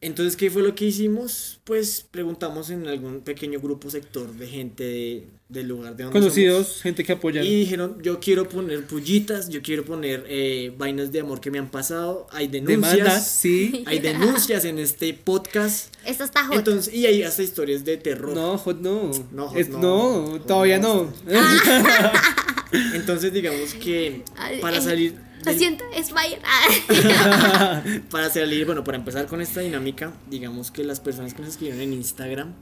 Entonces, 0.07 0.37
¿qué 0.37 0.51
fue 0.51 0.63
lo 0.63 0.75
que 0.75 0.85
hicimos? 0.87 1.59
Pues 1.65 2.07
preguntamos 2.11 2.71
en 2.71 2.87
algún 2.87 3.23
pequeño 3.23 3.61
grupo 3.61 3.91
sector 3.91 4.33
de 4.33 4.47
gente 4.47 4.85
de- 4.85 5.25
del 5.49 5.69
lugar 5.69 5.97
de 5.97 6.05
donde 6.05 6.19
Conocidos, 6.19 6.67
somos. 6.67 6.83
gente 6.83 7.05
que 7.05 7.13
apoya. 7.13 7.43
Y 7.43 7.55
dijeron, 7.61 7.99
yo 8.03 8.19
quiero 8.21 8.49
poner 8.49 8.85
pullitas, 8.85 9.49
yo 9.49 9.63
quiero 9.63 9.85
poner 9.85 10.25
eh, 10.29 10.73
vainas 10.77 11.11
de 11.13 11.21
amor 11.21 11.41
que 11.41 11.51
me 11.51 11.59
han 11.59 11.71
pasado, 11.71 12.27
hay 12.33 12.47
denuncias, 12.49 12.93
Demandas, 12.97 13.29
sí. 13.29 13.85
hay 13.87 13.99
denuncias 14.01 14.65
en 14.65 14.79
este 14.79 15.13
podcast. 15.15 15.93
Esto 16.05 16.23
está 16.25 16.45
hot. 16.47 16.57
Entonces, 16.57 16.93
y 16.95 17.07
hay 17.07 17.23
hasta 17.23 17.43
historias 17.43 17.85
de 17.85 17.97
terror. 17.97 18.35
No, 18.35 18.59
Hot 18.59 18.81
no. 18.81 19.11
No, 19.33 19.49
Hot 19.49 19.59
Es- 19.59 19.69
no. 19.69 19.79
no, 19.81 20.27
Hot 20.33 20.47
todavía 20.47 20.79
no. 20.79 21.13
no. 21.27 21.41
Entonces 22.95 23.33
digamos 23.33 23.75
que 23.75 24.23
para 24.61 24.79
eh, 24.79 24.83
salir 24.83 25.15
Lo 25.47 25.53
siento, 25.59 25.85
es 25.95 26.11
Fire. 26.11 26.41
Ah. 26.45 27.83
para 28.11 28.31
salir, 28.31 28.67
bueno, 28.67 28.85
para 28.85 28.99
empezar 28.99 29.27
con 29.27 29.41
esta 29.41 29.61
dinámica, 29.61 30.13
digamos 30.29 30.71
que 30.71 30.85
las 30.85 31.01
personas 31.01 31.35
que 31.35 31.41
nos 31.43 31.51
escribieron 31.53 31.81
en 31.83 31.93
Instagram, 31.93 32.53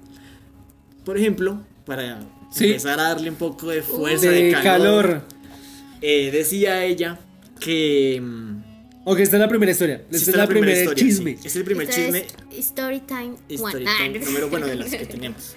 por 1.05 1.17
ejemplo, 1.19 1.61
para 1.87 2.21
Sí. 2.51 2.67
empezar 2.69 3.01
a 3.01 3.05
darle 3.05 3.31
un 3.31 3.37
poco 3.37 3.69
de 3.69 3.83
fuerza, 3.83 4.29
de, 4.31 4.45
de 4.45 4.53
calor. 4.53 4.63
calor. 5.07 5.23
Eh, 6.01 6.31
decía 6.33 6.85
ella 6.85 7.19
que... 7.61 8.21
mm, 8.23 8.75
Ok, 9.07 9.19
esta 9.21 9.37
es 9.37 9.41
la 9.41 9.49
primera 9.49 9.71
historia. 9.73 9.97
Esta 10.11 10.19
sí, 10.25 10.31
es 10.31 10.37
la 10.37 10.47
primera 10.47 10.73
historia, 10.79 11.05
chisme. 11.05 11.31
sí. 11.33 11.37
Este 11.37 11.49
es 11.49 11.57
el 11.57 11.65
primer 11.65 11.89
Esta 11.91 12.01
chisme 12.03 12.19
es 12.53 12.59
Story 12.67 13.01
time 13.01 13.35
Story 13.51 13.85
one. 13.87 13.97
time, 13.99 14.19
número 14.25 14.49
bueno 14.49 14.67
de 14.67 14.77
las 14.77 14.89
que 14.95 15.05
tenemos. 15.07 15.55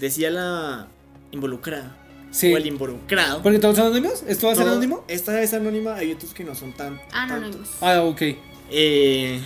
Decía 0.00 0.30
la 0.30 0.88
involucrada. 1.30 1.96
Sí. 2.30 2.52
O 2.52 2.56
el 2.56 2.66
involucrado. 2.66 3.42
¿Porque 3.42 3.58
todos 3.58 3.76
son 3.76 3.86
anónimos? 3.86 4.22
¿Esto 4.28 4.46
va 4.46 4.52
a 4.52 4.56
ser 4.56 4.64
Todo- 4.64 4.74
anónimo? 4.74 5.04
Esta 5.08 5.42
es 5.42 5.52
anónima, 5.52 5.96
hay 5.96 6.12
otros 6.12 6.32
que 6.32 6.44
no 6.44 6.54
son 6.54 6.72
tan. 6.72 7.00
Anónimos. 7.12 7.56
tantos. 7.56 7.76
Ah, 7.82 8.02
ok. 8.02 8.22
Eh, 8.70 9.40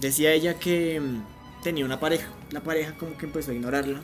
decía 0.00 0.32
ella 0.32 0.54
que 0.54 1.00
mm, 1.00 1.62
tenía 1.62 1.84
una 1.84 1.98
pareja. 1.98 2.28
La 2.52 2.60
pareja 2.60 2.94
como 2.96 3.16
que 3.18 3.26
empezó 3.26 3.50
a 3.50 3.54
ignorarla. 3.54 4.00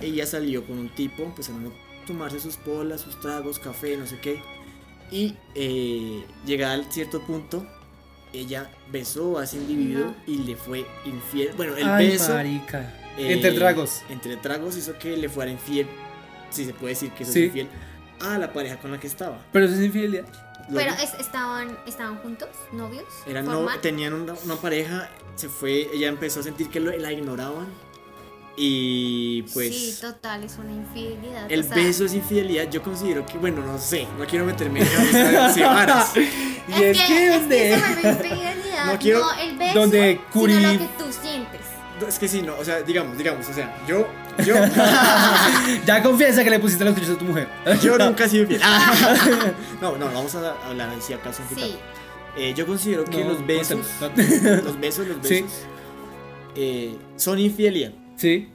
Ella 0.00 0.26
salió 0.26 0.66
con 0.66 0.78
un 0.78 0.88
tipo, 0.94 1.22
empezaron 1.22 1.66
a 1.66 2.06
tomarse 2.06 2.40
sus 2.40 2.56
polas, 2.56 3.00
sus 3.02 3.20
tragos, 3.20 3.58
café, 3.58 3.96
no 3.96 4.06
sé 4.06 4.18
qué. 4.20 4.40
Y 5.12 5.34
eh, 5.54 6.24
llegada 6.46 6.74
al 6.74 6.90
cierto 6.92 7.20
punto, 7.22 7.66
ella 8.32 8.70
besó 8.90 9.38
a 9.38 9.44
ese 9.44 9.56
individuo 9.58 10.06
No. 10.06 10.14
y 10.26 10.38
le 10.38 10.56
fue 10.56 10.84
infiel. 11.04 11.50
Bueno, 11.56 11.76
el 11.76 11.88
Ay, 11.88 12.08
beso. 12.10 12.32
marica. 12.34 12.94
eh, 13.18 13.32
Entre 13.32 13.52
tragos. 13.52 14.02
Entre 14.08 14.36
tragos 14.36 14.76
hizo 14.76 14.98
que 14.98 15.16
le 15.16 15.28
fuera 15.28 15.50
infiel. 15.50 15.86
Si 16.50 16.64
se 16.66 16.74
puede 16.74 16.94
decir 16.94 17.10
que 17.12 17.22
eso 17.24 17.32
Sí. 17.32 17.40
es 17.40 17.46
infiel. 17.46 17.68
A 18.20 18.36
la 18.38 18.52
pareja 18.52 18.76
con 18.78 18.90
la 18.92 19.00
que 19.00 19.06
estaba. 19.06 19.38
Pero 19.52 19.64
eso 19.66 19.74
es 19.74 19.80
infidelidad. 19.80 20.24
Pero 20.72 20.92
es- 21.02 21.14
estaban, 21.18 21.76
estaban 21.86 22.18
juntos, 22.18 22.48
novios. 22.72 23.04
Eran 23.26 23.46
no, 23.46 23.66
tenían 23.80 24.12
una, 24.12 24.34
una 24.44 24.56
pareja, 24.56 25.08
se 25.34 25.48
fue, 25.48 25.88
ella 25.92 26.08
empezó 26.08 26.40
a 26.40 26.42
sentir 26.44 26.68
que 26.68 26.78
lo- 26.80 26.96
la 26.96 27.10
ignoraban 27.12 27.66
y 28.56 29.42
pues 29.54 29.74
sí, 29.74 29.98
total, 30.00 30.44
es 30.44 30.56
una 30.58 30.72
infidelidad. 30.72 31.50
el 31.50 31.60
o 31.60 31.62
sea, 31.64 31.74
beso 31.76 32.04
es 32.04 32.14
infidelidad. 32.14 32.68
Yo 32.70 32.82
considero 32.82 33.24
que, 33.24 33.38
bueno, 33.38 33.64
no 33.64 33.78
sé, 33.78 34.06
no 34.18 34.26
quiero 34.26 34.44
meterme 34.44 34.80
en 34.82 34.88
varas. 35.64 36.12
Y 36.68 36.72
es, 36.72 36.78
que 36.78 36.90
es 36.90 37.00
que 37.00 37.76
vuelve 37.76 38.08
infidelidad, 38.10 38.86
No 38.86 38.92
no, 38.92 38.98
quiero- 39.00 39.24
el 39.40 39.58
beso, 39.58 39.78
donde 39.80 40.20
Curi- 40.32 40.56
sino 40.56 40.72
lo 40.72 40.78
que 40.78 40.88
tú 40.98 41.12
sientes. 41.12 41.60
No, 42.00 42.06
Es 42.06 42.18
que 42.18 42.28
sí, 42.28 42.42
no, 42.42 42.56
o 42.56 42.64
sea, 42.64 42.82
digamos, 42.82 43.18
digamos, 43.18 43.48
o 43.48 43.52
sea, 43.52 43.76
yo, 43.88 44.06
yo, 44.44 44.54
ya 45.86 46.02
confiesa 46.02 46.42
que 46.44 46.50
le 46.50 46.58
pusiste 46.58 46.84
los 46.84 46.94
cuchillos 46.94 47.16
a 47.16 47.18
tu 47.18 47.24
mujer. 47.24 47.48
yo 47.82 47.96
nunca 47.98 48.24
he 48.24 48.28
sido 48.28 48.42
infiel. 48.44 48.60
no, 49.80 49.96
no, 49.96 50.06
vamos 50.06 50.34
a 50.34 50.54
hablar 50.66 50.90
si 51.00 51.12
acaso 51.12 51.42
un 51.42 51.48
Sí, 51.48 51.54
poquito. 51.54 51.78
Eh, 52.36 52.54
yo 52.56 52.66
considero 52.66 53.04
que 53.04 53.24
No, 53.24 53.30
los 53.32 53.46
besos, 53.46 53.80
cuéntanos. 53.98 54.64
los 54.64 54.80
besos, 54.80 55.06
los 55.08 55.16
Sí. 55.26 55.42
besos, 55.42 55.50
eh, 56.54 56.96
son 57.16 57.38
infidelidad, 57.38 57.92
Sí, 58.16 58.48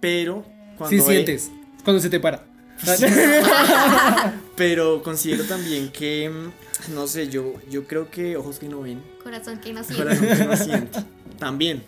pero 0.00 0.44
cuando 0.78 0.90
sí 0.90 0.96
hay- 1.10 1.16
sientes. 1.16 1.50
Cuando 1.84 2.00
se 2.00 2.08
te 2.10 2.18
para. 2.20 2.42
Pero 4.56 5.02
considero 5.02 5.44
también 5.44 5.90
que, 5.90 6.28
mm, 6.30 6.94
no 6.94 7.06
sé, 7.06 7.28
yo, 7.28 7.54
yo 7.70 7.84
creo 7.86 8.10
que 8.10 8.36
ojos 8.36 8.58
que 8.58 8.68
no 8.68 8.80
ven, 8.82 9.02
corazón 9.22 9.58
que 9.58 9.72
no 9.72 9.82
siente. 9.84 10.02
corazón 10.04 10.26
que 10.38 10.44
no 10.44 10.56
siente. 10.56 10.98
También. 11.38 11.82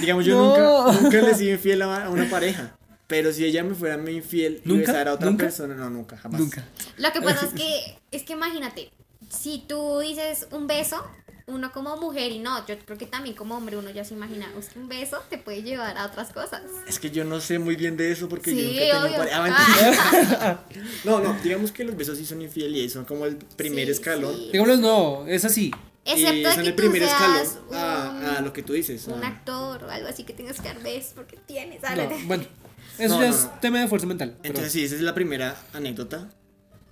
Digamos, 0.00 0.24
yo 0.24 0.34
No. 0.36 0.86
nunca, 0.86 1.00
nunca 1.02 1.20
le 1.22 1.30
he 1.30 1.34
sido 1.34 1.52
infiel 1.54 1.82
a, 1.82 2.08
una 2.10 2.28
pareja. 2.28 2.76
Pero 3.06 3.32
si 3.32 3.44
ella 3.44 3.62
me 3.62 3.74
fuera 3.74 3.98
muy 3.98 4.16
infiel 4.16 4.62
y 4.64 4.68
¿Nunca? 4.68 4.92
besara 4.92 5.10
a 5.10 5.14
otra 5.14 5.28
¿Nunca? 5.30 5.44
persona, 5.44 5.74
no, 5.74 5.90
nunca, 5.90 6.16
jamás. 6.16 6.40
Nunca. 6.40 6.64
Lo 6.96 7.12
que 7.12 7.20
pasa 7.20 7.46
es 7.46 7.52
que, 7.54 7.98
es 8.10 8.22
que 8.22 8.32
imagínate, 8.32 8.90
si 9.28 9.62
tú 9.68 9.98
dices 10.00 10.46
un 10.52 10.66
beso, 10.66 11.04
uno 11.46 11.70
como 11.72 11.94
mujer 11.98 12.32
y 12.32 12.38
no, 12.38 12.66
yo 12.66 12.78
creo 12.78 12.96
que 12.96 13.04
también 13.04 13.36
como 13.36 13.54
hombre 13.58 13.76
uno 13.76 13.90
ya 13.90 14.02
se 14.04 14.14
imagina, 14.14 14.46
es 14.58 14.70
que 14.70 14.78
un 14.78 14.88
beso 14.88 15.22
te 15.28 15.36
puede 15.36 15.62
llevar 15.62 15.98
a 15.98 16.06
otras 16.06 16.32
cosas. 16.32 16.62
Es 16.88 16.98
que 16.98 17.10
yo 17.10 17.24
no 17.26 17.38
sé 17.42 17.58
muy 17.58 17.76
bien 17.76 17.98
de 17.98 18.10
eso 18.10 18.26
porque 18.30 18.56
yo 18.56 18.62
nunca 18.62 18.82
he 18.82 18.90
tenido 18.90 19.16
pareja. 19.18 19.44
Ah, 19.44 20.64
mentira. 20.64 20.64
No, 21.04 21.20
no, 21.20 21.34
digamos 21.42 21.70
que 21.72 21.84
los 21.84 21.94
besos 21.96 22.16
sí 22.16 22.24
son 22.24 22.40
infiel 22.40 22.74
y 22.74 22.88
son 22.88 23.04
como 23.04 23.26
el 23.26 23.36
primer 23.36 23.84
Sí, 23.86 23.92
escalón. 23.92 24.34
sí. 24.34 24.48
Digámoslo, 24.52 24.76
no, 24.78 25.26
es 25.26 25.44
así. 25.44 25.70
Excepto 26.06 26.34
y 26.34 26.42
de 26.42 26.52
son 26.54 26.62
que 26.62 26.68
el 26.68 26.74
primer 26.74 27.02
escalón 27.02 27.36
seas 27.36 27.58
a, 27.72 28.10
un, 28.18 28.23
a 28.23 28.23
lo 28.40 28.52
que 28.52 28.62
tú 28.62 28.72
dices. 28.72 29.06
un 29.08 29.22
a- 29.22 29.28
actor 29.28 29.84
o 29.84 29.90
algo 29.90 30.08
así 30.08 30.24
que 30.24 30.32
tengas 30.32 30.56
besos 30.82 31.12
porque 31.14 31.38
tienes 31.46 31.80
No, 31.82 32.08
bueno, 32.26 32.44
eso 32.98 33.14
No, 33.16 33.20
ya 33.22 33.28
no, 33.30 33.34
es 33.36 33.42
no. 33.44 33.50
tema 33.60 33.80
de 33.80 33.88
fuerza 33.88 34.06
mental. 34.06 34.30
pero- 34.40 34.48
Entonces, 34.54 34.72
sí, 34.72 34.84
esa 34.84 34.94
es 34.96 35.00
la 35.02 35.14
primera 35.14 35.56
anécdota 35.72 36.30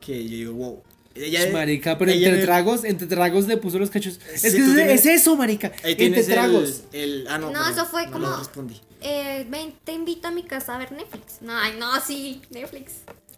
que 0.00 0.24
yo 0.24 0.30
digo, 0.36 0.52
wow. 0.54 0.82
Ella, 1.14 1.46
marica, 1.52 1.98
pero 1.98 2.10
ella 2.10 2.28
entre 2.28 2.40
me- 2.40 2.46
tragos, 2.46 2.84
entre 2.84 3.06
tragos 3.06 3.46
le 3.46 3.58
puso 3.58 3.78
los 3.78 3.90
cachos. 3.90 4.18
Es 4.32 4.40
que 4.40 4.48
es, 4.48 4.54
tienes- 4.54 4.88
es 5.00 5.04
eso, 5.06 5.36
marica. 5.36 5.70
Entre 5.84 6.20
el- 6.20 6.26
tragos. 6.26 6.84
El, 6.90 7.26
ah, 7.28 7.36
no, 7.36 7.50
No, 7.50 7.60
pero 7.60 7.70
eso 7.74 7.84
fue 7.84 8.06
no 8.06 8.12
como-. 8.12 8.70
Eh, 9.02 9.46
ven, 9.50 9.74
te 9.84 9.92
invito 9.92 10.28
a 10.28 10.30
mi 10.30 10.42
casa 10.42 10.74
a 10.74 10.78
ver 10.78 10.90
Netflix. 10.92 11.42
No, 11.42 11.52
ay, 11.54 11.74
no, 11.78 12.00
sí, 12.00 12.40
Netflix. 12.50 12.92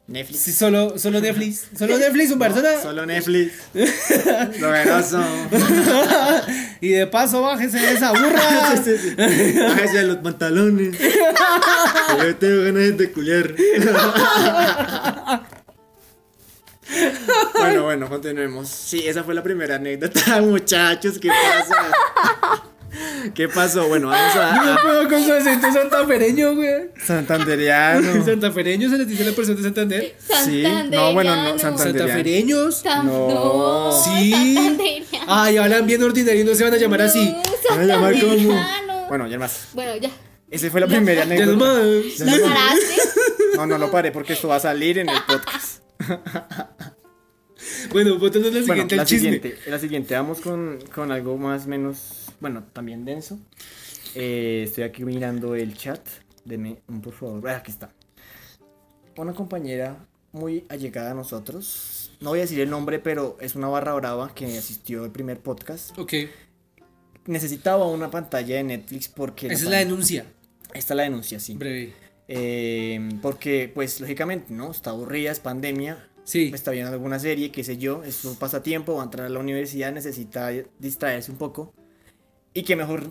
Netflix. 0.06 0.40
Sí, 0.40 0.52
solo, 0.52 0.98
solo 0.98 1.20
Netflix. 1.20 1.68
Solo 1.78 1.96
Netflix, 1.96 2.30
un 2.30 2.38
persona. 2.38 2.80
Solo 2.82 3.06
Netflix. 3.06 3.52
Novedoso. 4.60 5.22
Y 6.80 6.90
de 6.90 7.06
paso, 7.06 7.40
bájese 7.40 7.78
de 7.78 7.92
esa 7.92 8.10
burra. 8.10 8.74
Sí, 8.84 8.96
sí, 8.98 9.10
sí. 9.10 9.60
Bájese 9.60 9.98
de 9.98 10.04
los 10.04 10.16
pantalones. 10.18 10.96
Que 10.96 11.10
Yo 12.22 12.36
tengo 12.36 12.64
ganas 12.64 12.98
de 12.98 13.12
culiar. 13.12 13.54
Bueno, 17.58 17.84
bueno, 17.84 18.08
continuemos. 18.08 18.68
Sí, 18.68 19.06
esa 19.06 19.24
fue 19.24 19.34
la 19.34 19.42
primera 19.42 19.76
anécdota, 19.76 20.40
muchachos. 20.42 21.18
¿Qué 21.18 21.28
pasa? 21.28 22.62
¿Qué 23.34 23.48
pasó? 23.48 23.88
Bueno, 23.88 24.08
vamos 24.08 24.34
No 24.34 24.72
a, 24.72 24.82
puedo 24.82 25.08
con 25.08 25.24
su 25.24 25.32
acento 25.32 25.72
santafereño, 25.72 26.54
güey. 26.54 26.90
Santandereano. 27.04 28.24
Santafereño 28.24 28.88
se 28.90 28.98
les 28.98 29.08
dice 29.08 29.22
a 29.22 29.26
la 29.26 29.32
persona 29.32 29.56
de 29.56 29.62
Santander. 29.62 30.16
Sí, 30.44 30.62
no, 30.90 31.12
bueno, 31.12 31.34
no, 31.34 31.58
Santanderiano. 31.58 31.58
Santander. 31.58 32.00
Santafereños. 32.00 32.84
No. 32.84 33.02
no, 33.02 33.92
Sí. 34.04 35.04
Ay, 35.26 35.56
hablan 35.56 35.86
bien 35.86 36.02
ordinario 36.02 36.42
y 36.42 36.44
no 36.44 36.54
se 36.54 36.64
van 36.64 36.74
a 36.74 36.76
llamar 36.76 37.02
así. 37.02 37.30
No, 37.30 37.42
Van 37.70 37.80
a 37.80 37.84
llamar 37.84 38.20
como-. 38.20 39.06
Bueno, 39.08 39.26
ya 39.28 39.38
más. 39.38 39.68
Bueno, 39.72 39.96
ya. 39.96 40.10
Esa 40.50 40.70
fue 40.70 40.80
la 40.80 40.86
primera 40.86 41.24
Ya 41.24 41.32
anécdota. 41.34 41.82
¿Lo 41.82 42.42
paraste? 42.48 42.96
No, 43.56 43.66
no 43.66 43.78
lo 43.78 43.90
paré 43.90 44.12
porque 44.12 44.34
esto 44.34 44.48
va 44.48 44.56
a 44.56 44.60
salir 44.60 44.98
en 44.98 45.08
el 45.08 45.18
podcast. 45.26 45.82
Bueno, 47.90 48.18
bótanos 48.18 48.52
la 48.52 48.60
Bueno, 48.60 48.66
siguiente 48.74 48.96
la 48.96 49.02
el 49.02 49.08
chisme. 49.08 49.30
siguiente, 49.32 49.58
la 49.70 49.78
siguiente, 49.78 50.14
vamos 50.14 50.40
con, 50.40 50.78
con 50.94 51.12
algo 51.12 51.36
más 51.36 51.66
menos, 51.66 52.23
bueno, 52.44 52.62
también 52.74 53.06
denso. 53.06 53.38
Eh, 54.14 54.64
estoy 54.66 54.84
aquí 54.84 55.02
mirando 55.02 55.54
el 55.54 55.74
chat. 55.74 56.06
Deme 56.44 56.82
un 56.88 57.00
por 57.00 57.14
favor. 57.14 57.48
Ah, 57.48 57.56
aquí 57.56 57.70
está. 57.70 57.90
Una 59.16 59.32
compañera 59.32 60.06
muy 60.32 60.66
allegada 60.68 61.12
a 61.12 61.14
nosotros. 61.14 62.12
No 62.20 62.28
voy 62.28 62.40
a 62.40 62.42
decir 62.42 62.60
el 62.60 62.68
nombre, 62.68 62.98
pero 62.98 63.38
es 63.40 63.54
una 63.54 63.68
barra 63.68 63.94
brava 63.94 64.34
que 64.34 64.44
asistió 64.58 65.04
al 65.04 65.10
primer 65.10 65.40
podcast. 65.40 65.98
Ok, 65.98 66.12
Necesitaba 67.24 67.86
una 67.86 68.10
pantalla 68.10 68.56
de 68.56 68.64
Netflix 68.64 69.08
porque... 69.08 69.46
esa 69.46 69.64
es 69.64 69.70
la 69.70 69.78
denuncia. 69.78 70.26
Esta 70.74 70.92
es 70.92 70.96
la 70.98 71.04
denuncia, 71.04 71.40
sí. 71.40 71.54
Breve. 71.54 71.94
Eh, 72.28 73.08
porque, 73.22 73.72
pues, 73.74 74.02
lógicamente, 74.02 74.52
¿no? 74.52 74.70
Está 74.70 74.90
aburrida, 74.90 75.32
es 75.32 75.40
pandemia. 75.40 76.10
Sí. 76.24 76.50
está 76.54 76.72
viendo 76.72 76.92
alguna 76.92 77.18
serie, 77.18 77.50
qué 77.50 77.64
sé 77.64 77.78
yo, 77.78 78.02
es 78.04 78.22
un 78.26 78.36
pasatiempo, 78.36 78.96
va 78.96 79.02
a 79.02 79.04
entrar 79.04 79.26
a 79.26 79.30
la 79.30 79.38
universidad, 79.38 79.92
necesita 79.92 80.50
distraerse 80.78 81.30
un 81.30 81.38
poco. 81.38 81.72
Y 82.54 82.62
qué 82.62 82.76
mejor 82.76 83.10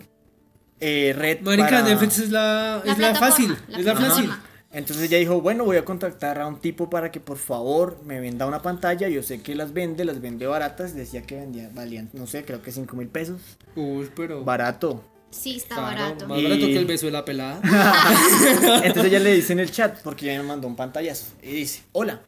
eh, 0.80 1.14
red 1.16 1.40
Marica, 1.42 1.68
para- 1.68 1.82
Netflix 1.82 2.18
es 2.18 2.30
la, 2.30 2.82
La 2.84 2.92
es 2.92 2.98
la 2.98 3.14
fácil. 3.14 3.56
la 3.68 3.78
es 3.78 3.84
la 3.84 3.94
fácil. 3.96 4.30
Entonces 4.72 5.04
ella 5.06 5.18
dijo, 5.18 5.40
bueno, 5.40 5.64
voy 5.64 5.76
a 5.76 5.84
contactar 5.84 6.40
a 6.40 6.48
un 6.48 6.58
tipo 6.58 6.90
para 6.90 7.12
que 7.12 7.20
por 7.20 7.36
favor 7.38 8.00
me 8.04 8.18
venda 8.18 8.44
una 8.46 8.60
pantalla. 8.60 9.08
Yo 9.08 9.22
sé 9.22 9.40
que 9.40 9.54
las 9.54 9.72
vende, 9.72 10.04
las 10.04 10.20
vende 10.20 10.46
baratas. 10.48 10.94
Decía 10.96 11.22
que 11.22 11.36
vendía, 11.36 11.70
valían, 11.72 12.10
no 12.12 12.26
sé, 12.26 12.44
creo 12.44 12.60
que 12.60 12.72
5 12.72 12.96
mil 12.96 13.06
pesos. 13.06 13.40
Uy, 13.76 14.10
pero. 14.16 14.42
Barato. 14.42 15.04
Sí, 15.30 15.56
está 15.56 15.76
Claro, 15.76 15.96
barato. 15.96 16.26
Más 16.28 16.38
Y- 16.38 16.42
barato 16.44 16.66
que 16.66 16.76
el 16.76 16.86
beso 16.86 17.06
de 17.06 17.12
la 17.12 17.24
pelada. 17.24 17.60
Entonces 18.84 19.12
ella 19.12 19.20
le 19.20 19.34
dice 19.34 19.52
en 19.52 19.60
el 19.60 19.70
chat, 19.70 20.00
porque 20.02 20.30
ella 20.32 20.42
me 20.42 20.48
mandó 20.48 20.66
un 20.66 20.74
pantallazo. 20.76 21.26
Y 21.42 21.52
dice, 21.52 21.82
hola, 21.92 22.22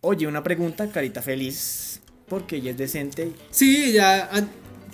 oye, 0.00 0.26
una 0.26 0.42
pregunta, 0.42 0.88
carita 0.90 1.20
feliz, 1.20 2.00
porque 2.28 2.56
ella 2.56 2.70
es 2.70 2.78
decente 2.78 3.32
Sí, 3.50 3.92
ya. 3.92 4.30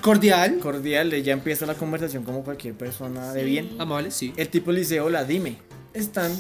Cordial. 0.03 0.59
cordial, 0.59 1.12
ella 1.12 1.32
empieza 1.32 1.64
la 1.64 1.74
conversación 1.74 2.24
como 2.24 2.42
cualquier 2.44 2.74
persona 2.74 3.32
de 3.32 3.44
bien. 3.44 3.70
Amable, 3.78 4.11
sí. 4.11 4.32
El 4.36 4.48
tipo 4.48 4.72
le 4.72 4.80
dice, 4.80 5.00
hola, 5.00 5.24
dime, 5.24 5.57
están 5.94 6.32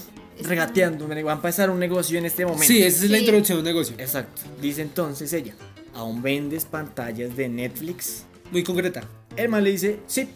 regateando, 0.42 1.06
me- 1.06 1.22
va 1.22 1.32
a 1.32 1.36
empezar 1.36 1.70
un 1.70 1.78
negocio 1.78 2.18
en 2.18 2.24
este 2.26 2.44
momento. 2.44 2.66
Sí, 2.66 2.82
esa 2.82 3.04
es 3.04 3.10
la 3.10 3.18
Sí. 3.18 3.22
introducción 3.24 3.56
de 3.58 3.60
un 3.60 3.66
negocio. 3.66 3.94
Exacto. 3.98 4.42
Dice 4.60 4.82
entonces 4.82 5.32
ella, 5.32 5.54
¿aún 5.94 6.22
vendes 6.22 6.64
pantallas 6.64 7.36
de 7.36 7.48
Netflix? 7.48 8.24
Muy 8.50 8.64
concreta. 8.64 9.02
El 9.36 9.48
man 9.48 9.62
le 9.64 9.70
dice, 9.70 10.00
sí. 10.06 10.28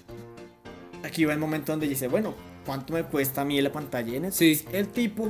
Aquí 1.03 1.24
va 1.24 1.33
el 1.33 1.39
momento 1.39 1.72
donde 1.72 1.87
dice, 1.89 2.09
bueno, 2.09 2.35
¿cuánto 2.64 2.93
me 2.93 3.03
cuesta 3.05 3.43
a 3.43 3.45
mí 3.45 3.61
la 3.61 3.70
pantalla 3.72 4.12
de 4.12 4.20
Netflix? 4.20 4.59
Sí. 4.61 4.64
El 4.72 4.89
tipo, 4.89 5.29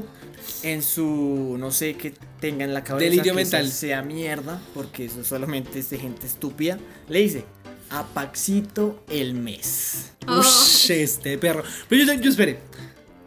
en 0.62 0.82
su, 0.82 1.56
no 1.58 1.70
sé, 1.70 1.94
qué 1.94 2.12
tenga 2.40 2.64
en 2.64 2.72
la 2.74 2.82
cabeza 2.84 3.04
Delirio 3.10 3.34
que 3.34 3.42
eso 3.42 3.56
mental. 3.56 3.70
sea 3.72 4.02
mierda, 4.02 4.60
porque 4.74 5.06
eso 5.06 5.24
solamente 5.24 5.78
es 5.78 5.90
de 5.90 5.98
gente 5.98 6.26
estúpida, 6.26 6.78
le 7.08 7.20
dice, 7.20 7.44
a 7.90 8.04
Paxito 8.04 9.02
el 9.08 9.34
mes. 9.34 10.12
Oh. 10.26 10.38
Ush, 10.38 10.90
este 10.90 11.38
perro. 11.38 11.62
Pero 11.88 12.04
yo, 12.04 12.12
yo 12.20 12.30
espere. 12.30 12.60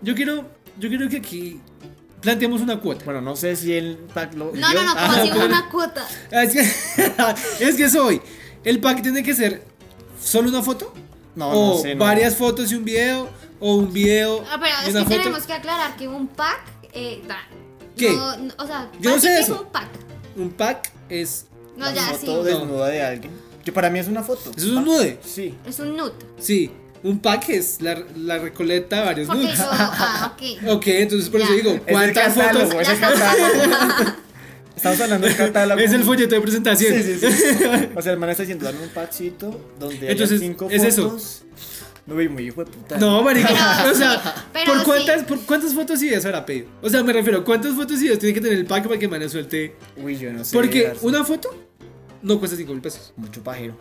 Yo 0.01 0.16
quiero. 0.16 0.49
Yo 0.78 0.88
quiero 0.89 1.10
que 1.10 1.18
aquí 1.18 1.60
planteemos 2.22 2.62
una 2.62 2.80
cuota. 2.80 3.03
Bueno, 3.05 3.22
no 3.22 3.36
sé 3.36 3.55
si 3.55 3.74
el 3.74 3.97
pack 4.14 4.34
lo. 4.36 4.45
No, 4.45 4.51
dio. 4.53 4.62
no, 4.62 4.84
no, 4.84 4.91
como 4.93 5.05
Ah, 5.14 5.24
bueno. 5.26 5.45
una 5.45 5.70
cuota. 5.70 6.07
Es 6.32 6.53
que, 6.53 7.66
es 7.66 7.76
que 7.76 7.89
soy. 7.89 8.22
¿El 8.64 8.80
pack 8.80 9.01
tiene 9.01 9.24
que 9.24 9.34
ser 9.34 9.64
solo 10.22 10.49
una 10.49 10.62
foto? 10.62 10.93
No, 11.36 11.49
o 11.49 11.76
no 11.76 11.82
sé. 11.82 11.95
no. 11.95 12.03
varias 12.05 12.36
fotos 12.36 12.72
y 12.72 12.76
un 12.76 12.86
video. 12.86 13.30
O 13.62 13.76
un 13.76 13.91
video 13.91 14.41
Ah, 14.49 14.57
pero 14.57 14.74
y 14.86 14.89
es 14.89 14.95
una 14.95 14.99
que 15.01 15.05
foto. 15.10 15.18
tenemos 15.24 15.43
que 15.45 15.53
aclarar 15.53 15.97
que 15.97 16.07
un 16.07 16.28
pack. 16.28 16.62
Eh, 16.93 17.22
da. 17.28 17.39
¿Qué? 17.97 18.14
No, 18.14 18.38
no, 18.38 18.53
o 18.57 18.66
sea, 18.66 18.89
Yo 19.01 19.10
no 19.12 19.16
¿para 19.18 19.22
sé 19.22 19.28
qué 19.28 19.39
eso. 19.39 19.53
es 19.55 19.60
un 19.60 19.68
pack? 19.68 19.89
Un 20.38 20.49
pack 20.51 20.91
es. 21.10 21.45
No, 21.76 21.86
Una 21.88 21.93
ya, 21.93 22.14
sí. 22.18 22.26
foto 22.26 22.43
desnuda 22.45 22.88
de 22.88 23.01
alguien. 23.03 23.32
Que 23.70 23.74
para 23.74 23.91
mí 23.91 23.99
es 23.99 24.07
una 24.07 24.24
foto. 24.24 24.49
Eso 24.57 24.65
es 24.65 24.74
un 24.74 24.84
nude. 24.84 25.20
Sí. 25.24 25.53
Es 25.63 25.78
un 25.80 25.95
nude. 25.95 26.13
Sí. 26.39 26.72
Un 27.03 27.20
pack 27.20 27.49
es 27.49 27.80
la, 27.84 28.03
la 28.17 28.39
recoleta 28.39 28.95
de 29.01 29.05
varios 29.05 29.28
Porque 29.28 29.43
nudes. 29.43 29.59
yo. 29.59 29.65
Ah, 29.70 30.34
ok. 30.65 30.72
Ok, 30.78 30.88
entonces 30.88 31.30
por 31.30 31.39
eso 31.39 31.49
Ya. 31.51 31.55
digo, 31.57 31.70
Es 31.70 31.76
el 31.86 31.93
¿cuántas 31.93 32.34
catálogo, 32.34 32.65
fotos? 32.65 32.82
es 32.82 32.89
el 32.89 32.99
catálogo. 32.99 34.11
Estamos 34.76 35.01
hablando 35.01 35.28
del 35.28 35.36
catálogo. 35.36 35.80
Es 35.82 35.91
el 35.93 36.03
folleto 36.03 36.34
de 36.34 36.41
presentación. 36.41 36.93
Sí, 36.95 37.03
sí, 37.03 37.20
sí. 37.20 37.65
O 37.95 38.01
sea, 38.01 38.13
el 38.13 38.17
man 38.17 38.30
está 38.32 38.41
diciendo, 38.41 38.65
dame 38.65 38.82
un 38.82 38.89
packcito 38.89 39.61
donde 39.80 40.11
Entonces, 40.11 40.39
cinco 40.39 40.67
es 40.72 40.84
eso. 40.84 41.09
fotos. 41.11 41.43
No, 42.07 42.15
muy, 42.15 42.28
muy 42.28 42.47
hijo 42.47 42.65
de 42.65 42.72
puta. 42.72 42.97
No, 42.97 43.22
marica, 43.22 43.49
Pero- 43.84 43.91
o 43.91 43.95
sea, 43.95 44.36
pero 44.51 44.65
¿por 44.72 44.80
sí. 44.80 44.86
cuántas, 44.86 45.24
por 45.26 45.39
cuántas 45.41 45.74
fotos 45.76 46.01
y 46.01 46.05
videos 46.05 46.26
habrá 46.26 46.43
pedido? 46.43 46.70
O 46.82 46.89
sea, 46.89 47.03
me 47.03 47.13
refiero, 47.13 47.43
¿cuántas 47.45 47.76
fotos 47.76 47.99
y 47.99 48.03
videos 48.05 48.17
tiene 48.17 48.34
que 48.34 48.41
tener 48.41 48.57
el 48.57 48.65
pack 48.65 48.88
para 48.88 48.97
que 48.97 49.07
Mana 49.07 49.30
suelte? 49.30 49.76
Uy, 49.95 50.17
yo 50.17 50.34
no 50.34 50.43
sé. 50.43 50.55
Porque 50.57 50.91
una 51.01 51.24
foto 51.24 51.68
no 52.22 52.39
cuesta 52.39 52.57
5 52.57 52.72
mil 52.74 52.82
pesos. 52.82 53.13
Mucho 53.17 53.43
pajero. 53.43 53.76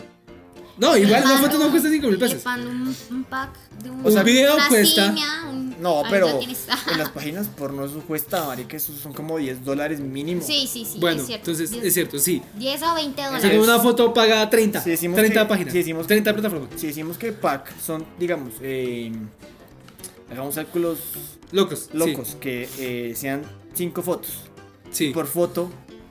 No, 0.78 0.96
igual 0.96 1.24
una 1.24 1.38
foto 1.38 1.58
no 1.58 1.70
cuesta 1.70 1.90
5 1.90 2.06
mil 2.06 2.18
pesos. 2.18 2.44
un, 2.46 2.94
un 3.10 3.24
pack 3.24 3.50
de 3.82 3.90
un, 3.90 4.06
O 4.06 4.10
sea, 4.12 4.22
video 4.22 4.54
una 4.54 4.68
cuesta- 4.68 5.08
ciña, 5.12 5.48
un- 5.50 5.74
No, 5.80 6.02
pero 6.08 6.28
en 6.40 6.98
las 6.98 7.08
páginas 7.14 7.48
porno 7.48 7.84
eso 7.84 7.98
cuesta, 8.00 8.44
marica, 8.46 8.76
eso 8.76 8.92
son 8.94 9.12
como 9.12 9.38
10 9.38 9.64
dólares 9.64 9.98
mínimo. 9.98 10.40
Sí, 10.40 10.68
sí, 10.72 10.84
sí. 10.84 10.98
Bueno, 11.00 11.20
es 11.20 11.26
cierto. 11.26 11.50
entonces 11.50 11.70
10 11.72 11.84
es 11.84 11.94
cierto, 11.94 12.18
sí. 12.20 12.42
10 12.56 12.82
o 12.84 12.94
20 12.94 13.20
O 13.22 13.24
dólares. 13.24 13.42
sea, 13.42 13.50
que 13.50 13.58
una 13.58 13.80
foto 13.80 14.14
paga 14.14 14.48
30. 14.48 14.80
Si 14.82 14.90
decimos 14.90 15.16
30 15.16 15.40
que- 15.42 15.48
páginas. 15.48 15.72
si 15.72 15.78
decimos 15.78 16.02
que- 16.04 16.08
30 16.14 16.32
plataformas. 16.32 16.68
Si 16.76 16.86
decimos 16.86 17.18
que 17.18 17.32
pack 17.32 17.72
son, 17.80 18.04
digamos, 18.18 18.54
eh, 18.60 19.10
hagamos 20.30 20.54
cálculos 20.54 20.98
Locos. 21.50 21.88
sí, 21.90 21.96
locos, 21.98 22.36
que 22.40 22.68
eh, 22.78 23.14
sean 23.16 23.42
5 23.74 24.02
fotos 24.02 24.30
Sí. 24.92 25.10
por 25.10 25.26
foto 25.26 25.70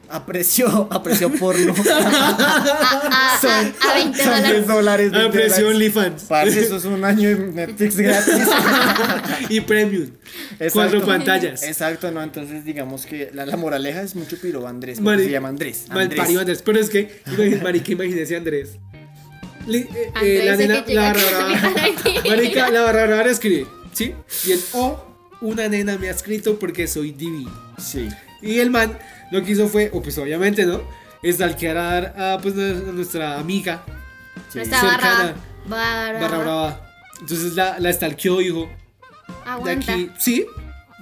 a 0.09 0.25
precio, 0.25 0.87
a 0.91 1.03
precio 1.03 1.31
porno. 1.31 1.73
a, 1.73 3.35
a, 3.35 3.39
son, 3.41 3.73
a, 3.81 3.91
a 3.91 3.95
20 3.95 4.23
son 4.23 4.43
10 4.43 4.67
dólares. 4.67 4.67
dólares. 4.67 5.13
A 5.13 5.17
20 5.17 5.31
precio 5.37 5.65
dólares. 5.65 5.75
OnlyFans. 5.95 6.23
Parce, 6.23 6.59
eso 6.61 6.77
es 6.77 6.85
un 6.85 7.03
año 7.03 7.29
de 7.29 7.35
Netflix 7.51 7.97
gratis. 7.97 8.33
y 9.49 9.61
premium. 9.61 10.09
Exacto. 10.59 10.73
Cuatro 10.73 11.05
pantallas. 11.05 11.63
Exacto, 11.63 12.11
no, 12.11 12.21
entonces 12.23 12.63
digamos 12.65 13.05
que 13.05 13.29
la, 13.33 13.45
la 13.45 13.57
moraleja 13.57 14.01
es 14.01 14.15
mucho 14.15 14.37
piro 14.39 14.67
Andrés, 14.67 14.99
Mari- 14.99 15.15
porque 15.17 15.25
se 15.25 15.31
llama 15.31 15.47
Andrés. 15.49 15.85
Andrés. 15.89 16.37
Andrés. 16.37 16.61
Pero 16.63 16.79
es 16.79 16.89
que, 16.89 17.21
imagínese, 17.27 17.63
marica, 17.63 17.91
imagínese 17.91 18.35
Andrés. 18.35 18.69
Eh, 19.69 19.85
eh, 19.91 20.11
Andrés, 20.13 20.45
la 20.45 20.55
nena, 20.55 20.85
que 20.85 20.93
la 20.93 21.01
barra 21.13 21.73
Marica, 22.29 22.69
la 22.69 22.81
barra 22.81 23.05
brava 23.05 23.29
escribe, 23.29 23.67
¿sí? 23.93 24.13
Y 24.45 24.51
el 24.53 24.61
O, 24.73 25.03
una 25.41 25.67
nena 25.67 25.97
me 25.97 26.07
ha 26.07 26.11
escrito 26.11 26.57
porque 26.57 26.87
soy 26.87 27.11
divino. 27.11 27.51
Sí. 27.77 28.07
Y 28.41 28.59
el 28.59 28.69
man 28.69 28.97
lo 29.31 29.43
que 29.43 29.51
hizo 29.51 29.67
fue, 29.67 29.89
o 29.93 30.01
pues 30.01 30.17
obviamente, 30.17 30.65
¿no? 30.65 30.81
Stalkear 31.25 31.77
a, 31.77 32.33
a, 32.33 32.37
pues, 32.39 32.53
a 32.55 32.91
nuestra 32.91 33.39
amiga 33.39 33.83
sí. 34.49 34.59
Nuestra 34.59 34.83
barra, 34.83 34.97
cercana. 35.17 35.35
barra, 35.67 36.19
barra 36.19 36.37
brava. 36.37 36.91
Entonces 37.19 37.55
la, 37.55 37.79
la 37.79 37.91
stalkeó, 37.91 38.37
dijo, 38.37 38.69
de 39.27 39.49
Aguanta. 39.51 39.93
aquí, 39.93 40.11
sí, 40.19 40.45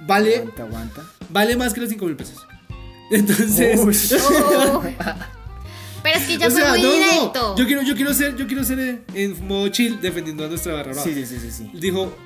vale, 0.06 0.36
Aguanta, 0.36 0.62
aguanta. 0.62 1.02
vale 1.28 1.56
más 1.56 1.74
que 1.74 1.80
los 1.80 1.90
5 1.90 2.04
mil 2.06 2.16
pesos. 2.16 2.46
Entonces. 3.10 3.78
Oh. 4.22 4.82
Pero 6.02 6.18
es 6.18 6.26
que 6.26 6.38
ya 6.38 6.46
o 6.46 6.50
fue 6.50 6.60
sea, 6.60 6.70
muy 6.70 6.82
no, 6.82 6.88
no, 6.88 6.94
directo. 6.94 7.56
yo 7.56 7.66
quiero, 7.66 7.82
yo 7.82 7.94
quiero 7.96 8.14
ser, 8.14 8.36
yo 8.36 8.46
quiero 8.46 8.62
ser 8.64 8.78
eh, 8.78 9.00
en 9.14 9.46
modo 9.46 9.68
chill 9.68 10.00
defendiendo 10.00 10.44
a 10.44 10.48
nuestra 10.48 10.72
barra 10.72 10.92
brava. 10.92 11.02
Sí, 11.02 11.26
sí, 11.26 11.38
sí, 11.38 11.50
sí. 11.50 11.70
Dijo, 11.74 12.16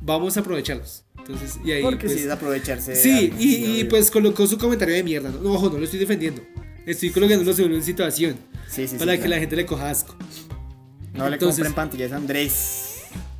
vamos 0.00 0.36
a 0.36 0.40
aprovecharlos. 0.40 1.04
Entonces, 1.32 1.58
y 1.64 1.70
ahí. 1.72 1.82
Porque 1.82 2.06
pues, 2.06 2.18
sí 2.18 2.24
es 2.24 2.30
aprovecharse. 2.30 2.92
de 2.92 2.96
Sí, 2.96 3.32
y, 3.38 3.80
y, 3.80 3.84
pues 3.84 4.10
colocó 4.10 4.46
su 4.46 4.58
comentario 4.58 4.94
de 4.94 5.02
mierda. 5.02 5.30
No, 5.30 5.52
ojo, 5.52 5.68
no 5.70 5.78
lo 5.78 5.84
estoy 5.84 6.00
defendiendo. 6.00 6.42
Estoy 6.86 7.10
colocándolo 7.10 7.52
sobre 7.52 7.74
una 7.74 7.84
situación 7.84 8.36
Sí, 8.68 8.82
sí, 8.82 8.88
sí, 8.88 8.96
para 8.96 9.12
que 9.12 9.18
claro. 9.18 9.30
la 9.30 9.38
gente 9.40 9.56
le 9.56 9.66
coja 9.66 9.90
asco. 9.90 10.16
No 11.14 11.28
le 11.28 11.34
Entonces- 11.34 11.56
compren 11.64 11.74
pantallas 11.74 12.12
a 12.12 12.16
Andrés. 12.16 12.86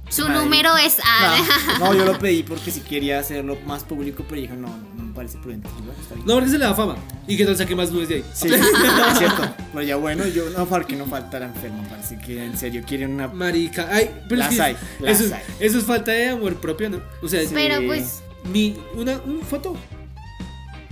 Su 0.09 0.23
Madre. 0.23 0.41
número 0.45 0.77
es 0.77 0.97
A. 1.05 1.39
No, 1.79 1.85
no, 1.93 1.95
yo 1.95 2.05
lo 2.05 2.19
pedí 2.19 2.43
porque 2.43 2.71
si 2.73 2.81
quería 2.81 3.21
hacerlo 3.21 3.57
más 3.65 3.85
público, 3.85 4.25
pero 4.29 4.41
dije, 4.41 4.55
no, 4.55 4.67
no 4.69 4.90
parece 5.21 5.37
prudente. 5.39 5.69
Y 5.79 5.83
bueno, 5.85 6.01
está 6.01 6.15
bien. 6.15 6.27
No, 6.27 6.35
porque 6.35 6.49
se 6.51 6.59
le 6.59 6.65
da 6.65 6.75
fama. 6.75 6.97
Y 7.29 7.37
que 7.37 7.45
tal 7.45 7.55
saque 7.59 7.77
más 7.77 7.91
nudes 7.93 8.09
de 8.09 8.15
ahí. 8.17 8.25
Sí, 8.33 8.49
es 8.49 8.61
cierto. 9.19 9.55
Pero 9.75 9.83
ya 9.85 9.97
bueno, 9.97 10.27
yo 10.27 10.49
no, 10.49 10.65
porque 10.67 10.97
no 10.97 11.05
faltará 11.05 11.45
enfermo. 11.47 11.87
Parece 11.91 12.17
que 12.19 12.43
en 12.43 12.57
serio 12.57 12.83
quieren 12.87 13.13
una. 13.13 13.29
Marica. 13.29 13.87
Ay, 13.91 14.11
pero 14.29 14.39
Las 14.39 14.51
es 14.53 14.57
que 14.57 14.63
hay, 14.63 14.77
las 15.01 15.21
eso, 15.21 15.25
es- 15.27 15.33
hay. 15.33 15.43
eso 15.61 15.79
es 15.79 15.85
falta 15.85 16.11
de 16.13 16.29
amor 16.31 16.55
propio, 16.57 16.89
¿no? 16.89 17.01
O 17.23 17.29
sea, 17.29 17.43
Sí. 17.43 17.51
Pero 17.53 17.85
pues, 17.87 18.23
mi, 18.51 18.77
una, 18.95 19.19
un 19.27 19.43
foto. 19.43 19.77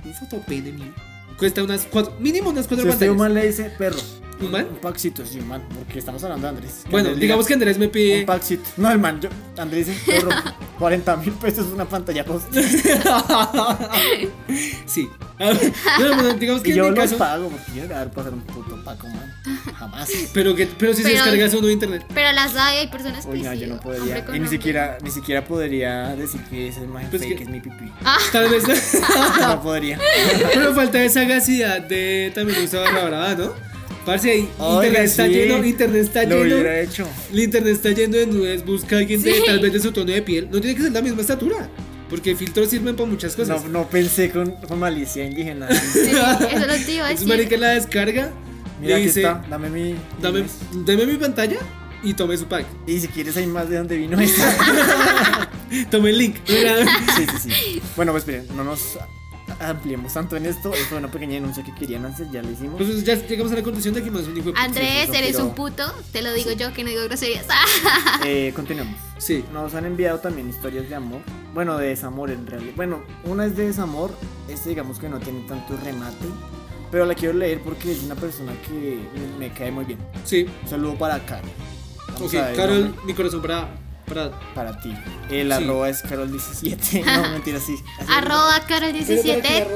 Un 0.04 0.14
foto 0.14 0.38
pene 0.46 0.72
mío. 0.72 0.92
Cuesta 1.38 1.62
unas 1.64 1.86
cuatro, 1.90 2.14
mínimo 2.20 2.50
unas 2.50 2.66
Si 2.66 2.68
cuatro 2.68 2.84
usted 2.90 3.06
pantallas. 3.08 3.12
un 3.12 3.18
man 3.18 3.32
le 3.34 3.46
dice 3.46 3.70
perro. 3.78 3.98
¿Un 4.40 4.50
man? 4.52 4.66
Un 4.70 4.76
packcito, 4.76 5.26
sí, 5.26 5.38
un 5.40 5.48
man. 5.48 5.62
Porque 5.76 5.98
estamos 5.98 6.22
hablando 6.24 6.46
de 6.46 6.50
Andrés. 6.50 6.80
Que 6.84 6.90
Bueno, 6.90 7.08
Andrés 7.08 7.20
digamos 7.20 7.46
que 7.46 7.54
Andrés 7.54 7.78
me 7.78 7.88
pide. 7.88 8.20
Un 8.20 8.26
packcito. 8.26 8.68
No, 8.76 8.90
el 8.90 8.98
man, 8.98 9.20
yo. 9.20 9.28
Andrés 9.56 9.86
dice 9.88 10.00
perro. 10.06 10.30
40 10.78 11.16
mil 11.18 11.32
pesos 11.32 11.66
una 11.72 11.84
pantalla 11.84 12.24
post. 12.24 12.46
Sí. 14.86 15.08
Bueno, 15.38 15.58
bueno, 16.16 16.34
digamos 16.34 16.62
que 16.62 16.70
Y 16.70 16.72
en 16.72 16.78
yo 16.78 16.90
mi 16.90 16.96
los 16.96 17.12
pago 17.14 17.48
porque 17.48 17.64
yo 17.72 17.82
le 17.82 17.86
voy 17.88 17.94
a 17.94 17.98
dar 17.98 18.10
pasar 18.10 18.32
un 18.32 18.40
puto 18.40 18.82
paco, 18.84 19.06
man. 19.08 19.32
Jamás. 19.78 20.08
Pero, 20.32 20.54
que, 20.56 20.66
pero 20.66 20.92
si 20.92 21.02
se 21.02 21.10
Pero- 21.10 21.22
descarga 21.22 21.44
eso 21.46 21.60
no 21.60 21.66
de 21.68 21.72
internet. 21.74 22.04
pero 22.12 22.32
las 22.32 22.56
hay, 22.56 22.78
hay 22.78 22.86
personas 22.88 23.24
que 23.24 23.32
Uy, 23.32 23.42
no, 23.42 23.52
sí, 23.52 23.58
yo 23.60 23.66
no 23.68 23.80
podría. 23.80 24.24
Y 24.34 24.40
ni 24.40 24.48
siquiera, 24.48 24.98
ni 25.02 25.10
siquiera 25.10 25.44
podría 25.44 26.16
decir 26.16 26.40
que 26.50 26.68
esa 26.68 26.80
imagen 26.80 27.10
Pues 27.10 27.22
fake 27.22 27.36
que- 27.36 27.42
es 27.44 27.48
mi 27.50 27.60
pipí. 27.60 27.92
Tal 28.32 28.48
vez. 28.50 28.64
No 29.40 29.62
podría. 29.62 29.98
pero 30.52 30.74
falta 30.74 31.02
esa 31.02 31.20
sagacidad 31.22 31.80
de 31.82 32.32
también 32.34 32.62
usa 32.64 32.80
barra 32.80 33.04
brava, 33.04 33.34
¿no? 33.34 33.52
Parce, 34.08 34.38
internet 34.38 35.02
está 35.04 35.26
lleno, 35.26 35.64
internet 35.64 36.02
está 36.02 36.22
Lo 36.24 36.42
lleno. 36.42 36.54
hubiera 36.56 36.80
hecho. 36.80 37.06
El 37.32 37.40
internet 37.40 37.72
está 37.74 37.90
lleno 37.90 38.16
de 38.16 38.26
nudes, 38.26 38.64
busca 38.64 38.96
a 38.96 38.98
alguien 39.00 39.22
de 39.22 39.32
Sí. 39.34 39.42
tal 39.46 39.60
vez 39.60 39.72
de 39.72 39.80
su 39.80 39.92
tono 39.92 40.10
de 40.12 40.22
piel. 40.22 40.48
No 40.50 40.60
tiene 40.60 40.76
que 40.76 40.82
ser 40.82 40.92
la 40.92 41.02
misma 41.02 41.20
estatura. 41.20 41.68
Porque 42.10 42.34
filtros 42.34 42.70
sirven 42.70 42.96
para 42.96 43.08
muchas 43.08 43.36
cosas. 43.36 43.62
No, 43.64 43.68
no 43.80 43.88
pensé 43.88 44.30
con, 44.30 44.50
con 44.52 44.78
malicia 44.78 45.24
indígena. 45.26 45.68
Sí, 45.70 46.00
eso 46.10 46.66
lo 46.66 46.74
te 46.74 46.92
iba 46.92 47.06
a 47.06 47.10
Entonces, 47.10 47.10
decir. 47.10 47.28
marica 47.28 47.56
la 47.58 47.68
descarga. 47.70 48.30
Mira, 48.80 48.96
aquí 48.96 49.04
dice, 49.06 49.20
está. 49.20 49.44
Dame 49.50 49.68
mi. 49.68 49.94
Dame, 50.22 50.44
deme 50.86 51.04
mi 51.04 51.16
pantalla 51.16 51.58
y 52.02 52.14
tome 52.14 52.36
su 52.38 52.46
pack. 52.46 52.64
Y 52.86 52.98
si 53.00 53.08
quieres, 53.08 53.36
hay 53.36 53.46
más 53.46 53.68
de 53.68 53.76
dónde 53.76 53.96
vino 53.98 54.18
esta. 54.18 55.50
Tome 55.90 56.08
el 56.10 56.18
link. 56.18 56.36
Mira. 56.48 56.76
sí, 57.14 57.26
sí, 57.42 57.50
sí. 57.50 57.82
Bueno, 57.94 58.12
pues 58.12 58.22
esperen, 58.22 58.46
no 58.56 58.64
nos 58.64 58.80
ampliemos 59.60 60.12
tanto 60.12 60.36
en 60.36 60.46
esto. 60.46 60.72
Esto 60.72 60.88
fue 60.90 60.98
una 60.98 61.10
pequeña 61.10 61.34
denuncia 61.34 61.62
que 61.64 61.74
querían 61.74 62.04
hacer, 62.06 62.30
ya 62.30 62.42
lo 62.42 62.50
hicimos. 62.50 62.76
Pues 62.76 63.04
ya 63.04 63.14
llegamos 63.14 63.52
a 63.52 63.56
la 63.56 63.62
conclusión 63.62 63.94
de 63.94 64.02
que 64.02 64.10
más 64.10 64.22
un 64.26 64.36
hijo 64.36 64.46
de 64.46 64.52
puta. 64.52 64.62
Andrés, 64.64 65.08
eres 65.10 65.32
pero- 65.32 65.46
un 65.46 65.54
puto. 65.54 65.84
Te 66.12 66.22
lo 66.22 66.32
digo 66.32 66.52
yo 66.52 66.72
que 66.72 66.84
no 66.84 66.90
digo 66.90 67.02
groserías. 67.04 67.46
Eh, 68.24 68.52
continuemos. 68.56 68.96
Sí. 69.18 69.44
Nos 69.52 69.74
han 69.74 69.84
enviado 69.86 70.18
también 70.20 70.48
historias 70.48 70.88
de 70.88 70.94
amor. 70.94 71.20
Bueno, 71.54 71.76
de 71.78 71.88
desamor 71.88 72.30
en 72.30 72.46
realidad. 72.46 72.72
Bueno, 72.76 73.00
una 73.24 73.46
es 73.46 73.56
de 73.56 73.66
desamor. 73.66 74.12
Este, 74.48 74.70
digamos 74.70 74.98
que 74.98 75.08
no 75.08 75.18
tiene 75.18 75.40
tanto 75.48 75.76
remate. 75.84 76.26
Pero 76.90 77.04
la 77.04 77.14
quiero 77.14 77.34
leer 77.34 77.60
porque 77.62 77.92
es 77.92 78.02
una 78.02 78.14
persona 78.14 78.52
que 78.66 78.98
me 79.38 79.52
cae 79.52 79.70
muy 79.70 79.84
bien. 79.84 79.98
Sí. 80.24 80.46
Un 80.62 80.68
saludo 80.68 80.94
para 80.94 81.18
Carol. 81.26 81.50
Vamos 82.14 82.32
Ok, 82.34 82.40
Carol, 82.56 82.94
mi 83.04 83.12
corazón 83.14 83.42
para. 83.42 83.68
Para 84.08 84.30
Para 84.54 84.80
ti. 84.80 84.94
El 85.30 85.48
Sí. 85.48 85.52
arroba 85.52 85.88
es 85.88 86.04
Carol17. 86.04 87.04
No, 87.22 87.30
mentira, 87.30 87.60
sí. 87.60 87.76
Arroba 88.08 88.66
Carol17. 88.66 89.66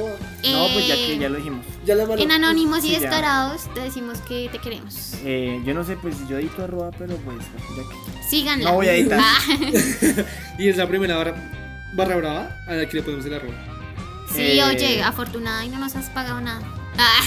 No, 0.50 0.66
pues 0.72 0.88
ya 0.88 0.94
Eh, 0.94 1.06
que 1.06 1.18
ya 1.18 1.28
lo 1.28 1.36
dijimos. 1.36 1.64
Ya. 1.84 1.94
En 1.94 2.30
Anónimos 2.32 2.84
y 2.84 2.92
ya. 2.92 3.00
Descarados 3.00 3.72
te 3.74 3.80
decimos 3.80 4.18
que 4.28 4.48
te 4.50 4.58
queremos. 4.58 5.14
Eh, 5.24 5.60
yo 5.64 5.72
no 5.74 5.84
sé, 5.84 5.96
pues 5.96 6.16
yo 6.28 6.38
edito 6.38 6.64
arroba, 6.64 6.90
pero 6.98 7.16
pues. 7.16 7.36
ya 7.38 7.82
que- 7.82 8.22
Síganla. 8.28 8.70
No 8.70 8.74
voy 8.76 8.88
a 8.88 8.94
editar. 8.94 9.20
Ah, 9.22 9.38
Y 10.58 10.68
es 10.68 10.76
la 10.76 10.88
primera 10.88 11.16
barra, 11.16 11.34
barra 11.94 12.16
brava 12.16 12.56
a 12.66 12.72
la 12.74 12.86
que 12.88 12.96
le 12.96 13.02
ponemos 13.02 13.24
el 13.26 13.34
arroba. 13.34 13.54
sí, 14.34 14.40
Eh, 14.58 14.64
oye, 14.64 15.02
afortunada 15.02 15.64
y 15.64 15.68
no 15.68 15.78
nos 15.78 15.94
has 15.96 16.08
pagado 16.10 16.40
nada. 16.40 16.62
Ah. 16.98 17.20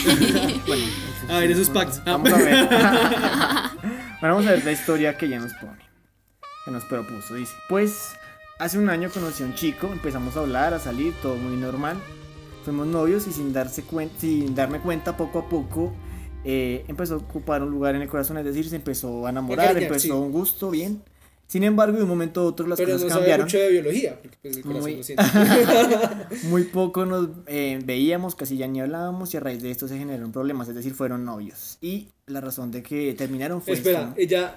Bueno, 0.68 0.84
A 1.30 1.40
ver, 1.40 1.49
esos 1.52 1.69
packs. 1.69 1.99
Vamos 2.06 2.32
a 2.32 2.38
ver. 2.38 2.68
bueno, 4.22 4.36
vamos 4.36 4.45
a 4.45 4.52
ver 4.52 4.64
la 4.65 4.72
historia 4.72 5.18
que 5.18 5.26
ella 5.26 5.40
nos 5.40 5.53
pone. 5.53 5.85
Que 6.66 6.72
nos 6.72 6.84
propuso. 6.86 7.36
Dice: 7.36 7.54
Pues 7.70 8.14
hace 8.60 8.78
un 8.80 8.90
año 8.90 9.10
conocí 9.14 9.44
a 9.44 9.46
un 9.46 9.54
chico, 9.56 9.88
empezamos 9.94 10.36
a 10.36 10.42
hablar, 10.42 10.74
a 10.74 10.80
salir, 10.80 11.14
todo 11.22 11.36
muy 11.36 11.56
normal. 11.58 11.98
Fuimos 12.64 12.88
novios 12.88 13.28
y 13.28 13.32
sin, 13.32 13.54
darse 13.54 13.84
cuen- 13.86 14.10
sin 14.18 14.56
darme 14.56 14.80
cuenta, 14.80 15.16
poco 15.16 15.38
a 15.40 15.48
poco 15.50 15.94
eh, 16.44 16.84
empezó 16.88 17.14
a 17.14 17.18
ocupar 17.18 17.62
un 17.62 17.70
lugar 17.70 17.94
en 17.96 18.02
el 18.02 18.08
corazón. 18.10 18.38
Es 18.40 18.46
decir, 18.46 18.68
se 18.68 18.76
empezó 18.78 19.28
a 19.28 19.30
enamorar, 19.30 19.78
empezó 19.78 20.00
sí. 20.00 20.10
un 20.12 20.32
gusto, 20.32 20.72
bien. 20.72 21.04
Sin 21.48 21.64
embargo, 21.64 21.96
de 21.98 22.02
un 22.04 22.10
momento 22.10 22.42
a 22.42 22.44
otro 22.46 22.66
las 22.66 22.76
Pero 22.80 22.94
no 22.94 22.96
cosas 22.96 23.10
sabe 23.10 23.22
cambiaron. 23.22 23.46
mucho 23.46 23.60
de 23.60 23.70
biología, 23.70 24.20
porque 24.20 24.38
pues 24.42 24.58
el 24.58 24.64
corazón 24.64 24.92
Muy- 24.94 25.04
lo. 26.44 26.50
Muy 26.50 26.64
poco 26.64 27.06
nos 27.06 27.30
eh, 27.46 27.80
veíamos, 27.86 28.34
casi 28.34 28.58
ya 28.58 28.66
ni 28.68 28.82
hablábamos 28.82 29.32
y 29.34 29.38
a 29.38 29.42
raíz 29.42 29.62
de 29.62 29.70
esto 29.70 29.88
se 29.88 30.00
generaron 30.00 30.32
problemas, 30.32 30.68
es 30.70 30.74
decir, 30.74 30.96
fueron 30.96 31.24
novios. 31.24 31.78
Y 31.82 32.08
la 32.26 32.42
razón 32.42 32.72
de 32.72 32.82
que 32.82 33.14
terminaron 33.14 33.62
fue... 33.62 33.76
Espera, 33.76 34.00
esto. 34.02 34.14
ella 34.18 34.56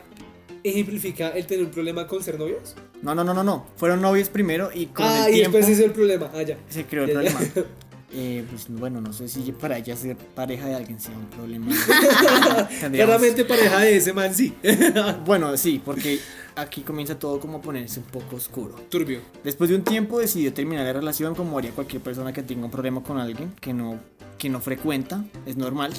ejemplifica 0.68 1.28
el 1.30 1.46
tener 1.46 1.64
un 1.64 1.70
problema 1.70 2.06
con 2.06 2.22
ser 2.22 2.38
novios. 2.38 2.74
No, 3.02 3.14
no, 3.14 3.24
no, 3.24 3.34
no, 3.34 3.42
no. 3.44 3.66
Fueron 3.76 4.00
novios 4.00 4.28
primero 4.28 4.70
y 4.74 4.86
con 4.86 5.06
ah, 5.06 5.26
el 5.26 5.34
y 5.34 5.38
tiempo 5.38 5.56
después 5.58 5.78
es 5.78 5.84
el 5.84 5.92
problema. 5.92 6.30
Ah, 6.34 6.42
ya. 6.42 6.56
se 6.68 6.84
creó 6.84 7.04
el 7.04 7.12
Ya, 7.14 7.22
ya. 7.22 7.36
problema. 7.36 7.66
Eh, 8.10 8.42
pues 8.48 8.66
bueno, 8.70 9.02
no 9.02 9.12
sé 9.12 9.28
si 9.28 9.52
para 9.52 9.76
ella 9.76 9.94
ser 9.94 10.16
pareja 10.16 10.66
de 10.66 10.74
alguien 10.74 10.98
sea 10.98 11.14
un 11.14 11.26
problema. 11.26 11.70
Claramente 12.92 13.44
pareja 13.44 13.80
de 13.80 13.96
ese 13.98 14.14
man, 14.14 14.34
sí. 14.34 14.54
Bueno, 15.26 15.54
sí, 15.58 15.80
porque 15.84 16.18
aquí 16.56 16.80
comienza 16.80 17.18
todo 17.18 17.38
como 17.38 17.58
a 17.58 17.60
ponerse 17.60 18.00
un 18.00 18.06
poco 18.06 18.36
oscuro. 18.36 18.76
Turbio. 18.88 19.20
Después 19.44 19.68
de 19.68 19.76
un 19.76 19.84
tiempo 19.84 20.18
decidió 20.20 20.54
terminar 20.54 20.86
la 20.86 20.94
relación 20.94 21.34
como 21.34 21.58
haría 21.58 21.70
cualquier 21.72 22.00
persona 22.00 22.32
que 22.32 22.42
tenga 22.42 22.64
un 22.64 22.70
problema 22.70 23.02
con 23.02 23.18
alguien 23.18 23.52
que 23.60 23.74
no, 23.74 24.00
que 24.38 24.48
no 24.48 24.60
frecuenta, 24.60 25.22
es 25.44 25.58
normal. 25.58 25.92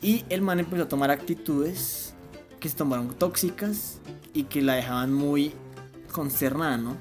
Y 0.00 0.24
el 0.30 0.40
man 0.40 0.58
empezó 0.60 0.84
a 0.84 0.88
tomar 0.88 1.10
actitudes 1.10 2.05
que 2.66 2.70
se 2.70 2.76
tomaron 2.76 3.14
tóxicas 3.14 4.00
y 4.34 4.42
que 4.42 4.60
la 4.60 4.74
dejaban 4.74 5.12
muy 5.12 5.52
concernada, 6.10 6.76
¿no? 6.76 6.96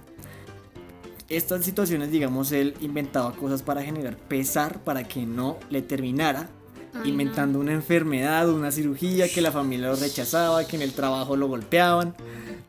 Estas 1.28 1.66
situaciones, 1.66 2.12
digamos, 2.12 2.52
él 2.52 2.76
inventaba 2.82 3.32
cosas 3.34 3.64
para 3.64 3.82
generar 3.82 4.16
pesar 4.16 4.84
para 4.84 5.06
que 5.06 5.26
no 5.26 5.58
le 5.72 5.82
terminara, 5.82 6.50
Ay, 6.94 7.10
inventando 7.10 7.60
una 7.60 7.74
enfermedad, 7.74 8.48
una 8.48 8.72
cirugía, 8.72 9.28
que 9.28 9.42
la 9.42 9.52
familia 9.52 9.88
lo 9.88 9.96
rechazaba, 9.96 10.68
que 10.68 10.76
en 10.76 10.84
el 10.84 10.94
trabajo 10.94 11.36
lo 11.36 11.48
golpeaban. 11.48 12.16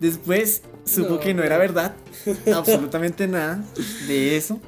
Después 0.01 0.63
supo 0.87 1.11
No, 1.11 1.21
que 1.21 1.35
no 1.35 1.43
era 1.43 1.59
verdad, 1.59 1.95
absolutamente 2.55 3.29
nada 3.29 3.63
de 4.09 4.39
eso, 4.39 4.59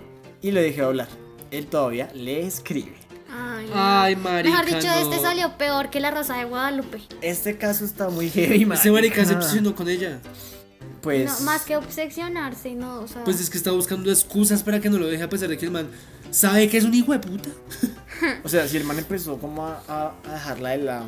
y 0.43 0.51
lo 0.51 0.61
dejé 0.61 0.83
hablar. 0.83 1.09
Él 1.51 1.67
todavía 1.67 2.11
le 2.13 2.47
escribe. 2.47 3.08
Ay. 3.41 3.71
Ay, 3.75 4.17
marica. 4.17 4.51
Mejor 4.63 4.67
dicho, 4.81 4.89
no. 4.89 4.95
este 5.13 5.21
salió 5.23 5.57
peor 5.59 5.91
que 5.91 6.01
la 6.01 6.11
Rosa 6.11 6.37
de 6.37 6.45
Guadalupe. 6.45 7.01
Este 7.23 7.57
caso 7.57 7.85
está 7.85 8.09
muy 8.09 8.31
heavy, 8.31 8.67
Ese 8.73 8.91
marica 8.91 9.17
se 9.17 9.33
marica. 9.33 9.39
obsesionó 9.39 9.75
con 9.75 9.89
ella. 9.89 10.19
Pues, 11.03 11.27
No, 11.41 11.47
más 11.47 11.63
que 11.63 11.77
obsesionarse, 11.77 12.75
no, 12.75 13.01
o 13.01 13.09
sea. 13.09 13.23
Pues 13.25 13.41
es 13.41 13.49
que 13.51 13.57
está 13.59 13.71
buscando 13.71 14.11
excusas 14.11 14.63
para 14.63 14.81
que 14.81 14.91
no 14.91 14.99
lo 14.99 15.07
deje 15.07 15.23
a 15.23 15.29
pesar 15.29 15.49
de 15.49 15.57
que 15.57 15.65
el 15.65 15.71
man 15.71 15.89
sabe 16.31 16.69
que 16.69 16.77
es 16.79 16.85
un 16.85 16.93
hijo 16.95 17.13
de 17.13 17.21
puta. 17.21 17.51
o 18.45 18.49
sea, 18.49 18.67
si 18.67 18.77
el 18.77 18.85
man 18.85 18.99
empezó 18.99 19.39
como 19.39 19.65
a, 19.67 19.83
a- 19.87 20.15
a 20.29 20.33
dejarla 20.33 20.71
de 20.71 20.79
lado, 20.79 21.07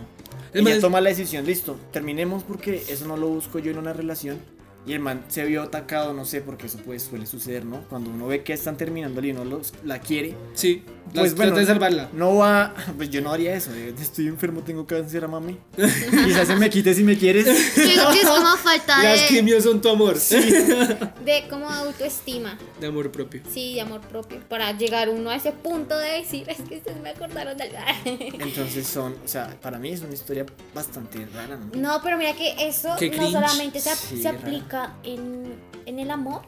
El 0.53 0.61
ella 0.61 0.65
man 0.65 0.73
es- 0.75 0.81
toma 0.81 1.01
la 1.01 1.11
decisión, 1.11 1.45
listo, 1.45 1.77
terminemos 1.93 2.45
porque 2.45 2.85
eso 2.89 3.07
no 3.07 3.17
lo 3.17 3.29
busco 3.29 3.59
yo 3.59 3.73
en 3.73 3.79
una 3.79 3.93
relación. 3.93 4.39
Y 4.87 4.95
el 4.95 5.01
man 5.01 5.25
se 5.29 5.45
vio 5.45 5.63
atacado, 5.63 6.15
no 6.15 6.25
sé, 6.25 6.41
porque 6.41 6.67
eso 6.67 6.79
pues 6.85 7.03
suele 7.03 7.27
suceder, 7.27 7.65
¿no? 7.67 7.83
Cuando 7.89 8.11
uno 8.11 8.27
ve 8.27 8.43
que 8.43 8.53
están 8.55 8.77
terminando 8.77 9.21
y 9.25 9.31
uno 9.33 9.45
los, 9.45 9.75
la 9.85 9.99
quiere, 10.01 10.35
Sí, 10.55 10.83
Pues 11.15 11.35
bueno, 11.37 11.55
de 11.55 11.67
salvarla. 11.67 12.09
no 12.15 12.37
va, 12.37 12.75
pues 12.97 13.11
yo 13.11 13.21
no 13.21 13.31
haría 13.31 13.55
eso, 13.55 13.71
de, 13.73 13.91
estoy 13.91 14.27
enfermo, 14.29 14.63
tengo 14.63 14.87
cáncer, 14.87 15.29
mami. 15.29 15.59
Quizás 15.77 16.47
se 16.49 16.57
me 16.57 16.71
quite 16.71 16.95
si 16.95 17.05
me 17.05 17.17
quieres. 17.19 17.45
Que 17.75 17.95
es 18.23 18.27
como 18.27 18.57
falta 18.57 19.03
Las 19.03 19.21
de, 19.23 19.27
quimios 19.29 19.65
son 19.65 19.81
tu 19.83 19.89
amor. 19.91 20.17
de 20.17 21.45
como 21.51 21.69
autoestima, 21.69 22.57
De 22.81 22.87
amor 22.87 23.11
propio. 23.13 23.43
sí, 23.53 23.75
de 23.75 23.81
amor 23.83 24.01
propio, 24.01 24.41
para 24.49 24.73
llegar 24.77 25.09
uno 25.11 25.31
a 25.31 25.37
ese 25.37 25.53
punto 25.53 25.97
de 25.99 26.09
decir, 26.21 26.49
es 26.49 26.57
que 26.69 26.77
ustedes 26.79 27.01
me 27.03 27.11
acordaron 27.11 27.57
del... 27.57 27.71
Entonces 28.05 28.87
son, 28.87 29.13
o 29.25 29.29
sea, 29.29 29.57
para 29.61 29.79
mí 29.79 29.91
es 29.91 30.01
una 30.01 30.15
historia 30.15 30.47
bastante 30.75 31.27
rara, 31.35 31.57
¿no? 31.57 31.71
No, 31.81 32.01
pero 32.03 32.17
mira 32.17 32.33
que 32.35 32.55
eso 32.67 32.89
Qué 32.99 33.11
no 33.11 33.17
cringe. 33.17 33.33
solamente 33.33 33.81
se, 33.81 33.95
Sí, 33.95 34.23
se 34.23 34.33
raro. 34.33 34.43
En, 35.03 35.55
en 35.87 35.99
el 35.99 36.11
amor, 36.11 36.43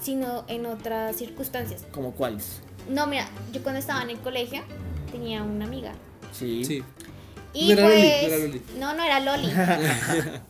sino 0.00 0.44
en 0.48 0.66
otras 0.66 1.16
circunstancias. 1.16 1.84
¿Como 1.92 2.12
cuáles? 2.12 2.60
No, 2.88 3.06
mira, 3.06 3.28
yo 3.52 3.62
cuando 3.62 3.78
estaba 3.80 4.02
en 4.02 4.10
el 4.10 4.18
colegio 4.18 4.62
tenía 5.10 5.42
una 5.42 5.64
amiga. 5.64 5.92
Sí. 6.32 6.64
Sí. 6.64 6.82
Y 7.52 7.68
No 7.68 7.72
era 7.72 7.88
Loli, 7.88 8.02
pues, 8.20 8.28
no 8.28 8.34
era 8.34 8.38
Loli. 8.38 8.62
no, 8.78 8.94
no 8.94 9.02
era 9.04 9.20
Loli. 9.20 10.40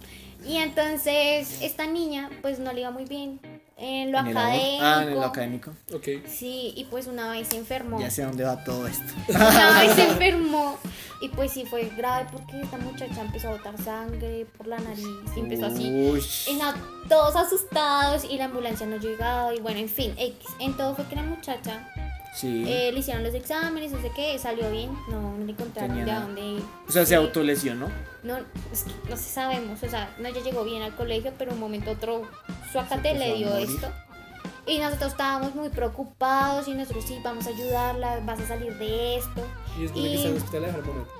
y 0.47 0.57
entonces 0.57 1.63
esta 1.63 1.87
niña 1.87 2.31
pues 2.43 2.59
no 2.59 2.73
le 2.73 2.81
iba 2.81 2.91
muy 2.91 3.05
bien 3.05 3.41
en 3.77 4.11
lo 4.11 4.19
¿En 4.19 4.29
académico. 4.29 4.85
Ah, 4.85 5.03
en 5.03 5.15
lo 5.15 5.25
académico. 5.25 5.73
Ok. 5.93 6.09
Sí, 6.27 6.73
y 6.77 6.85
pues 6.85 7.07
una 7.07 7.31
vez 7.31 7.49
se 7.49 7.57
enfermó. 7.57 8.01
Ya 8.01 8.11
sé 8.11 8.23
a 8.23 8.27
dónde 8.27 8.45
va 8.45 8.65
todo 8.65 8.87
esto. 8.87 9.13
Una 9.29 9.81
vez 9.81 9.93
se 9.95 10.05
enfermó. 10.09 10.79
Y 11.21 11.29
pues 11.31 11.53
sí 11.53 11.65
fue 11.65 11.91
grave 11.97 12.27
porque 12.31 12.61
esta 12.61 12.77
muchacha 12.79 13.23
empezó 13.23 13.49
a 13.49 13.53
botar 13.53 13.83
sangre 13.83 14.47
por 14.57 14.67
la 14.67 14.79
nariz 14.79 15.07
y 15.35 15.41
empezó 15.41 15.67
así. 15.67 15.85
Y 16.47 16.55
no, 16.55 16.75
todos 17.09 17.37
asustados 17.37 18.25
y 18.25 18.37
la 18.37 18.47
ambulancia 18.47 18.87
no 18.87 18.97
llegaba 18.97 19.55
y 19.55 19.61
bueno, 19.61 19.79
en 19.79 19.89
fin, 19.89 20.15
X. 20.19 20.47
En 20.61 20.77
todo 20.77 20.95
fue 20.95 21.07
que 21.07 21.17
la 21.17 21.23
muchacha 21.23 21.91
Sí. 22.37 22.65
eh, 22.69 22.91
le 22.93 22.99
hicieron 23.01 23.23
los 23.25 23.33
exámenes, 23.35 23.93
no 23.93 24.01
sé 24.03 24.11
qué, 24.15 24.39
salió 24.39 24.71
bien, 24.71 24.91
no, 25.09 25.37
no 25.39 25.45
le 25.45 25.53
encontraron 25.53 25.97
Tenía 25.97 26.05
de 26.05 26.13
nada. 26.13 26.27
dónde. 26.27 26.63
o 26.87 26.93
sea, 26.93 27.03
se 27.03 27.09
sí. 27.09 27.15
autolesionó. 27.15 27.89
No, 28.23 28.37
es 28.73 28.83
que 28.85 28.93
no 29.09 29.17
se 29.17 29.25
sabemos, 29.31 29.83
o 29.83 29.89
sea, 29.89 30.15
no, 30.19 30.29
ella 30.29 30.41
llegó 30.43 30.63
bien 30.65 30.83
al 30.83 30.95
colegio, 30.95 31.33
pero 31.39 31.53
un 31.53 31.61
momento 31.61 31.93
otro, 31.93 32.29
su 32.71 32.79
acate 32.79 33.15
le 33.15 33.37
dio 33.37 33.49
morir. 33.49 33.69
esto. 33.71 33.89
Y 34.69 34.79
nosotros 34.79 35.13
estábamos 35.13 35.55
muy 35.55 35.69
preocupados 35.69 36.67
y 36.67 36.75
nosotros 36.75 37.05
sí, 37.07 37.19
vamos 37.23 37.47
a 37.47 37.51
ayudarla, 37.51 38.21
vas 38.25 38.41
a 38.41 38.49
salir 38.49 38.77
de 38.79 39.17
esto. 39.19 39.43
Y 39.79 39.83
después 39.83 40.03
de 40.05 40.11
que 40.11 40.17
Y- 40.17 40.27
el 40.27 40.37
hospital, 40.37 40.63
dejar 40.63 40.81
el 40.81 40.87
momento. 40.87 41.11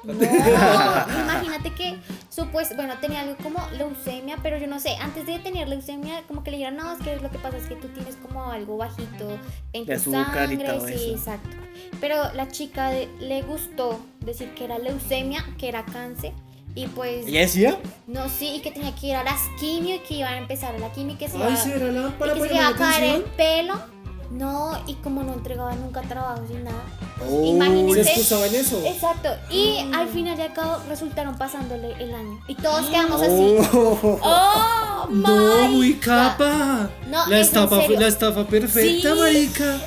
No, 1.13 1.23
imagínate 1.23 1.73
que 1.75 1.97
supuesto, 2.29 2.75
bueno, 2.75 2.95
tenía 3.01 3.21
algo 3.21 3.37
como 3.43 3.61
leucemia, 3.77 4.39
pero 4.43 4.59
yo 4.59 4.67
no 4.67 4.81
sé, 4.81 4.97
antes 4.97 5.27
de 5.27 5.39
tener 5.39 5.69
leucemia, 5.69 6.23
como 6.27 6.43
que 6.43 6.51
le 6.51 6.57
dijeron, 6.57 6.79
no, 6.79 6.93
es 6.93 6.99
que 7.03 7.17
lo 7.21 7.31
que 7.31 7.39
pasa 7.39 7.57
es 7.59 7.67
que 7.69 7.77
tú 7.77 7.89
tienes 7.89 8.17
como 8.17 8.51
algo 8.51 8.77
bajito 8.79 9.39
en 9.73 9.87
De 9.87 9.99
tu 9.99 10.11
sangre, 10.11 10.57
todo 10.59 10.87
sí, 10.89 10.95
eso. 10.95 11.11
exacto. 11.15 11.57
Pero 12.01 12.33
la 12.33 12.49
chica 12.49 12.91
de- 12.91 13.09
le 13.21 13.43
gustó 13.43 14.01
decir 14.21 14.51
que 14.55 14.65
era 14.65 14.79
leucemia, 14.79 15.45
que 15.59 15.69
era 15.69 15.85
cáncer, 15.85 16.33
y 16.77 16.87
pues, 16.87 17.27
¿Ella 17.27 17.41
decía? 17.41 17.79
no, 18.07 18.29
sí, 18.29 18.57
y 18.57 18.61
que 18.61 18.71
tenía 18.71 18.95
que 18.95 19.09
ir 19.09 19.17
a 19.17 19.25
las 19.25 19.41
quimio 19.59 19.97
y 19.97 19.99
que 20.01 20.15
iban 20.15 20.35
a 20.35 20.39
empezar 20.39 20.79
la 20.79 20.93
quimio 20.93 21.15
y 21.15 21.19
que 21.19 21.29
se 21.29 21.37
iba, 21.37 21.47
Ay, 21.49 21.57
¿será 21.57 21.91
la 21.91 22.09
y 22.09 22.13
para 22.13 22.35
que 22.35 22.41
se 22.49 22.55
iba 22.55 22.69
a 22.69 22.75
caer 22.77 23.15
el 23.17 23.23
pelo. 23.23 23.97
No, 24.31 24.73
y 24.89 24.95
como 24.95 25.23
no 25.23 25.35
entregaba 25.35 25.73
nunca 25.77 26.03
trabajo 26.03 26.43
sin 26.49 26.65
nada. 26.65 26.83
pues, 27.17 27.31
Oh. 27.31 27.41
Se 27.43 27.47
imagínense. 27.49 28.01
excusaba 28.01 28.47
en 28.47 28.55
eso. 28.57 28.83
Exacto, 28.85 29.29
y 29.51 29.79
al 29.95 30.09
final 30.09 30.37
y 30.39 30.43
al 30.43 30.53
cabo 30.53 30.79
resultaron 30.89 31.39
pasándole 31.39 31.93
el 32.03 32.13
año. 32.15 32.39
Y 32.49 32.57
todos 32.57 32.87
quedamos 32.87 33.23
así. 33.23 33.57
Oh. 33.73 34.19
¡Oh! 34.23 35.07
No, 35.11 35.69
my 35.69 35.75
muy 35.77 35.95
capa. 35.95 36.91
No, 37.09 37.19
la 37.29 37.39
es 37.39 37.53
en 37.53 37.57
estafa, 37.59 37.81
serio. 37.83 38.01
la 38.01 38.09
estafa 38.09 38.45
perfecta, 38.47 39.13
Sí. 39.15 39.19
marica. 39.21 39.79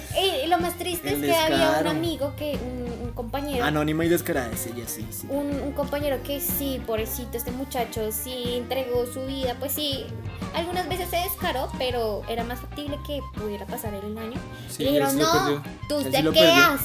Y 0.44 0.48
lo 0.48 0.58
más 0.60 0.78
triste 0.78 1.10
El 1.10 1.24
es 1.26 1.30
que 1.30 1.36
había 1.36 1.56
un 1.58 1.62
descaro. 1.68 1.90
amigo 1.90 2.34
que, 2.38 2.54
un, 2.64 3.08
un 3.08 3.09
compañero. 3.24 3.66
Anónima 3.66 4.06
y 4.06 4.10
descarada 4.10 4.50
es 4.54 4.66
ella, 4.68 4.86
sí, 4.88 5.06
sí. 5.12 5.28
Un, 5.30 5.48
un 5.60 5.72
compañero 5.74 6.18
que 6.24 6.40
sí, 6.40 6.82
pobrecito, 6.88 7.38
este 7.38 7.52
muchacho 7.52 8.10
sí 8.14 8.56
entregó 8.56 9.06
su 9.14 9.26
vida, 9.26 9.56
pues 9.60 9.74
sí, 9.74 10.06
algunas 10.56 10.88
veces 10.88 11.10
se 11.10 11.18
descaró, 11.18 11.70
pero 11.78 12.22
era 12.30 12.46
más 12.46 12.60
factible 12.62 12.98
que 13.06 13.20
pudiera 13.38 13.66
pasar 13.66 13.94
el 13.94 14.18
año. 14.18 14.40
Sí, 14.70 14.84
y 14.84 14.86
le 14.86 14.92
dijeron, 14.92 15.12
sí 15.12 15.18
no, 15.18 15.64
tú 15.90 16.02
sí 16.02 16.10
te 16.12 16.24
quedas. 16.32 16.82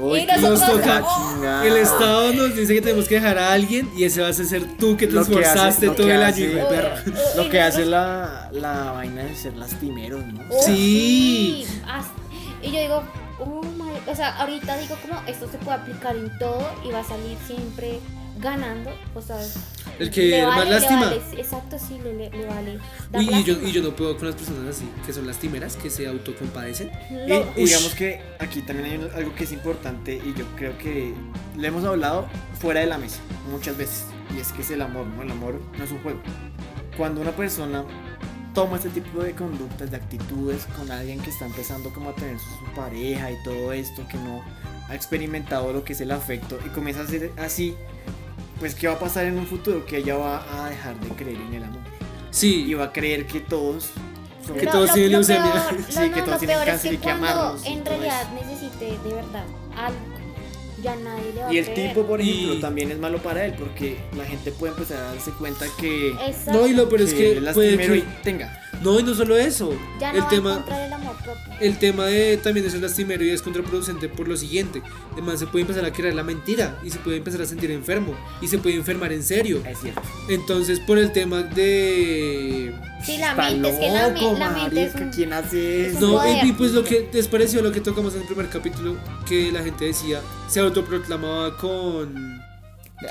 Uy, 0.00 0.18
y 0.20 0.26
qué 0.26 0.32
Nos 0.32 0.42
nosotros, 0.60 0.80
toca. 0.80 1.02
"Oh". 1.04 1.62
El 1.62 1.76
Estado 1.76 2.32
nos 2.32 2.56
dice 2.56 2.74
que 2.74 2.80
tenemos 2.80 3.06
que 3.06 3.16
dejar 3.16 3.36
a 3.38 3.52
alguien 3.52 3.90
y 3.94 4.04
ese 4.04 4.22
vas 4.22 4.40
a 4.40 4.44
ser 4.44 4.78
tú 4.78 4.96
que 4.96 5.06
te 5.06 5.12
Lo 5.12 5.24
que 5.26 5.32
hace- 5.32 5.42
esforzaste 5.42 5.88
todo 5.90 6.10
el 6.10 6.22
hace- 6.22 6.46
año, 6.58 6.68
perra. 6.68 7.02
Oh, 7.06 7.36
Lo 7.42 7.50
que 7.50 7.60
hace 7.60 7.84
nosotros- 7.84 7.90
la, 7.90 8.50
la 8.52 8.92
vaina 8.92 9.24
de 9.24 9.36
ser 9.36 9.54
lastimeros, 9.56 10.24
¿no? 10.24 10.40
Oh, 10.50 10.62
Sí. 10.64 11.66
sí, 11.66 11.80
Y 12.62 12.72
yo 12.72 12.80
digo, 12.80 13.02
oh 13.40 13.62
my, 13.76 14.10
o 14.10 14.14
sea, 14.14 14.36
ahorita 14.38 14.76
digo 14.78 14.96
como 15.02 15.20
esto 15.26 15.48
se 15.50 15.58
puede 15.58 15.78
aplicar 15.78 16.16
en 16.16 16.36
todo 16.38 16.66
y 16.86 16.90
va 16.90 17.00
a 17.00 17.04
salir 17.04 17.36
siempre 17.46 18.00
ganando, 18.38 18.90
o 19.14 19.22
sea, 19.22 19.38
El 19.98 20.10
que 20.10 20.26
le 20.26 20.46
más 20.46 20.56
vale, 20.58 20.70
le 20.70 20.76
lastima. 20.80 21.04
vale, 21.06 21.22
exacto, 21.38 21.78
sí, 21.78 21.98
le, 22.04 22.12
le- 22.12 22.30
le 22.30 22.44
vale. 22.46 22.78
Uy, 23.14 23.24
y 23.24 23.44
yo, 23.44 23.54
lástima. 23.54 23.68
y 23.68 23.72
yo 23.72 23.82
no 23.82 23.96
puedo 23.96 24.14
con 24.18 24.26
las 24.26 24.36
personas 24.36 24.76
así, 24.76 24.86
que 25.06 25.12
son 25.14 25.26
lastimeras, 25.26 25.76
que 25.76 25.88
se 25.88 26.06
autocompadecen. 26.06 26.90
Lo- 27.26 27.46
Y 27.56 27.64
digamos 27.64 27.94
que 27.94 28.20
aquí 28.38 28.60
también 28.60 28.90
hay 29.02 29.10
algo 29.16 29.34
que 29.34 29.44
es 29.44 29.52
importante 29.52 30.16
y 30.16 30.34
yo 30.38 30.44
creo 30.54 30.76
que 30.76 31.14
le 31.56 31.68
hemos 31.68 31.82
hablado 31.86 32.26
fuera 32.60 32.80
de 32.80 32.86
la 32.86 32.98
mesa 32.98 33.20
muchas 33.50 33.74
veces 33.78 34.04
y 34.36 34.38
es 34.38 34.52
que 34.52 34.60
es 34.60 34.70
el 34.70 34.82
amor, 34.82 35.06
¿no? 35.06 35.22
El 35.22 35.30
amor 35.30 35.58
no 35.78 35.84
es 35.84 35.90
un 35.90 36.02
juego. 36.02 36.20
Cuando 36.98 37.22
una 37.22 37.32
persona 37.32 37.84
toma 38.56 38.76
este 38.76 38.88
tipo 38.88 39.22
de 39.22 39.32
conductas, 39.32 39.90
de 39.90 39.98
actitudes 39.98 40.66
con 40.78 40.90
alguien 40.90 41.20
que 41.20 41.28
está 41.28 41.44
empezando 41.44 41.92
como 41.92 42.08
a 42.08 42.14
tener 42.14 42.38
su, 42.38 42.48
su 42.48 42.64
pareja 42.74 43.30
y 43.30 43.36
todo 43.44 43.70
esto, 43.70 44.02
que 44.08 44.16
no 44.16 44.42
ha 44.88 44.94
experimentado 44.94 45.74
lo 45.74 45.84
que 45.84 45.92
es 45.92 46.00
el 46.00 46.10
afecto 46.10 46.58
y 46.64 46.70
comienza 46.70 47.02
a 47.02 47.06
ser 47.06 47.32
así, 47.36 47.76
pues 48.58 48.74
¿qué 48.74 48.88
va 48.88 48.94
a 48.94 48.98
pasar 48.98 49.26
en 49.26 49.36
un 49.38 49.46
futuro? 49.46 49.84
Que 49.84 49.98
ella 49.98 50.16
va 50.16 50.64
a 50.64 50.70
dejar 50.70 50.98
de 50.98 51.08
creer 51.10 51.36
en 51.36 51.52
el 51.52 51.64
amor 51.64 51.82
y 51.82 52.34
Sí, 52.34 52.72
va 52.72 52.84
a 52.84 52.92
creer 52.94 53.26
que 53.26 53.40
todos 53.40 53.90
son 54.46 54.56
que 54.56 54.66
todos 54.66 54.90
tienen 54.94 55.12
leucemia. 55.12 55.66
Sí, 55.90 56.08
que 56.08 56.22
todos 56.22 56.38
tienen 56.38 56.64
cáncer 56.64 56.94
y 56.94 56.96
que 56.96 57.10
amarlos 57.10 57.62
y 57.62 57.74
en 57.74 57.84
realidad 57.84 58.32
necesite 58.32 58.98
de 59.06 59.14
verdad 59.16 59.44
algo, 59.76 60.15
ya 60.86 60.96
nadie 60.96 61.32
le 61.34 61.42
va 61.42 61.52
Y 61.52 61.56
a 61.56 61.60
el 61.60 61.66
creer. 61.66 61.88
tipo, 61.88 62.06
por 62.06 62.20
Y- 62.20 62.30
ejemplo, 62.30 62.60
también 62.60 62.90
es 62.92 62.98
malo 62.98 63.18
para 63.18 63.44
él 63.44 63.54
porque 63.58 63.96
la 64.16 64.24
gente 64.24 64.52
puede 64.52 64.72
empezar 64.72 64.98
a 64.98 65.12
darse 65.14 65.32
cuenta 65.32 65.66
que, 65.80 66.10
Exacto. 66.26 66.52
no, 66.52 66.66
y 66.66 66.72
lo 66.74 66.88
peor 66.88 67.00
es 67.02 67.12
que 67.12 67.18
que 67.18 67.38
es 67.38 67.54
puede 67.54 67.72
lastimero 67.76 67.92
que, 67.94 67.98
y 67.98 68.22
tenga. 68.22 68.62
No, 68.82 68.98
y 69.00 69.02
no 69.02 69.14
solo 69.14 69.36
eso. 69.36 69.72
Ya 70.00 70.12
no 70.12 70.18
el 70.18 70.24
va 70.24 70.28
tema, 70.28 70.64
el 70.86 70.92
amor 70.92 71.16
propio. 71.16 71.42
el 71.60 71.78
tema 71.78 72.04
de 72.06 72.36
también 72.36 72.66
es 72.66 72.74
lastimero 72.80 73.24
y 73.24 73.30
es 73.30 73.42
contraproducente 73.42 74.08
por 74.08 74.28
lo 74.28 74.36
siguiente. 74.36 74.82
Man 75.22 75.38
se 75.38 75.46
puede 75.46 75.62
empezar 75.62 75.84
a 75.84 75.92
creer 75.92 76.14
la 76.14 76.22
mentira 76.22 76.78
y 76.84 76.90
se 76.90 76.98
puede 76.98 77.16
empezar 77.16 77.42
a 77.42 77.46
sentir 77.46 77.70
enfermo 77.70 78.14
y 78.40 78.48
se 78.48 78.58
puede 78.58 78.76
enfermar 78.76 79.12
en 79.12 79.22
serio. 79.22 79.62
Es 79.66 79.78
cierto. 79.80 80.02
Entonces, 80.28 80.78
por 80.80 80.98
el 80.98 81.12
tema 81.12 81.42
de. 81.42 82.74
Sí, 83.04 83.18
la 83.18 83.30
Está 83.30 83.50
mente, 83.50 83.68
es 83.70 83.78
que 83.78 83.88
la, 83.90 84.08
loco, 84.08 84.32
me- 84.32 84.38
la 84.38 84.50
mente 84.50 84.82
es 84.84 84.94
un... 84.94 85.10
¿Quién 85.10 85.32
hace 85.32 85.86
es 85.88 85.96
eso? 85.96 86.00
No, 86.00 86.26
y, 86.44 86.48
y 86.48 86.52
pues 86.52 86.72
lo 86.72 86.82
que 86.82 87.08
les 87.12 87.28
pareció 87.28 87.62
lo 87.62 87.70
que 87.72 87.80
tocamos 87.80 88.14
en 88.14 88.22
el 88.22 88.26
primer 88.26 88.48
capítulo, 88.48 88.96
que 89.28 89.52
la 89.52 89.62
gente 89.62 89.84
decía, 89.84 90.20
se 90.48 90.60
autoproclamaba 90.60 91.56
con, 91.58 92.40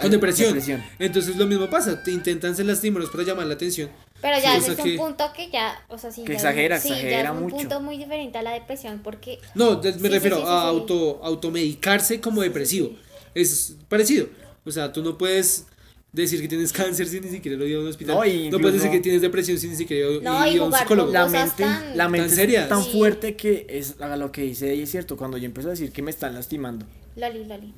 con 0.02 0.12
depresión. 0.12 0.60
Entonces 1.00 1.36
lo 1.38 1.46
mismo 1.46 1.70
pasa, 1.70 2.04
te 2.04 2.12
intentan 2.12 2.56
ser 2.56 2.66
lastimeros 2.66 3.10
para 3.10 3.24
llamar 3.24 3.46
la 3.48 3.54
atención. 3.54 3.90
Pero 4.22 4.38
ya 4.38 4.52
Sí, 4.52 4.56
o 4.56 4.58
ese 4.58 4.66
sea 4.66 4.74
es 4.74 4.82
que- 4.84 4.92
un 4.92 4.98
punto 4.98 5.26
que 5.36 5.50
ya, 5.52 5.80
o 5.90 5.98
sea, 5.98 6.12
sí. 6.12 6.24
Que 6.24 6.30
ya 6.30 6.36
exagera, 6.36 6.78
es, 6.78 6.84
sí, 6.84 6.90
ya 6.90 6.96
exagera 6.96 7.30
es 7.30 7.36
un 7.36 7.44
mucho. 7.44 7.56
punto 7.58 7.80
muy 7.82 7.98
diferente 7.98 8.38
a 8.38 8.42
la 8.42 8.52
depresión 8.54 9.02
porque 9.04 9.40
No, 9.54 9.82
me 10.00 10.10
refiero 10.10 10.38
sí, 10.38 10.42
sí, 10.44 10.48
a 10.50 10.62
sí. 10.62 10.68
auto 10.68 11.20
automedicarse 11.24 12.22
como 12.22 12.42
depresivo. 12.42 12.92
Es 13.36 13.76
parecido. 13.90 14.28
O 14.64 14.72
sea, 14.72 14.92
tú 14.94 15.04
no 15.04 15.18
puedes 15.18 15.68
decir 16.12 16.42
que 16.42 16.48
tienes 16.48 16.72
cáncer 16.74 17.08
sin 17.08 17.24
ni 17.24 17.30
siquiera 17.30 17.58
lo 17.58 17.68
ir 17.68 17.76
a 17.76 17.80
un 17.82 17.88
hospital. 17.88 18.16
No, 18.16 18.22
No, 18.22 18.26
y 18.26 18.32
puedes 18.32 18.54
incluso- 18.54 18.74
decir 18.74 18.92
que 18.92 19.00
tienes 19.02 19.22
depresión 19.22 19.58
sin 19.60 19.72
ni 19.72 19.76
siquiera 19.76 20.10
ir 20.10 20.24
No, 20.24 20.48
y 20.48 20.58
a 20.58 20.62
un 20.64 20.68
jugar 20.70 20.82
psicólogo. 20.84 21.08
con 21.08 21.14
La 21.14 21.28
mente, 21.28 21.64
tan- 21.64 21.98
la 21.98 22.10
mente 22.10 22.28
tan 22.30 22.36
serias. 22.38 22.64
es 22.64 22.70
tan 22.70 22.84
Sí. 22.84 22.92
fuerte 22.94 23.36
que 23.36 23.68
es 23.70 23.96
haga 24.00 24.16
lo 24.18 24.32
que 24.32 24.42
dice 24.44 24.72
ella, 24.72 24.84
es 24.84 24.90
cierto. 24.92 25.18
Cuando 25.18 25.38
yo 25.38 25.46
empiezo 25.46 25.68
a 25.70 25.72
decir 25.72 25.92
que 25.92 26.02
me 26.02 26.10
están 26.10 26.34
lastimando. 26.34 26.86
Loli, 27.18 27.44
Loli. 27.46 27.74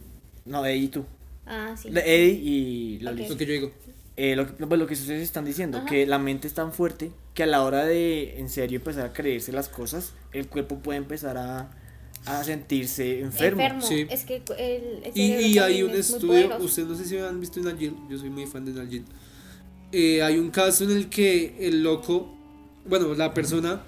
No, 0.45 0.65
Eddie 0.65 0.83
y 0.83 0.87
tú. 0.89 1.03
Ah, 1.45 1.75
sí. 1.81 1.89
Eddie 1.89 2.29
y 2.31 2.99
Loli. 2.99 3.27
Lo 3.27 3.35
que 3.37 3.45
yo 3.45 3.51
digo. 3.53 3.71
Eh, 4.19 4.35
lo, 4.35 4.47
que, 4.47 4.65
pues, 4.65 4.79
lo 4.79 4.87
que 4.87 4.95
ustedes 4.95 5.21
están 5.21 5.45
diciendo, 5.45 5.77
Ajá. 5.77 5.85
que 5.85 6.07
la 6.07 6.17
mente 6.17 6.47
es 6.47 6.53
tan 6.55 6.73
fuerte 6.73 7.11
que 7.35 7.43
a 7.43 7.45
la 7.45 7.63
hora 7.63 7.85
de 7.85 8.39
en 8.39 8.49
serio 8.49 8.79
empezar 8.79 9.05
a 9.05 9.13
creerse 9.13 9.51
las 9.51 9.69
cosas, 9.69 10.13
el 10.33 10.47
cuerpo 10.47 10.79
puede 10.79 10.97
empezar 10.97 11.37
a, 11.37 11.69
a 12.25 12.43
sentirse 12.43 13.19
enfermo. 13.19 13.61
Enfermo. 13.61 13.81
Sí. 13.83 14.07
Es 14.09 14.23
que 14.23 14.41
el, 14.57 15.03
el 15.05 15.11
Y, 15.13 15.33
y 15.35 15.59
hay 15.59 15.83
un 15.83 15.91
es 15.91 16.09
estudio, 16.09 16.57
ustedes 16.57 16.87
no 16.87 16.95
sé 16.95 17.05
si 17.05 17.15
han 17.17 17.39
visto 17.39 17.59
Nalgene, 17.59 17.95
yo 18.09 18.17
soy 18.17 18.31
muy 18.31 18.47
fan 18.47 18.65
de 18.65 18.71
Nalgene. 18.71 19.05
Eh, 19.91 20.23
hay 20.23 20.39
un 20.39 20.49
caso 20.49 20.83
en 20.83 20.91
el 20.91 21.09
que 21.09 21.55
el 21.59 21.83
loco, 21.83 22.35
bueno, 22.85 23.13
la 23.13 23.35
persona 23.35 23.83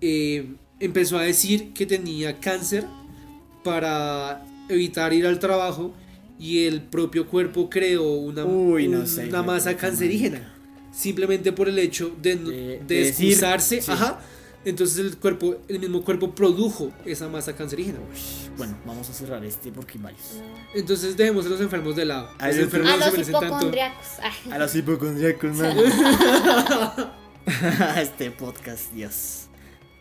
eh, 0.00 0.54
empezó 0.80 1.18
a 1.18 1.24
decir 1.24 1.74
que 1.74 1.84
tenía 1.84 2.40
cáncer 2.40 2.86
para 3.62 4.44
evitar 4.70 5.12
ir 5.12 5.26
al 5.26 5.38
trabajo 5.38 5.92
y 6.42 6.66
el 6.66 6.82
propio 6.82 7.26
cuerpo 7.28 7.70
creó 7.70 8.02
una, 8.14 8.44
Uy, 8.44 8.88
no 8.88 9.00
un- 9.00 9.06
sé, 9.06 9.28
una 9.28 9.42
masa 9.42 9.76
cancerígena. 9.76 10.52
Simplemente 10.92 11.52
por 11.52 11.68
el 11.68 11.78
hecho 11.78 12.12
de, 12.20 12.34
no- 12.36 12.48
De- 12.50 12.56
de 12.56 12.78
de 12.84 12.94
decir, 13.04 13.28
excusarse, 13.28 13.80
sí. 13.80 13.90
ajá. 13.90 14.18
Entonces 14.64 14.98
el 14.98 15.16
cuerpo, 15.16 15.56
el 15.68 15.80
mismo 15.80 16.02
cuerpo 16.02 16.34
produjo 16.34 16.92
esa 17.04 17.28
masa 17.28 17.54
cancerígena. 17.56 17.98
Bueno, 18.56 18.76
vamos 18.86 19.08
a 19.08 19.12
cerrar 19.12 19.44
este 19.44 19.72
porque 19.72 19.98
hay 19.98 20.04
varios. 20.04 20.22
Entonces 20.74 21.16
dejemos 21.16 21.46
a 21.46 21.48
los 21.48 21.60
enfermos 21.60 21.96
de 21.96 22.04
lado. 22.04 22.28
Ay, 22.38 22.48
Los 22.48 22.56
yo- 22.56 22.62
enfermos 22.64 22.90
A 22.92 22.96
los 22.96 23.04
tanto. 23.14 23.30
hipocondriacos. 23.46 24.06
Ay, 24.22 24.52
A 24.52 24.58
los 24.58 24.74
hipocondríacos, 24.76 25.56
man. 25.56 25.76
este 27.98 28.30
podcast, 28.30 28.92
Dios. 28.92 29.46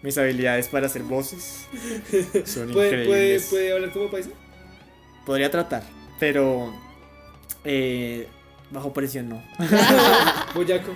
Mis 0.04 0.18
habilidades 0.18 0.68
para 0.68 0.88
hacer 0.88 1.04
voces 1.04 1.66
son 2.46 2.72
¿Puede, 2.72 2.90
puede, 2.90 3.04
increíbles. 3.04 3.48
puede 3.50 3.72
hablar 3.74 3.92
como 3.94 4.10
paisa? 4.10 4.30
Podría 5.26 5.50
tratar, 5.52 5.84
pero 6.22 6.72
eh, 7.66 8.28
bajo 8.70 8.94
presión 8.94 9.28
no. 9.28 9.42
Boyaco. 10.54 10.92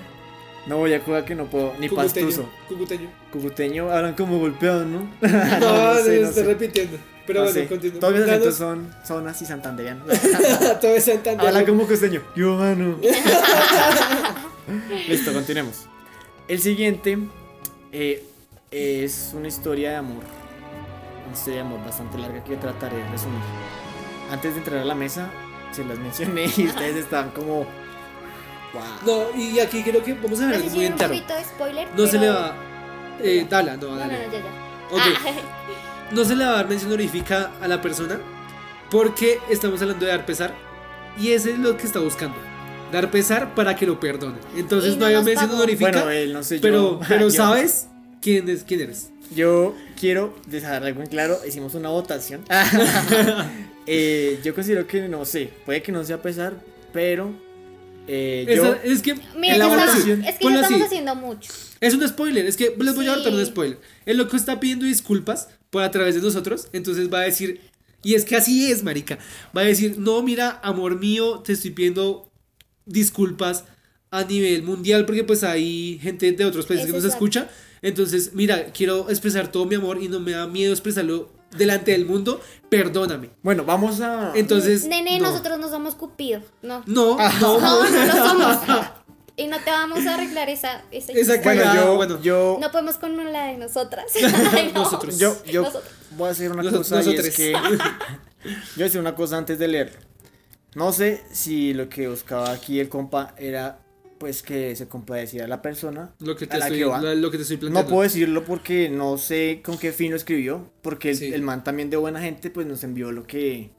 No 0.67 0.77
jugar 0.77 1.25
que 1.25 1.33
no 1.33 1.45
puedo, 1.45 1.73
ni 1.79 1.89
cucuteño, 1.89 2.27
pastuso. 2.27 2.49
Cucuteño. 2.67 3.09
Cucuteño 3.31 3.91
hablan 3.91 4.13
como 4.13 4.37
golpeado, 4.37 4.85
¿no? 4.85 4.99
No, 5.21 5.59
no 5.59 5.93
no, 5.95 6.03
sé, 6.03 6.21
no 6.21 6.27
estoy 6.27 6.43
sé. 6.43 6.43
repitiendo. 6.43 6.97
Pero 7.25 7.43
No 7.43 7.51
bueno. 7.51 7.99
Todos 7.99 8.13
mis 8.13 8.23
acentos 8.23 8.55
son, 8.55 8.95
son 9.03 9.27
así 9.27 9.47
santandereanos. 9.47 10.05
Todo 10.81 10.93
es 10.95 11.05
Santander. 11.05 11.47
Habla 11.47 11.65
como 11.65 11.87
costeño. 11.87 12.21
Yo, 12.35 12.57
mano. 12.57 12.99
Listo, 15.07 15.33
continuemos. 15.33 15.87
El 16.47 16.59
siguiente 16.59 17.17
eh, 17.91 18.23
es 18.69 19.31
una 19.35 19.47
historia 19.47 19.89
de 19.89 19.95
amor. 19.95 20.23
Una 21.25 21.33
historia 21.33 21.55
de 21.55 21.67
amor 21.67 21.83
bastante 21.83 22.19
larga 22.19 22.43
que 22.43 22.57
trataré 22.57 22.97
de 22.97 23.09
resumir. 23.09 23.41
Antes 24.31 24.53
de 24.53 24.59
entrar 24.59 24.79
a 24.81 24.85
la 24.85 24.95
mesa, 24.95 25.29
se 25.71 25.83
las 25.85 25.97
mencioné 25.99 26.45
y 26.57 26.65
ustedes 26.67 26.95
estaban 26.97 27.29
como. 27.31 27.65
Wow. 28.73 28.83
No, 29.05 29.37
y 29.39 29.59
aquí 29.59 29.83
creo 29.83 30.03
que 30.03 30.13
vamos 30.15 30.39
a 30.41 30.47
ver 30.47 30.55
algo 30.55 30.69
muy 30.71 30.85
un 30.85 30.91
interno. 30.91 31.13
poquito 31.15 31.35
de 31.35 31.43
spoiler. 31.43 31.87
No 31.95 32.05
se 32.05 32.11
pero- 32.19 32.21
le 32.21 32.29
va. 32.29 32.55
Eh, 33.21 33.47
Dala, 33.49 33.77
no, 33.77 33.87
No, 33.87 33.91
no, 33.93 33.97
dale. 33.99 34.25
no, 34.27 34.33
ya, 34.33 34.39
ya. 34.39 34.45
Ok. 34.91 35.01
Ah, 35.01 35.31
No 36.11 36.23
se 36.25 36.35
le 36.35 36.45
va 36.45 36.51
a 36.51 36.55
dar 36.57 36.67
mención 36.69 36.91
honorífica 36.91 37.51
a 37.61 37.67
la 37.67 37.81
persona 37.81 38.19
porque 38.91 39.39
estamos 39.49 39.81
hablando 39.81 40.05
de 40.05 40.11
dar 40.11 40.25
pesar 40.25 40.53
y 41.17 41.31
ese 41.31 41.53
es 41.53 41.59
lo 41.59 41.77
que 41.77 41.87
está 41.87 41.99
buscando. 41.99 42.35
Dar 42.91 43.09
pesar 43.09 43.55
para 43.55 43.75
que 43.75 43.87
lo 43.87 43.99
perdone. 43.99 44.37
Entonces 44.55 44.91
Y 44.91 44.97
no, 44.97 44.99
no 45.01 45.05
hay 45.07 45.13
nos 45.15 45.23
mención 45.25 45.49
honorífica, 45.51 45.91
Bueno, 45.91 46.09
él 46.11 46.33
no 46.33 46.43
sé 46.43 46.59
pero, 46.61 46.99
yo. 46.99 47.05
pero 47.07 47.21
yo- 47.29 47.31
sabes 47.31 47.87
quién, 48.21 48.47
es, 48.49 48.63
quién 48.63 48.81
eres. 48.81 49.09
Yo 49.33 49.73
quiero 49.99 50.35
dejar 50.45 50.83
algo 50.83 51.01
en 51.01 51.07
claro. 51.07 51.39
Hicimos 51.47 51.73
una 51.73 51.89
votación. 51.89 52.41
Eh, 53.87 54.39
yo 54.43 54.53
considero 54.55 54.87
que 54.87 55.07
no 55.07 55.25
sé. 55.25 55.49
Puede 55.65 55.81
que 55.81 55.91
no 55.91 56.03
sea 56.03 56.21
pesar, 56.21 56.59
pero. 56.93 57.33
eh, 58.07 58.45
yo. 58.55 58.75
Es 58.83 59.01
que 59.01 59.15
Mira, 59.37 59.53
En 59.55 59.59
la 59.59 59.67
ya 59.67 59.71
estamos- 59.73 59.93
votación. 59.95 60.23
es 60.25 60.35
que 60.37 60.43
ya 60.45 60.55
estamos 60.55 60.73
así. 60.73 60.83
haciendo 60.83 61.15
mucho. 61.15 61.51
Es 61.81 61.93
un 61.93 62.07
spoiler, 62.07 62.45
es 62.45 62.55
que 62.57 62.75
les 62.79 62.95
voy 62.95 63.07
a 63.07 63.13
hartar 63.13 63.33
un 63.33 63.45
spoiler. 63.45 63.79
El 64.05 64.17
loco 64.17 64.35
está 64.37 64.59
pidiendo 64.59 64.85
disculpas 64.85 65.49
por 65.69 65.83
a 65.83 65.91
través 65.91 66.15
de 66.15 66.21
nosotros, 66.21 66.67
entonces 66.73 67.11
va 67.13 67.19
a 67.19 67.23
decir, 67.23 67.61
y 68.01 68.13
es 68.15 68.23
que 68.25 68.35
así 68.35 68.71
es, 68.71 68.81
marica, 68.83 69.19
va 69.55 69.61
a 69.61 69.65
decir, 69.65 69.95
no, 69.99 70.21
mira, 70.23 70.59
amor 70.63 70.99
mío, 70.99 71.39
te 71.45 71.53
estoy 71.53 71.71
pidiendo 71.71 72.31
disculpas 72.85 73.65
a 74.11 74.23
nivel 74.23 74.63
mundial 74.63 75.05
porque 75.05 75.23
pues 75.23 75.43
hay 75.43 75.99
gente 76.01 76.31
de 76.31 76.45
otros 76.45 76.65
países 76.65 76.85
que 76.87 76.93
nos 76.93 77.03
es 77.03 77.11
escucha. 77.11 77.49
Entonces, 77.81 78.31
mira, 78.33 78.65
quiero 78.71 79.09
expresar 79.09 79.51
todo 79.51 79.65
mi 79.65 79.75
amor 79.75 80.01
y 80.01 80.07
no 80.07 80.19
me 80.19 80.31
da 80.31 80.47
miedo 80.47 80.71
expresarlo 80.71 81.31
delante 81.57 81.91
del 81.91 82.05
mundo, 82.05 82.39
perdóname. 82.69 83.29
Bueno, 83.43 83.65
vamos 83.65 84.01
a. 84.01 84.31
Entonces, 84.35 84.85
Nene, 84.85 85.19
no. 85.19 85.29
nosotros 85.29 85.59
no 85.59 85.69
somos 85.69 85.95
Cupido. 85.95 86.41
No. 86.61 86.83
No, 86.85 87.17
no, 87.17 87.59
No, 87.59 87.89
no 87.89 88.05
lo 88.05 88.13
somos. 88.13 88.57
Y 89.37 89.47
no 89.47 89.59
te 89.59 89.69
vamos 89.69 90.05
a 90.05 90.13
arreglar 90.13 90.47
esa 90.47 90.81
esa, 90.91 91.11
Esa 91.11 91.35
bueno, 91.43 91.61
cagada, 91.61 91.75
yo. 91.83 91.95
bueno. 91.97 92.21
yo 92.21 92.57
No 92.61 92.71
podemos 92.71 92.95
con 92.95 93.33
la 93.33 93.47
de 93.47 93.57
nosotras. 93.57 94.05
Ay, 94.53 94.71
no. 94.73 94.83
Nosotros. 94.83 95.19
Yo, 95.19 95.35
yo 95.43 95.63
Nosotros. 95.63 95.91
voy 96.11 96.29
a 96.29 96.31
hacer 96.31 96.51
una 96.53 96.63
Nos- 96.63 96.73
cosa 96.73 97.03
y 97.03 97.13
es 97.15 97.35
que 97.35 97.51
yo 97.51 97.59
voy 97.59 98.81
a 98.81 98.83
decir 98.85 99.01
una 99.01 99.13
cosa 99.13 99.35
antes 99.37 99.59
de 99.59 99.67
leer. 99.67 99.99
No 100.73 100.93
sé 100.93 101.21
si 101.33 101.73
lo 101.73 101.89
que 101.89 102.07
buscaba 102.07 102.49
aquí 102.51 102.79
el 102.79 102.87
compa 102.87 103.35
era 103.37 103.79
pues 104.17 104.41
que 104.43 104.75
se 104.75 104.87
compadeciera 104.87 105.45
a 105.45 105.47
la 105.47 105.61
persona 105.61 106.13
lo 106.19 106.35
que 106.35 106.47
te 106.47 106.55
a 106.55 106.59
la 106.59 106.65
estoy, 106.65 106.79
que 106.79 106.85
va. 106.85 107.01
la- 107.01 107.15
lo 107.15 107.31
que 107.31 107.37
te 107.37 107.43
estoy 107.43 107.57
planteando. 107.57 107.89
No 107.89 107.93
puedo 107.93 108.03
decirlo 108.03 108.43
porque 108.45 108.89
no 108.89 109.17
sé 109.17 109.61
con 109.63 109.77
qué 109.77 109.91
fin 109.91 110.11
lo 110.11 110.17
escribió, 110.17 110.69
porque 110.81 111.11
el, 111.11 111.17
Sí. 111.17 111.33
el 111.33 111.41
man 111.41 111.63
también 111.63 111.89
de 111.89 111.97
buena 111.97 112.21
gente 112.21 112.49
pues 112.49 112.65
nos 112.67 112.83
envió 112.83 113.11
lo 113.11 113.25
que 113.27 113.69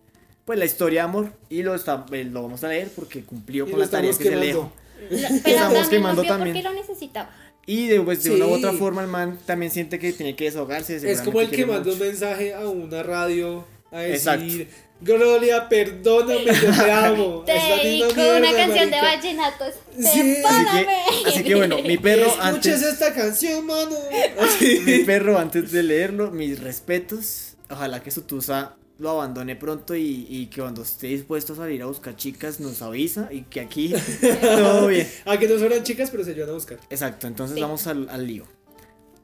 pues 0.45 0.59
la 0.59 0.65
historia 0.65 1.01
de 1.03 1.09
amor 1.09 1.33
y 1.51 1.63
lo 1.63 1.75
está 1.75 2.07
eh, 2.13 2.25
lo 2.25 2.43
vamos 2.43 2.63
a 2.63 2.69
leer 2.69 2.89
porque 2.95 3.23
cumplió 3.23 3.67
Y 3.67 3.71
con 3.73 3.81
la 3.81 3.89
tarea 3.89 4.11
que 4.11 4.17
se 4.17 4.25
le 4.25 4.31
quemando. 4.31 4.47
dejó. 4.47 4.73
Pero 5.11 5.27
Estamos 5.37 5.73
también 5.75 5.89
quemando 5.91 6.23
también. 6.25 6.55
porque 6.57 6.69
lo 6.69 6.75
necesitaba. 6.75 7.31
Y 7.67 7.89
de, 7.89 8.01
pues, 8.01 8.23
de 8.23 8.31
una 8.31 8.47
u 8.47 8.49
Sí. 8.51 8.55
otra 8.65 8.73
forma 8.75 9.03
el 9.03 9.09
man 9.09 9.39
también 9.45 9.73
siente 9.73 9.99
que 9.99 10.13
tiene 10.13 10.37
que 10.37 10.45
desahogarse. 10.45 10.97
Es 11.11 11.21
como 11.23 11.41
el 11.41 11.51
que 11.51 11.67
manda 11.67 11.91
un 11.93 11.99
mensaje 11.99 12.55
a 12.55 12.69
una 12.69 13.03
radio 13.03 13.65
a 13.91 14.01
decir, 14.03 14.15
Exacto. 14.15 14.86
Gloria, 15.01 15.69
perdóname, 15.69 16.47
yo 16.47 16.73
te 16.85 16.91
amo. 16.91 17.43
Te 17.45 17.53
dedico 17.53 18.15
mierda, 18.15 18.39
una 18.39 18.53
canción 18.53 18.91
de 18.91 18.97
marica. 19.03 19.17
vallenato. 19.17 19.65
Sí. 19.99 20.37
Así 20.45 20.65
que, 20.85 21.29
así 21.29 21.45
que 21.45 21.55
bueno, 21.55 21.77
mi 21.83 21.99
perro 21.99 22.27
Escuches 22.27 22.45
antes, 22.45 22.83
esta 22.83 23.15
canción, 23.15 23.67
mano. 23.67 23.95
mi 24.87 24.99
perro 25.01 25.39
antes 25.39 25.71
de 25.71 25.83
leerlo, 25.83 26.31
mis 26.31 26.61
respetos. 26.61 27.57
Ojalá 27.69 28.03
que 28.03 28.11
su 28.11 28.23
tusa 28.23 28.77
lo 28.99 29.11
abandone 29.11 29.55
pronto 29.57 29.95
y, 29.95 30.27
y 30.31 30.47
que 30.47 30.63
cuando 30.63 30.81
esté 30.83 31.09
dispuesto 31.09 31.53
a 31.53 31.57
salir 31.57 31.83
a 31.83 31.87
buscar 31.87 32.17
chicas 32.17 32.61
nos 32.61 32.81
avisa 32.81 33.29
y 33.31 33.43
que 33.43 33.61
aquí 33.61 33.93
todo 34.41 34.87
bien. 34.87 35.07
A 35.27 35.39
que 35.39 35.47
no 35.47 35.59
fueran 35.59 35.83
chicas, 35.83 36.11
pero 36.11 36.25
se 36.25 36.31
ayudan 36.31 36.51
a 36.51 36.53
buscar. 36.55 36.79
Exacto, 36.89 37.27
entonces 37.27 37.57
Sí. 37.57 37.61
vamos 37.61 37.87
al, 37.87 38.09
al 38.09 38.27
lío. 38.27 38.45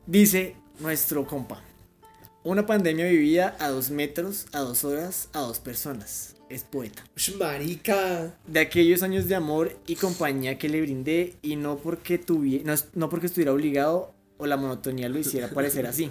Dice 0.07 0.57
nuestro 0.81 1.27
compa. 1.27 1.63
Una 2.45 2.67
pandemia 2.67 3.07
vivía 3.07 3.55
a 3.61 3.69
dos 3.69 3.91
metros, 3.91 4.47
a 4.53 4.61
dos 4.61 4.85
horas, 4.85 5.29
a 5.33 5.41
dos 5.41 5.61
personas. 5.61 6.35
Es 6.49 6.65
poeta. 6.65 7.05
Ush, 7.17 7.37
marica. 7.37 8.35
De 8.47 8.61
aquellos 8.61 9.03
años 9.03 9.27
de 9.29 9.35
amor 9.37 9.79
y 9.87 9.95
compañía 9.97 10.59
que 10.59 10.69
le 10.69 10.81
brindé 10.83 11.35
y 11.41 11.57
no 11.57 11.79
porque, 11.79 12.21
tuvie- 12.21 12.63
no, 12.65 12.75
no 12.95 13.09
porque 13.09 13.27
estuviera 13.27 13.53
obligado 13.53 14.13
o 14.39 14.47
la 14.47 14.57
monotonía 14.57 15.09
lo 15.09 15.19
hiciera 15.19 15.49
parecer 15.49 15.87
así. 15.87 16.11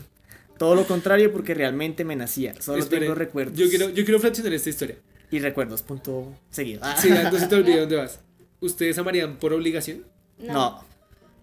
Todo 0.57 0.75
lo 0.75 0.85
contrario 0.87 1.31
porque 1.31 1.53
realmente 1.53 2.05
me 2.05 2.15
nacía. 2.15 2.59
Solo 2.61 2.79
Espere, 2.79 3.01
tengo 3.01 3.15
recuerdos. 3.15 3.57
Yo 3.57 3.67
quiero, 3.69 3.89
yo 3.89 4.03
quiero 4.05 4.19
fraccionar 4.19 4.53
esta 4.53 4.69
historia. 4.69 4.97
Y 5.31 5.39
recuerdos, 5.39 5.81
punto 5.81 6.33
seguido. 6.49 6.79
Ah, 6.83 6.95
Sí, 6.99 7.09
no 7.09 7.37
se 7.37 7.47
te 7.47 7.55
olvide 7.55 7.79
dónde 7.81 7.95
vas. 7.97 8.19
¿Ustedes 8.61 8.97
amarían 8.97 9.37
por 9.37 9.53
obligación? 9.53 10.05
no. 10.39 10.83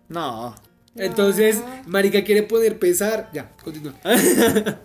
No. 0.09 0.55
Entonces, 0.99 1.63
Marica 1.87 2.23
quiere 2.25 2.43
poder 2.43 2.79
pesar. 2.79 3.31
Ya, 3.33 3.51
continúa. 3.63 3.95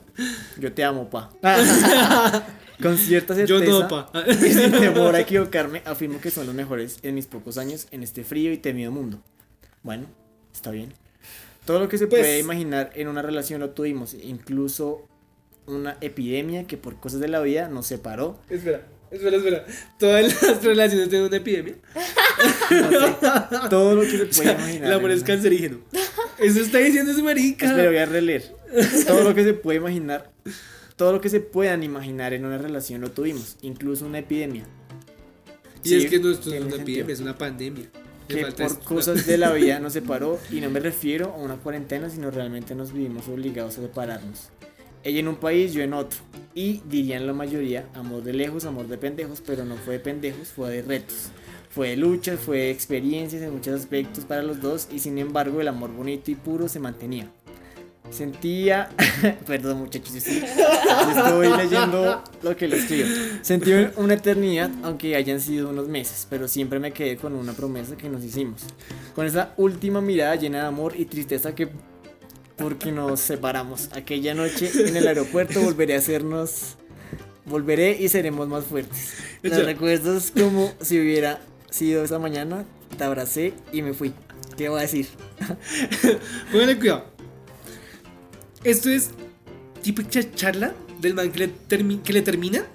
Yo 0.60 0.72
te 0.73 0.84
amo, 0.84 1.10
pa. 1.10 1.31
Con 2.81 2.98
cierta 2.98 3.34
Yo 3.45 3.60
certeza 3.60 3.80
no, 3.80 3.88
pa. 3.88 4.11
y 4.30 4.34
sin 4.52 4.72
temor 4.72 5.15
a 5.15 5.19
equivocarme, 5.22 5.81
afirmo 5.85 6.19
que 6.19 6.31
son 6.31 6.45
los 6.45 6.56
mejores 6.56 6.98
en 7.03 7.15
mis 7.15 7.27
pocos 7.27 7.57
años 7.57 7.88
en 7.91 8.03
este 8.03 8.23
frío 8.23 8.52
y 8.52 8.57
temido 8.57 8.91
mundo. 8.91 9.22
Bueno, 9.84 10.06
está 10.53 10.72
bien. 10.72 10.94
Todo 11.65 11.80
lo 11.80 11.88
que 11.88 11.98
se 11.98 12.07
Pues- 12.07 12.22
puede 12.22 12.40
imaginar 12.40 12.91
en 12.95 13.07
una 13.07 13.22
relación 13.22 13.61
lo 13.61 13.69
tuvimos, 13.69 14.14
incluso 14.15 15.07
una 15.65 15.98
epidemia 16.02 16.68
que 16.68 16.76
por 16.77 16.99
cosas 16.99 17.19
de 17.22 17.30
la 17.30 17.40
vida 17.41 17.69
nos 17.69 17.88
separó. 17.88 18.38
Espera, 18.49 18.81
espera, 19.11 19.38
espera. 19.38 19.65
Todas 19.98 20.44
las 20.44 20.64
relaciones 20.64 21.10
tienen 21.10 21.27
una 21.27 21.38
epidemia. 21.38 21.76
No 22.72 22.90
sé, 22.90 23.15
todo 23.69 23.95
lo 23.95 24.02
que 24.02 24.18
se 24.18 24.26
puede 24.26 24.52
imaginar. 24.53 24.88
El 24.88 24.94
amor 24.94 25.11
es 25.11 25.18
una- 25.19 25.27
cancerígeno. 25.27 25.77
Eso 26.44 26.60
está 26.61 26.80
diciendo 26.80 27.11
ese 27.11 27.24
marica. 27.24 27.65
Espera, 27.68 27.90
voy 27.90 27.98
a 27.98 28.06
releer. 28.06 28.56
Todo 29.07 29.24
lo 29.24 29.34
que 29.36 29.44
se 29.44 29.53
puede 29.53 29.78
imaginar, 29.78 30.32
todo 30.95 31.11
lo 31.14 31.22
que 31.22 31.30
se 31.30 31.40
puedan 31.40 31.84
imaginar 31.84 32.34
en 32.34 32.45
una 32.45 32.57
relación 32.57 33.02
lo 33.02 33.11
tuvimos, 33.11 33.57
incluso 33.61 34.06
una 34.06 34.20
epidemia. 34.20 34.65
y 35.84 35.90
Sí, 35.90 35.95
es 35.95 36.06
que 36.07 36.20
no 36.20 36.32
esto 36.32 36.53
es 36.53 36.61
una 36.61 36.72
sentido. 36.72 36.82
epidemia, 36.82 37.14
es 37.14 37.20
una 37.20 37.38
pandemia. 37.38 37.86
Que 38.28 38.45
por 38.45 38.61
esto. 38.61 38.80
cosas 38.86 39.26
de 39.28 39.38
la 39.38 39.52
vida 39.52 39.80
nos 39.80 39.94
separó 39.99 40.40
y 40.49 40.60
no 40.61 40.70
me 40.70 40.80
refiero 40.80 41.34
a 41.34 41.38
una 41.38 41.57
cuarentena, 41.57 42.10
sino 42.10 42.32
realmente 42.32 42.74
nos 42.74 42.94
vivimos 42.94 43.28
obligados 43.28 43.78
a 43.78 43.82
separarnos. 43.82 44.49
Ella 45.03 45.20
en 45.20 45.28
un 45.28 45.36
país, 45.36 45.74
yo 45.74 45.82
en 45.84 45.94
otro. 45.94 46.20
Y 46.56 46.82
dirían 46.90 47.28
la 47.28 47.34
mayoría, 47.34 47.90
amor 47.94 48.24
de 48.24 48.34
lejos, 48.34 48.64
amor 48.65 48.88
de 48.88 48.98
pendejos, 48.98 49.41
pero 49.45 49.65
no 49.65 49.76
fue 49.76 49.95
de 49.95 49.99
pendejos, 49.99 50.48
fue 50.48 50.72
de 50.72 50.82
retos. 50.82 51.30
Fue 51.74 51.95
luchas, 51.95 52.40
fue 52.40 52.70
experiencias 52.70 53.41
en 53.41 53.52
muchos 53.52 53.80
aspectos 53.80 54.26
para 54.26 54.44
los 54.44 54.62
dos 54.62 54.88
y 54.91 55.00
sin 55.00 55.18
embargo 55.18 55.60
el 55.60 55.68
amor 55.68 55.91
bonito 55.91 56.30
y 56.30 56.36
puro 56.36 56.70
se 56.70 56.80
mantenía. 56.80 57.32
Sentía, 58.12 58.90
perdón 59.48 59.80
muchachos, 59.80 60.14
estoy, 60.14 60.44
estoy 61.18 61.58
leyendo 61.58 62.24
lo 62.44 62.56
que 62.56 62.68
le 62.68 62.78
escribo. 62.78 63.08
Sentí 63.41 63.72
una 63.95 64.14
eternidad, 64.14 64.70
aunque 64.84 65.16
hayan 65.16 65.40
sido 65.40 65.70
unos 65.70 65.88
meses, 65.88 66.28
pero 66.30 66.48
siempre 66.48 66.80
me 66.80 66.91
quedé 66.91 67.18
con 67.18 67.34
una 67.34 67.54
promesa 67.54 67.98
que 67.98 68.08
nos 68.08 68.24
hicimos. 68.24 68.62
Con 69.16 69.26
esa 69.26 69.56
última 69.58 70.00
mirada 70.00 70.36
llena 70.36 70.60
de 70.60 70.68
amor 70.68 70.94
y 70.95 71.06
tristeza 71.06 71.56
que 71.56 71.70
porque 72.56 72.91
nos 72.91 73.20
separamos. 73.20 73.90
Aquella 73.94 74.36
noche 74.36 74.70
en 74.76 74.95
el 74.95 75.08
aeropuerto 75.08 75.60
volveré 75.62 75.95
a 75.95 75.98
hacernos, 75.98 76.76
volveré 77.45 77.98
y 78.00 78.10
seremos 78.10 78.48
más 78.48 78.66
fuertes. 78.66 79.14
Los 79.41 79.66
recuerdos 79.66 80.32
como 80.32 80.72
si 80.82 81.00
hubiera 81.00 81.40
sido 81.74 82.04
esa 82.04 82.20
mañana, 82.20 82.66
te 82.98 83.04
abracé 83.04 83.54
y 83.72 83.82
me 83.82 83.94
fui. 83.94 84.14
¿Qué 84.58 84.70
voy 84.70 84.80
a 84.80 84.82
decir? 84.84 85.08
Póngale 86.52 86.78
cuidado. 86.78 87.06
Esto 88.64 88.90
es 88.90 89.10
típica 89.82 90.20
charla 90.36 90.74
del 91.02 91.16
man 91.16 91.32
que 91.32 91.40
le, 91.40 91.50
termi- 91.70 92.02
que 92.02 92.14
le 92.14 92.22
termina 92.22 92.66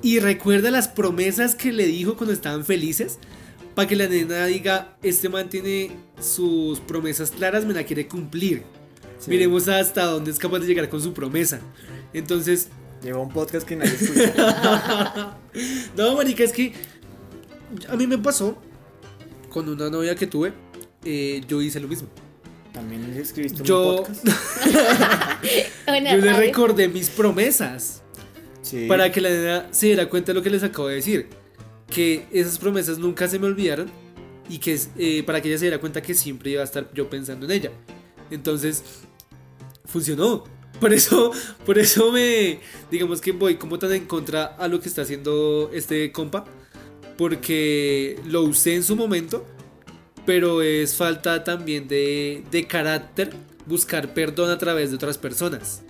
y 0.00 0.20
recuerda 0.20 0.70
las 0.70 0.88
promesas 0.88 1.54
que 1.54 1.72
le 1.72 1.86
dijo 1.86 2.16
cuando 2.16 2.32
estaban 2.32 2.64
felices 2.64 3.18
para 3.74 3.88
que 3.88 3.96
la 3.96 4.06
nena 4.06 4.46
diga, 4.46 4.96
este 5.02 5.28
man 5.28 5.48
tiene 5.48 5.90
sus 6.20 6.78
promesas 6.80 7.32
claras, 7.32 7.64
me 7.64 7.74
la 7.74 7.82
quiere 7.84 8.06
cumplir. 8.06 8.62
Sí. 9.18 9.30
Miremos 9.30 9.66
hasta 9.68 10.04
dónde 10.04 10.30
es 10.30 10.38
capaz 10.38 10.60
de 10.60 10.66
llegar 10.68 10.88
con 10.88 11.02
su 11.02 11.12
promesa. 11.12 11.60
Entonces, 12.12 12.68
Llegó 13.04 13.20
un 13.20 13.28
podcast 13.28 13.66
que 13.68 13.76
nadie 13.76 13.92
escucha. 14.00 15.36
no, 15.96 16.16
marica, 16.16 16.42
es 16.42 16.52
que 16.52 16.72
a 17.88 17.96
mí 17.96 18.06
me 18.06 18.18
pasó 18.18 18.58
con 19.50 19.68
una 19.68 19.88
novia 19.90 20.14
que 20.14 20.26
tuve, 20.26 20.52
eh, 21.04 21.42
yo 21.48 21.60
hice 21.62 21.80
lo 21.80 21.88
mismo. 21.88 22.08
También 22.72 23.06
les 23.08 23.18
escribiste 23.28 23.62
un 23.62 23.66
Yo- 23.68 23.96
podcast. 23.98 24.26
Una 25.86 26.16
Yo 26.16 26.20
le 26.24 26.32
recordé 26.32 26.88
mis 26.88 27.08
promesas. 27.10 28.02
Sí. 28.62 28.86
Para 28.88 29.12
que 29.12 29.20
la 29.20 29.28
nena 29.28 29.68
se 29.70 29.86
diera 29.86 30.08
cuenta 30.08 30.32
de 30.32 30.34
lo 30.38 30.42
que 30.42 30.50
les 30.50 30.62
acabo 30.62 30.88
de 30.88 30.96
decir. 30.96 31.28
Que 31.88 32.26
esas 32.32 32.58
promesas 32.58 32.98
nunca 32.98 33.28
se 33.28 33.38
me 33.38 33.46
olvidaron. 33.46 33.90
Y 34.48 34.58
que 34.58 34.78
eh, 34.98 35.22
para 35.24 35.40
que 35.40 35.48
ella 35.48 35.58
se 35.58 35.66
diera 35.66 35.78
cuenta 35.78 36.02
que 36.02 36.14
siempre 36.14 36.50
iba 36.50 36.62
a 36.62 36.64
estar 36.64 36.90
yo 36.94 37.08
pensando 37.08 37.46
en 37.46 37.52
ella. 37.52 37.70
Entonces, 38.30 38.82
funcionó. 39.84 40.44
Por 40.80 40.92
eso, 40.92 41.30
por 41.64 41.78
eso 41.78 42.10
me. 42.10 42.58
Digamos 42.90 43.20
que 43.20 43.30
voy 43.32 43.54
como 43.54 43.78
tan 43.78 43.92
en 43.92 44.06
contra 44.06 44.46
a 44.46 44.66
lo 44.66 44.80
que 44.80 44.88
está 44.88 45.02
haciendo 45.02 45.70
este 45.72 46.10
compa. 46.10 46.44
Porque 47.16 48.20
lo 48.26 48.42
usé 48.42 48.74
en 48.74 48.82
su 48.82 48.96
momento. 48.96 49.46
Pero 50.26 50.62
es 50.62 50.96
falta 50.96 51.44
también 51.44 51.86
de, 51.86 52.42
de 52.50 52.66
carácter 52.66 53.30
buscar 53.66 54.14
perdón 54.14 54.50
a 54.50 54.58
través 54.58 54.90
de 54.90 54.96
otras 54.96 55.18
personas. 55.18 55.82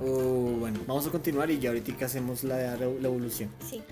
Oh, 0.00 0.56
bueno, 0.58 0.80
vamos 0.86 1.06
a 1.06 1.10
continuar 1.10 1.50
y 1.50 1.58
ya 1.58 1.70
ahorita 1.70 2.04
hacemos 2.04 2.44
la, 2.44 2.76
la 2.76 2.84
evolución. 2.84 3.50
Sí. 3.68 3.82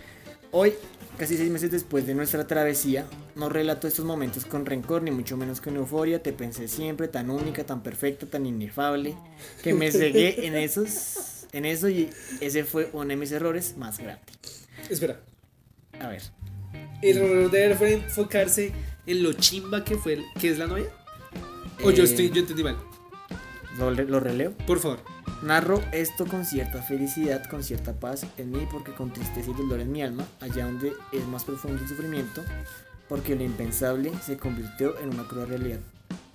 Hoy, 0.53 0.73
casi 1.19 1.37
seis 1.37 1.51
meses 1.51 1.71
después 1.71 2.07
de 2.07 2.15
nuestra 2.15 2.47
travesía, 2.47 3.07
no 3.35 3.49
relato 3.49 3.89
estos 3.89 4.05
momentos 4.05 4.47
con 4.47 4.65
rencor, 4.65 5.03
ni 5.03 5.11
mucho 5.11 5.37
menos 5.37 5.61
con 5.61 5.77
euforia. 5.77 6.23
Te 6.23 6.33
pensé 6.33 6.69
siempre 6.69 7.09
tan 7.09 7.31
única, 7.31 7.65
tan 7.65 7.83
perfecta, 7.83 8.27
tan 8.27 8.47
inefable, 8.47 9.17
que 9.63 9.75
me 9.75 9.91
cegué 9.91 10.47
en 10.47 10.55
esos, 10.57 11.47
en 11.53 11.65
eso 11.65 11.89
y 11.89 12.11
ese 12.41 12.65
fue 12.65 12.89
uno 12.93 13.09
de 13.09 13.17
mis 13.17 13.33
errores 13.33 13.77
más 13.77 13.99
grandes. 13.99 14.69
Espera. 14.89 15.21
A 15.99 16.09
ver, 16.09 16.23
El 17.03 17.19
error 17.19 17.51
de 17.51 17.67
él 17.67 17.75
fue 17.75 17.93
enfocarse 17.95 18.73
en 19.07 19.23
lo 19.23 19.33
chimba 19.35 19.85
que 19.85 19.97
fue, 19.97 20.25
que 20.41 20.51
es 20.51 20.59
la 20.59 20.67
novia. 20.67 20.87
O 21.85 21.91
yo 21.91 22.03
Eh. 22.03 22.07
estoy, 22.07 22.31
yo 22.31 22.41
entendí 22.41 22.63
mal. 22.65 22.77
lo, 23.79 23.91
lo 23.91 24.21
releo. 24.21 24.53
Por 24.67 24.79
favor. 24.79 24.99
Narro 25.43 25.83
esto 25.93 26.27
con 26.27 26.47
cierta 26.47 26.83
felicidad, 26.83 27.45
con 27.51 27.63
cierta 27.63 27.93
paz 27.93 28.25
en 28.39 28.51
mí, 28.51 28.67
porque 28.71 28.93
con 28.93 29.13
tristeza 29.13 29.51
y 29.51 29.55
dolor 29.55 29.81
en 29.81 29.93
mi 29.93 30.03
alma, 30.03 30.25
allá 30.41 30.65
donde 30.65 30.95
es 31.13 31.27
más 31.27 31.45
profundo 31.45 31.83
el 31.83 31.89
sufrimiento, 31.89 32.43
porque 33.09 33.37
lo 33.37 33.45
impensable 33.45 34.13
se 34.25 34.39
convirtió 34.39 34.99
en 35.01 35.11
una 35.11 35.25
cruel 35.29 35.49
realidad. 35.49 35.81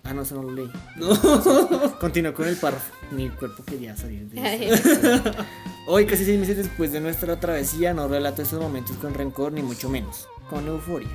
Ah, 0.04 0.14
no, 0.14 0.22
eso 0.22 0.36
no 0.36 0.44
lo 0.44 0.52
leí. 0.54 0.72
No. 0.98 1.98
Continuó 2.00 2.34
con 2.34 2.48
el 2.48 2.56
párrafo. 2.58 2.92
Mi 3.12 3.30
cuerpo 3.30 3.64
quería 3.66 3.96
salir 3.98 4.28
de 4.30 4.68
esto. 4.70 5.32
Hoy, 5.88 6.06
casi 6.06 6.26
seis 6.26 6.40
meses 6.40 6.58
después 6.58 6.92
de 6.92 7.00
nuestra 7.02 7.40
travesía, 7.40 7.94
no 7.94 8.08
relato 8.08 8.42
estos 8.44 8.60
momentos 8.62 8.96
con 8.98 9.14
rencor, 9.16 9.52
ni 9.52 9.62
mucho 9.64 9.90
menos, 9.90 10.28
con 10.52 10.68
euforia. 10.68 11.08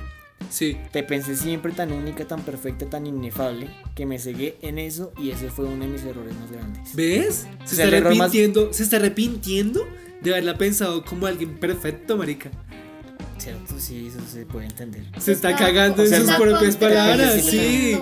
Sí. 0.49 0.77
Te 0.91 1.03
pensé 1.03 1.35
siempre 1.35 1.71
tan 1.71 1.91
única, 1.91 2.25
tan 2.25 2.41
perfecta, 2.41 2.85
tan 2.89 3.05
inefable, 3.05 3.69
que 3.95 4.05
me 4.05 4.17
cegué 4.19 4.57
en 4.61 4.79
eso 4.79 5.11
y 5.17 5.29
ese 5.31 5.49
fue 5.49 5.65
uno 5.65 5.85
de 5.85 5.91
mis 5.91 6.03
errores 6.03 6.33
más 6.35 6.51
grandes. 6.51 6.95
¿Ves? 6.95 7.47
Se 7.65 7.75
sea, 7.75 7.85
está 7.85 7.99
más- 7.99 8.07
arrepintiendo. 8.07 8.73
Se 8.73 8.83
está 8.83 8.97
arrepintiendo 8.97 9.87
de 10.21 10.31
haberla 10.31 10.57
pensado 10.57 11.03
como 11.05 11.27
alguien 11.27 11.57
perfecto, 11.59 12.17
marica. 12.17 12.49
¿Cierto? 13.37 13.75
Sí, 13.79 14.07
eso 14.07 14.19
se 14.31 14.45
puede 14.45 14.65
entender. 14.65 15.03
Se 15.19 15.31
está 15.33 15.51
Está- 15.51 15.65
cagando 15.65 16.03
en 16.03 16.09
sus 16.25 16.31
propias 16.35 16.75
palabras. 16.77 17.41
Sí. 17.43 17.97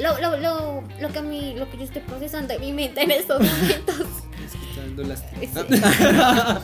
Lo, 0.00 0.20
lo, 0.20 0.36
lo, 0.38 0.84
lo 1.00 1.12
que 1.12 1.18
a 1.18 1.22
mí, 1.22 1.54
lo 1.56 1.68
que 1.70 1.76
yo 1.78 1.82
estoy 1.84 2.02
procesando 2.02 2.54
en 2.54 2.60
mi 2.60 2.72
mente 2.72 3.02
en 3.02 3.10
estos 3.10 3.40
momentos 3.40 4.06
Está 4.70 4.82
dando 4.82 5.02
lástima. 5.02 6.60
Sí. 6.60 6.62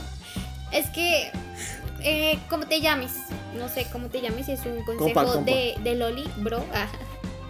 es 0.79 0.87
que, 0.91 1.31
eh, 2.05 2.39
¿cómo 2.49 2.67
te 2.67 2.81
llames? 2.81 3.11
No 3.59 3.69
sé 3.69 3.87
cómo 3.93 4.09
te 4.09 4.21
llames, 4.21 4.49
es 4.49 4.61
un 4.67 4.85
consejo 4.85 4.99
Compa, 4.99 5.25
compa. 5.25 5.51
De, 5.51 5.75
de 5.83 5.95
Loli, 5.95 6.25
bro. 6.39 6.65
Ah, 6.73 6.89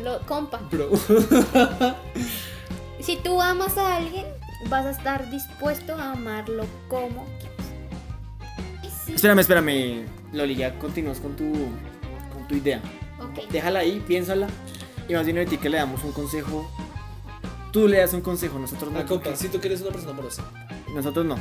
lo, 0.02 0.20
compa. 0.26 0.60
Bro. 0.70 0.90
Si 3.04 3.16
tú 3.16 3.42
amas 3.42 3.76
a 3.76 3.96
alguien, 3.96 4.24
vas 4.70 4.86
a 4.86 4.90
estar 4.92 5.30
dispuesto 5.30 5.94
a 5.94 6.12
amarlo 6.12 6.64
como 6.88 7.26
quieras. 7.38 8.82
Y 8.82 8.86
sí. 8.86 9.14
Espérame, 9.16 9.40
espérame. 9.40 10.06
Loli, 10.32 10.54
ya 10.54 10.78
continúas 10.78 11.20
con 11.20 11.36
tu, 11.36 11.52
con 12.32 12.48
tu 12.48 12.54
idea. 12.54 12.80
Déjala 13.50 13.80
ahí, 13.80 14.02
piénsala. 14.06 14.46
Y 15.06 15.12
más 15.12 15.26
bien 15.26 15.36
a 15.36 15.44
ti 15.44 15.58
que 15.58 15.68
le 15.68 15.76
damos 15.76 16.02
un 16.02 16.12
consejo. 16.12 16.66
Tú 17.72 17.88
le 17.88 17.98
das 17.98 18.14
un 18.14 18.22
consejo, 18.22 18.58
nosotros 18.58 18.90
no. 18.90 19.00
Ah, 19.00 19.04
compa, 19.04 19.36
siento 19.36 19.60
que 19.60 19.66
eres 19.66 19.82
una 19.82 19.90
persona 19.90 20.12
amorosa. 20.12 20.42
Nosotros 20.94 21.26
no. 21.26 21.36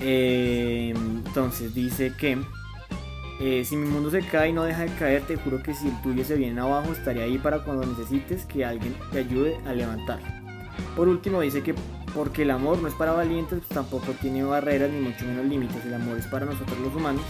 Eh, 0.00 0.94
entonces 0.96 1.74
dice 1.74 2.14
que 2.16 2.42
eh, 3.40 3.64
si 3.64 3.76
mi 3.76 3.88
mundo 3.88 4.10
se 4.10 4.20
cae 4.20 4.50
y 4.50 4.52
no 4.52 4.64
deja 4.64 4.82
de 4.82 4.94
caer, 4.94 5.22
te 5.22 5.36
juro 5.36 5.62
que 5.62 5.74
si 5.74 5.88
el 5.88 6.02
tuyo 6.02 6.24
se 6.24 6.36
viene 6.36 6.60
abajo, 6.60 6.92
estaré 6.92 7.22
ahí 7.22 7.38
para 7.38 7.64
cuando 7.64 7.86
necesites 7.86 8.44
que 8.46 8.64
alguien 8.64 8.94
te 9.12 9.18
ayude 9.18 9.56
a 9.66 9.72
levantar. 9.72 10.20
Por 10.96 11.08
último 11.08 11.40
dice 11.40 11.62
que 11.62 11.74
porque 12.14 12.42
el 12.42 12.52
amor 12.52 12.78
no 12.78 12.86
es 12.86 12.94
para 12.94 13.12
valientes, 13.12 13.58
pues 13.58 13.68
tampoco 13.68 14.12
tiene 14.20 14.44
barreras 14.44 14.90
ni 14.90 15.00
mucho 15.00 15.24
menos 15.24 15.44
límites. 15.46 15.84
El 15.84 15.94
amor 15.94 16.16
es 16.16 16.26
para 16.26 16.46
nosotros 16.46 16.78
los 16.78 16.94
humanos, 16.94 17.22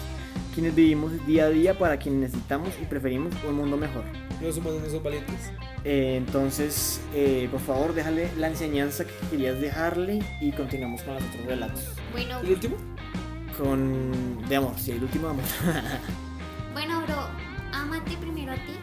quienes 0.54 0.74
vivimos 0.74 1.26
día 1.26 1.44
a 1.46 1.48
día 1.48 1.78
para 1.78 1.96
quienes 1.96 2.20
necesitamos 2.20 2.70
y 2.80 2.84
preferimos 2.84 3.32
un 3.48 3.56
mundo 3.56 3.78
mejor. 3.78 4.04
Los 4.42 4.58
humanos 4.58 4.82
no 4.82 4.90
son 4.90 5.02
valientes. 5.02 5.52
Eh, 5.84 6.16
entonces, 6.16 7.00
eh, 7.14 7.48
por 7.50 7.60
favor, 7.60 7.94
déjale 7.94 8.28
la 8.36 8.48
enseñanza 8.48 9.04
que 9.04 9.12
querías 9.30 9.58
dejarle 9.60 10.20
y 10.40 10.52
continuamos 10.52 11.02
con 11.02 11.14
los 11.14 11.22
otros 11.24 11.46
relatos. 11.46 11.94
Bueno, 12.12 12.40
¿El 12.40 12.50
último? 12.50 12.76
Con. 13.58 14.46
de 14.48 14.56
amor, 14.56 14.74
sí, 14.78 14.92
el 14.92 15.02
último 15.02 15.28
amor. 15.28 15.44
bueno, 16.72 17.00
bro, 17.02 17.28
ámate 17.72 18.16
primero 18.16 18.52
a 18.52 18.56
ti. 18.56 18.76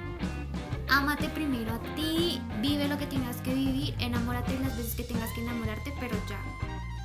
ámate 0.88 1.30
primero 1.30 1.74
a 1.74 1.80
ti, 1.96 2.42
vive 2.62 2.88
lo 2.88 2.98
que 2.98 3.06
tengas 3.08 3.38
que 3.38 3.54
vivir, 3.54 3.96
enamórate 4.00 4.58
las 4.60 4.78
veces 4.78 4.96
que 4.96 5.04
tengas 5.04 5.32
que 5.34 5.42
enamorarte, 5.42 5.94
pero 6.00 6.16
ya, 6.30 6.40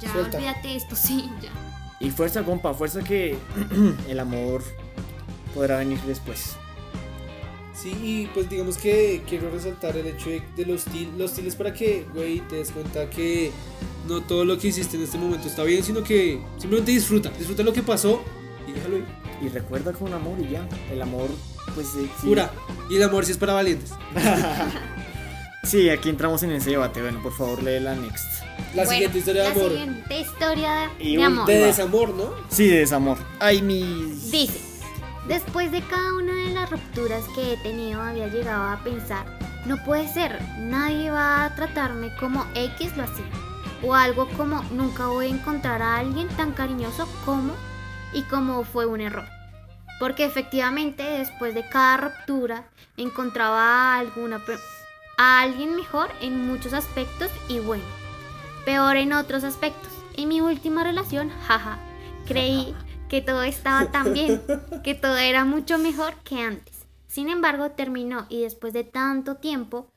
ya 0.01 0.13
Suelta. 0.13 0.39
olvídate 0.39 0.77
esto, 0.77 0.95
sí, 0.97 1.31
ya. 1.41 1.51
Y 2.01 2.11
fuerza, 2.11 2.43
compa, 2.45 2.75
fuerza 2.75 3.03
que 3.03 3.39
el 4.09 4.21
amor 4.21 4.63
podrá 5.55 5.79
venir 5.79 6.01
después. 6.03 6.57
Sí, 7.81 7.91
y 8.03 8.27
pues 8.33 8.49
digamos 8.49 8.79
que 8.79 9.23
quiero 9.29 9.51
resaltar 9.51 9.97
el 9.97 10.07
hecho 10.07 10.31
de, 10.31 10.43
de 10.57 10.65
los 10.65 10.85
til, 10.85 11.11
los 11.19 11.33
tiles 11.35 11.55
para 11.57 11.75
que, 11.75 12.07
güey, 12.15 12.41
te 12.49 12.57
des 12.57 12.71
cuenta 12.71 13.11
que 13.11 13.51
no 14.09 14.23
todo 14.23 14.45
lo 14.47 14.57
que 14.59 14.69
hiciste 14.69 14.97
en 14.97 15.03
este 15.03 15.19
momento 15.19 15.47
está 15.47 15.63
bien, 15.63 15.83
sino 15.85 16.03
que 16.03 16.41
simplemente 16.59 16.93
disfruta, 16.93 17.29
disfruta 17.39 17.63
lo 17.63 17.73
que 17.75 17.83
pasó 17.83 18.23
y 18.67 18.73
déjalo 18.73 18.97
ir. 18.99 19.05
Y 19.43 19.49
recuerda 19.49 19.93
con 19.93 20.15
amor 20.15 20.39
y 20.41 20.49
ya. 20.53 20.67
El 20.91 21.03
amor, 21.03 21.29
pues 21.75 21.89
sí. 21.89 22.09
Pura. 22.23 22.51
Y 22.89 22.97
el 22.97 23.03
amor 23.03 23.27
sí 23.27 23.33
es 23.33 23.39
para 23.39 23.53
valientes. 23.53 23.91
Sí, 25.65 25.91
aquí 25.91 26.09
entramos 26.11 26.45
en 26.45 26.53
ese 26.53 26.71
debate. 26.71 27.03
Bueno, 27.03 27.21
por 27.21 27.33
favor, 27.37 27.61
lee 27.61 27.81
la 27.81 27.97
next. 27.97 28.25
La 28.77 28.85
Bueno, 28.85 28.91
siguiente 28.93 29.19
historia 29.19 29.43
de 29.43 29.49
la 29.49 29.55
amor. 29.57 29.71
siguiente 29.73 30.21
historia 30.21 30.73
de, 30.97 31.05
Y 31.05 31.13
de 31.15 31.19
un 31.19 31.25
amor. 31.25 31.47
De 31.47 31.59
desamor, 31.59 32.15
¿no? 32.15 32.31
Sí, 32.49 32.69
de 32.69 32.79
desamor. 32.79 33.19
Ay, 33.41 33.63
mi. 33.63 33.83
Dice, 34.31 34.61
después 35.29 35.73
de 35.73 35.83
cada 35.83 36.15
una 36.15 36.35
de 36.35 36.51
las 36.51 36.71
rupturas 36.71 37.25
que 37.35 37.53
he 37.53 37.57
tenido 37.59 38.01
había 38.01 38.29
llegado 38.29 38.71
a 38.71 38.83
pensar, 38.83 39.27
no 39.65 39.83
puede 39.85 40.07
ser, 40.09 40.41
nadie 40.59 41.11
va 41.11 41.45
a 41.45 41.55
tratarme 41.55 42.15
como 42.17 42.47
X 42.55 42.97
lo 42.97 43.03
hacía. 43.03 43.27
O 43.83 43.95
algo 43.95 44.29
como, 44.37 44.63
nunca 44.71 45.09
voy 45.09 45.27
a 45.27 45.31
encontrar 45.31 45.83
a 45.83 45.99
alguien 45.99 46.29
tan 46.29 46.53
cariñoso 46.53 47.09
como 47.25 47.53
y 48.13 48.23
como 48.23 48.65
fue 48.65 48.87
un 48.87 49.01
error. 49.01 49.27
Porque 49.99 50.25
efectivamente 50.25 51.03
después 51.03 51.55
de 51.55 51.69
cada 51.69 51.97
ruptura 51.97 52.65
encontraba 52.97 53.95
a, 53.95 53.99
alguna, 53.99 54.41
a 55.19 55.41
alguien 55.41 55.75
mejor 55.75 56.11
en 56.21 56.47
muchos 56.47 56.73
aspectos 56.73 57.31
y 57.49 57.59
bueno, 57.59 57.85
peor 58.65 58.97
en 58.97 59.13
otros 59.13 59.45
aspectos. 59.45 59.93
En 60.17 60.29
mi 60.29 60.41
última 60.41 60.85
relación, 60.85 61.31
jaja, 61.47 61.79
creí 62.27 62.75
que 63.09 63.21
todo 63.23 63.43
estaba 63.43 63.91
tan 63.91 64.13
bien, 64.13 64.43
que 64.85 64.95
todo 64.95 65.17
era 65.17 65.45
mucho 65.45 65.79
mejor 65.79 66.15
que 66.25 66.41
antes. 66.41 66.75
Sin 67.07 67.29
embargo, 67.29 67.71
terminó 67.71 68.27
y 68.29 68.43
después 68.43 68.73
de 68.73 68.85
tanto 68.85 69.37
tiempo, 69.37 69.91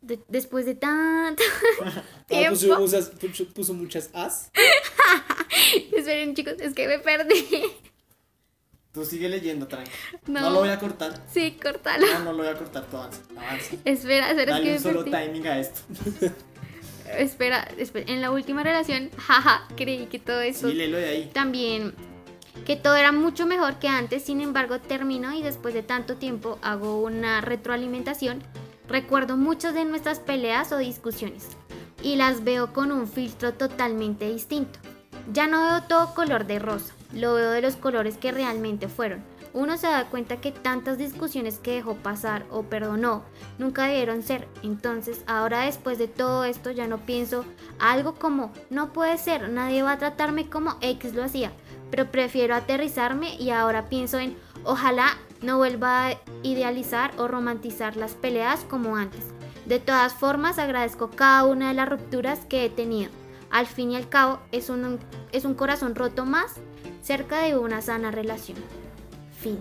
de- 0.00 0.20
después 0.28 0.64
de 0.66 0.74
tanto 0.74 1.42
Ah, 1.84 2.02
tiempo, 2.26 2.50
puso, 2.58 2.78
muchas, 2.78 3.10
puso, 3.10 3.44
puso 3.48 3.74
muchas 3.74 4.10
as. 4.14 4.50
esperen 5.96 6.34
chicos, 6.34 6.54
es 6.60 6.74
que 6.74 6.86
me 6.88 6.98
perdí. 6.98 7.44
Tú 8.92 9.04
sigue 9.06 9.28
leyendo, 9.28 9.66
tranqui. 9.66 9.90
No. 10.26 10.50
lo 10.50 10.60
voy 10.60 10.68
a 10.68 10.78
cortar. 10.78 11.18
Sí, 11.32 11.56
cortalo. 11.62 12.06
No, 12.06 12.18
no 12.20 12.32
lo 12.32 12.38
voy 12.42 12.48
a 12.48 12.56
cortar. 12.58 12.84
Tú 12.90 12.98
avanza. 12.98 13.20
Avanza. 13.38 13.76
Espera, 13.86 14.30
espera, 14.30 14.42
es 14.42 14.46
Dale 14.48 14.62
que 14.64 14.68
un 14.68 14.74
me 14.74 14.78
solo 14.80 15.04
perdí. 15.04 15.10
timing 15.26 15.46
a 15.46 15.58
esto. 15.58 15.80
Espera, 17.16 17.62
espera, 17.78 18.10
en 18.12 18.20
la 18.20 18.30
última 18.30 18.62
relación, 18.62 19.10
jaja, 19.16 19.66
creí 19.76 20.06
que 20.06 20.18
todo 20.18 20.40
eso 20.42 20.68
Sí, 20.68 20.74
léelo 20.74 20.96
de 20.98 21.08
ahí. 21.08 21.30
también 21.32 21.94
que 22.66 22.76
todo 22.76 22.96
era 22.96 23.12
mucho 23.12 23.46
mejor 23.46 23.78
que 23.78 23.88
antes, 23.88 24.24
sin 24.24 24.40
embargo 24.40 24.80
terminó 24.80 25.32
y 25.32 25.42
después 25.42 25.74
de 25.74 25.82
tanto 25.82 26.16
tiempo 26.16 26.58
hago 26.62 27.00
una 27.00 27.40
retroalimentación, 27.40 28.42
recuerdo 28.88 29.36
muchas 29.36 29.74
de 29.74 29.84
nuestras 29.84 30.20
peleas 30.20 30.72
o 30.72 30.78
discusiones 30.78 31.48
y 32.02 32.16
las 32.16 32.44
veo 32.44 32.72
con 32.72 32.92
un 32.92 33.06
filtro 33.06 33.54
totalmente 33.54 34.30
distinto. 34.32 34.78
Ya 35.32 35.46
no 35.46 35.62
veo 35.62 35.82
todo 35.84 36.14
color 36.14 36.46
de 36.46 36.58
rosa, 36.58 36.94
lo 37.12 37.34
veo 37.34 37.50
de 37.50 37.62
los 37.62 37.76
colores 37.76 38.16
que 38.16 38.32
realmente 38.32 38.88
fueron. 38.88 39.22
Uno 39.54 39.76
se 39.76 39.86
da 39.86 40.08
cuenta 40.08 40.40
que 40.40 40.50
tantas 40.50 40.96
discusiones 40.96 41.58
que 41.58 41.74
dejó 41.74 41.94
pasar 41.96 42.46
o 42.50 42.62
perdonó 42.62 43.22
nunca 43.58 43.84
debieron 43.84 44.22
ser. 44.22 44.48
Entonces, 44.62 45.22
ahora 45.26 45.60
después 45.66 45.98
de 45.98 46.08
todo 46.08 46.44
esto 46.44 46.70
ya 46.70 46.86
no 46.86 46.98
pienso 47.04 47.44
algo 47.78 48.14
como 48.14 48.50
no 48.70 48.92
puede 48.92 49.18
ser, 49.18 49.50
nadie 49.50 49.82
va 49.82 49.92
a 49.92 49.98
tratarme 49.98 50.48
como 50.48 50.76
X 50.80 51.14
lo 51.14 51.22
hacía, 51.22 51.52
pero 51.92 52.10
prefiero 52.10 52.54
aterrizarme 52.54 53.36
y 53.36 53.50
ahora 53.50 53.90
pienso 53.90 54.18
en 54.18 54.34
ojalá 54.64 55.10
no 55.42 55.58
vuelva 55.58 56.08
a 56.08 56.18
idealizar 56.42 57.12
o 57.18 57.28
romantizar 57.28 57.96
las 57.96 58.14
peleas 58.14 58.60
como 58.68 58.96
antes. 58.96 59.20
De 59.66 59.78
todas 59.78 60.14
formas, 60.14 60.58
agradezco 60.58 61.10
cada 61.10 61.44
una 61.44 61.68
de 61.68 61.74
las 61.74 61.88
rupturas 61.88 62.40
que 62.48 62.64
he 62.64 62.70
tenido. 62.70 63.10
Al 63.50 63.66
fin 63.66 63.90
y 63.90 63.96
al 63.96 64.08
cabo, 64.08 64.40
es 64.52 64.70
un, 64.70 64.98
es 65.32 65.44
un 65.44 65.52
corazón 65.54 65.94
roto 65.94 66.24
más 66.24 66.54
cerca 67.02 67.40
de 67.42 67.58
una 67.58 67.82
sana 67.82 68.10
relación. 68.10 68.56
Fin. 69.38 69.58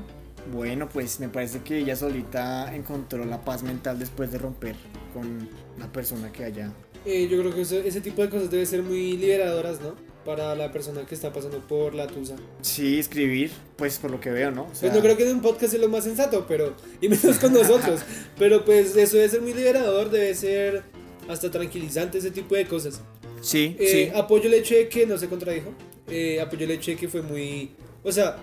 Bueno, 0.54 0.88
pues 0.88 1.20
me 1.20 1.28
parece 1.28 1.62
que 1.62 1.80
ella 1.80 1.96
solita 1.98 2.74
encontró 2.74 3.26
la 3.26 3.42
paz 3.42 3.62
mental 3.62 4.00
después 4.00 4.32
de 4.32 4.38
romper 4.38 4.76
con 5.14 5.50
la 5.78 5.88
persona 5.92 6.32
que 6.32 6.46
haya. 6.46 6.72
Eh, 7.06 7.28
yo 7.30 7.40
creo 7.40 7.54
que 7.54 7.62
eso- 7.62 7.76
ese 7.80 8.00
tipo 8.00 8.22
de 8.22 8.30
cosas 8.30 8.50
debe 8.50 8.66
ser 8.66 8.84
muy 8.84 9.18
liberadoras, 9.18 9.82
¿no? 9.82 9.96
Para 10.26 10.56
la 10.56 10.72
persona 10.72 11.04
que 11.06 11.16
está 11.16 11.34
pasando 11.34 11.60
por 11.68 11.96
la 11.96 12.06
tusa. 12.06 12.36
Sí, 12.62 13.00
escribir, 13.00 13.52
pues 13.76 13.98
por 13.98 14.12
lo 14.12 14.20
que 14.20 14.30
veo, 14.30 14.52
¿no? 14.52 14.64
O 14.64 14.70
sea, 14.76 14.82
Pues 14.82 14.94
no 14.94 15.02
creo 15.02 15.18
que 15.18 15.28
en 15.28 15.36
un 15.38 15.42
podcast 15.42 15.72
sea 15.72 15.82
lo 15.82 15.90
más 15.90 16.04
sensato, 16.04 16.46
pero. 16.48 16.76
Y 17.02 17.10
menos 17.10 17.40
con 17.40 17.52
nosotros. 17.54 18.02
pero 18.38 18.64
pues 18.64 18.96
eso 18.96 19.18
debe 19.18 19.30
ser 19.30 19.42
muy 19.42 19.54
liberador, 19.54 20.12
debe 20.12 20.36
ser 20.36 20.84
hasta 21.28 21.50
tranquilizante 21.50 22.20
ese 22.20 22.30
tipo 22.30 22.54
de 22.56 22.68
cosas. 22.68 23.02
Sí, 23.42 23.76
Eh, 23.80 24.10
sí. 24.12 24.18
Apoyo 24.18 24.46
el 24.48 24.54
hecho 24.54 24.76
de 24.76 24.88
que 24.90 25.08
no 25.08 25.18
se 25.18 25.28
contradijo. 25.28 25.72
Eh, 26.08 26.40
apoyo 26.40 26.66
el 26.66 26.72
hecho 26.72 26.92
de 26.92 26.98
que 26.98 27.08
fue 27.08 27.24
muy. 27.24 27.72
O 28.04 28.12
sea, 28.12 28.38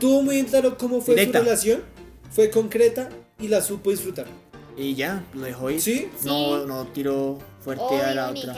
tuvo 0.00 0.22
muy 0.22 0.42
claro 0.44 0.76
cómo 0.76 1.00
fue 1.00 1.14
Directa. 1.14 1.38
su 1.38 1.44
relación, 1.44 1.82
fue 2.32 2.50
concreta 2.50 3.08
y 3.38 3.46
la 3.48 3.60
supo 3.60 3.90
disfrutar. 3.90 4.26
Y 4.76 4.94
ya, 4.96 5.24
lo 5.32 5.42
dejó 5.42 5.70
ir. 5.70 5.80
¿Sí? 5.80 6.08
No, 6.24 6.60
Sí. 6.62 6.64
no 6.66 6.86
tiró 6.88 7.38
fuerte 7.60 7.94
a 8.00 8.14
la 8.14 8.30
otra. 8.30 8.54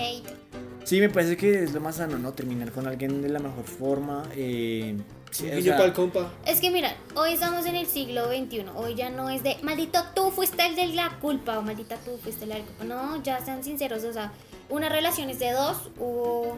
Sí, 0.89 1.02
me 1.02 1.10
parece 1.10 1.36
que 1.36 1.65
es 1.65 1.74
lo 1.74 1.82
más 1.82 1.97
sano, 1.97 2.19
¿no? 2.19 2.32
Terminar 2.32 2.73
con 2.73 2.86
alguien 2.86 3.20
de 3.20 3.28
la 3.28 3.40
mejor 3.40 3.65
forma. 3.65 4.27
Eh, 4.35 4.97
sí, 5.31 5.47
o 5.51 5.60
sea, 5.60 5.93
compa. 5.93 6.32
Es 6.47 6.60
que 6.60 6.70
mira, 6.70 6.97
hoy 7.15 7.35
estamos 7.35 7.66
en 7.66 7.77
el 7.77 7.86
siglo 7.86 8.28
XXI. 8.28 8.65
Hoy 8.74 8.94
ya 8.94 9.10
no 9.10 9.28
es 9.28 9.43
de 9.43 9.59
maldito 9.62 10.02
tú 10.15 10.31
fuiste 10.31 10.65
el 10.65 10.77
de 10.77 10.86
la 10.86 11.19
culpa 11.20 11.59
o 11.59 11.62
maldita 11.62 11.97
tú 11.97 12.16
fuiste 12.16 12.47
la 12.47 12.55
culpa. 12.55 12.85
No, 12.85 13.23
ya 13.23 13.44
sean 13.44 13.62
sinceros. 13.62 14.02
O 14.05 14.15
sea, 14.15 14.32
una 14.70 14.89
relación 14.89 15.28
es 15.28 15.39
de 15.39 15.52
dos 15.52 15.90
o 16.01 16.56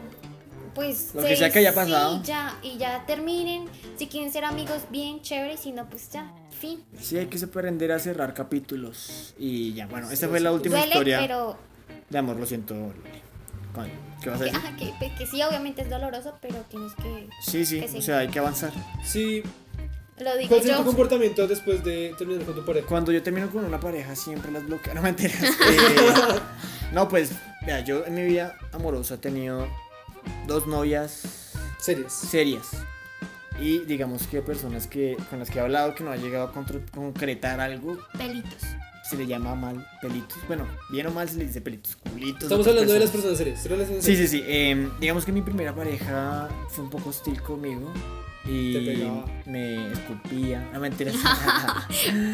pues. 0.76 1.12
Lo 1.12 1.22
que 1.22 1.34
sea 1.34 1.50
que 1.50 1.58
haya 1.58 1.74
pasado. 1.74 2.18
Sí, 2.18 2.26
ya, 2.26 2.56
y 2.62 2.78
ya 2.78 3.04
terminen. 3.06 3.64
Si 3.96 4.06
quieren 4.06 4.32
ser 4.32 4.44
amigos, 4.44 4.82
bien 4.92 5.22
chévere. 5.22 5.56
Si 5.56 5.72
no, 5.72 5.90
pues 5.90 6.08
ya, 6.08 6.32
fin. 6.56 6.84
sí, 7.00 7.18
hay 7.18 7.26
que 7.26 7.44
aprender 7.44 7.90
a 7.90 7.98
cerrar 7.98 8.32
capítulos. 8.32 9.34
Y 9.40 9.74
ya, 9.74 9.88
bueno, 9.88 10.08
esta 10.08 10.28
fue 10.28 10.38
la 10.38 10.52
última 10.52 10.76
Duele, 10.76 10.92
historia 10.92 11.18
pero. 11.18 11.58
de 12.08 12.16
amor, 12.16 12.36
lo 12.36 12.46
siento. 12.46 12.92
Con- 13.74 13.90
¿Qué 14.22 14.30
vas 14.30 14.40
a 14.40 14.44
Que, 14.44 14.50
decir? 14.50 14.56
ajá, 14.66 14.76
que, 14.76 15.14
que 15.16 15.26
sí, 15.26 15.42
obviamente 15.42 15.82
es 15.82 15.90
doloroso, 15.90 16.36
pero 16.42 16.56
tienes 16.68 16.92
que. 16.94 17.28
Sí, 17.42 17.64
sí, 17.64 17.80
que 17.80 17.98
o 17.98 18.02
sea, 18.02 18.18
hay 18.18 18.28
que 18.28 18.38
avanzar. 18.38 18.72
Sí. 19.04 19.42
Lo 20.18 20.36
digo 20.36 20.50
¿Cuál 20.50 20.60
sería 20.60 20.76
tu 20.76 20.84
comportamiento 20.84 21.46
después 21.46 21.82
de 21.82 22.14
terminar 22.18 22.44
con 22.44 22.54
tu 22.54 22.64
pareja? 22.64 22.86
Cuando 22.86 23.10
yo 23.10 23.22
termino 23.22 23.48
con 23.50 23.64
una 23.64 23.80
pareja 23.80 24.14
siempre 24.14 24.52
las 24.52 24.66
bloqueo, 24.66 24.92
no 24.94 25.02
mentiras. 25.02 25.40
Eh, 25.42 26.40
no, 26.92 27.08
pues, 27.08 27.32
vea, 27.64 27.80
yo 27.80 28.04
en 28.04 28.14
mi 28.14 28.24
vida 28.24 28.56
amorosa 28.72 29.14
he 29.14 29.18
tenido 29.18 29.66
dos 30.46 30.66
novias 30.66 31.52
Series. 31.78 32.12
serias. 32.12 32.66
Y 33.58 33.78
digamos 33.80 34.26
que 34.26 34.42
personas 34.42 34.86
que 34.86 35.16
con 35.30 35.38
las 35.38 35.50
que 35.50 35.58
he 35.58 35.62
hablado 35.62 35.94
que 35.94 36.02
no 36.04 36.10
ha 36.10 36.16
llegado 36.16 36.48
a 36.48 36.52
concretar 36.92 37.60
algo, 37.60 37.96
Pelitos. 38.18 38.62
Se 39.10 39.16
le 39.16 39.26
llama 39.26 39.54
mal 39.54 39.86
pelitos. 40.00 40.38
Bueno, 40.46 40.66
bien 40.90 41.06
o 41.06 41.10
mal 41.10 41.28
se 41.28 41.36
le 41.38 41.46
dice 41.46 41.60
pelitos, 41.60 41.96
culitos. 41.96 42.44
Estamos 42.44 42.66
hablando 42.66 42.92
de 42.92 43.00
las 43.00 43.10
personas. 43.10 43.38
personas 43.38 43.58
serias. 43.58 43.64
relaciones 43.68 44.04
Sí, 44.04 44.12
serias. 44.14 44.30
sí, 44.30 44.38
sí. 44.38 44.44
eh, 44.46 44.88
digamos 45.00 45.24
que 45.24 45.32
mi 45.32 45.42
primera 45.42 45.74
pareja 45.74 46.48
fue 46.70 46.84
un 46.84 46.90
poco 46.90 47.10
hostil 47.10 47.40
conmigo. 47.42 47.92
Y 48.44 48.72
Te 48.72 48.80
pegaba. 48.80 49.24
me 49.46 49.92
esculpía. 49.92 50.70
No 50.72 50.80
mentiras. 50.80 51.14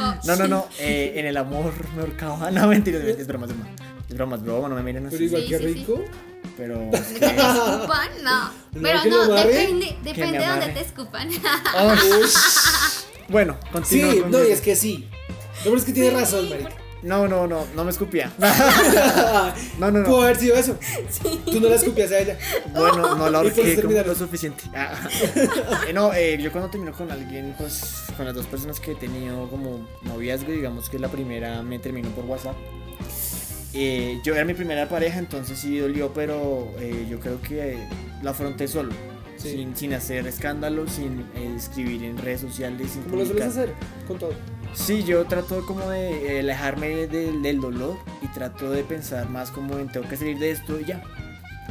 Oh, 0.00 0.14
no, 0.24 0.36
no, 0.36 0.46
no. 0.48 0.66
eh, 0.78 1.14
en 1.16 1.26
el 1.26 1.36
amor 1.36 1.72
me 1.94 2.02
ahorcaba. 2.02 2.50
No 2.50 2.68
mentiras, 2.68 3.02
es 3.02 3.26
broma, 3.26 3.46
es 3.46 3.52
broma. 3.52 3.70
Es 4.08 4.14
broma, 4.14 4.36
es 4.36 4.42
broma, 4.42 4.68
no 4.68 4.74
me 4.76 4.82
miren 4.82 5.04
Pero 5.04 5.16
así. 5.16 5.24
igual 5.24 5.42
Sí, 5.42 5.48
que 5.48 5.58
sí, 5.58 5.64
sí. 5.64 5.74
rico. 5.74 6.04
Pero 6.56 6.80
es 6.92 7.00
que. 7.08 7.24
Escupan, 7.26 8.08
no. 8.22 8.44
No, 8.44 8.52
Pero 8.82 9.04
no, 9.06 9.34
depende, 9.34 9.96
depende 10.04 10.38
de 10.38 10.46
dónde 10.46 10.66
te 10.68 10.80
escupan. 10.80 11.28
Bueno, 13.28 13.56
Sí, 13.84 14.00
continúo. 14.00 14.22
con 14.22 14.30
no, 14.30 14.44
y 14.44 14.50
es 14.52 14.60
que 14.60 14.76
sí. 14.76 15.08
No, 15.66 15.70
pero 15.72 15.76
es 15.76 15.84
que 15.84 15.92
tiene 15.92 16.10
razón, 16.10 16.48
marica. 16.48 16.70
No, 17.02 17.28
no, 17.28 17.46
no, 17.46 17.66
no 17.74 17.84
me 17.84 17.90
escupía. 17.90 18.32
No, 19.78 19.90
no, 19.90 20.02
Pudo 20.04 20.16
no. 20.18 20.22
haber 20.22 20.36
sido 20.36 20.56
eso. 20.56 20.76
Tú 21.44 21.60
no 21.60 21.68
la 21.68 21.74
escupías 21.76 22.10
a 22.10 22.18
ella. 22.18 22.38
Bueno, 22.72 23.14
no 23.14 23.28
la 23.30 23.44
Y 23.44 23.50
por 23.50 23.60
ahorqué 23.60 23.62
como 23.62 23.74
terminar. 23.76 24.06
lo 24.06 24.14
suficiente. 24.14 24.64
Ah. 24.74 24.94
Eh, 25.86 25.92
no, 25.92 26.12
eh, 26.14 26.38
yo 26.40 26.50
cuando 26.50 26.70
termino 26.70 26.92
con 26.92 27.10
alguien, 27.12 27.54
pues 27.58 28.04
con 28.16 28.24
las 28.26 28.34
dos 28.34 28.46
personas 28.46 28.80
que 28.80 28.92
he 28.92 28.94
tenido 28.94 29.48
como 29.50 29.86
noviazgo, 30.02 30.50
digamos 30.50 30.88
que 30.88 30.98
la 30.98 31.08
primera 31.08 31.62
me 31.62 31.78
terminó 31.78 32.08
por 32.10 32.24
WhatsApp. 32.24 32.56
Eh, 33.74 34.20
yo 34.24 34.34
era 34.34 34.44
mi 34.46 34.54
primera 34.54 34.88
pareja, 34.88 35.18
entonces 35.18 35.58
sí 35.58 35.78
dolió, 35.78 36.12
pero 36.14 36.72
eh, 36.78 37.06
yo 37.10 37.20
creo 37.20 37.40
que 37.42 37.76
la 38.22 38.30
afronté 38.30 38.66
solo. 38.68 38.92
Sí. 39.36 39.50
Sin, 39.50 39.76
sin 39.76 39.92
hacer 39.92 40.26
escándalos, 40.26 40.92
sin 40.92 41.20
eh, 41.34 41.54
escribir 41.56 42.02
en 42.04 42.16
redes 42.16 42.40
sociales, 42.40 42.90
sin 42.92 43.02
Como 43.02 43.16
lo 43.16 43.26
sueles 43.26 43.44
hacer 43.44 43.74
con 44.08 44.18
todo. 44.18 44.32
Sí, 44.74 45.04
yo 45.04 45.24
trato 45.26 45.64
como 45.66 45.88
de 45.90 46.36
eh, 46.36 46.40
alejarme 46.40 47.06
del, 47.06 47.42
del 47.42 47.60
dolor 47.60 47.96
y 48.22 48.28
trato 48.28 48.70
de 48.70 48.84
pensar 48.84 49.28
más 49.28 49.50
como 49.50 49.78
en 49.78 49.88
tengo 49.88 50.08
que 50.08 50.16
salir 50.16 50.38
de 50.38 50.50
esto 50.50 50.80
y 50.80 50.84
ya. 50.84 51.02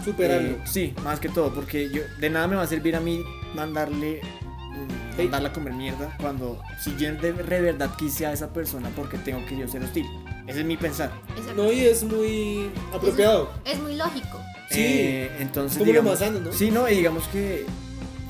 Superarlo. 0.04 0.50
Eh, 0.50 0.62
sí, 0.66 0.94
más 1.04 1.20
que 1.20 1.30
todo, 1.30 1.54
porque 1.54 1.90
yo 1.90 2.02
de 2.20 2.30
nada 2.30 2.48
me 2.48 2.56
va 2.56 2.64
a 2.64 2.68
servir 2.68 2.96
a 2.96 3.00
mí 3.00 3.24
mandarle 3.56 4.22
Hey. 5.18 5.26
mandarla 5.26 5.50
a 5.50 5.54
comer 5.54 5.74
mierda 5.74 6.16
cuando 6.20 6.62
si 6.78 6.96
yo 6.98 7.14
de, 7.16 7.32
verdad 7.32 7.90
quise 7.98 8.26
a 8.26 8.34
esa 8.34 8.52
persona 8.52 8.90
porque 8.96 9.18
tengo 9.18 9.46
que 9.46 9.58
yo 9.58 9.68
ser 9.68 9.82
hostil. 9.84 10.06
Ese 10.46 10.60
es 10.60 10.66
mi 10.66 10.76
pensar. 10.76 11.10
No, 11.56 11.72
y 11.72 11.82
es 11.82 12.04
muy 12.04 12.70
apropiado. 12.94 13.50
Es 13.64 13.80
muy 13.80 13.96
lógico. 13.96 14.42
Sí. 14.70 14.82
Eh, 14.82 15.32
entonces 15.40 15.78
Como 15.78 15.86
lo 15.86 15.92
digamos, 15.92 16.12
más 16.12 16.20
sano, 16.20 16.40
¿no? 16.40 16.52
Sí, 16.52 16.70
no, 16.70 16.90
y 16.90 16.96
digamos 16.96 17.26
que 17.30 17.66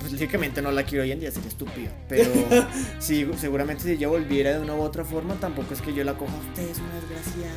pues 0.09 0.13
lógicamente 0.21 0.61
no 0.61 0.71
la 0.71 0.83
quiero 0.83 1.03
hoy 1.03 1.11
en 1.11 1.19
día, 1.19 1.31
sería 1.31 1.49
estúpida. 1.49 1.91
Pero 2.07 2.29
sí, 2.99 3.27
seguramente 3.37 3.83
si 3.83 3.91
ella 3.91 4.07
volviera 4.07 4.51
de 4.53 4.59
una 4.59 4.75
u 4.75 4.81
otra 4.81 5.03
forma, 5.03 5.35
tampoco 5.35 5.73
es 5.73 5.81
que 5.81 5.93
yo 5.93 6.03
la 6.03 6.13
coja 6.13 6.33
a 6.33 6.39
usted, 6.49 6.69
es 6.69 6.77
una 6.79 6.93
desgraciada. 6.95 7.53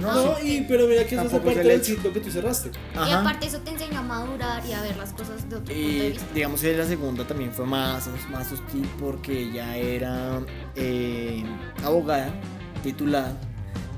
No, 0.00 0.14
No, 0.14 0.36
sí. 0.38 0.56
y, 0.56 0.60
pero 0.62 0.86
mira 0.86 1.04
que 1.06 1.14
eso 1.14 1.24
es 1.24 1.30
Tampoco 1.30 1.50
es 1.50 1.56
parte 1.56 1.60
el 1.72 1.76
del 1.78 1.84
ciclo 1.84 2.12
que 2.12 2.20
tú 2.20 2.30
cerraste. 2.30 2.70
Y 3.06 3.10
aparte 3.12 3.46
eso 3.46 3.58
te 3.60 3.70
enseña 3.70 3.98
a 3.98 4.02
madurar 4.02 4.64
y 4.66 4.72
a 4.72 4.80
ver 4.82 4.96
las 4.96 5.12
cosas 5.12 5.40
de 5.48 5.56
otro 5.56 5.58
punto 5.58 5.72
de 5.74 5.78
Y 5.78 6.10
vista. 6.12 6.26
digamos 6.34 6.60
que 6.62 6.74
la 6.76 6.86
segunda 6.86 7.26
también 7.26 7.52
fue 7.52 7.66
más, 7.66 8.08
más 8.30 8.50
hostil 8.50 8.88
porque 8.98 9.42
ella 9.42 9.76
era 9.76 10.40
eh, 10.74 11.44
abogada, 11.84 12.32
titulada 12.82 13.38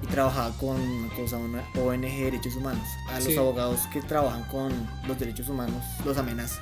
y 0.02 0.06
trabajaba 0.08 0.52
con 0.58 0.80
una 0.80 1.14
cosa, 1.14 1.36
una 1.36 1.62
ONG 1.80 2.00
de 2.00 2.24
derechos 2.24 2.56
humanos. 2.56 2.82
A 3.08 3.14
los 3.20 3.24
Sí. 3.24 3.36
abogados 3.36 3.80
que 3.92 4.02
trabajan 4.02 4.42
con 4.50 4.72
los 5.06 5.16
derechos 5.20 5.48
humanos 5.48 5.84
los 6.04 6.16
amenaza. 6.18 6.60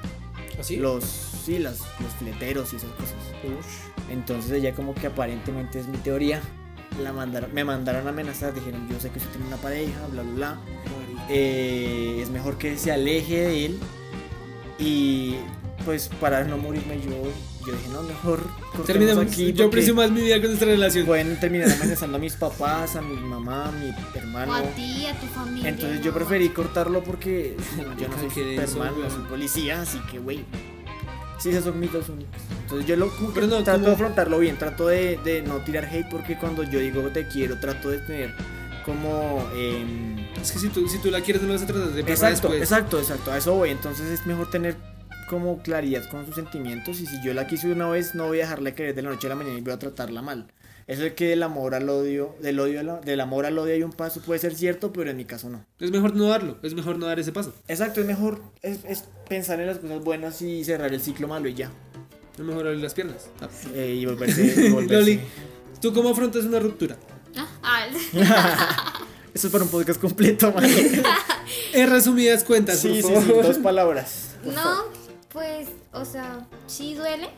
¿Así? 0.60 0.76
Los, 0.76 1.04
sí, 1.04 1.58
las, 1.58 1.80
los 2.00 2.12
fileteros 2.18 2.72
y 2.72 2.76
esas 2.76 2.90
cosas. 2.92 3.16
Ush. 3.44 4.10
Entonces 4.10 4.50
ella 4.52 4.74
como 4.74 4.94
que 4.94 5.06
aparentemente 5.06 5.80
es 5.80 5.88
mi 5.88 5.98
teoría. 5.98 6.40
La 7.02 7.12
mandaron, 7.12 7.54
me 7.54 7.64
mandaron 7.64 8.06
a 8.06 8.10
amenazar, 8.10 8.52
dijeron 8.52 8.86
yo 8.90 9.00
sé 9.00 9.10
que 9.10 9.18
usted 9.18 9.30
tiene 9.30 9.46
una 9.46 9.56
pareja, 9.56 10.06
bla 10.08 10.22
bla 10.22 10.32
bla. 10.32 10.60
Eh, 11.28 12.18
es 12.20 12.30
mejor 12.30 12.58
que 12.58 12.76
se 12.76 12.92
aleje 12.92 13.36
de 13.36 13.66
él. 13.66 13.80
Y 14.78 15.36
pues 15.84 16.08
para 16.20 16.44
no 16.44 16.58
morirme 16.58 17.00
yo, 17.00 17.10
yo 17.70 17.76
dije 17.76 17.88
no, 17.90 18.02
mejor 18.02 18.40
cortemos 18.42 18.86
Terminemos. 18.86 19.24
aquí. 19.24 19.52
Yo 19.52 19.66
aprecio 19.66 19.94
más 19.94 20.10
mi 20.10 20.20
vida 20.22 20.36
con 20.38 20.46
nuestra 20.46 20.68
relación. 20.68 21.06
Pueden 21.06 21.38
terminar 21.40 21.70
amenazando 21.70 22.16
a 22.16 22.20
mis 22.20 22.34
papás, 22.34 22.96
a 22.96 23.02
mi 23.02 23.16
mamá, 23.16 23.68
a 23.68 23.72
mi 23.72 23.90
hermano. 24.14 24.52
O 24.52 24.54
a 24.56 24.62
ti, 24.62 25.06
a 25.06 25.18
tu 25.18 25.26
familia. 25.26 25.68
Entonces 25.70 26.02
yo 26.02 26.12
preferí 26.12 26.48
cortarlo 26.50 27.02
porque 27.02 27.56
yo 27.98 28.08
no 28.08 28.18
soy 28.18 28.28
¿qué 28.34 28.54
es 28.54 28.60
eso, 28.60 28.72
Superman, 28.72 28.94
no 28.94 29.00
weón? 29.00 29.10
soy 29.12 29.22
policía, 29.28 29.82
así 29.82 29.98
que 30.10 30.18
güey. 30.18 30.44
Sí, 31.38 31.48
esos 31.50 31.64
son 31.64 31.80
mis 31.80 31.90
dos 31.92 32.08
únicos. 32.10 32.34
Entonces 32.64 32.86
yo 32.86 32.96
lo 32.96 33.10
Pero 33.34 33.46
no, 33.46 33.62
trato 33.64 33.78
como- 33.78 33.86
de 33.88 33.92
afrontarlo 33.94 34.38
bien, 34.38 34.58
trato 34.58 34.86
de, 34.88 35.18
de 35.24 35.40
no 35.42 35.56
tirar 35.64 35.86
hate 35.86 36.06
porque 36.10 36.36
cuando 36.36 36.62
yo 36.64 36.78
digo 36.78 37.00
te 37.12 37.26
quiero, 37.28 37.58
trato 37.58 37.88
de 37.88 37.98
tener 38.00 38.34
como... 38.84 39.48
em, 39.54 40.18
Es 40.40 40.52
que 40.52 40.58
si 40.58 40.68
tú, 40.68 40.86
si 40.86 40.98
tú 40.98 41.10
la 41.10 41.20
quieres, 41.22 41.40
no 41.42 41.48
la 41.48 41.54
vas 41.54 41.62
a 41.62 41.66
tratar 41.66 41.88
de 41.88 42.02
perra 42.02 42.12
exacto, 42.14 42.48
después. 42.48 42.62
exacto, 42.62 42.98
exacto, 42.98 43.32
a 43.32 43.38
eso 43.38 43.54
voy. 43.54 43.70
Entonces 43.70 44.06
es 44.10 44.26
mejor 44.26 44.50
tener 44.50 44.76
como 45.30 45.62
claridad 45.62 46.08
con 46.10 46.26
sus 46.26 46.34
sentimientos 46.34 47.00
y 47.00 47.06
si 47.06 47.22
yo 47.24 47.32
la 47.32 47.46
quise 47.46 47.70
una 47.70 47.88
vez 47.88 48.14
no 48.16 48.26
voy 48.26 48.40
a 48.40 48.42
dejarla 48.42 48.74
querer 48.74 48.94
de 48.94 49.02
la 49.02 49.10
noche 49.10 49.28
a 49.28 49.30
la 49.30 49.36
mañana 49.36 49.56
y 49.56 49.62
voy 49.62 49.72
a 49.72 49.78
tratarla 49.78 50.20
mal. 50.22 50.48
Eso 50.88 51.02
de 51.02 51.14
que 51.14 51.28
del 51.28 51.44
amor 51.44 51.74
al 51.76 51.88
odio, 51.88 52.34
del 52.42 52.58
odio 52.58 52.82
la- 52.82 52.98
del 53.00 53.20
amor 53.20 53.46
al 53.46 53.56
odio 53.56 53.72
hay 53.74 53.84
un 53.84 53.92
paso 53.92 54.20
puede 54.20 54.40
ser 54.40 54.56
cierto, 54.56 54.92
pero 54.92 55.08
en 55.08 55.16
mi 55.16 55.24
caso 55.24 55.48
no. 55.48 55.64
Es 55.78 55.92
mejor 55.92 56.16
no 56.16 56.26
darlo. 56.26 56.58
Es 56.64 56.74
mejor 56.74 56.98
no 56.98 57.06
dar 57.06 57.20
ese 57.20 57.30
paso. 57.30 57.54
Exacto, 57.68 58.00
es 58.00 58.06
mejor 58.06 58.42
es, 58.62 58.80
es 58.84 59.04
pensar 59.28 59.60
en 59.60 59.68
las 59.68 59.78
cosas 59.78 60.02
buenas 60.02 60.42
y 60.42 60.64
cerrar 60.64 60.92
el 60.92 61.00
ciclo 61.00 61.28
malo 61.28 61.48
y 61.48 61.54
ya. 61.54 61.70
Es 62.34 62.40
mejor 62.44 62.66
abrir 62.66 62.82
las 62.82 62.94
piernas. 62.94 63.28
Ah. 63.40 63.48
Eh, 63.74 63.98
y 64.00 64.04
volverse, 64.06 64.42
y 64.66 64.68
volverse. 64.72 64.94
Loli, 64.96 65.20
¿tú 65.80 65.92
cómo 65.94 66.08
afrontas 66.10 66.44
una 66.44 66.58
ruptura? 66.58 66.96
Ah, 67.36 67.46
ah, 67.62 69.04
Eso 69.32 69.46
es 69.46 69.52
para 69.52 69.62
un 69.62 69.70
podcast 69.70 70.00
completo, 70.00 70.52
man. 70.52 70.64
En 71.72 71.88
resumidas 71.88 72.42
cuentas, 72.42 72.80
Sí, 72.80 72.96
sí, 72.96 73.02
por 73.02 73.22
sí, 73.22 73.28
favor. 73.28 73.44
dos 73.46 73.58
palabras. 73.58 74.30
por 74.44 74.54
favor. 74.54 74.92
Pues, 75.32 75.68
o 75.92 76.04
sea, 76.04 76.46
sí 76.66 76.94
duele, 76.94 77.30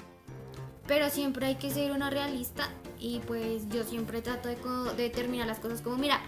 pero 0.86 1.10
siempre 1.10 1.46
hay 1.46 1.56
que 1.56 1.70
ser 1.70 1.92
una 1.92 2.10
realista 2.10 2.68
y 2.98 3.18
pues 3.20 3.68
yo 3.68 3.84
siempre 3.84 4.22
trato 4.22 4.48
de 4.48 4.56
determinar 4.96 5.46
las 5.46 5.58
cosas 5.58 5.82
como, 5.82 5.96
mira, 5.98 6.20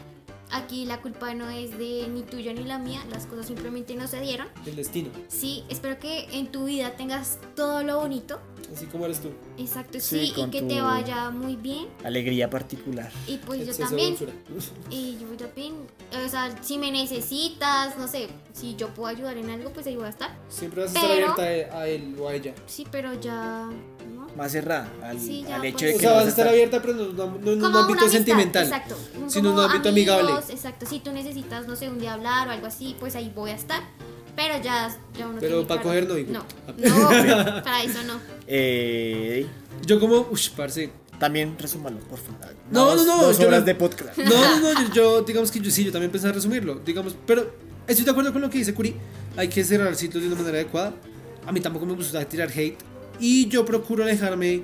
aquí 0.50 0.84
la 0.84 1.00
culpa 1.00 1.34
no 1.34 1.48
es 1.50 1.76
de 1.78 2.08
ni 2.08 2.22
tuya 2.22 2.52
ni 2.52 2.64
la 2.64 2.78
mía, 2.78 3.04
las 3.10 3.26
cosas 3.26 3.46
simplemente 3.46 3.94
no 3.94 4.06
se 4.06 4.20
dieron. 4.20 4.46
El 4.66 4.76
destino. 4.76 5.10
Sí, 5.28 5.64
espero 5.68 5.98
que 5.98 6.26
en 6.32 6.50
tu 6.50 6.64
vida 6.64 6.96
tengas 6.96 7.38
todo 7.54 7.82
lo 7.82 7.98
bonito, 7.98 8.40
Así 8.72 8.86
como 8.86 9.04
eres 9.04 9.20
tú. 9.20 9.30
exacto, 9.58 10.00
Sí, 10.00 10.32
y 10.34 10.50
que 10.50 10.62
te 10.62 10.80
vaya 10.80 11.30
muy 11.30 11.56
bien. 11.56 11.88
Alegría 12.02 12.48
particular. 12.50 13.10
Y 13.26 13.36
pues 13.38 13.60
yo 13.60 13.66
Exceso 13.66 13.88
también, 13.88 14.16
y 14.90 15.18
yo 15.18 15.36
también, 15.36 15.74
o 16.24 16.28
sea, 16.28 16.54
si 16.62 16.78
me 16.78 16.90
necesitas, 16.90 17.96
no 17.98 18.08
sé, 18.08 18.28
si 18.52 18.74
yo 18.76 18.88
puedo 18.88 19.08
ayudar 19.08 19.36
en 19.36 19.50
algo, 19.50 19.70
pues 19.72 19.86
ahí 19.86 19.96
voy 19.96 20.06
a 20.06 20.10
estar. 20.10 20.36
Siempre 20.48 20.82
vas 20.82 20.94
a 20.94 20.98
estar 20.98 21.10
abierta 21.10 21.78
a 21.78 21.88
él 21.88 22.16
o 22.18 22.28
a 22.28 22.34
ella. 22.34 22.54
Sí, 22.66 22.86
pero 22.90 23.12
ya. 23.20 23.68
Más 24.36 24.50
cerrada 24.50 24.88
al, 25.02 25.18
Sí, 25.20 25.44
ya, 25.48 25.56
al 25.56 25.64
hecho 25.64 25.78
pues. 25.78 25.90
de 25.90 25.94
O 25.94 25.98
que 25.98 26.00
sea, 26.00 26.10
no 26.10 26.16
vas 26.16 26.24
a 26.26 26.28
estar 26.28 26.48
abierta, 26.48 26.82
pero 26.82 26.94
no, 26.94 27.04
no- 27.12 27.38
no 27.38 27.52
en 27.52 27.64
un 27.64 27.76
ámbito 27.76 28.08
sentimental. 28.08 28.64
Exacto. 28.64 28.96
sino 29.28 29.50
en 29.50 29.54
un 29.54 29.60
ámbito 29.60 29.88
amigable. 29.90 30.32
Exacto. 30.50 30.86
Si 30.86 30.98
tú 31.00 31.12
necesitas, 31.12 31.66
no 31.68 31.76
sé, 31.76 31.88
un 31.88 31.98
día 32.00 32.14
hablar 32.14 32.48
o 32.48 32.50
algo 32.50 32.66
así, 32.66 32.96
pues 32.98 33.14
ahí 33.14 33.30
voy 33.34 33.50
a 33.50 33.54
estar. 33.54 33.80
Pero 34.36 34.54
ya, 34.60 34.88
ya 35.16 35.28
uno 35.28 35.38
Pero 35.38 35.58
tiene 35.58 35.62
pa' 35.68 35.74
claro- 35.80 35.82
coger 35.84 36.08
no, 36.08 36.18
hijo. 36.18 36.32
No, 36.32 36.44
no, 36.76 37.62
para 37.64 37.84
eso 37.84 38.02
no. 38.04 38.14
Eh, 38.48 39.46
Yo 39.86 40.00
como, 40.00 40.26
uff, 40.30 40.48
parce. 40.56 40.90
también 41.20 41.56
resúmalo, 41.56 41.98
por 42.00 42.18
favor. 42.18 42.40
No, 42.72 42.96
no, 42.96 43.04
no, 43.04 43.22
Dos 43.26 43.38
yo 43.38 43.46
horas 43.46 43.60
no- 43.60 43.66
de 43.66 43.74
podcast. 43.76 44.18
No, 44.18 44.24
no, 44.24 44.60
no, 44.74 44.82
yo, 44.88 44.92
yo, 44.94 45.22
digamos 45.22 45.52
que 45.52 45.60
yo 45.60 45.70
sí, 45.70 45.84
yo 45.84 45.92
también 45.92 46.10
pensé 46.10 46.26
en 46.26 46.34
resumirlo, 46.34 46.80
digamos, 46.84 47.14
pero 47.24 47.54
estoy 47.86 48.04
de 48.04 48.10
acuerdo 48.10 48.32
con 48.32 48.42
lo 48.42 48.50
que 48.50 48.58
dice 48.58 48.74
Curi, 48.74 48.96
hay 49.36 49.46
que 49.48 49.62
cerrar 49.62 49.94
ciclos 49.94 50.22
de 50.22 50.28
una 50.28 50.36
manera 50.36 50.56
adecuada. 50.58 50.92
A 51.46 51.52
mí 51.52 51.60
tampoco 51.60 51.86
me 51.86 51.92
gusta 51.94 52.24
tirar 52.24 52.48
hate 52.50 52.76
y 53.20 53.48
yo 53.48 53.64
procuro 53.64 54.04
alejarme 54.04 54.62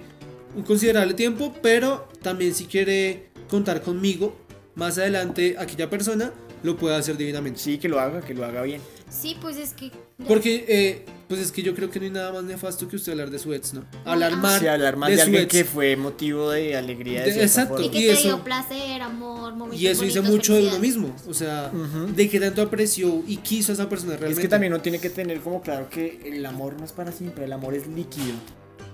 un 0.55 0.63
considerable 0.63 1.15
tiempo, 1.15 1.55
pero 1.63 2.09
también 2.23 2.55
si 2.55 2.67
quiere 2.67 3.31
contar 3.49 3.83
conmigo 3.83 4.37
más 4.75 4.99
adelante 4.99 5.57
aquella 5.59 5.91
persona 5.91 6.33
lo 6.63 6.77
puede 6.77 6.97
hacer 6.97 7.17
divinamente. 7.17 7.59
Sí, 7.59 7.79
que 7.79 7.89
lo 7.89 8.01
haga, 8.01 8.21
que 8.21 8.35
lo 8.35 8.45
haga 8.45 8.63
bien. 8.63 8.81
Sí, 9.11 9.37
pues 9.41 9.57
es 9.57 9.73
que. 9.75 9.89
ya. 9.91 10.27
Porque, 10.29 10.65
eh, 10.69 11.05
pues 11.29 11.41
es 11.41 11.51
que 11.53 11.63
yo 11.63 11.75
creo 11.75 11.91
que 11.91 11.99
no 11.99 12.05
hay 12.07 12.11
nada 12.13 12.33
más 12.33 12.45
nefasto 12.45 12.87
que 12.89 12.97
usted 12.97 13.13
hablar 13.13 13.31
de 13.31 13.39
su 13.39 13.53
ex, 13.53 13.75
¿no? 13.75 13.85
Hablar 14.05 14.33
Ah. 14.35 14.37
mal, 14.37 14.61
Sí, 14.61 14.67
hablar 14.67 14.97
más 14.97 15.11
de, 15.11 15.17
su 15.17 15.23
alguien 15.23 15.43
ex. 15.43 15.53
que 15.53 15.65
fue 15.65 15.97
motivo 15.97 16.51
de 16.51 16.77
alegría 16.77 17.23
de 17.25 17.33
De- 17.33 17.43
exacto. 17.43 17.75
forma. 17.75 17.87
Y 17.87 17.91
que 17.91 17.99
y 17.99 18.07
te 18.07 18.13
eso- 18.13 18.23
dio 18.23 18.45
placer, 18.45 19.03
amor, 19.03 19.55
momentos 19.55 19.81
Y 19.81 19.87
eso 19.89 20.01
bonitos, 20.03 20.25
mucho 20.29 20.55
de 20.55 20.69
uno 20.69 20.79
mismo, 20.79 21.15
o 21.29 21.35
sea, 21.35 21.71
Ujú. 21.75 22.13
de 22.15 22.29
que 22.29 22.41
tanto 22.41 22.63
apreció 22.63 23.23
y 23.27 23.37
quiso 23.39 23.73
a 23.73 23.75
esa 23.75 23.89
persona 23.89 24.13
realmente. 24.13 24.41
Es 24.41 24.45
que 24.45 24.49
también 24.49 24.73
uno 24.73 24.81
tiene 24.83 24.99
que 25.01 25.11
tener 25.11 25.41
como 25.41 25.61
claro 25.61 25.89
que 25.91 26.21
el 26.25 26.45
amor 26.47 26.75
no 26.79 26.85
es 26.85 26.93
para 26.93 27.11
siempre, 27.13 27.45
el 27.45 27.53
amor 27.53 27.75
es 27.75 27.87
líquido. 27.89 28.35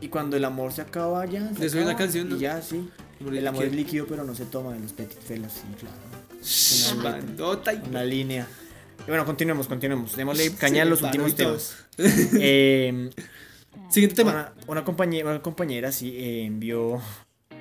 Y 0.00 0.08
cuando 0.08 0.36
el 0.36 0.44
amor 0.44 0.72
se 0.72 0.82
acaba 0.82 1.24
ya. 1.26 1.48
Se 1.54 1.60
De 1.60 1.66
hay 1.66 1.72
una 1.84 1.92
acaba, 1.92 1.98
canción, 1.98 2.28
¿no? 2.30 2.36
Y 2.36 2.40
ya, 2.40 2.60
sí. 2.62 2.88
Como 3.18 3.30
El 3.32 3.46
amor 3.46 3.62
que- 3.62 3.68
es 3.70 3.74
líquido, 3.76 4.06
pero 4.06 4.24
no 4.24 4.34
se 4.34 4.44
toma 4.44 4.74
de 4.74 4.80
los 4.80 4.92
petit 4.92 5.18
felos, 5.20 5.52
sí, 5.52 5.60
claro. 5.78 7.00
Una 7.00 7.10
bandota 7.12 7.72
y- 7.72 7.82
Una 7.88 8.04
línea. 8.04 8.46
Y 9.06 9.08
bueno, 9.08 9.24
continuemos, 9.24 9.68
continuemos. 9.68 10.16
Démosle 10.16 10.44
Sí, 10.50 10.56
caña 10.56 10.82
a 10.82 10.84
los 10.86 11.02
últimos 11.02 11.34
temas. 11.34 11.76
Eh, 11.98 13.10
Siguiente 13.90 14.16
tema. 14.16 14.30
una, 14.32 14.52
una 14.66 14.84
compañera, 14.84 15.30
una 15.30 15.40
compañera 15.42 15.92
sí 15.92 16.14
eh, 16.16 16.44
envió 16.44 17.00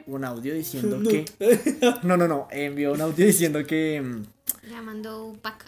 un 0.07 0.23
audio 0.26 0.53
diciendo 0.55 0.97
No. 0.97 1.09
que. 1.09 1.26
No, 2.03 2.17
no, 2.17 2.27
no. 2.27 2.47
Envió 2.51 2.93
un 2.93 3.01
audio 3.01 3.26
diciendo 3.26 3.63
que. 3.65 4.01
mm, 4.01 4.23
Llamando 4.69 5.26
un 5.26 5.38
pack. 5.38 5.65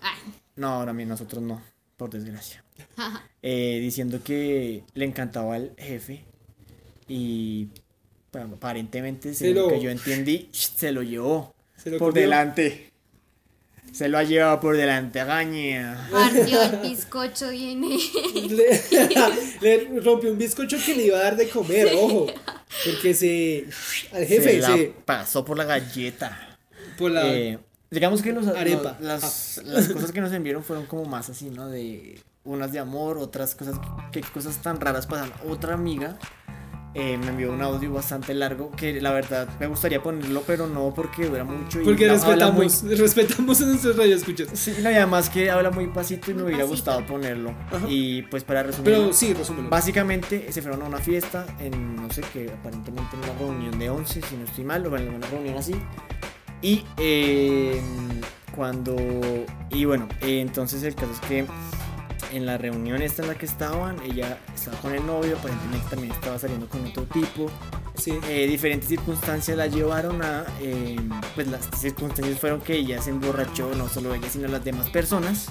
No, 0.56 0.68
ahora 0.70 0.94
mismo 0.94 1.12
nosotros 1.12 1.44
no, 1.44 1.62
por 1.98 2.10
desgracia. 2.10 2.64
Eh, 3.44 3.78
diciendo 3.80 4.22
que 4.24 4.84
le 4.96 5.06
encantaba 5.06 5.56
al 5.56 5.72
jefe 5.78 6.24
y 7.08 7.68
pa- 8.32 8.42
aparentemente, 8.42 9.30
Se 9.36 9.46
según 9.54 9.64
lo- 9.64 9.70
que 9.70 9.80
yo 9.82 9.92
entendí, 9.92 10.50
se 10.52 10.92
lo 10.92 11.04
llevó 11.04 11.54
Se 11.76 11.92
lo 11.92 12.00
por 12.00 12.10
comió. 12.10 12.24
delante. 12.24 12.87
Se 13.92 14.08
lo 14.10 14.18
ha 14.18 14.24
llevado 14.24 14.60
por 14.60 14.78
delante, 14.78 15.24
gaña. 15.24 16.08
Partió 16.12 16.62
el 16.62 16.78
bizcocho 16.90 17.50
viene. 17.50 17.98
Le, 18.50 18.82
le 19.90 20.00
rompió 20.02 20.32
un 20.32 20.38
bizcocho 20.38 20.78
que 20.86 20.96
le 20.96 21.06
iba 21.08 21.18
a 21.18 21.24
dar 21.24 21.36
de 21.38 21.50
comer, 21.50 21.92
ojo. 21.96 22.28
Porque 22.86 23.14
se. 23.14 23.66
Al 24.14 24.26
jefe, 24.26 24.52
se 24.54 24.60
la 24.60 24.68
se. 24.68 24.94
pasó 25.06 25.44
por 25.44 25.58
la 25.58 25.64
galleta. 25.64 26.58
Por 26.98 27.12
la. 27.12 27.28
Eh, 27.34 27.60
digamos 27.90 28.22
que 28.22 28.34
los, 28.34 28.48
Arepa. 28.48 28.98
los- 29.00 29.08
las, 29.08 29.62
las 29.66 29.88
cosas 29.90 30.12
que 30.12 30.22
nos 30.22 30.32
enviaron 30.32 30.64
fueron 30.64 30.86
como 30.86 31.06
más 31.06 31.30
así, 31.30 31.50
¿no? 31.50 31.68
De 31.70 32.20
unas 32.44 32.72
de 32.72 32.80
amor, 32.80 33.18
otras 33.18 33.56
cosas, 33.56 33.78
qué 34.12 34.22
cosas 34.22 34.62
tan 34.62 34.80
raras 34.80 35.08
pasan. 35.08 35.34
Otra 35.50 35.74
amiga 35.74 36.18
eh, 36.94 37.18
me 37.18 37.28
envió 37.28 37.52
un 37.52 37.62
audio 37.62 37.92
bastante 37.94 38.34
largo 38.34 38.72
que 38.72 39.00
la 39.02 39.12
verdad 39.12 39.48
me 39.60 39.68
gustaría 39.68 40.02
ponerlo, 40.02 40.42
pero 40.48 40.66
no 40.68 40.94
porque 40.96 41.28
dura 41.28 41.44
mucho. 41.44 41.82
Y 41.82 41.86
Porque 41.86 42.08
no- 42.08 42.14
habla 42.14 42.50
muy- 42.52 42.66
respetamos, 42.68 42.84
respetamos 43.00 43.62
a 43.62 43.66
nuestros 43.68 43.96
radioescuchas. 43.98 44.48
Sí, 44.54 44.74
no, 44.82 44.90
y 44.90 44.96
además 44.96 45.30
que 45.30 45.52
habla 45.52 45.70
muy 45.70 45.88
pasito 45.88 46.32
y 46.32 46.34
me 46.34 46.44
hubiera 46.44 46.60
pasito. 46.64 46.72
gustado 46.76 47.06
ponerlo. 47.06 47.52
Ajá. 47.72 47.86
Y 47.88 48.24
pues 48.24 48.44
para 48.44 48.64
resumir. 48.64 48.92
Pero 48.94 49.14
sí, 49.14 49.34
resúmelo. 49.34 49.70
Básicamente 49.70 50.52
se 50.52 50.62
fueron 50.62 50.82
a 50.82 50.86
una 50.86 50.98
fiesta 50.98 51.46
en, 51.60 51.96
no 51.98 52.10
sé 52.12 52.22
qué, 52.34 52.52
aparentemente 52.52 53.16
en 53.16 53.30
una 53.30 53.40
reunión 53.40 53.78
de 53.78 53.90
11, 53.90 54.22
si 54.22 54.36
no 54.36 54.46
estoy 54.46 54.64
mal, 54.64 54.86
o 54.88 54.96
en 54.98 55.04
alguna 55.08 55.28
reunión 55.28 55.58
así. 55.58 55.76
Y 56.62 56.84
eh, 56.98 57.80
cuando. 58.56 58.96
Y 59.70 59.86
bueno, 59.86 60.08
eh, 60.22 60.42
entonces 60.42 60.82
el 60.84 60.96
caso 60.96 61.12
es 61.14 61.20
que 61.28 61.46
en 62.34 62.46
la 62.46 62.58
reunión 62.58 63.02
esta 63.02 63.22
en 63.24 63.30
la 63.30 63.36
que 63.36 63.46
estaban, 63.46 63.98
ella 64.04 64.38
estaba 64.54 64.78
con 64.78 64.94
el 64.94 65.06
novio, 65.06 65.38
aparentemente 65.38 65.88
también 65.90 66.12
estaba 66.14 66.38
saliendo 66.40 66.68
con 66.68 66.86
otro 66.86 67.04
tipo. 67.04 67.50
Sí. 67.96 68.18
Eh, 68.30 68.48
diferentes 68.48 68.88
circunstancias 68.90 69.58
la 69.58 69.68
llevaron 69.68 70.22
a. 70.22 70.46
eh, 70.62 70.98
pues 71.36 71.48
las 71.48 71.68
circunstancias 71.80 72.40
fueron 72.40 72.62
que 72.62 72.76
ella 72.76 73.02
se 73.02 73.10
emborrachó, 73.10 73.72
no 73.76 73.88
solo 73.90 74.14
ella, 74.14 74.30
sino 74.30 74.48
las 74.48 74.64
demás 74.64 74.90
personas. 74.90 75.48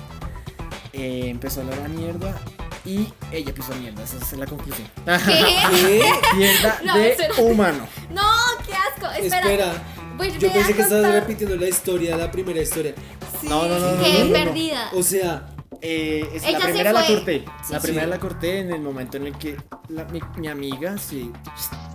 Eh, 0.92 1.28
empezó 1.28 1.60
a 1.60 1.64
hablar 1.64 1.80
a 1.84 1.88
mierda 1.88 2.38
y 2.84 3.08
ella 3.32 3.52
pisó 3.52 3.74
mierda, 3.74 4.02
esa 4.04 4.16
es 4.18 4.32
la 4.34 4.46
conclusión. 4.46 4.88
¿Qué? 5.04 6.02
Mierda 6.36 6.80
No, 6.84 6.96
de 6.96 7.10
espera. 7.10 7.34
humano. 7.38 7.86
No, 8.10 8.22
qué 8.66 8.72
asco. 8.74 9.12
Espera. 9.12 9.40
Espera, 9.40 9.72
Pues 10.16 10.38
yo 10.38 10.50
pensé 10.52 10.72
que 10.74 10.82
estabas 10.82 11.12
repitiendo 11.12 11.56
la 11.56 11.68
historia, 11.68 12.16
la 12.16 12.30
primera 12.30 12.62
historia. 12.62 12.94
Sí, 13.40 13.48
No, 13.48 13.66
no, 13.68 13.78
no, 13.78 13.92
no, 13.96 14.02
Qué 14.02 14.12
no, 14.12 14.18
no, 14.20 14.24
no. 14.26 14.32
perdida. 14.32 14.90
O 14.94 15.02
sea, 15.02 15.48
Eh, 15.82 16.28
es- 16.34 16.44
Ella 16.44 16.58
la 16.58 16.64
primera 16.66 16.92
la 16.92 17.02
fue. 17.02 17.14
corté. 17.16 17.44
la 17.70 17.80
primera 17.80 18.04
sí. 18.04 18.10
la 18.10 18.18
corté 18.20 18.60
en 18.60 18.72
el 18.72 18.80
momento 18.80 19.16
en 19.16 19.26
el 19.26 19.36
que 19.38 19.56
la- 19.88 20.04
mi, 20.06 20.20
mi 20.38 20.48
amiga 20.48 20.96
se 20.98 21.26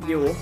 llevó 0.07 0.33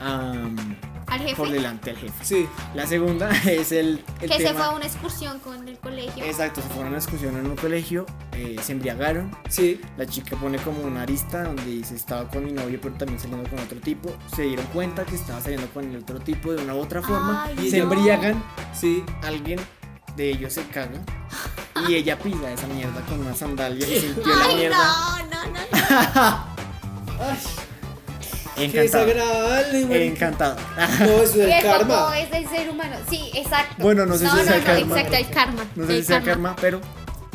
Al 0.00 1.20
jefe. 1.20 1.36
por 1.36 1.50
delante 1.50 1.90
al 1.90 1.96
jefe. 1.96 2.24
sí. 2.24 2.48
La 2.74 2.86
segunda 2.86 3.30
es 3.50 3.70
el, 3.72 4.02
el 4.20 4.30
que 4.30 4.38
se 4.38 4.54
fue 4.54 4.62
a 4.64 4.70
una 4.70 4.86
excursión 4.86 5.38
con 5.40 5.68
el 5.68 5.78
colegio. 5.78 6.24
Exacto, 6.24 6.62
se 6.62 6.68
fueron 6.68 6.86
a 6.86 6.88
una 6.90 6.98
excursión 6.98 7.36
en 7.36 7.46
un 7.46 7.56
colegio, 7.56 8.06
eh, 8.32 8.56
se 8.62 8.72
embriagaron. 8.72 9.30
Sí, 9.48 9.80
La 9.98 10.06
chica 10.06 10.36
pone 10.36 10.58
como 10.58 10.82
una 10.82 11.02
arista 11.02 11.44
donde 11.44 11.64
dice 11.64 11.94
estaba 11.94 12.28
con 12.28 12.44
mi 12.44 12.52
novio 12.52 12.78
pero 12.80 12.94
también 12.94 13.18
saliendo 13.20 13.48
con 13.50 13.58
otro 13.58 13.78
tipo. 13.80 14.10
Se 14.34 14.42
dieron 14.42 14.64
cuenta 14.66 15.04
que 15.04 15.14
estaba 15.16 15.40
saliendo 15.40 15.66
con 15.68 15.84
el 15.90 15.96
otro 15.98 16.18
tipo 16.18 16.52
de 16.52 16.62
una 16.64 16.74
u 16.74 16.80
otra 16.80 17.02
forma. 17.02 17.44
Ay, 17.44 17.70
se 17.70 17.78
no. 17.78 17.92
embriagan, 17.92 18.42
sí. 18.74 19.04
alguien 19.22 19.60
de 20.16 20.30
ellos 20.30 20.52
se 20.54 20.62
caga 20.68 20.98
y 21.88 21.94
ella 21.96 22.18
pisa 22.18 22.50
esa 22.52 22.66
mierda 22.66 23.00
con 23.02 23.20
una 23.20 23.34
sandalia 23.34 23.86
y 23.86 24.00
sintió 24.00 24.34
la 24.36 24.44
Ay, 24.44 24.56
mierda. 24.56 24.76
no, 24.76 25.18
no, 25.26 25.46
no. 25.52 26.52
Ay, 27.20 27.38
qué 28.56 28.64
Encantado. 28.64 29.06
desagradable, 29.06 29.86
marica. 29.86 30.04
Encantado. 30.04 30.56
No, 31.00 31.04
eso 31.06 31.22
es 31.22 31.36
el 31.36 31.62
popo 31.62 31.78
karma. 31.78 32.18
es 32.18 32.30
del 32.30 32.48
ser 32.48 32.70
humano. 32.70 32.96
Sí, 33.08 33.30
exacto. 33.34 33.74
Bueno, 33.82 34.06
no 34.06 34.14
sé 34.14 34.20
si 34.28 34.34
no, 34.34 34.40
es 34.40 34.46
no, 34.46 34.54
el 34.54 34.60
no, 34.60 34.66
karma. 34.66 34.96
Exacto, 35.00 35.16
el 35.16 35.30
karma. 35.30 35.64
No 35.74 35.86
sé 35.86 35.92
el 35.96 36.00
si 36.02 36.06
sea 36.06 36.22
karma, 36.22 36.56
pero 36.60 36.80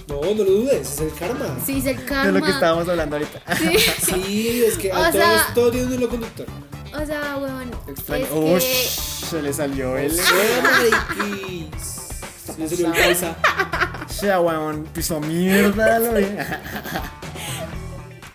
No, 0.07 0.15
no 0.21 0.43
lo 0.43 0.51
dudes, 0.51 0.91
es 0.93 0.99
el 1.01 1.13
karma. 1.13 1.45
Sí, 1.65 1.79
es 1.79 1.85
el 1.87 2.05
karma. 2.05 2.25
de 2.27 2.31
lo 2.39 2.45
que 2.45 2.51
estábamos 2.51 2.87
hablando 2.87 3.15
ahorita. 3.17 3.41
Sí. 3.57 3.77
Sí, 4.05 4.63
es 4.65 4.77
que 4.77 4.91
O 4.91 4.95
a 4.95 5.11
sea- 5.11 5.25
todos, 5.29 5.53
todo 5.55 5.71
tiene 5.71 5.87
un 5.87 5.93
hilo 5.93 6.09
conductor. 6.09 6.45
O 6.93 7.05
sea, 7.05 7.37
weón. 7.37 7.71
Extraño. 7.87 8.25
Es 8.25 8.31
Ush, 8.31 8.63
que... 8.63 9.27
se 9.29 9.41
le 9.41 9.53
salió 9.53 9.97
el. 9.97 10.13
Mariquis. 10.63 11.83
Se 12.45 12.57
le 12.59 12.69
salió 12.69 12.93
el. 12.93 13.17
Sea, 14.07 14.39
weón, 14.39 14.85
pisó 14.93 15.19
mierda. 15.19 15.99
Lo 15.99 16.13
vi. 16.13 16.25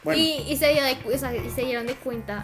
bueno, 0.05 0.21
Y, 0.21 0.45
y 0.49 0.57
se, 0.57 0.73
dio 0.73 0.83
de, 0.83 0.97
o 1.15 1.19
sea, 1.19 1.35
y 1.35 1.51
se 1.51 1.63
dieron 1.63 1.87
de 1.87 1.95
cuenta 1.97 2.43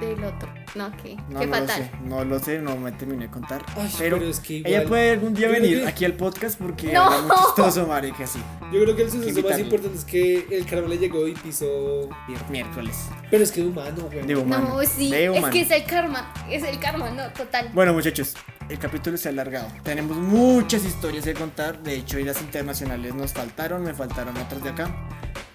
del 0.00 0.24
otro. 0.24 0.52
No, 0.74 0.90
que, 0.96 1.16
no, 1.28 1.40
qué 1.40 1.46
no 1.46 1.56
lo 1.60 1.66
fatal. 1.66 1.76
sé, 1.82 1.90
no 2.04 2.24
lo 2.24 2.38
sé, 2.38 2.58
no 2.60 2.76
me 2.76 2.92
terminé 2.92 3.24
de 3.26 3.30
contar. 3.30 3.62
Ay, 3.76 3.90
pero, 3.98 4.18
pero 4.18 4.30
es 4.30 4.40
que 4.40 4.54
igual- 4.54 4.72
ella 4.72 4.88
puede 4.88 5.10
algún 5.10 5.34
día 5.34 5.48
venir 5.48 5.82
que- 5.82 5.86
aquí 5.88 6.04
al 6.06 6.14
podcast 6.14 6.58
porque 6.58 6.92
No. 6.92 7.02
habla 7.04 7.22
muy 7.34 7.36
chistoso, 7.46 7.86
marica, 7.86 8.26
sí. 8.26 8.40
Yo 8.72 8.82
creo 8.82 8.96
que 8.96 9.02
el 9.02 9.10
suceso 9.10 9.42
más 9.48 9.58
importante 9.58 9.98
es 9.98 10.04
que 10.04 10.46
el 10.50 10.64
karma 10.66 10.88
le 10.88 10.98
llegó 10.98 11.28
y 11.28 11.34
pisó. 11.34 12.08
Miércoles. 12.50 12.96
Pero 13.30 13.42
es 13.44 13.52
que 13.52 13.60
es 13.60 13.66
humano, 13.66 14.08
güey. 14.10 14.26
De 14.26 14.34
humano. 14.36 14.68
No, 14.76 14.82
sí, 14.84 15.10
de 15.10 15.24
es 15.24 15.30
humano. 15.30 15.52
que 15.52 15.60
es 15.60 15.70
el 15.70 15.84
karma. 15.84 16.32
Es 16.50 16.62
el 16.62 16.78
karma, 16.78 17.10
no, 17.10 17.28
total. 17.32 17.70
Bueno, 17.74 17.92
muchachos, 17.92 18.34
el 18.68 18.78
capítulo 18.78 19.16
se 19.18 19.28
ha 19.28 19.32
alargado. 19.32 19.68
Tenemos 19.82 20.16
muchas 20.16 20.84
historias 20.84 21.24
que 21.24 21.34
contar. 21.34 21.82
De 21.82 21.94
hecho, 21.96 22.18
y 22.18 22.24
las 22.24 22.40
internacionales 22.40 23.14
nos 23.14 23.32
faltaron, 23.32 23.82
me 23.84 23.92
faltaron 23.94 24.36
otras 24.38 24.62
de 24.62 24.70
acá. 24.70 25.08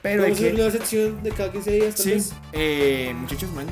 Pero 0.03 0.23
hay 0.23 0.31
Vamos 0.31 0.39
a 0.39 0.41
hacer 0.43 0.55
que. 0.55 0.61
una 0.61 0.71
sección 0.71 1.23
de 1.23 1.31
cada 1.31 1.51
15 1.51 1.71
días, 1.71 1.95
tal 1.95 2.03
Sí, 2.03 2.11
vez. 2.11 2.33
eh, 2.53 3.13
muchachos, 3.17 3.51
bueno, 3.53 3.71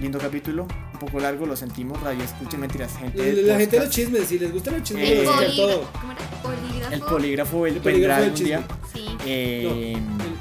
lindo 0.00 0.18
capítulo, 0.18 0.66
un 0.92 0.98
poco 0.98 1.20
largo, 1.20 1.46
lo 1.46 1.56
sentimos. 1.56 2.00
Radio 2.02 2.22
escuche 2.24 2.56
mentiras, 2.56 2.96
gente. 2.98 3.32
La, 3.42 3.58
gente 3.58 3.78
de 3.78 3.84
los 3.86 3.94
chismes, 3.94 4.26
si 4.28 4.38
les 4.38 4.52
gustan 4.52 4.74
los 4.74 4.82
chismes, 4.82 5.08
Eh, 5.08 5.20
el 5.20 5.26
gusta 5.26 5.36
polígrafo. 5.38 5.56
todo. 5.68 5.90
¿Cómo 6.00 6.12
era? 6.12 6.42
Polígrafo. 6.42 6.94
El 6.94 7.00
polígrafo, 7.02 7.66
el, 7.66 7.76
El 7.76 7.80
vendrá 7.80 8.16
polígrafo 8.18 8.20
del 8.20 8.30
algún 8.30 8.44
día. 8.44 8.66
Sí. 8.92 9.16
Eh, 9.26 9.92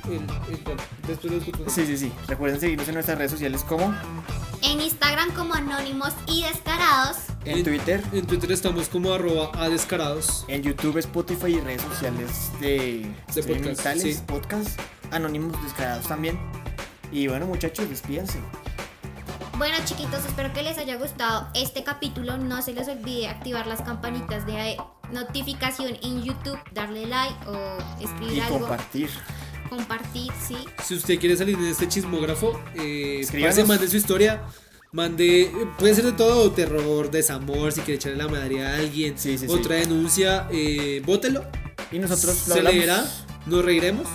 El, 0.07 0.11
el, 0.13 0.19
el, 0.19 0.77
después 1.07 1.33
lo 1.33 1.69
sí, 1.71 1.85
sí, 1.85 1.97
sí. 1.97 2.11
Recuerden 2.27 2.59
seguirnos 2.59 2.87
en 2.87 2.93
nuestras 2.93 3.17
redes 3.17 3.31
sociales 3.31 3.63
como 3.67 3.95
En 4.61 4.79
Instagram 4.81 5.31
como 5.33 5.53
Anónimos 5.53 6.13
y 6.27 6.43
Descarados. 6.43 7.17
en 7.45 7.63
Twitter, 7.63 8.01
En 8.13 8.25
Twitter 8.27 8.51
estamos 8.51 8.89
como 8.89 9.13
arroba 9.13 9.51
a 9.55 9.69
descarados. 9.69 10.45
en 10.47 10.61
YouTube, 10.63 10.97
Spotify 10.99 11.55
y 11.55 11.59
redes 11.59 11.81
sociales 11.81 12.29
de, 12.59 13.07
De 13.33 13.43
podcast, 13.43 13.97
sí. 13.99 14.17
podcast, 14.27 14.79
anónimos 15.11 15.61
descarados 15.63 16.07
también. 16.07 16.37
Y 17.11 17.27
bueno, 17.27 17.45
muchachos, 17.47 17.89
despídanse. 17.89 18.39
Bueno 19.57 19.77
chiquitos, 19.85 20.25
espero 20.25 20.51
que 20.53 20.63
les 20.63 20.77
haya 20.77 20.97
gustado 20.97 21.47
este 21.53 21.83
capítulo. 21.83 22.37
No 22.37 22.61
se 22.61 22.73
les 22.73 22.87
olvide 22.87 23.27
activar 23.27 23.67
las 23.67 23.81
campanitas 23.81 24.45
de 24.45 24.75
notificación 25.11 25.97
en 26.03 26.23
YouTube, 26.23 26.59
darle 26.73 27.05
like 27.07 27.35
o 27.47 27.77
escribir 28.01 28.37
Y 28.37 28.39
algo. 28.41 28.59
compartir. 28.59 29.09
Compartir, 29.69 30.31
sí. 30.45 30.57
Si 30.83 30.95
usted 30.95 31.19
quiere 31.19 31.37
salir 31.37 31.57
en 31.57 31.65
este 31.65 31.87
chismógrafo, 31.87 32.59
eh, 32.75 33.25
pase, 33.41 33.63
mande 33.63 33.87
su 33.87 33.97
historia. 33.97 34.43
Mande, 34.91 35.51
puede 35.77 35.93
ser 35.93 36.05
de 36.05 36.11
todo, 36.13 36.51
terror, 36.51 37.11
desamor, 37.11 37.71
si 37.73 37.81
quiere 37.81 37.95
echarle 37.95 38.17
la 38.17 38.29
madre 38.29 38.65
a 38.65 38.75
alguien, 38.75 39.17
Sí, 39.17 39.37
sí, 39.37 39.45
sí. 39.47 39.53
otra 39.53 39.75
denuncia, 39.75 40.47
eh, 40.51 41.01
bótelo, 41.05 41.43
Y 41.91 41.99
nosotros 41.99 42.47
lo 42.47 42.55
se 42.55 42.63
leerá, 42.63 43.03
nos 43.45 43.65
reiremos 43.65 44.07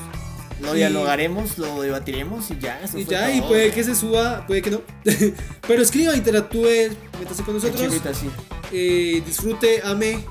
lo 0.61 0.75
y- 0.75 0.79
dialogaremos, 0.79 1.59
lo 1.59 1.81
debatiremos 1.83 2.51
y 2.51 2.59
ya. 2.59 2.81
Eso 2.81 2.99
y 2.99 3.05
fue 3.05 3.13
ya, 3.15 3.33
y 3.33 3.39
todo. 3.41 3.49
puede 3.49 3.71
que 3.73 3.85
se 3.85 3.95
suba, 3.95 4.47
puede 4.47 4.63
que 4.63 4.71
no. 4.71 4.81
Pero 5.67 5.83
escriba, 5.83 6.15
interactúe, 6.17 6.91
métase 7.19 7.43
con 7.43 7.55
nosotros, 7.55 7.81
chimita, 7.81 8.15
sí. 8.15 8.29
eh, 8.73 9.23
disfrute, 9.25 9.83
ame 9.85 10.25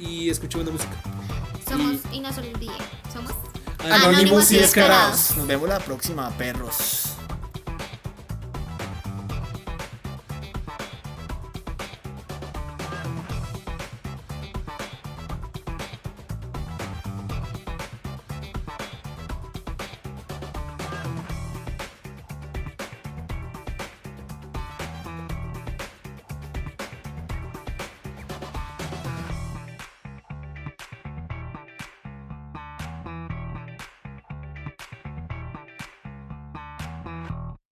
y 0.00 0.30
escuche 0.30 0.56
buena 0.58 0.72
música. 0.72 0.92
Somos, 1.68 1.96
y 2.12 2.20
no 2.20 2.32
se 2.32 2.40
olvide, 2.40 2.72
somos 3.12 3.32
Anónimos 3.90 4.50
y 4.50 4.56
descarados. 4.58 5.36
Nos 5.36 5.46
vemos 5.46 5.68
la 5.68 5.78
próxima, 5.78 6.30
perros. 6.36 7.15